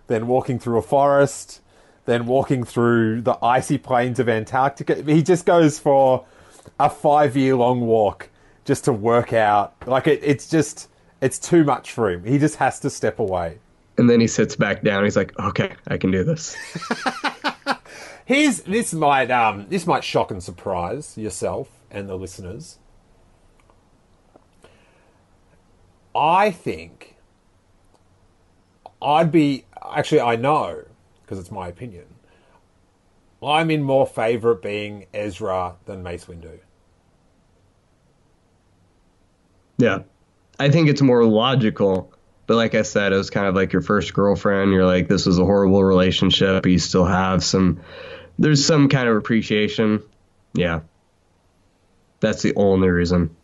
then 0.08 0.26
walking 0.26 0.58
through 0.58 0.78
a 0.78 0.82
forest, 0.82 1.60
then 2.06 2.26
walking 2.26 2.64
through 2.64 3.20
the 3.20 3.38
icy 3.42 3.78
plains 3.78 4.18
of 4.18 4.28
Antarctica. 4.28 5.02
He 5.02 5.22
just 5.22 5.46
goes 5.46 5.78
for 5.78 6.26
a 6.78 6.90
five 6.90 7.36
year 7.36 7.54
long 7.54 7.82
walk 7.82 8.28
just 8.64 8.84
to 8.86 8.92
work 8.92 9.32
out. 9.32 9.74
Like 9.86 10.06
it, 10.06 10.20
it's 10.24 10.48
just 10.48 10.88
it's 11.20 11.38
too 11.38 11.64
much 11.64 11.92
for 11.92 12.10
him. 12.10 12.24
He 12.24 12.38
just 12.38 12.56
has 12.56 12.80
to 12.80 12.90
step 12.90 13.18
away. 13.18 13.58
And 13.98 14.08
then 14.08 14.20
he 14.20 14.26
sits 14.26 14.56
back 14.56 14.82
down. 14.82 15.04
He's 15.04 15.16
like, 15.16 15.38
"Okay, 15.38 15.72
I 15.86 15.98
can 15.98 16.10
do 16.10 16.24
this." 16.24 16.56
Here's 18.30 18.60
this 18.60 18.94
might 18.94 19.28
um 19.32 19.66
this 19.70 19.88
might 19.88 20.04
shock 20.04 20.30
and 20.30 20.40
surprise 20.40 21.18
yourself 21.18 21.68
and 21.90 22.08
the 22.08 22.14
listeners. 22.14 22.78
I 26.14 26.52
think 26.52 27.16
I'd 29.02 29.32
be 29.32 29.64
actually 29.92 30.20
I 30.20 30.36
know 30.36 30.84
because 31.22 31.40
it's 31.40 31.50
my 31.50 31.66
opinion. 31.66 32.04
I'm 33.42 33.68
in 33.68 33.82
more 33.82 34.06
favour 34.06 34.52
of 34.52 34.62
being 34.62 35.06
Ezra 35.12 35.74
than 35.86 36.04
Mace 36.04 36.26
Windu. 36.26 36.60
Yeah. 39.76 40.02
I 40.56 40.70
think 40.70 40.88
it's 40.88 41.02
more 41.02 41.24
logical. 41.24 42.12
But 42.46 42.54
like 42.54 42.76
I 42.76 42.82
said, 42.82 43.12
it 43.12 43.16
was 43.16 43.30
kind 43.30 43.46
of 43.48 43.56
like 43.56 43.72
your 43.72 43.82
first 43.82 44.14
girlfriend. 44.14 44.72
You're 44.72 44.86
like, 44.86 45.08
this 45.08 45.26
was 45.26 45.38
a 45.38 45.44
horrible 45.44 45.82
relationship. 45.82 46.62
But 46.62 46.70
you 46.70 46.78
still 46.78 47.04
have 47.04 47.42
some, 47.42 47.80
there's 48.40 48.64
some 48.64 48.88
kind 48.88 49.06
of 49.08 49.16
appreciation. 49.16 50.02
Yeah. 50.54 50.80
That's 52.20 52.42
the 52.42 52.54
only 52.56 52.88
reason. 52.88 53.36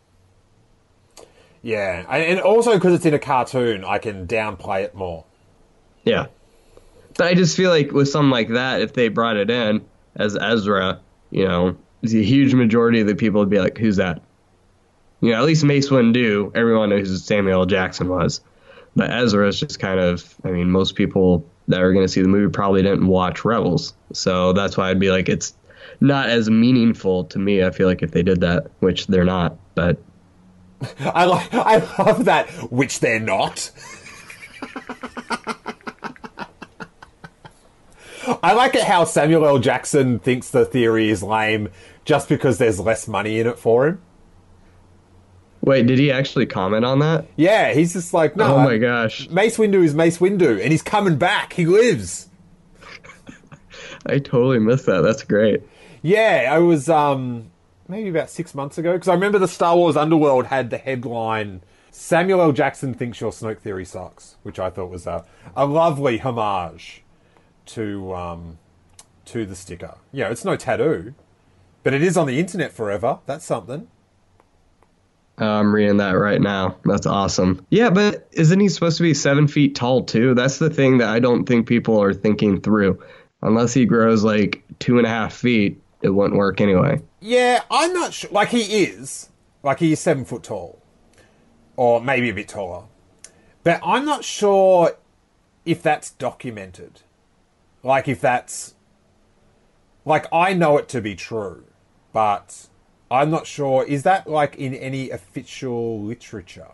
Yeah. 1.61 2.03
And 2.09 2.41
also 2.41 2.73
because 2.73 2.95
it's 2.95 3.05
in 3.05 3.13
a 3.13 3.19
cartoon, 3.19 3.85
I 3.85 3.99
can 3.99 4.27
downplay 4.27 4.83
it 4.83 4.95
more. 4.95 5.23
Yeah. 6.03 6.27
But 7.15 7.27
I 7.27 7.35
just 7.35 7.55
feel 7.55 7.69
like 7.69 7.91
with 7.91 8.09
something 8.09 8.31
like 8.31 8.49
that, 8.49 8.81
if 8.81 8.93
they 8.93 9.07
brought 9.07 9.37
it 9.37 9.49
in 9.49 9.85
as 10.15 10.35
Ezra, 10.35 10.99
you 11.29 11.47
know, 11.47 11.77
the 12.01 12.23
huge 12.23 12.53
majority 12.53 12.99
of 12.99 13.07
the 13.07 13.15
people 13.15 13.39
would 13.39 13.49
be 13.49 13.59
like, 13.59 13.77
who's 13.77 13.97
that? 13.97 14.21
You 15.21 15.31
know, 15.31 15.37
at 15.37 15.45
least 15.45 15.63
Mace 15.63 15.89
Windu, 15.89 16.55
everyone 16.55 16.89
knows 16.89 17.07
who 17.07 17.17
Samuel 17.17 17.61
L. 17.61 17.65
Jackson 17.65 18.09
was. 18.09 18.41
But 18.95 19.11
Ezra 19.11 19.47
is 19.47 19.59
just 19.59 19.79
kind 19.79 19.99
of, 19.99 20.35
I 20.43 20.49
mean, 20.49 20.71
most 20.71 20.95
people 20.95 21.45
that 21.67 21.81
are 21.81 21.93
going 21.93 22.05
to 22.05 22.11
see 22.11 22.21
the 22.21 22.27
movie 22.27 22.51
probably 22.51 22.81
didn't 22.81 23.07
watch 23.07 23.43
Rebels. 23.43 23.93
So 24.13 24.53
that's 24.53 24.77
why 24.77 24.89
I'd 24.89 24.99
be 24.99 25.11
like, 25.11 25.29
it's 25.29 25.53
not 25.99 26.29
as 26.29 26.49
meaningful 26.49 27.25
to 27.25 27.39
me. 27.39 27.63
I 27.63 27.71
feel 27.71 27.87
like 27.87 28.01
if 28.01 28.11
they 28.11 28.23
did 28.23 28.41
that, 28.41 28.71
which 28.79 29.07
they're 29.07 29.25
not, 29.25 29.57
but. 29.75 29.97
I 30.99 31.25
like, 31.25 31.53
I 31.53 31.77
love 32.03 32.25
that, 32.25 32.49
which 32.71 32.99
they're 32.99 33.19
not. 33.19 33.71
I 38.43 38.53
like 38.53 38.75
it 38.75 38.83
how 38.83 39.05
Samuel 39.05 39.45
L. 39.45 39.59
Jackson 39.59 40.19
thinks 40.19 40.49
the 40.49 40.65
theory 40.65 41.09
is 41.09 41.23
lame 41.23 41.69
just 42.03 42.27
because 42.27 42.57
there's 42.57 42.79
less 42.79 43.07
money 43.07 43.39
in 43.39 43.47
it 43.47 43.57
for 43.57 43.87
him. 43.87 44.01
Wait, 45.67 45.85
did 45.85 45.99
he 45.99 46.09
actually 46.09 46.45
comment 46.45 46.85
on 46.85 46.99
that? 46.99 47.25
Yeah, 47.35 47.73
he's 47.73 47.91
just 47.91 48.13
like, 48.13 48.37
no. 48.37 48.55
Oh 48.55 48.63
my 48.63 48.77
gosh. 48.77 49.29
Mace 49.29 49.57
Windu 49.57 49.83
is 49.83 49.93
Mace 49.93 50.17
Windu, 50.17 50.61
and 50.61 50.71
he's 50.71 50.81
coming 50.81 51.17
back. 51.17 51.51
He 51.51 51.65
lives. 51.65 52.29
I 54.05 54.19
totally 54.19 54.59
missed 54.59 54.85
that. 54.85 55.01
That's 55.01 55.23
great. 55.23 55.61
Yeah, 56.01 56.49
I 56.49 56.59
was 56.59 56.87
um 56.87 57.51
maybe 57.89 58.07
about 58.07 58.29
six 58.29 58.55
months 58.55 58.77
ago 58.77 58.93
because 58.93 59.09
I 59.09 59.13
remember 59.13 59.39
the 59.39 59.47
Star 59.49 59.75
Wars 59.75 59.97
Underworld 59.97 60.45
had 60.45 60.69
the 60.69 60.77
headline 60.77 61.61
Samuel 61.91 62.41
L. 62.41 62.53
Jackson 62.53 62.93
thinks 62.93 63.19
your 63.19 63.31
Snoke 63.31 63.59
theory 63.59 63.83
sucks, 63.83 64.37
which 64.43 64.59
I 64.59 64.69
thought 64.69 64.89
was 64.89 65.05
a, 65.05 65.25
a 65.53 65.65
lovely 65.65 66.19
homage 66.19 67.03
to 67.65 68.13
um, 68.15 68.57
to 69.25 69.45
the 69.45 69.55
sticker. 69.55 69.95
Yeah, 70.13 70.29
it's 70.29 70.45
no 70.45 70.55
tattoo, 70.55 71.13
but 71.83 71.93
it 71.93 72.01
is 72.01 72.15
on 72.15 72.25
the 72.25 72.39
internet 72.39 72.71
forever. 72.71 73.19
That's 73.25 73.43
something. 73.43 73.89
I'm 75.37 75.73
reading 75.73 75.97
that 75.97 76.11
right 76.11 76.41
now. 76.41 76.77
That's 76.83 77.05
awesome. 77.05 77.65
Yeah, 77.69 77.91
but 77.91 78.27
isn't 78.31 78.59
he 78.59 78.69
supposed 78.69 78.97
to 78.97 79.03
be 79.03 79.13
seven 79.13 79.47
feet 79.47 79.75
tall 79.75 80.03
too? 80.03 80.33
That's 80.33 80.57
the 80.57 80.69
thing 80.69 80.97
that 80.97 81.09
I 81.09 81.19
don't 81.19 81.45
think 81.45 81.67
people 81.67 82.01
are 82.01 82.13
thinking 82.13 82.59
through. 82.61 83.01
Unless 83.43 83.73
he 83.73 83.85
grows 83.85 84.23
like 84.23 84.63
two 84.79 84.97
and 84.97 85.05
a 85.05 85.09
half 85.09 85.33
feet, 85.33 85.79
it 86.01 86.09
wouldn't 86.09 86.37
work 86.37 86.59
anyway. 86.59 87.01
Yeah, 87.19 87.61
I'm 87.69 87.93
not 87.93 88.13
sure. 88.13 88.31
Like 88.31 88.49
he 88.49 88.83
is, 88.83 89.29
like 89.61 89.79
he 89.79 89.91
is 89.91 89.99
seven 89.99 90.25
foot 90.25 90.43
tall, 90.43 90.81
or 91.75 92.01
maybe 92.01 92.29
a 92.29 92.33
bit 92.33 92.47
taller. 92.47 92.85
But 93.63 93.79
I'm 93.83 94.05
not 94.05 94.23
sure 94.23 94.97
if 95.65 95.83
that's 95.83 96.11
documented. 96.11 97.01
Like 97.83 98.07
if 98.07 98.19
that's 98.19 98.73
like 100.03 100.25
I 100.31 100.53
know 100.53 100.77
it 100.77 100.87
to 100.89 101.01
be 101.01 101.15
true, 101.15 101.65
but 102.11 102.67
I'm 103.09 103.29
not 103.31 103.47
sure. 103.47 103.85
Is 103.85 104.03
that 104.03 104.27
like 104.27 104.55
in 104.57 104.73
any 104.73 105.09
official 105.09 106.01
literature? 106.01 106.71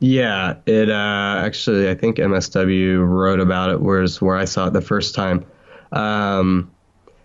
Yeah, 0.00 0.56
it 0.66 0.90
uh, 0.90 1.42
actually 1.44 1.88
I 1.88 1.94
think 1.94 2.16
MSW 2.16 3.06
wrote 3.06 3.40
about 3.40 3.70
it. 3.70 3.80
Whereas 3.80 4.20
where 4.20 4.36
I 4.36 4.44
saw 4.44 4.68
it 4.68 4.72
the 4.72 4.80
first 4.80 5.14
time. 5.14 5.44
Um, 5.92 6.70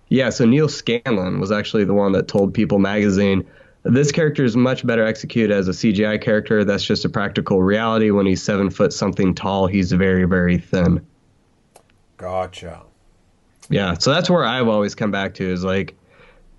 yeah, 0.09 0.29
so 0.29 0.45
Neal 0.45 0.69
Scanlan 0.69 1.39
was 1.39 1.51
actually 1.51 1.83
the 1.85 1.93
one 1.93 2.11
that 2.13 2.27
told 2.27 2.53
People 2.53 2.79
Magazine 2.79 3.45
this 3.83 4.11
character 4.11 4.43
is 4.43 4.57
much 4.57 4.85
better 4.85 5.05
executed 5.05 5.53
as 5.53 5.67
a 5.67 5.71
CGI 5.71 6.19
character. 6.19 6.63
That's 6.63 6.83
just 6.83 7.05
a 7.05 7.09
practical 7.09 7.61
reality. 7.61 8.09
When 8.09 8.25
he's 8.25 8.41
seven 8.41 8.69
foot 8.69 8.91
something 8.91 9.35
tall, 9.35 9.67
he's 9.67 9.91
very 9.91 10.25
very 10.25 10.57
thin. 10.57 11.05
Gotcha. 12.17 12.81
Yeah, 13.69 13.95
so 13.95 14.13
that's 14.13 14.29
where 14.29 14.45
I've 14.45 14.67
always 14.67 14.95
come 14.95 15.11
back 15.11 15.35
to 15.35 15.43
is 15.43 15.63
like 15.63 15.95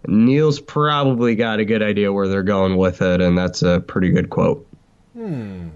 Neal's 0.07 0.61
probably 0.61 1.35
got 1.35 1.59
a 1.59 1.65
good 1.65 1.83
idea 1.83 2.12
where 2.12 2.28
they're 2.28 2.43
going 2.43 2.77
with 2.77 3.03
it, 3.03 3.20
and 3.20 3.37
that's 3.37 3.62
a 3.62 3.81
pretty 3.81 4.11
good 4.11 4.31
quote. 4.31 4.66
Hmm. 5.15 5.69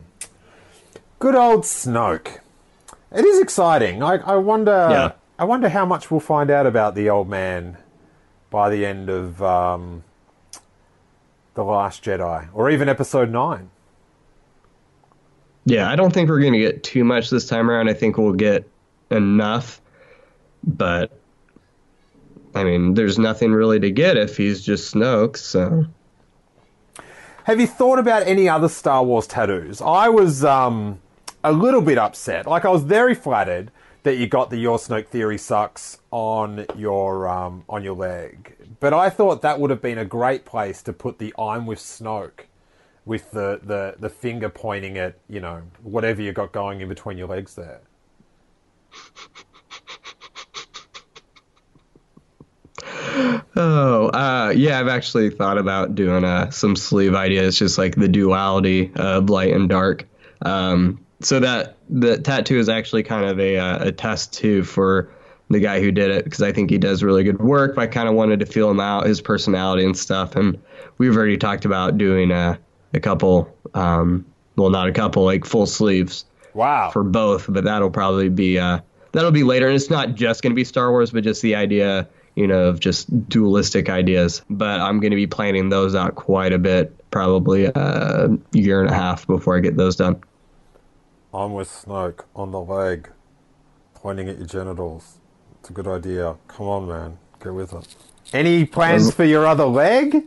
Good 1.18 1.34
old 1.34 1.62
Snoke. 1.62 2.38
It 3.12 3.24
is 3.24 3.40
exciting. 3.40 4.02
I, 4.02 4.16
I 4.16 4.36
wonder. 4.36 4.88
Yeah. 4.90 5.12
I 5.38 5.44
wonder 5.44 5.68
how 5.68 5.86
much 5.86 6.10
we'll 6.10 6.20
find 6.20 6.50
out 6.50 6.66
about 6.66 6.94
the 6.94 7.08
old 7.08 7.28
man 7.28 7.78
by 8.50 8.68
the 8.68 8.84
end 8.84 9.08
of 9.08 9.42
um, 9.42 10.04
the 11.54 11.64
Last 11.64 12.04
Jedi, 12.04 12.48
or 12.52 12.70
even 12.70 12.88
Episode 12.88 13.30
Nine. 13.30 13.70
Yeah, 15.64 15.90
I 15.90 15.96
don't 15.96 16.12
think 16.12 16.28
we're 16.28 16.40
going 16.40 16.52
to 16.52 16.58
get 16.58 16.82
too 16.82 17.04
much 17.04 17.30
this 17.30 17.46
time 17.46 17.70
around. 17.70 17.88
I 17.88 17.94
think 17.94 18.18
we'll 18.18 18.32
get 18.32 18.68
enough, 19.10 19.80
but 20.64 21.19
I 22.54 22.64
mean, 22.64 22.94
there's 22.94 23.18
nothing 23.18 23.52
really 23.52 23.80
to 23.80 23.90
get 23.90 24.16
if 24.16 24.36
he's 24.36 24.62
just 24.62 24.94
Snoke. 24.94 25.36
So, 25.36 25.86
have 27.44 27.60
you 27.60 27.66
thought 27.66 27.98
about 27.98 28.26
any 28.26 28.48
other 28.48 28.68
Star 28.68 29.04
Wars 29.04 29.26
tattoos? 29.26 29.80
I 29.80 30.08
was 30.08 30.44
um, 30.44 31.00
a 31.44 31.52
little 31.52 31.82
bit 31.82 31.98
upset. 31.98 32.46
Like, 32.46 32.64
I 32.64 32.70
was 32.70 32.82
very 32.82 33.14
flattered 33.14 33.70
that 34.02 34.16
you 34.16 34.26
got 34.26 34.50
the 34.50 34.56
Your 34.56 34.78
Snoke 34.78 35.06
theory 35.08 35.38
sucks 35.38 35.98
on 36.10 36.66
your 36.76 37.28
um, 37.28 37.64
on 37.68 37.84
your 37.84 37.94
leg, 37.94 38.56
but 38.80 38.94
I 38.94 39.10
thought 39.10 39.42
that 39.42 39.60
would 39.60 39.70
have 39.70 39.82
been 39.82 39.98
a 39.98 40.04
great 40.04 40.44
place 40.44 40.82
to 40.82 40.92
put 40.92 41.18
the 41.18 41.34
I'm 41.38 41.66
with 41.66 41.78
Snoke 41.78 42.46
with 43.04 43.30
the, 43.32 43.60
the, 43.62 43.96
the 43.98 44.08
finger 44.08 44.48
pointing 44.48 44.96
at, 44.98 45.16
you 45.28 45.40
know, 45.40 45.62
whatever 45.82 46.22
you 46.22 46.32
got 46.32 46.52
going 46.52 46.80
in 46.80 46.88
between 46.88 47.18
your 47.18 47.28
legs 47.28 47.54
there. 47.54 47.80
Oh, 53.56 54.10
uh, 54.12 54.52
yeah, 54.54 54.78
I've 54.78 54.88
actually 54.88 55.30
thought 55.30 55.58
about 55.58 55.94
doing 55.94 56.24
uh, 56.24 56.50
some 56.50 56.76
sleeve 56.76 57.14
ideas, 57.14 57.58
just 57.58 57.78
like 57.78 57.94
the 57.94 58.08
duality 58.08 58.92
of 58.94 59.28
light 59.28 59.52
and 59.52 59.68
dark. 59.68 60.06
Um, 60.42 61.04
so 61.20 61.40
that 61.40 61.76
the 61.88 62.18
tattoo 62.18 62.58
is 62.58 62.68
actually 62.68 63.02
kind 63.02 63.24
of 63.26 63.38
a, 63.38 63.58
uh, 63.58 63.88
a 63.88 63.92
test 63.92 64.32
too 64.32 64.64
for 64.64 65.12
the 65.50 65.60
guy 65.60 65.80
who 65.80 65.90
did 65.90 66.10
it 66.10 66.24
because 66.24 66.42
I 66.42 66.52
think 66.52 66.70
he 66.70 66.78
does 66.78 67.02
really 67.02 67.24
good 67.24 67.40
work. 67.40 67.74
But 67.74 67.82
I 67.82 67.86
kind 67.88 68.08
of 68.08 68.14
wanted 68.14 68.40
to 68.40 68.46
feel 68.46 68.70
him 68.70 68.80
out, 68.80 69.06
his 69.06 69.20
personality 69.20 69.84
and 69.84 69.96
stuff. 69.96 70.36
And 70.36 70.58
we've 70.98 71.16
already 71.16 71.36
talked 71.36 71.64
about 71.64 71.98
doing 71.98 72.30
a, 72.30 72.58
a 72.94 73.00
couple, 73.00 73.54
um, 73.74 74.24
well, 74.56 74.70
not 74.70 74.88
a 74.88 74.92
couple, 74.92 75.24
like 75.24 75.44
full 75.44 75.66
sleeves. 75.66 76.24
Wow. 76.54 76.90
For 76.90 77.04
both, 77.04 77.46
but 77.48 77.64
that'll 77.64 77.90
probably 77.90 78.28
be 78.28 78.58
uh, 78.58 78.80
that'll 79.12 79.30
be 79.30 79.44
later. 79.44 79.66
And 79.66 79.76
it's 79.76 79.90
not 79.90 80.14
just 80.14 80.42
going 80.42 80.50
to 80.52 80.56
be 80.56 80.64
Star 80.64 80.90
Wars, 80.90 81.10
but 81.10 81.24
just 81.24 81.42
the 81.42 81.54
idea, 81.54 82.08
you 82.34 82.46
know, 82.46 82.66
of 82.66 82.80
just 82.80 83.28
dualistic 83.28 83.88
ideas. 83.88 84.42
But 84.48 84.80
I'm 84.80 85.00
going 85.00 85.10
to 85.10 85.16
be 85.16 85.26
planning 85.26 85.68
those 85.68 85.94
out 85.94 86.14
quite 86.14 86.52
a 86.52 86.58
bit, 86.58 86.94
probably 87.10 87.66
a 87.66 88.28
year 88.52 88.80
and 88.80 88.90
a 88.90 88.94
half 88.94 89.26
before 89.26 89.56
I 89.56 89.60
get 89.60 89.76
those 89.76 89.96
done. 89.96 90.22
I'm 91.32 91.52
with 91.52 91.68
Snoke 91.68 92.24
on 92.34 92.50
the 92.50 92.60
leg, 92.60 93.10
pointing 93.94 94.28
at 94.28 94.38
your 94.38 94.46
genitals. 94.46 95.18
It's 95.60 95.70
a 95.70 95.72
good 95.72 95.86
idea. 95.86 96.36
Come 96.48 96.66
on, 96.66 96.88
man. 96.88 97.18
Get 97.42 97.54
with 97.54 97.72
it. 97.72 97.94
Any 98.32 98.64
plans 98.64 99.14
for 99.14 99.24
your 99.24 99.46
other 99.46 99.66
leg? 99.66 100.24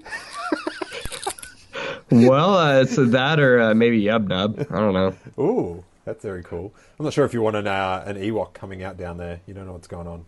well, 2.12 2.56
uh, 2.56 2.82
it's 2.82 2.96
that 2.96 3.40
or 3.40 3.60
uh, 3.60 3.74
maybe 3.74 4.02
Yub 4.02 4.28
Nub. 4.28 4.60
I 4.70 4.80
don't 4.80 4.94
know. 4.94 5.16
Ooh, 5.40 5.84
that's 6.06 6.24
very 6.24 6.44
cool. 6.44 6.74
I'm 7.00 7.06
not 7.06 7.14
sure 7.14 7.26
if 7.26 7.34
you 7.34 7.42
want 7.42 7.56
an, 7.56 7.68
uh, 7.68 8.04
an 8.06 8.18
Ewok 8.18 8.54
coming 8.54 8.84
out 8.84 8.98
down 8.98 9.18
there. 9.18 9.42
You 9.46 9.54
don't 9.54 9.66
know 9.66 9.74
what's 9.74 9.88
going 9.88 10.08
on. 10.08 10.26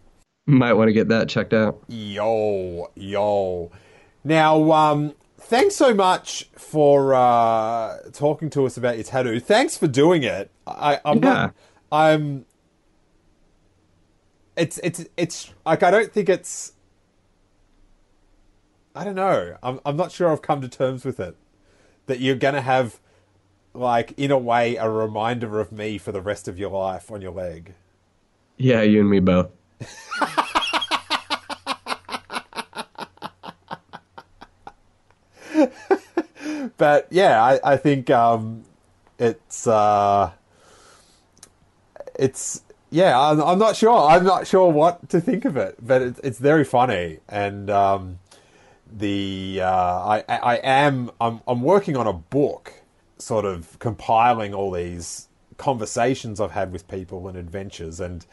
Might 0.47 0.73
want 0.73 0.89
to 0.89 0.93
get 0.93 1.07
that 1.07 1.27
checked 1.27 1.53
out. 1.53 1.83
Yo, 1.87 2.91
yo. 2.95 3.71
Now, 4.23 4.71
um, 4.71 5.15
thanks 5.39 5.75
so 5.75 5.91
much 5.93 6.47
for 6.55 7.15
uh, 7.15 7.97
talking 8.13 8.51
to 8.51 8.65
us 8.67 8.77
about 8.77 8.95
your 8.95 9.03
tattoo. 9.05 9.39
Thanks 9.39 9.75
for 9.75 9.87
doing 9.87 10.21
it. 10.23 10.51
I, 10.67 10.99
I'm 11.03 11.17
Yeah. 11.17 11.21
not, 11.21 11.55
I'm. 11.91 12.45
It's 14.55 14.79
it's 14.83 15.05
it's 15.17 15.51
like 15.65 15.81
I 15.83 15.89
don't 15.91 16.11
think 16.13 16.29
it's. 16.29 16.73
I 18.95 19.03
don't 19.03 19.15
know. 19.15 19.57
I'm 19.63 19.79
I'm 19.83 19.97
not 19.97 20.11
sure 20.11 20.31
I've 20.31 20.41
come 20.43 20.61
to 20.61 20.69
terms 20.69 21.03
with 21.03 21.19
it. 21.19 21.35
That 22.05 22.19
you're 22.19 22.35
gonna 22.35 22.61
have, 22.61 22.99
like, 23.73 24.13
in 24.15 24.29
a 24.29 24.37
way, 24.37 24.75
a 24.75 24.87
reminder 24.89 25.59
of 25.59 25.71
me 25.71 25.97
for 25.97 26.11
the 26.11 26.21
rest 26.21 26.47
of 26.47 26.59
your 26.59 26.69
life 26.69 27.09
on 27.11 27.21
your 27.21 27.31
leg. 27.31 27.73
Yeah, 28.57 28.83
you 28.83 29.01
and 29.01 29.09
me 29.09 29.19
both. 29.19 29.49
But 36.77 37.07
yeah, 37.09 37.41
I, 37.41 37.73
I 37.73 37.77
think 37.77 38.09
um, 38.09 38.65
it's 39.19 39.67
uh, 39.67 40.31
it's 42.17 42.61
yeah. 42.89 43.19
I'm, 43.19 43.41
I'm 43.41 43.59
not 43.59 43.75
sure. 43.75 44.09
I'm 44.09 44.23
not 44.23 44.47
sure 44.47 44.71
what 44.71 45.09
to 45.09 45.21
think 45.21 45.45
of 45.45 45.57
it, 45.57 45.75
but 45.81 46.01
it's 46.01 46.19
it's 46.19 46.39
very 46.39 46.63
funny 46.63 47.19
and 47.29 47.69
um, 47.69 48.19
the 48.91 49.59
uh, 49.61 49.67
I 49.67 50.23
I 50.27 50.37
I 50.37 50.55
am 50.55 51.11
I'm 51.19 51.41
I'm 51.47 51.61
working 51.61 51.95
on 51.97 52.07
a 52.07 52.13
book, 52.13 52.73
sort 53.17 53.45
of 53.45 53.77
compiling 53.79 54.53
all 54.53 54.71
these 54.71 55.27
conversations 55.57 56.41
I've 56.41 56.51
had 56.51 56.71
with 56.71 56.87
people 56.87 57.27
and 57.27 57.37
adventures 57.37 57.99
and. 57.99 58.25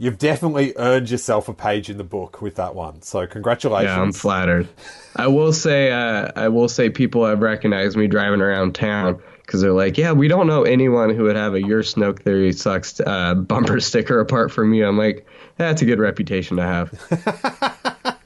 You've 0.00 0.16
definitely 0.16 0.72
earned 0.76 1.10
yourself 1.10 1.50
a 1.50 1.52
page 1.52 1.90
in 1.90 1.98
the 1.98 2.04
book 2.04 2.40
with 2.40 2.54
that 2.54 2.74
one. 2.74 3.02
So 3.02 3.26
congratulations. 3.26 3.94
Yeah, 3.94 4.00
I'm 4.00 4.12
flattered. 4.12 4.66
I 5.14 5.26
will 5.26 5.52
say, 5.52 5.92
uh, 5.92 6.30
I 6.34 6.48
will 6.48 6.70
say, 6.70 6.88
people 6.88 7.26
have 7.26 7.42
recognized 7.42 7.98
me 7.98 8.06
driving 8.06 8.40
around 8.40 8.74
town 8.74 9.20
because 9.42 9.60
they're 9.60 9.72
like, 9.72 9.98
"Yeah, 9.98 10.12
we 10.12 10.26
don't 10.26 10.46
know 10.46 10.62
anyone 10.62 11.14
who 11.14 11.24
would 11.24 11.36
have 11.36 11.52
a 11.52 11.60
Your 11.60 11.82
Snoke 11.82 12.20
Theory 12.20 12.52
Sucks 12.54 12.98
uh, 13.00 13.34
bumper 13.34 13.78
sticker 13.80 14.20
apart 14.20 14.50
from 14.50 14.72
you." 14.72 14.86
I'm 14.86 14.96
like, 14.96 15.26
that's 15.58 15.82
a 15.82 15.84
good 15.84 15.98
reputation 15.98 16.56
to 16.56 16.62
have. 16.62 17.76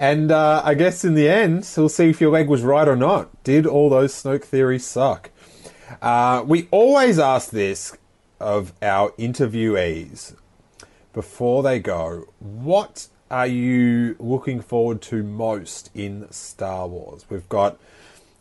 And 0.00 0.32
uh, 0.32 0.62
I 0.64 0.72
guess 0.72 1.04
in 1.04 1.12
the 1.12 1.28
end, 1.28 1.70
we'll 1.76 1.90
see 1.90 2.08
if 2.08 2.22
your 2.22 2.30
leg 2.30 2.48
was 2.48 2.62
right 2.62 2.88
or 2.88 2.96
not. 2.96 3.44
Did 3.44 3.66
all 3.66 3.90
those 3.90 4.14
Snoke 4.14 4.44
theories 4.44 4.86
suck? 4.86 5.28
Uh, 6.00 6.42
we 6.46 6.68
always 6.70 7.18
ask 7.18 7.50
this 7.50 7.94
of 8.40 8.72
our 8.82 9.10
interviewees 9.12 10.34
before 11.12 11.62
they 11.62 11.78
go. 11.78 12.26
What 12.38 13.08
are 13.30 13.46
you 13.46 14.16
looking 14.18 14.60
forward 14.60 15.02
to 15.02 15.22
most 15.22 15.90
in 15.94 16.30
Star 16.32 16.88
Wars? 16.88 17.26
We've 17.28 17.48
got 17.48 17.78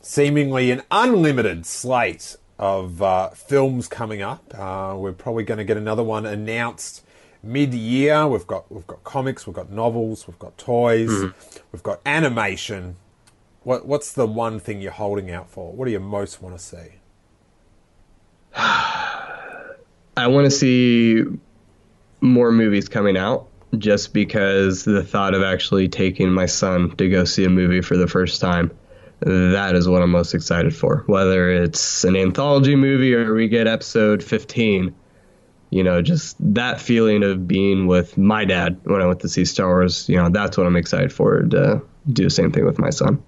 seemingly 0.01 0.71
an 0.71 0.81
unlimited 0.89 1.65
slate 1.65 2.37
of 2.57 3.01
uh, 3.01 3.29
films 3.29 3.87
coming 3.87 4.21
up. 4.21 4.53
Uh, 4.57 4.95
we're 4.97 5.13
probably 5.13 5.43
going 5.43 5.59
to 5.59 5.63
get 5.63 5.77
another 5.77 6.03
one 6.03 6.25
announced 6.25 7.03
mid-year. 7.41 8.27
We've 8.27 8.47
got 8.47 8.71
we've 8.71 8.87
got 8.87 9.03
comics, 9.03 9.47
we've 9.47 9.55
got 9.55 9.71
novels, 9.71 10.27
we've 10.27 10.39
got 10.39 10.57
toys, 10.57 11.31
we've 11.71 11.83
got 11.83 12.01
animation. 12.05 12.97
What 13.63 13.85
what's 13.85 14.11
the 14.11 14.27
one 14.27 14.59
thing 14.59 14.81
you're 14.81 14.91
holding 14.91 15.31
out 15.31 15.49
for? 15.49 15.71
What 15.71 15.85
do 15.85 15.91
you 15.91 15.99
most 15.99 16.41
want 16.41 16.57
to 16.57 16.63
see? 16.63 16.95
I 20.19 20.27
want 20.27 20.45
to 20.45 20.51
see 20.51 21.23
more 22.21 22.51
movies 22.51 22.89
coming 22.89 23.17
out 23.17 23.47
just 23.77 24.13
because 24.13 24.83
the 24.83 25.03
thought 25.03 25.33
of 25.33 25.43
actually 25.43 25.87
taking 25.87 26.31
my 26.31 26.45
son 26.45 26.95
to 26.97 27.09
go 27.09 27.23
see 27.23 27.45
a 27.45 27.49
movie 27.49 27.81
for 27.81 27.97
the 27.97 28.07
first 28.07 28.41
time 28.41 28.71
that 29.21 29.75
is 29.75 29.87
what 29.87 30.01
I'm 30.01 30.11
most 30.11 30.33
excited 30.33 30.75
for 30.75 31.03
whether 31.05 31.51
it's 31.51 32.03
an 32.03 32.15
anthology 32.15 32.75
movie 32.75 33.13
or 33.13 33.33
we 33.33 33.47
get 33.47 33.67
episode 33.67 34.23
15 34.23 34.95
you 35.69 35.83
know 35.83 36.01
just 36.01 36.35
that 36.55 36.81
feeling 36.81 37.23
of 37.23 37.47
being 37.47 37.85
with 37.85 38.17
my 38.17 38.43
dad 38.43 38.79
when 38.85 39.01
I 39.01 39.05
went 39.05 39.19
to 39.21 39.29
see 39.29 39.45
Star 39.45 39.67
Wars 39.67 40.09
you 40.09 40.15
know 40.15 40.29
that's 40.29 40.57
what 40.57 40.65
I'm 40.65 40.75
excited 40.75 41.13
for 41.13 41.41
to 41.41 41.81
do 42.11 42.23
the 42.23 42.29
same 42.29 42.51
thing 42.51 42.65
with 42.65 42.79
my 42.79 42.89
son 42.89 43.23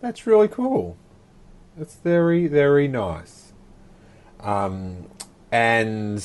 That's 0.00 0.26
really 0.26 0.48
cool. 0.48 0.96
That's 1.76 1.96
very 1.96 2.46
very 2.46 2.88
nice. 2.88 3.52
Um, 4.40 5.08
and 5.52 6.24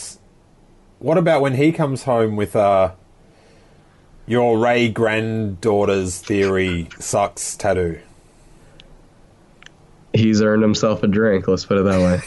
what 1.00 1.18
about 1.18 1.42
when 1.42 1.54
he 1.56 1.72
comes 1.72 2.04
home 2.04 2.36
with 2.36 2.56
uh, 2.56 2.92
your 4.28 4.58
Rey 4.58 4.90
granddaughter's 4.90 6.20
theory 6.20 6.88
sucks 7.00 7.56
tattoo? 7.56 8.00
he's 10.14 10.42
earned 10.42 10.62
himself 10.64 11.04
a 11.04 11.08
drink 11.08 11.46
let's 11.46 11.66
put 11.66 11.78
it 11.78 11.84
that 11.84 12.00
way 12.00 12.18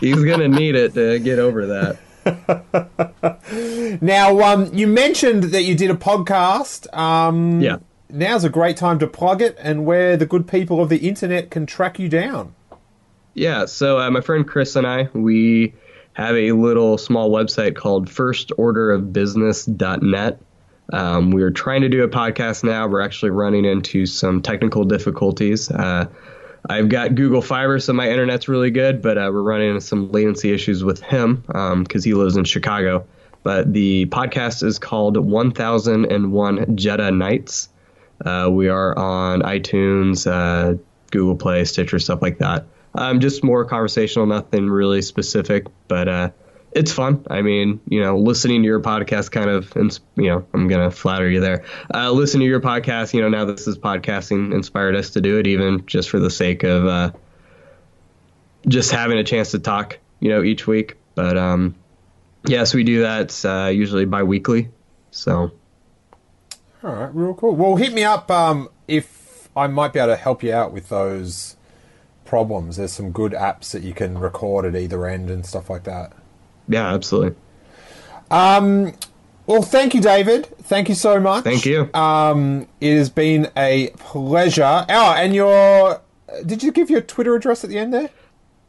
he's 0.00 0.24
gonna 0.24 0.48
need 0.48 0.74
it 0.74 0.94
to 0.94 1.18
get 1.18 1.38
over 1.38 1.66
that 1.66 1.98
Now, 4.00 4.40
um, 4.40 4.70
you 4.72 4.86
mentioned 4.86 5.44
that 5.44 5.62
you 5.64 5.74
did 5.74 5.90
a 5.90 5.94
podcast. 5.94 6.92
Um, 6.96 7.60
Yeah. 7.60 7.76
Now's 8.08 8.44
a 8.44 8.48
great 8.48 8.76
time 8.76 8.98
to 9.00 9.06
plug 9.06 9.42
it 9.42 9.56
and 9.60 9.84
where 9.84 10.16
the 10.16 10.24
good 10.26 10.46
people 10.48 10.80
of 10.80 10.88
the 10.88 10.96
internet 11.06 11.50
can 11.50 11.66
track 11.66 11.98
you 11.98 12.08
down. 12.08 12.54
Yeah, 13.34 13.66
so 13.66 13.98
uh, 13.98 14.10
my 14.10 14.20
friend 14.20 14.46
Chris 14.46 14.76
and 14.76 14.86
I, 14.86 15.08
we 15.12 15.74
have 16.12 16.36
a 16.36 16.52
little 16.52 16.96
small 16.98 17.30
website 17.30 17.74
called 17.74 18.08
firstorderofbusiness.net. 18.08 20.40
Um, 20.92 21.30
we 21.30 21.42
are 21.42 21.50
trying 21.50 21.80
to 21.80 21.88
do 21.88 22.04
a 22.04 22.08
podcast 22.08 22.62
now. 22.62 22.86
We're 22.86 23.00
actually 23.00 23.30
running 23.30 23.64
into 23.64 24.04
some 24.06 24.42
technical 24.42 24.84
difficulties. 24.84 25.70
Uh, 25.70 26.06
I've 26.68 26.88
got 26.88 27.14
Google 27.14 27.42
Fiber, 27.42 27.78
so 27.80 27.92
my 27.92 28.08
internet's 28.08 28.48
really 28.48 28.70
good, 28.70 29.02
but 29.02 29.18
uh, 29.18 29.30
we're 29.32 29.42
running 29.42 29.68
into 29.68 29.80
some 29.80 30.12
latency 30.12 30.52
issues 30.52 30.84
with 30.84 31.02
him 31.02 31.42
because 31.82 32.04
he 32.04 32.14
lives 32.14 32.36
in 32.36 32.44
Chicago. 32.44 33.06
But 33.42 33.72
the 33.72 34.06
podcast 34.06 34.62
is 34.62 34.78
called 34.78 35.16
1001 35.18 36.58
Jedi 36.76 37.16
Nights. 37.16 37.68
Uh, 38.24 38.48
we 38.50 38.68
are 38.68 38.96
on 38.96 39.42
iTunes, 39.42 40.30
uh, 40.30 40.78
Google 41.10 41.36
Play, 41.36 41.64
Stitcher, 41.64 41.98
stuff 41.98 42.22
like 42.22 42.38
that. 42.38 42.66
Um, 42.94 43.20
just 43.20 43.42
more 43.42 43.64
conversational, 43.64 44.26
nothing 44.26 44.68
really 44.68 45.02
specific, 45.02 45.66
but 45.88 46.08
uh, 46.08 46.30
it's 46.74 46.92
fun. 46.92 47.24
I 47.30 47.42
mean, 47.42 47.80
you 47.88 48.00
know, 48.00 48.18
listening 48.18 48.62
to 48.62 48.66
your 48.66 48.80
podcast 48.80 49.30
kind 49.30 49.48
of, 49.48 49.72
you 50.16 50.28
know, 50.28 50.46
I'm 50.52 50.68
gonna 50.68 50.90
flatter 50.90 51.28
you 51.28 51.40
there. 51.40 51.64
Uh, 51.92 52.10
listen 52.10 52.40
to 52.40 52.46
your 52.46 52.60
podcast. 52.60 53.14
You 53.14 53.22
know, 53.22 53.28
now 53.28 53.44
this 53.44 53.66
is 53.66 53.78
podcasting 53.78 54.52
inspired 54.52 54.96
us 54.96 55.10
to 55.10 55.20
do 55.20 55.38
it, 55.38 55.46
even 55.46 55.86
just 55.86 56.10
for 56.10 56.18
the 56.18 56.30
sake 56.30 56.64
of 56.64 56.86
uh, 56.86 57.12
just 58.66 58.90
having 58.90 59.18
a 59.18 59.24
chance 59.24 59.52
to 59.52 59.58
talk. 59.58 59.98
You 60.20 60.30
know, 60.30 60.42
each 60.42 60.66
week. 60.66 60.96
But 61.14 61.36
um, 61.36 61.74
yes, 62.46 62.74
we 62.74 62.82
do 62.82 63.02
that 63.02 63.44
uh, 63.44 63.68
usually 63.68 64.04
bi-weekly. 64.04 64.70
So 65.10 65.52
All 66.82 66.92
right, 66.92 67.14
real 67.14 67.34
cool. 67.34 67.54
Well, 67.54 67.76
hit 67.76 67.92
me 67.92 68.04
up 68.04 68.30
um, 68.30 68.68
if 68.88 69.48
I 69.56 69.68
might 69.68 69.92
be 69.92 70.00
able 70.00 70.12
to 70.12 70.16
help 70.16 70.42
you 70.42 70.52
out 70.52 70.72
with 70.72 70.88
those 70.88 71.53
problems. 72.34 72.76
There's 72.78 72.90
some 72.92 73.12
good 73.12 73.30
apps 73.30 73.70
that 73.70 73.84
you 73.84 73.94
can 73.94 74.18
record 74.18 74.64
at 74.64 74.74
either 74.74 75.06
end 75.06 75.30
and 75.30 75.46
stuff 75.46 75.70
like 75.70 75.84
that. 75.84 76.12
Yeah, 76.66 76.92
absolutely. 76.92 77.36
Um, 78.28 78.92
well, 79.46 79.62
thank 79.62 79.94
you, 79.94 80.00
David. 80.00 80.46
Thank 80.62 80.88
you 80.88 80.96
so 80.96 81.20
much. 81.20 81.44
Thank 81.44 81.64
you. 81.64 81.88
Um, 81.94 82.66
it 82.80 82.96
has 82.96 83.08
been 83.08 83.52
a 83.56 83.90
pleasure. 83.98 84.84
Oh, 84.88 85.12
and 85.16 85.32
your 85.32 86.00
did 86.44 86.64
you 86.64 86.72
give 86.72 86.90
your 86.90 87.02
Twitter 87.02 87.36
address 87.36 87.62
at 87.62 87.70
the 87.70 87.78
end 87.78 87.94
there? 87.94 88.10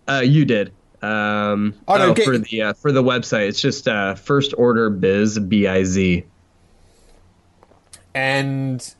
Uh, 0.07 0.21
you 0.23 0.45
did. 0.45 0.71
Um, 1.01 1.73
Oh, 1.87 1.97
no, 1.97 2.11
oh, 2.11 2.13
get- 2.13 2.25
for 2.25 2.37
the 2.37 2.61
uh, 2.61 2.73
for 2.73 2.91
the 2.91 3.01
website, 3.01 3.47
it's 3.47 3.59
just 3.59 3.87
uh, 3.87 4.13
First 4.13 4.53
Order 4.59 4.91
Biz 4.91 5.39
B 5.39 5.65
I 5.65 5.85
Z. 5.85 6.23
And 8.13 8.93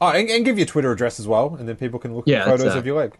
oh, 0.00 0.08
and, 0.08 0.28
and 0.28 0.44
give 0.44 0.58
your 0.58 0.66
Twitter 0.66 0.90
address 0.90 1.20
as 1.20 1.28
well, 1.28 1.54
and 1.54 1.68
then 1.68 1.76
people 1.76 2.00
can 2.00 2.16
look 2.16 2.24
Yeah, 2.26 2.40
at 2.40 2.46
photos 2.46 2.74
uh, 2.74 2.78
of 2.78 2.84
your 2.84 2.96
leg. 2.98 3.16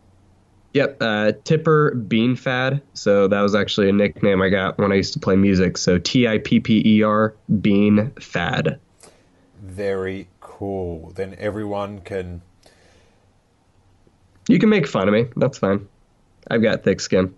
Yep, 0.77 0.99
uh, 1.01 1.33
Tipper 1.45 1.95
Bean 1.95 2.37
Fad. 2.37 2.83
So 2.93 3.29
that 3.29 3.41
was 3.41 3.55
actually 3.55 3.89
a 3.89 3.93
nickname 3.93 4.43
I 4.43 4.51
got 4.51 4.77
when 4.77 4.93
I 4.93 4.97
used 4.97 5.15
to 5.15 5.19
play 5.19 5.35
music. 5.35 5.79
So 5.79 5.97
T 5.97 6.29
I 6.29 6.37
P 6.37 6.61
P 6.61 6.83
E 6.85 7.03
R 7.03 7.35
Bean 7.63 8.11
Fad. 8.21 8.79
Very 9.63 10.29
cool. 10.41 11.13
Then 11.13 11.35
everyone 11.39 12.03
can. 12.03 12.43
You 14.49 14.59
can 14.59 14.69
make 14.69 14.87
fun 14.87 15.09
of 15.09 15.15
me. 15.15 15.29
That's 15.37 15.57
fine. 15.57 15.89
I've 16.51 16.61
got 16.61 16.85
thick 16.85 17.01
skin. 17.01 17.35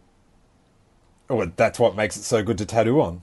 Oh, 1.30 1.44
that's 1.54 1.78
what 1.78 1.94
makes 1.94 2.16
it 2.16 2.24
so 2.24 2.42
good 2.42 2.58
to 2.58 2.66
tattoo 2.66 3.00
on. 3.00 3.20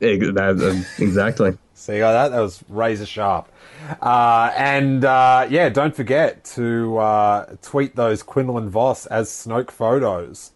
That- 0.00 0.60
uh, 0.60 1.02
exactly. 1.02 1.56
See 1.76 1.98
how 1.98 2.10
that? 2.10 2.28
That 2.30 2.40
was 2.40 2.64
razor 2.70 3.04
sharp. 3.04 3.52
Uh, 4.00 4.50
and 4.56 5.04
uh, 5.04 5.46
yeah, 5.50 5.68
don't 5.68 5.94
forget 5.94 6.42
to 6.56 6.96
uh, 6.96 7.56
tweet 7.60 7.94
those 7.94 8.22
Quinlan 8.22 8.70
Vos 8.70 9.04
as 9.06 9.28
Snoke 9.28 9.70
photos 9.70 10.52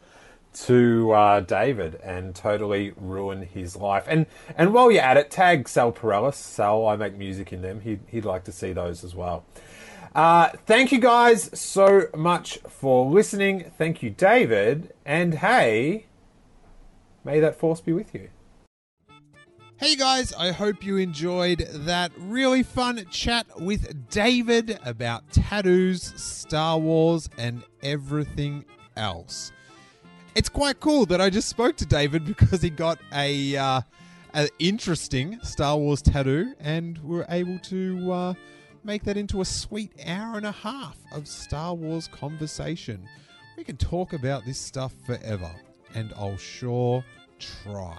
to 0.64 1.12
uh, 1.12 1.40
David 1.40 1.96
and 1.96 2.34
totally 2.34 2.94
ruin 2.96 3.42
his 3.42 3.76
life. 3.76 4.06
And 4.08 4.24
and 4.56 4.72
while 4.72 4.90
you're 4.90 5.02
at 5.02 5.18
it, 5.18 5.30
tag 5.30 5.68
Sal 5.68 5.92
Perellis. 5.92 6.34
Sal, 6.34 6.86
I 6.86 6.96
make 6.96 7.18
music 7.18 7.52
in 7.52 7.60
them. 7.60 7.82
He'd, 7.82 8.00
he'd 8.08 8.24
like 8.24 8.44
to 8.44 8.52
see 8.52 8.72
those 8.72 9.04
as 9.04 9.14
well. 9.14 9.44
Uh, 10.14 10.48
thank 10.64 10.90
you 10.90 10.98
guys 10.98 11.50
so 11.58 12.08
much 12.16 12.58
for 12.66 13.04
listening. 13.08 13.70
Thank 13.76 14.02
you, 14.02 14.08
David. 14.08 14.94
And 15.04 15.34
hey, 15.34 16.06
may 17.24 17.40
that 17.40 17.56
force 17.56 17.82
be 17.82 17.92
with 17.92 18.14
you. 18.14 18.30
Hey 19.80 19.96
guys, 19.96 20.34
I 20.34 20.50
hope 20.50 20.84
you 20.84 20.98
enjoyed 20.98 21.60
that 21.72 22.12
really 22.18 22.62
fun 22.62 23.02
chat 23.10 23.46
with 23.58 24.10
David 24.10 24.78
about 24.84 25.32
tattoos, 25.32 26.02
Star 26.22 26.78
Wars, 26.78 27.30
and 27.38 27.62
everything 27.82 28.66
else. 28.98 29.52
It's 30.34 30.50
quite 30.50 30.80
cool 30.80 31.06
that 31.06 31.22
I 31.22 31.30
just 31.30 31.48
spoke 31.48 31.78
to 31.78 31.86
David 31.86 32.26
because 32.26 32.60
he 32.60 32.68
got 32.68 32.98
a 33.14 33.56
uh, 33.56 33.80
an 34.34 34.48
interesting 34.58 35.38
Star 35.42 35.78
Wars 35.78 36.02
tattoo, 36.02 36.52
and 36.60 36.98
we're 36.98 37.24
able 37.30 37.58
to 37.60 38.12
uh, 38.12 38.34
make 38.84 39.02
that 39.04 39.16
into 39.16 39.40
a 39.40 39.46
sweet 39.46 39.92
hour 40.04 40.36
and 40.36 40.44
a 40.44 40.52
half 40.52 40.98
of 41.10 41.26
Star 41.26 41.72
Wars 41.72 42.06
conversation. 42.06 43.08
We 43.56 43.64
can 43.64 43.78
talk 43.78 44.12
about 44.12 44.44
this 44.44 44.58
stuff 44.58 44.92
forever, 45.06 45.50
and 45.94 46.12
I'll 46.18 46.36
sure 46.36 47.02
try 47.38 47.96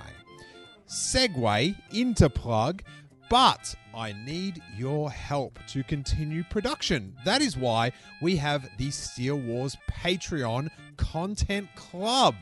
segue 0.92 1.76
into 1.92 2.30
plug, 2.30 2.84
but 3.30 3.74
I 3.96 4.12
need 4.12 4.62
your 4.78 5.10
help 5.10 5.58
to 5.68 5.84
continue 5.84 6.44
production. 6.44 7.16
That 7.24 7.42
is 7.42 7.56
why 7.56 7.94
we 8.22 8.36
have 8.36 8.70
the 8.78 8.92
Steele 8.92 9.40
Wars 9.40 9.78
Patreon 9.90 10.70
Content 10.98 11.70
Club. 11.76 12.36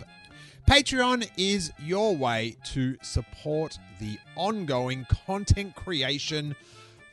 Patreon 0.68 1.30
is 1.38 1.72
your 1.80 2.16
way 2.16 2.56
to 2.66 2.98
support 3.04 3.78
the 4.00 4.18
ongoing 4.36 5.06
content 5.26 5.76
creation 5.76 6.56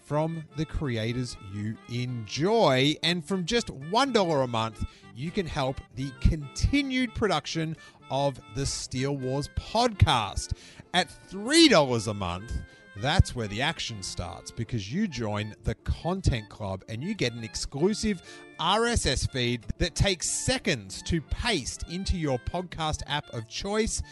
from 0.06 0.44
the 0.56 0.64
creators 0.64 1.36
you 1.52 1.76
enjoy. 1.90 2.94
And 3.02 3.24
from 3.24 3.44
just 3.44 3.66
$1 3.66 4.44
a 4.44 4.46
month, 4.46 4.84
you 5.14 5.30
can 5.30 5.46
help 5.46 5.80
the 5.96 6.10
continued 6.20 7.14
production 7.14 7.76
of 8.10 8.40
the 8.54 8.64
Steele 8.64 9.16
Wars 9.16 9.48
podcast. 9.56 10.52
At 10.96 11.10
$3 11.30 12.08
a 12.08 12.14
month, 12.14 12.54
that's 12.96 13.36
where 13.36 13.48
the 13.48 13.60
action 13.60 14.02
starts 14.02 14.50
because 14.50 14.90
you 14.90 15.06
join 15.06 15.54
the 15.64 15.74
Content 15.74 16.48
Club 16.48 16.84
and 16.88 17.04
you 17.04 17.14
get 17.14 17.34
an 17.34 17.44
exclusive 17.44 18.22
RSS 18.58 19.30
feed 19.30 19.66
that 19.76 19.94
takes 19.94 20.26
seconds 20.26 21.02
to 21.02 21.20
paste 21.20 21.84
into 21.90 22.16
your 22.16 22.38
podcast 22.38 23.02
app 23.08 23.28
of 23.34 23.46
choice, 23.46 24.02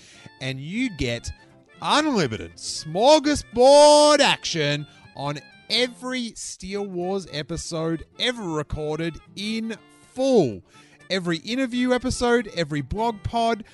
and 0.43 0.61
you 0.61 0.95
get 0.99 1.33
unlimited 1.81 2.55
smorgasbord 2.57 4.19
action 4.19 4.87
on 5.17 5.39
every 5.71 6.35
Steele 6.37 6.87
Wars 6.87 7.27
episode 7.33 8.05
ever 8.19 8.43
recorded 8.43 9.19
in 9.37 9.75
full. 10.13 10.61
Every 11.09 11.39
interview 11.39 11.95
episode, 11.95 12.51
every 12.55 12.83
blog 12.83 13.23
pod, 13.23 13.65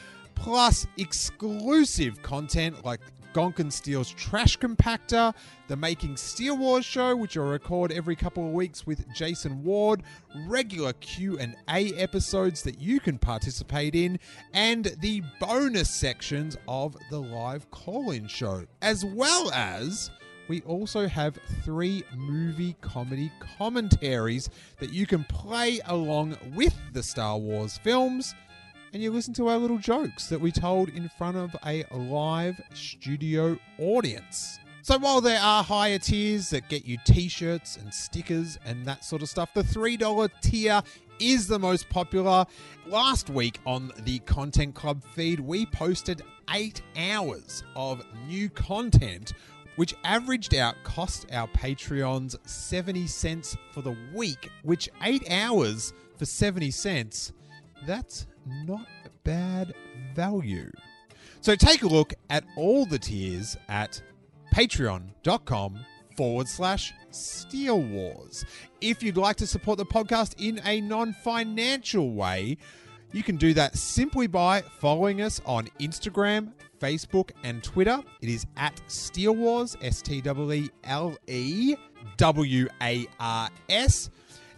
plus 0.41 0.87
exclusive 0.97 2.21
content 2.23 2.83
like 2.83 3.01
Gonkin 3.35 3.71
Steele's 3.71 4.11
Trash 4.11 4.59
Compactor, 4.59 5.35
the 5.69 5.77
Making 5.77 6.17
Steele 6.17 6.57
Wars 6.57 6.85
show, 6.85 7.15
which 7.15 7.37
I 7.37 7.43
record 7.43 7.93
every 7.93 8.17
couple 8.17 8.47
of 8.47 8.55
weeks 8.55 8.87
with 8.87 9.05
Jason 9.15 9.63
Ward, 9.63 10.03
regular 10.49 10.95
Q&A 10.95 11.93
episodes 11.95 12.63
that 12.63 12.81
you 12.81 13.01
can 13.01 13.19
participate 13.19 13.95
in, 13.95 14.19
and 14.55 14.97
the 15.01 15.23
bonus 15.41 15.91
sections 15.91 16.57
of 16.67 16.97
the 17.11 17.21
live 17.21 17.71
call-in 17.71 18.27
show, 18.27 18.65
as 18.81 19.05
well 19.05 19.53
as 19.53 20.11
we 20.49 20.63
also 20.63 21.07
have 21.07 21.39
three 21.63 22.03
movie 22.17 22.75
comedy 22.81 23.31
commentaries 23.59 24.49
that 24.79 24.91
you 24.91 25.07
can 25.07 25.23
play 25.25 25.81
along 25.85 26.37
with 26.55 26.75
the 26.95 27.03
Star 27.03 27.37
Wars 27.37 27.79
films 27.85 28.35
and 28.93 29.03
you 29.03 29.11
listen 29.11 29.33
to 29.35 29.49
our 29.49 29.59
little 29.59 29.79
jokes 29.79 30.27
that 30.27 30.41
we 30.41 30.51
told 30.51 30.89
in 30.89 31.09
front 31.09 31.37
of 31.37 31.55
a 31.65 31.85
live 31.95 32.61
studio 32.75 33.59
audience. 33.79 34.59
So 34.83 34.99
while 34.99 35.21
there 35.21 35.41
are 35.41 35.63
higher 35.63 35.99
tiers 35.99 36.51
that 36.51 36.69
get 36.69 36.85
you 36.85 36.97
t-shirts 37.05 37.77
and 37.77 37.93
stickers 37.93 38.59
and 38.65 38.85
that 38.87 39.05
sort 39.05 39.23
of 39.23 39.29
stuff, 39.29 39.55
the 39.55 39.63
$3 39.63 40.31
tier 40.41 40.83
is 41.21 41.47
the 41.47 41.59
most 41.59 41.89
popular. 41.89 42.47
Last 42.87 43.31
week 43.31 43.59
on 43.67 43.93
the 44.05 44.19
Content 44.21 44.75
Club 44.75 45.05
feed, 45.15 45.39
we 45.39 45.67
posted 45.67 46.23
8 46.53 46.83
hours 46.97 47.63
of 47.77 48.03
new 48.27 48.49
content 48.49 49.35
which 49.77 49.95
averaged 50.05 50.55
out 50.55 50.75
cost 50.83 51.27
our 51.33 51.47
Patreons 51.49 52.37
70 52.47 53.07
cents 53.07 53.57
for 53.73 53.83
the 53.83 53.97
week, 54.13 54.51
which 54.63 54.91
8 55.03 55.31
hours 55.31 55.93
for 56.19 56.25
70 56.27 56.71
cents 56.71 57.33
that's 57.87 58.27
not 58.47 58.87
bad 59.25 59.75
value. 60.15 60.71
So 61.41 61.55
take 61.55 61.83
a 61.83 61.87
look 61.87 62.15
at 62.29 62.45
all 62.57 62.85
the 62.85 62.99
tiers 62.99 63.57
at 63.69 64.03
patreon.com 64.55 65.81
forward 66.17 66.49
slash 66.49 66.93
Steele 67.11 67.81
Wars. 67.81 68.45
If 68.81 69.03
you'd 69.03 69.17
like 69.17 69.37
to 69.37 69.47
support 69.47 69.79
the 69.79 69.87
podcast 69.87 70.35
in 70.39 70.61
a 70.65 70.81
non 70.81 71.13
financial 71.13 72.13
way, 72.13 72.59
you 73.13 73.23
can 73.23 73.37
do 73.37 73.55
that 73.55 73.77
simply 73.77 74.27
by 74.27 74.61
following 74.61 75.23
us 75.23 75.41
on 75.45 75.69
Instagram, 75.81 76.53
Facebook, 76.79 77.31
and 77.43 77.63
Twitter. 77.63 78.03
It 78.21 78.29
is 78.29 78.47
at 78.57 78.81
Steele 78.87 79.35
Wars, 79.35 79.77
S 79.83 80.03
T 80.03 80.23
E 80.25 80.53
E 80.53 80.71
L 80.85 81.17
E 81.27 81.75
W 82.17 82.69
A 82.83 83.07
R 83.19 83.49
S. 83.69 84.11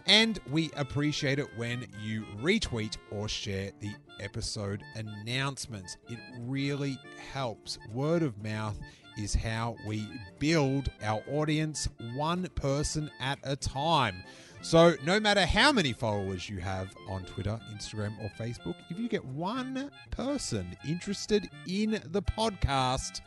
And 0.05 0.39
we 0.51 0.69
appreciate 0.75 1.39
it 1.39 1.47
when 1.55 1.87
you 2.01 2.25
retweet 2.41 2.97
or 3.09 3.29
share 3.29 3.71
the 3.79 3.93
episode 4.19 4.83
announcements. 4.95 5.97
It 6.09 6.19
really 6.39 6.97
helps. 7.31 7.79
Word 7.91 8.21
of 8.21 8.43
mouth 8.43 8.77
is 9.17 9.33
how 9.33 9.75
we 9.87 10.05
build 10.39 10.89
our 11.01 11.23
audience 11.31 11.87
one 12.15 12.47
person 12.55 13.09
at 13.19 13.39
a 13.43 13.55
time. 13.55 14.23
So, 14.61 14.95
no 15.05 15.19
matter 15.19 15.45
how 15.45 15.73
many 15.73 15.91
followers 15.91 16.49
you 16.49 16.59
have 16.59 16.95
on 17.09 17.25
Twitter, 17.25 17.59
Instagram, 17.73 18.17
or 18.23 18.31
Facebook, 18.39 18.75
if 18.89 18.97
you 18.97 19.09
get 19.09 19.23
one 19.25 19.91
person 20.09 20.77
interested 20.87 21.49
in 21.67 22.01
the 22.11 22.21
podcast, 22.21 23.19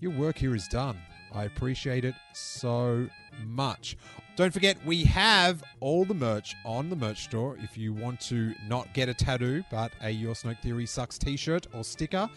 your 0.00 0.12
work 0.12 0.38
here 0.38 0.54
is 0.54 0.66
done. 0.68 0.98
I 1.34 1.44
appreciate 1.44 2.06
it 2.06 2.14
so 2.32 3.08
much. 3.44 3.98
Don't 4.38 4.52
forget, 4.52 4.76
we 4.86 5.02
have 5.02 5.64
all 5.80 6.04
the 6.04 6.14
merch 6.14 6.54
on 6.64 6.88
the 6.88 6.94
merch 6.94 7.24
store. 7.24 7.56
If 7.60 7.76
you 7.76 7.92
want 7.92 8.20
to 8.20 8.54
not 8.68 8.94
get 8.94 9.08
a 9.08 9.14
tattoo, 9.14 9.64
but 9.68 9.90
a 10.00 10.10
Your 10.10 10.32
Snoke 10.34 10.60
Theory 10.60 10.86
Sucks 10.86 11.18
t 11.18 11.36
shirt 11.36 11.66
or 11.74 11.82
sticker, 11.82 12.30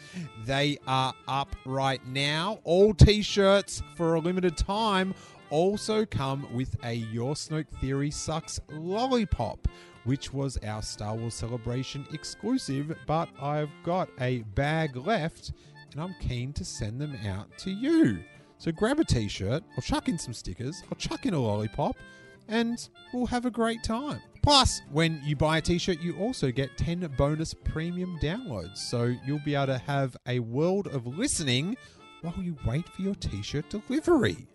they 0.44 0.80
are 0.88 1.14
up 1.28 1.56
right 1.64 2.04
now. 2.08 2.58
All 2.64 2.96
t 2.96 3.22
shirts 3.22 3.84
for 3.96 4.16
a 4.16 4.20
limited 4.20 4.58
time 4.58 5.14
also 5.52 6.04
come 6.04 6.52
with 6.52 6.76
a 6.84 6.96
Your 6.96 7.36
Snoke 7.36 7.70
Theory 7.80 8.10
Sucks 8.10 8.60
lollipop, 8.72 9.68
which 10.06 10.34
was 10.34 10.58
our 10.66 10.82
Star 10.82 11.14
Wars 11.14 11.36
Celebration 11.36 12.08
exclusive, 12.14 12.98
but 13.06 13.30
I've 13.40 13.70
got 13.84 14.10
a 14.20 14.40
bag 14.56 14.98
left 14.98 15.52
and 15.92 16.02
I'm 16.02 16.16
keen 16.20 16.52
to 16.54 16.66
send 16.66 17.00
them 17.00 17.16
out 17.28 17.56
to 17.60 17.70
you. 17.70 18.24
So 18.62 18.72
grab 18.72 19.00
a 19.00 19.04
t 19.04 19.28
shirt, 19.28 19.64
I'll 19.76 19.82
chuck 19.82 20.08
in 20.08 20.20
some 20.20 20.36
stickers, 20.36 20.84
I'll 20.84 20.96
chuck 20.96 21.26
in 21.26 21.34
a 21.34 21.40
lollipop, 21.40 21.98
and 22.48 22.88
we'll 23.12 23.26
have 23.26 23.48
a 23.48 23.50
great 23.50 23.84
time. 23.84 24.22
Plus, 24.44 24.84
when 24.92 25.20
you 25.24 25.36
buy 25.36 25.58
a 25.58 25.62
t 25.62 25.80
shirt, 25.80 26.00
you 26.00 26.16
also 26.18 26.52
get 26.52 26.78
10 26.78 27.12
bonus 27.18 27.56
premium 27.56 28.20
downloads. 28.22 28.78
So 28.78 29.16
you'll 29.26 29.42
be 29.44 29.56
able 29.56 29.66
to 29.66 29.80
have 29.80 30.16
a 30.28 30.38
world 30.38 30.86
of 30.90 31.08
listening 31.08 31.76
while 32.22 32.36
you 32.38 32.56
wait 32.64 32.88
for 32.88 33.02
your 33.02 33.16
t 33.16 33.42
shirt 33.42 33.68
delivery. 33.72 34.46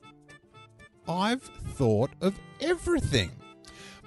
I've 1.09 1.43
thought 1.43 2.13
of 2.21 2.39
everything. 2.61 3.33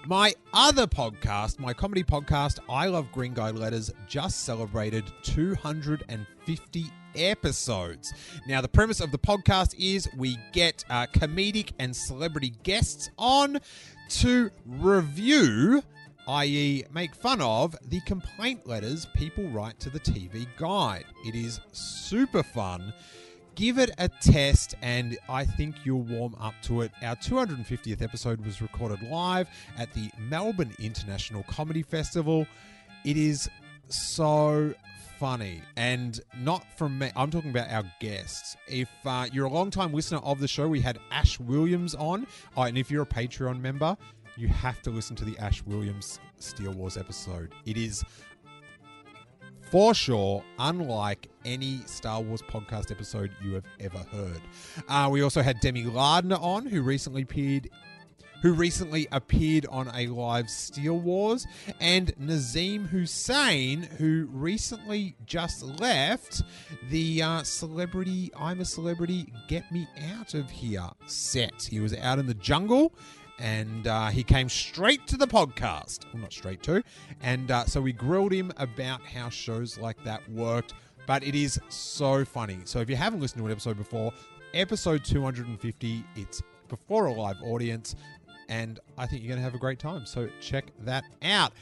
My 0.05 0.33
other 0.53 0.87
podcast, 0.87 1.59
my 1.59 1.73
comedy 1.73 2.05
podcast, 2.05 2.59
I 2.69 2.87
Love 2.87 3.11
Green 3.11 3.33
Guide 3.33 3.55
Letters, 3.55 3.91
just 4.07 4.45
celebrated 4.45 5.03
250 5.23 6.85
episodes. 7.15 8.13
Now, 8.47 8.61
the 8.61 8.67
premise 8.67 8.99
of 8.99 9.11
the 9.11 9.17
podcast 9.17 9.75
is 9.77 10.09
we 10.15 10.37
get 10.51 10.83
uh, 10.89 11.07
comedic 11.07 11.71
and 11.79 11.95
celebrity 11.95 12.53
guests 12.63 13.09
on 13.17 13.59
to 14.09 14.49
review, 14.65 15.83
i.e., 16.27 16.83
make 16.93 17.15
fun 17.15 17.41
of, 17.41 17.75
the 17.87 18.01
complaint 18.01 18.67
letters 18.67 19.05
people 19.15 19.47
write 19.49 19.79
to 19.79 19.89
the 19.89 19.99
TV 19.99 20.47
guide. 20.57 21.05
It 21.25 21.35
is 21.35 21.59
super 21.71 22.43
fun. 22.43 22.93
Give 23.55 23.77
it 23.77 23.91
a 23.97 24.07
test, 24.07 24.75
and 24.81 25.17
I 25.27 25.43
think 25.43 25.75
you'll 25.83 26.03
warm 26.03 26.33
up 26.39 26.53
to 26.63 26.81
it. 26.81 26.91
Our 27.01 27.17
250th 27.17 28.01
episode 28.01 28.45
was 28.45 28.61
recorded 28.61 29.01
live 29.03 29.49
at 29.77 29.93
the 29.93 30.09
Melbourne 30.17 30.73
International 30.79 31.43
Comedy 31.43 31.83
Festival. 31.83 32.47
It 33.03 33.17
is 33.17 33.49
so 33.89 34.73
funny 35.19 35.61
and 35.75 36.21
not 36.37 36.65
from 36.77 36.97
me. 36.97 37.11
I'm 37.13 37.29
talking 37.29 37.49
about 37.49 37.69
our 37.69 37.83
guests. 37.99 38.55
If 38.67 38.89
uh, 39.05 39.27
you're 39.33 39.47
a 39.47 39.51
long 39.51 39.69
time 39.69 39.93
listener 39.93 40.19
of 40.19 40.39
the 40.39 40.47
show, 40.47 40.67
we 40.67 40.79
had 40.79 40.97
Ash 41.11 41.37
Williams 41.41 41.93
on. 41.93 42.25
Oh, 42.55 42.63
and 42.63 42.77
if 42.77 42.89
you're 42.89 43.03
a 43.03 43.05
Patreon 43.05 43.59
member, 43.59 43.97
you 44.37 44.47
have 44.47 44.81
to 44.83 44.89
listen 44.89 45.17
to 45.17 45.25
the 45.25 45.37
Ash 45.37 45.61
Williams 45.65 46.21
Steele 46.37 46.71
Wars 46.71 46.95
episode. 46.95 47.53
It 47.65 47.75
is 47.75 48.03
for 49.69 49.93
sure 49.93 50.41
unlike 50.57 51.27
any 51.43 51.81
Star 51.85 52.21
Wars 52.21 52.41
podcast 52.41 52.89
episode 52.89 53.29
you 53.43 53.53
have 53.55 53.65
ever 53.81 53.99
heard. 54.11 54.41
Uh, 54.87 55.09
we 55.11 55.21
also 55.21 55.41
had 55.41 55.59
Demi 55.59 55.83
Lardner 55.83 56.37
on, 56.37 56.65
who 56.65 56.81
recently 56.81 57.23
appeared 57.23 57.69
who 58.41 58.53
recently 58.53 59.07
appeared 59.11 59.65
on 59.69 59.91
a 59.93 60.07
live 60.07 60.49
Steele 60.49 60.99
Wars, 60.99 61.45
and 61.79 62.15
Nazeem 62.17 62.87
Hussain, 62.87 63.83
who 63.97 64.27
recently 64.31 65.15
just 65.25 65.63
left 65.63 66.43
the 66.89 67.21
uh, 67.21 67.43
celebrity 67.43 68.31
I'm 68.37 68.61
a 68.61 68.65
Celebrity 68.65 69.31
Get 69.47 69.71
Me 69.71 69.87
Out 70.15 70.33
of 70.33 70.49
Here 70.49 70.89
set. 71.05 71.67
He 71.69 71.79
was 71.79 71.95
out 71.95 72.19
in 72.19 72.27
the 72.27 72.33
jungle. 72.35 72.93
And 73.41 73.87
uh, 73.87 74.07
he 74.07 74.21
came 74.21 74.49
straight 74.49 75.07
to 75.07 75.15
the 75.15 75.25
podcast. 75.25 76.03
Well, 76.13 76.23
not 76.23 76.33
straight 76.33 76.61
to. 76.63 76.83
And 77.21 77.49
uh, 77.49 77.67
so 77.67 77.79
we 77.79 77.93
grilled 77.93 78.33
him 78.33 78.51
about 78.57 79.01
how 79.01 79.29
shows 79.29 79.77
like 79.77 80.03
that 80.03 80.29
worked. 80.29 80.73
But 81.07 81.23
it 81.23 81.35
is 81.35 81.57
so 81.69 82.25
funny. 82.25 82.59
So 82.65 82.79
if 82.79 82.89
you 82.89 82.97
haven't 82.97 83.21
listened 83.21 83.39
to 83.39 83.45
an 83.45 83.51
episode 83.53 83.77
before, 83.77 84.11
episode 84.53 85.05
250, 85.05 86.03
it's 86.17 86.41
before 86.67 87.05
a 87.05 87.13
live 87.13 87.37
audience 87.41 87.95
and 88.49 88.79
I 88.97 89.05
think 89.05 89.21
you're 89.21 89.29
going 89.29 89.39
to 89.39 89.43
have 89.43 89.55
a 89.55 89.59
great 89.59 89.79
time. 89.79 90.05
So 90.05 90.27
check 90.41 90.65
that 90.79 91.05
out. 91.21 91.53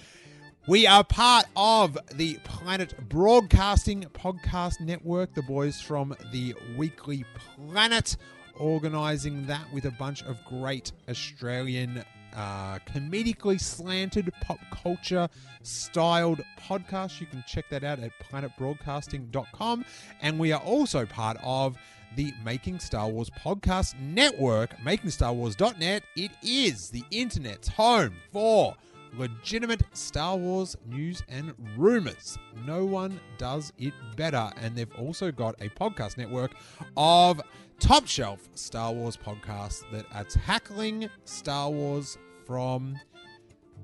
We 0.68 0.88
are 0.88 1.04
part 1.04 1.46
of 1.56 1.98
the 2.16 2.40
Planet 2.44 2.94
Broadcasting 3.08 4.04
Podcast 4.14 4.80
Network, 4.82 5.34
the 5.34 5.44
boys 5.44 5.80
from 5.80 6.16
the 6.32 6.56
Weekly 6.76 7.24
Planet, 7.36 8.18
organizing 8.60 9.46
that 9.46 9.72
with 9.72 9.86
a 9.86 9.92
bunch 9.92 10.24
of 10.24 10.44
great 10.46 10.92
Australian 11.08 12.04
uh, 12.36 12.80
comedically 12.80 13.60
slanted 13.60 14.32
pop 14.42 14.60
culture 14.72 15.30
styled 15.64 16.42
podcasts. 16.60 17.20
You 17.20 17.28
can 17.28 17.44
check 17.48 17.70
that 17.70 17.84
out 17.84 18.00
at 18.00 18.12
planetbroadcasting.com. 18.30 19.86
And 20.22 20.40
we 20.40 20.52
are 20.52 20.62
also 20.62 21.06
part 21.06 21.38
of 21.44 21.78
the 22.16 22.34
Making 22.44 22.80
Star 22.80 23.08
Wars 23.10 23.30
podcast 23.30 24.00
network, 24.00 24.78
makingstarwars.net. 24.80 26.04
It 26.16 26.32
is 26.42 26.90
the 26.90 27.04
internet's 27.12 27.68
home 27.68 28.16
for 28.32 28.76
legitimate 29.18 29.84
Star 29.94 30.38
Wars 30.38 30.76
news 30.86 31.24
and 31.30 31.54
rumors. 31.76 32.38
No 32.66 32.86
one 32.86 33.20
does 33.38 33.74
it 33.78 33.94
better. 34.16 34.50
And 34.58 34.76
they've 34.76 34.94
also 34.98 35.32
got 35.32 35.56
a 35.62 35.70
podcast 35.70 36.18
network 36.18 36.52
of 36.96 37.42
top 37.80 38.08
shelf 38.08 38.48
Star 38.56 38.92
Wars 38.92 39.18
podcasts 39.18 39.84
that 39.92 40.06
are 40.14 40.24
tackling 40.24 41.10
Star 41.26 41.70
Wars 41.70 42.18
from 42.46 43.00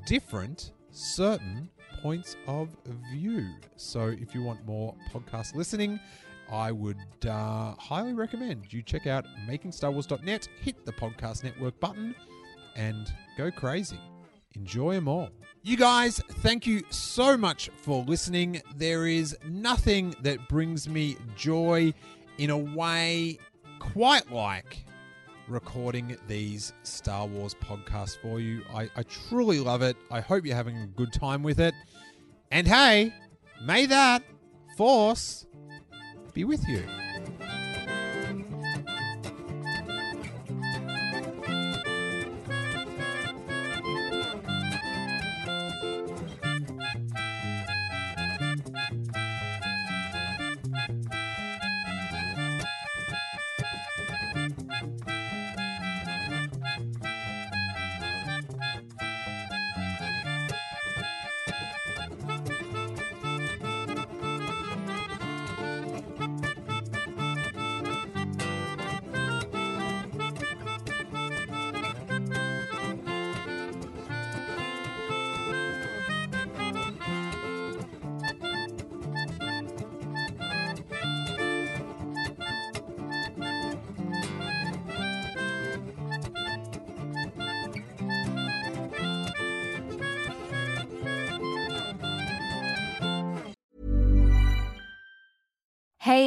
different, 0.06 0.72
certain 0.92 1.70
points 2.02 2.36
of 2.48 2.76
view. 3.12 3.48
So 3.76 4.08
if 4.08 4.36
you 4.36 4.44
want 4.44 4.66
more 4.66 4.96
podcast 5.14 5.56
listening, 5.56 6.00
I 6.54 6.72
would 6.72 6.98
uh, 7.28 7.74
highly 7.80 8.14
recommend 8.14 8.72
you 8.72 8.84
check 8.84 9.08
out 9.08 9.26
makingstarwars.net, 9.50 10.48
hit 10.62 10.86
the 10.86 10.92
podcast 10.94 11.44
network 11.44 11.80
button, 11.80 12.14
and 12.76 13.12
go 13.36 13.50
crazy. 13.50 14.00
Enjoy 14.54 14.94
them 14.94 15.08
all. 15.08 15.30
You 15.64 15.78
guys, 15.78 16.22
thank 16.42 16.68
you 16.68 16.84
so 16.92 17.36
much 17.36 17.72
for 17.78 18.04
listening. 18.04 18.62
There 18.76 19.08
is 19.08 19.36
nothing 19.50 20.14
that 20.22 20.48
brings 20.48 20.88
me 20.88 21.18
joy 21.36 21.92
in 22.38 22.52
a 22.52 22.58
way 22.58 23.40
quite 23.80 24.32
like 24.32 24.86
recording 25.48 26.16
these 26.28 26.72
Star 26.84 27.26
Wars 27.26 27.56
podcasts 27.56 28.16
for 28.22 28.40
you. 28.40 28.62
I, 28.76 28.92
I 28.96 29.02
truly 29.04 29.60
love 29.60 29.82
it. 29.82 29.98
I 30.12 30.20
hope 30.20 30.46
you're 30.46 30.56
having 30.56 30.78
a 30.78 30.88
good 30.88 31.12
time 31.12 31.42
with 31.42 31.60
it. 31.60 31.74
And 32.52 32.68
hey, 32.68 33.12
may 33.66 33.88
that 33.88 34.22
force 34.78 35.48
be 36.34 36.44
with 36.44 36.68
you. 36.68 36.84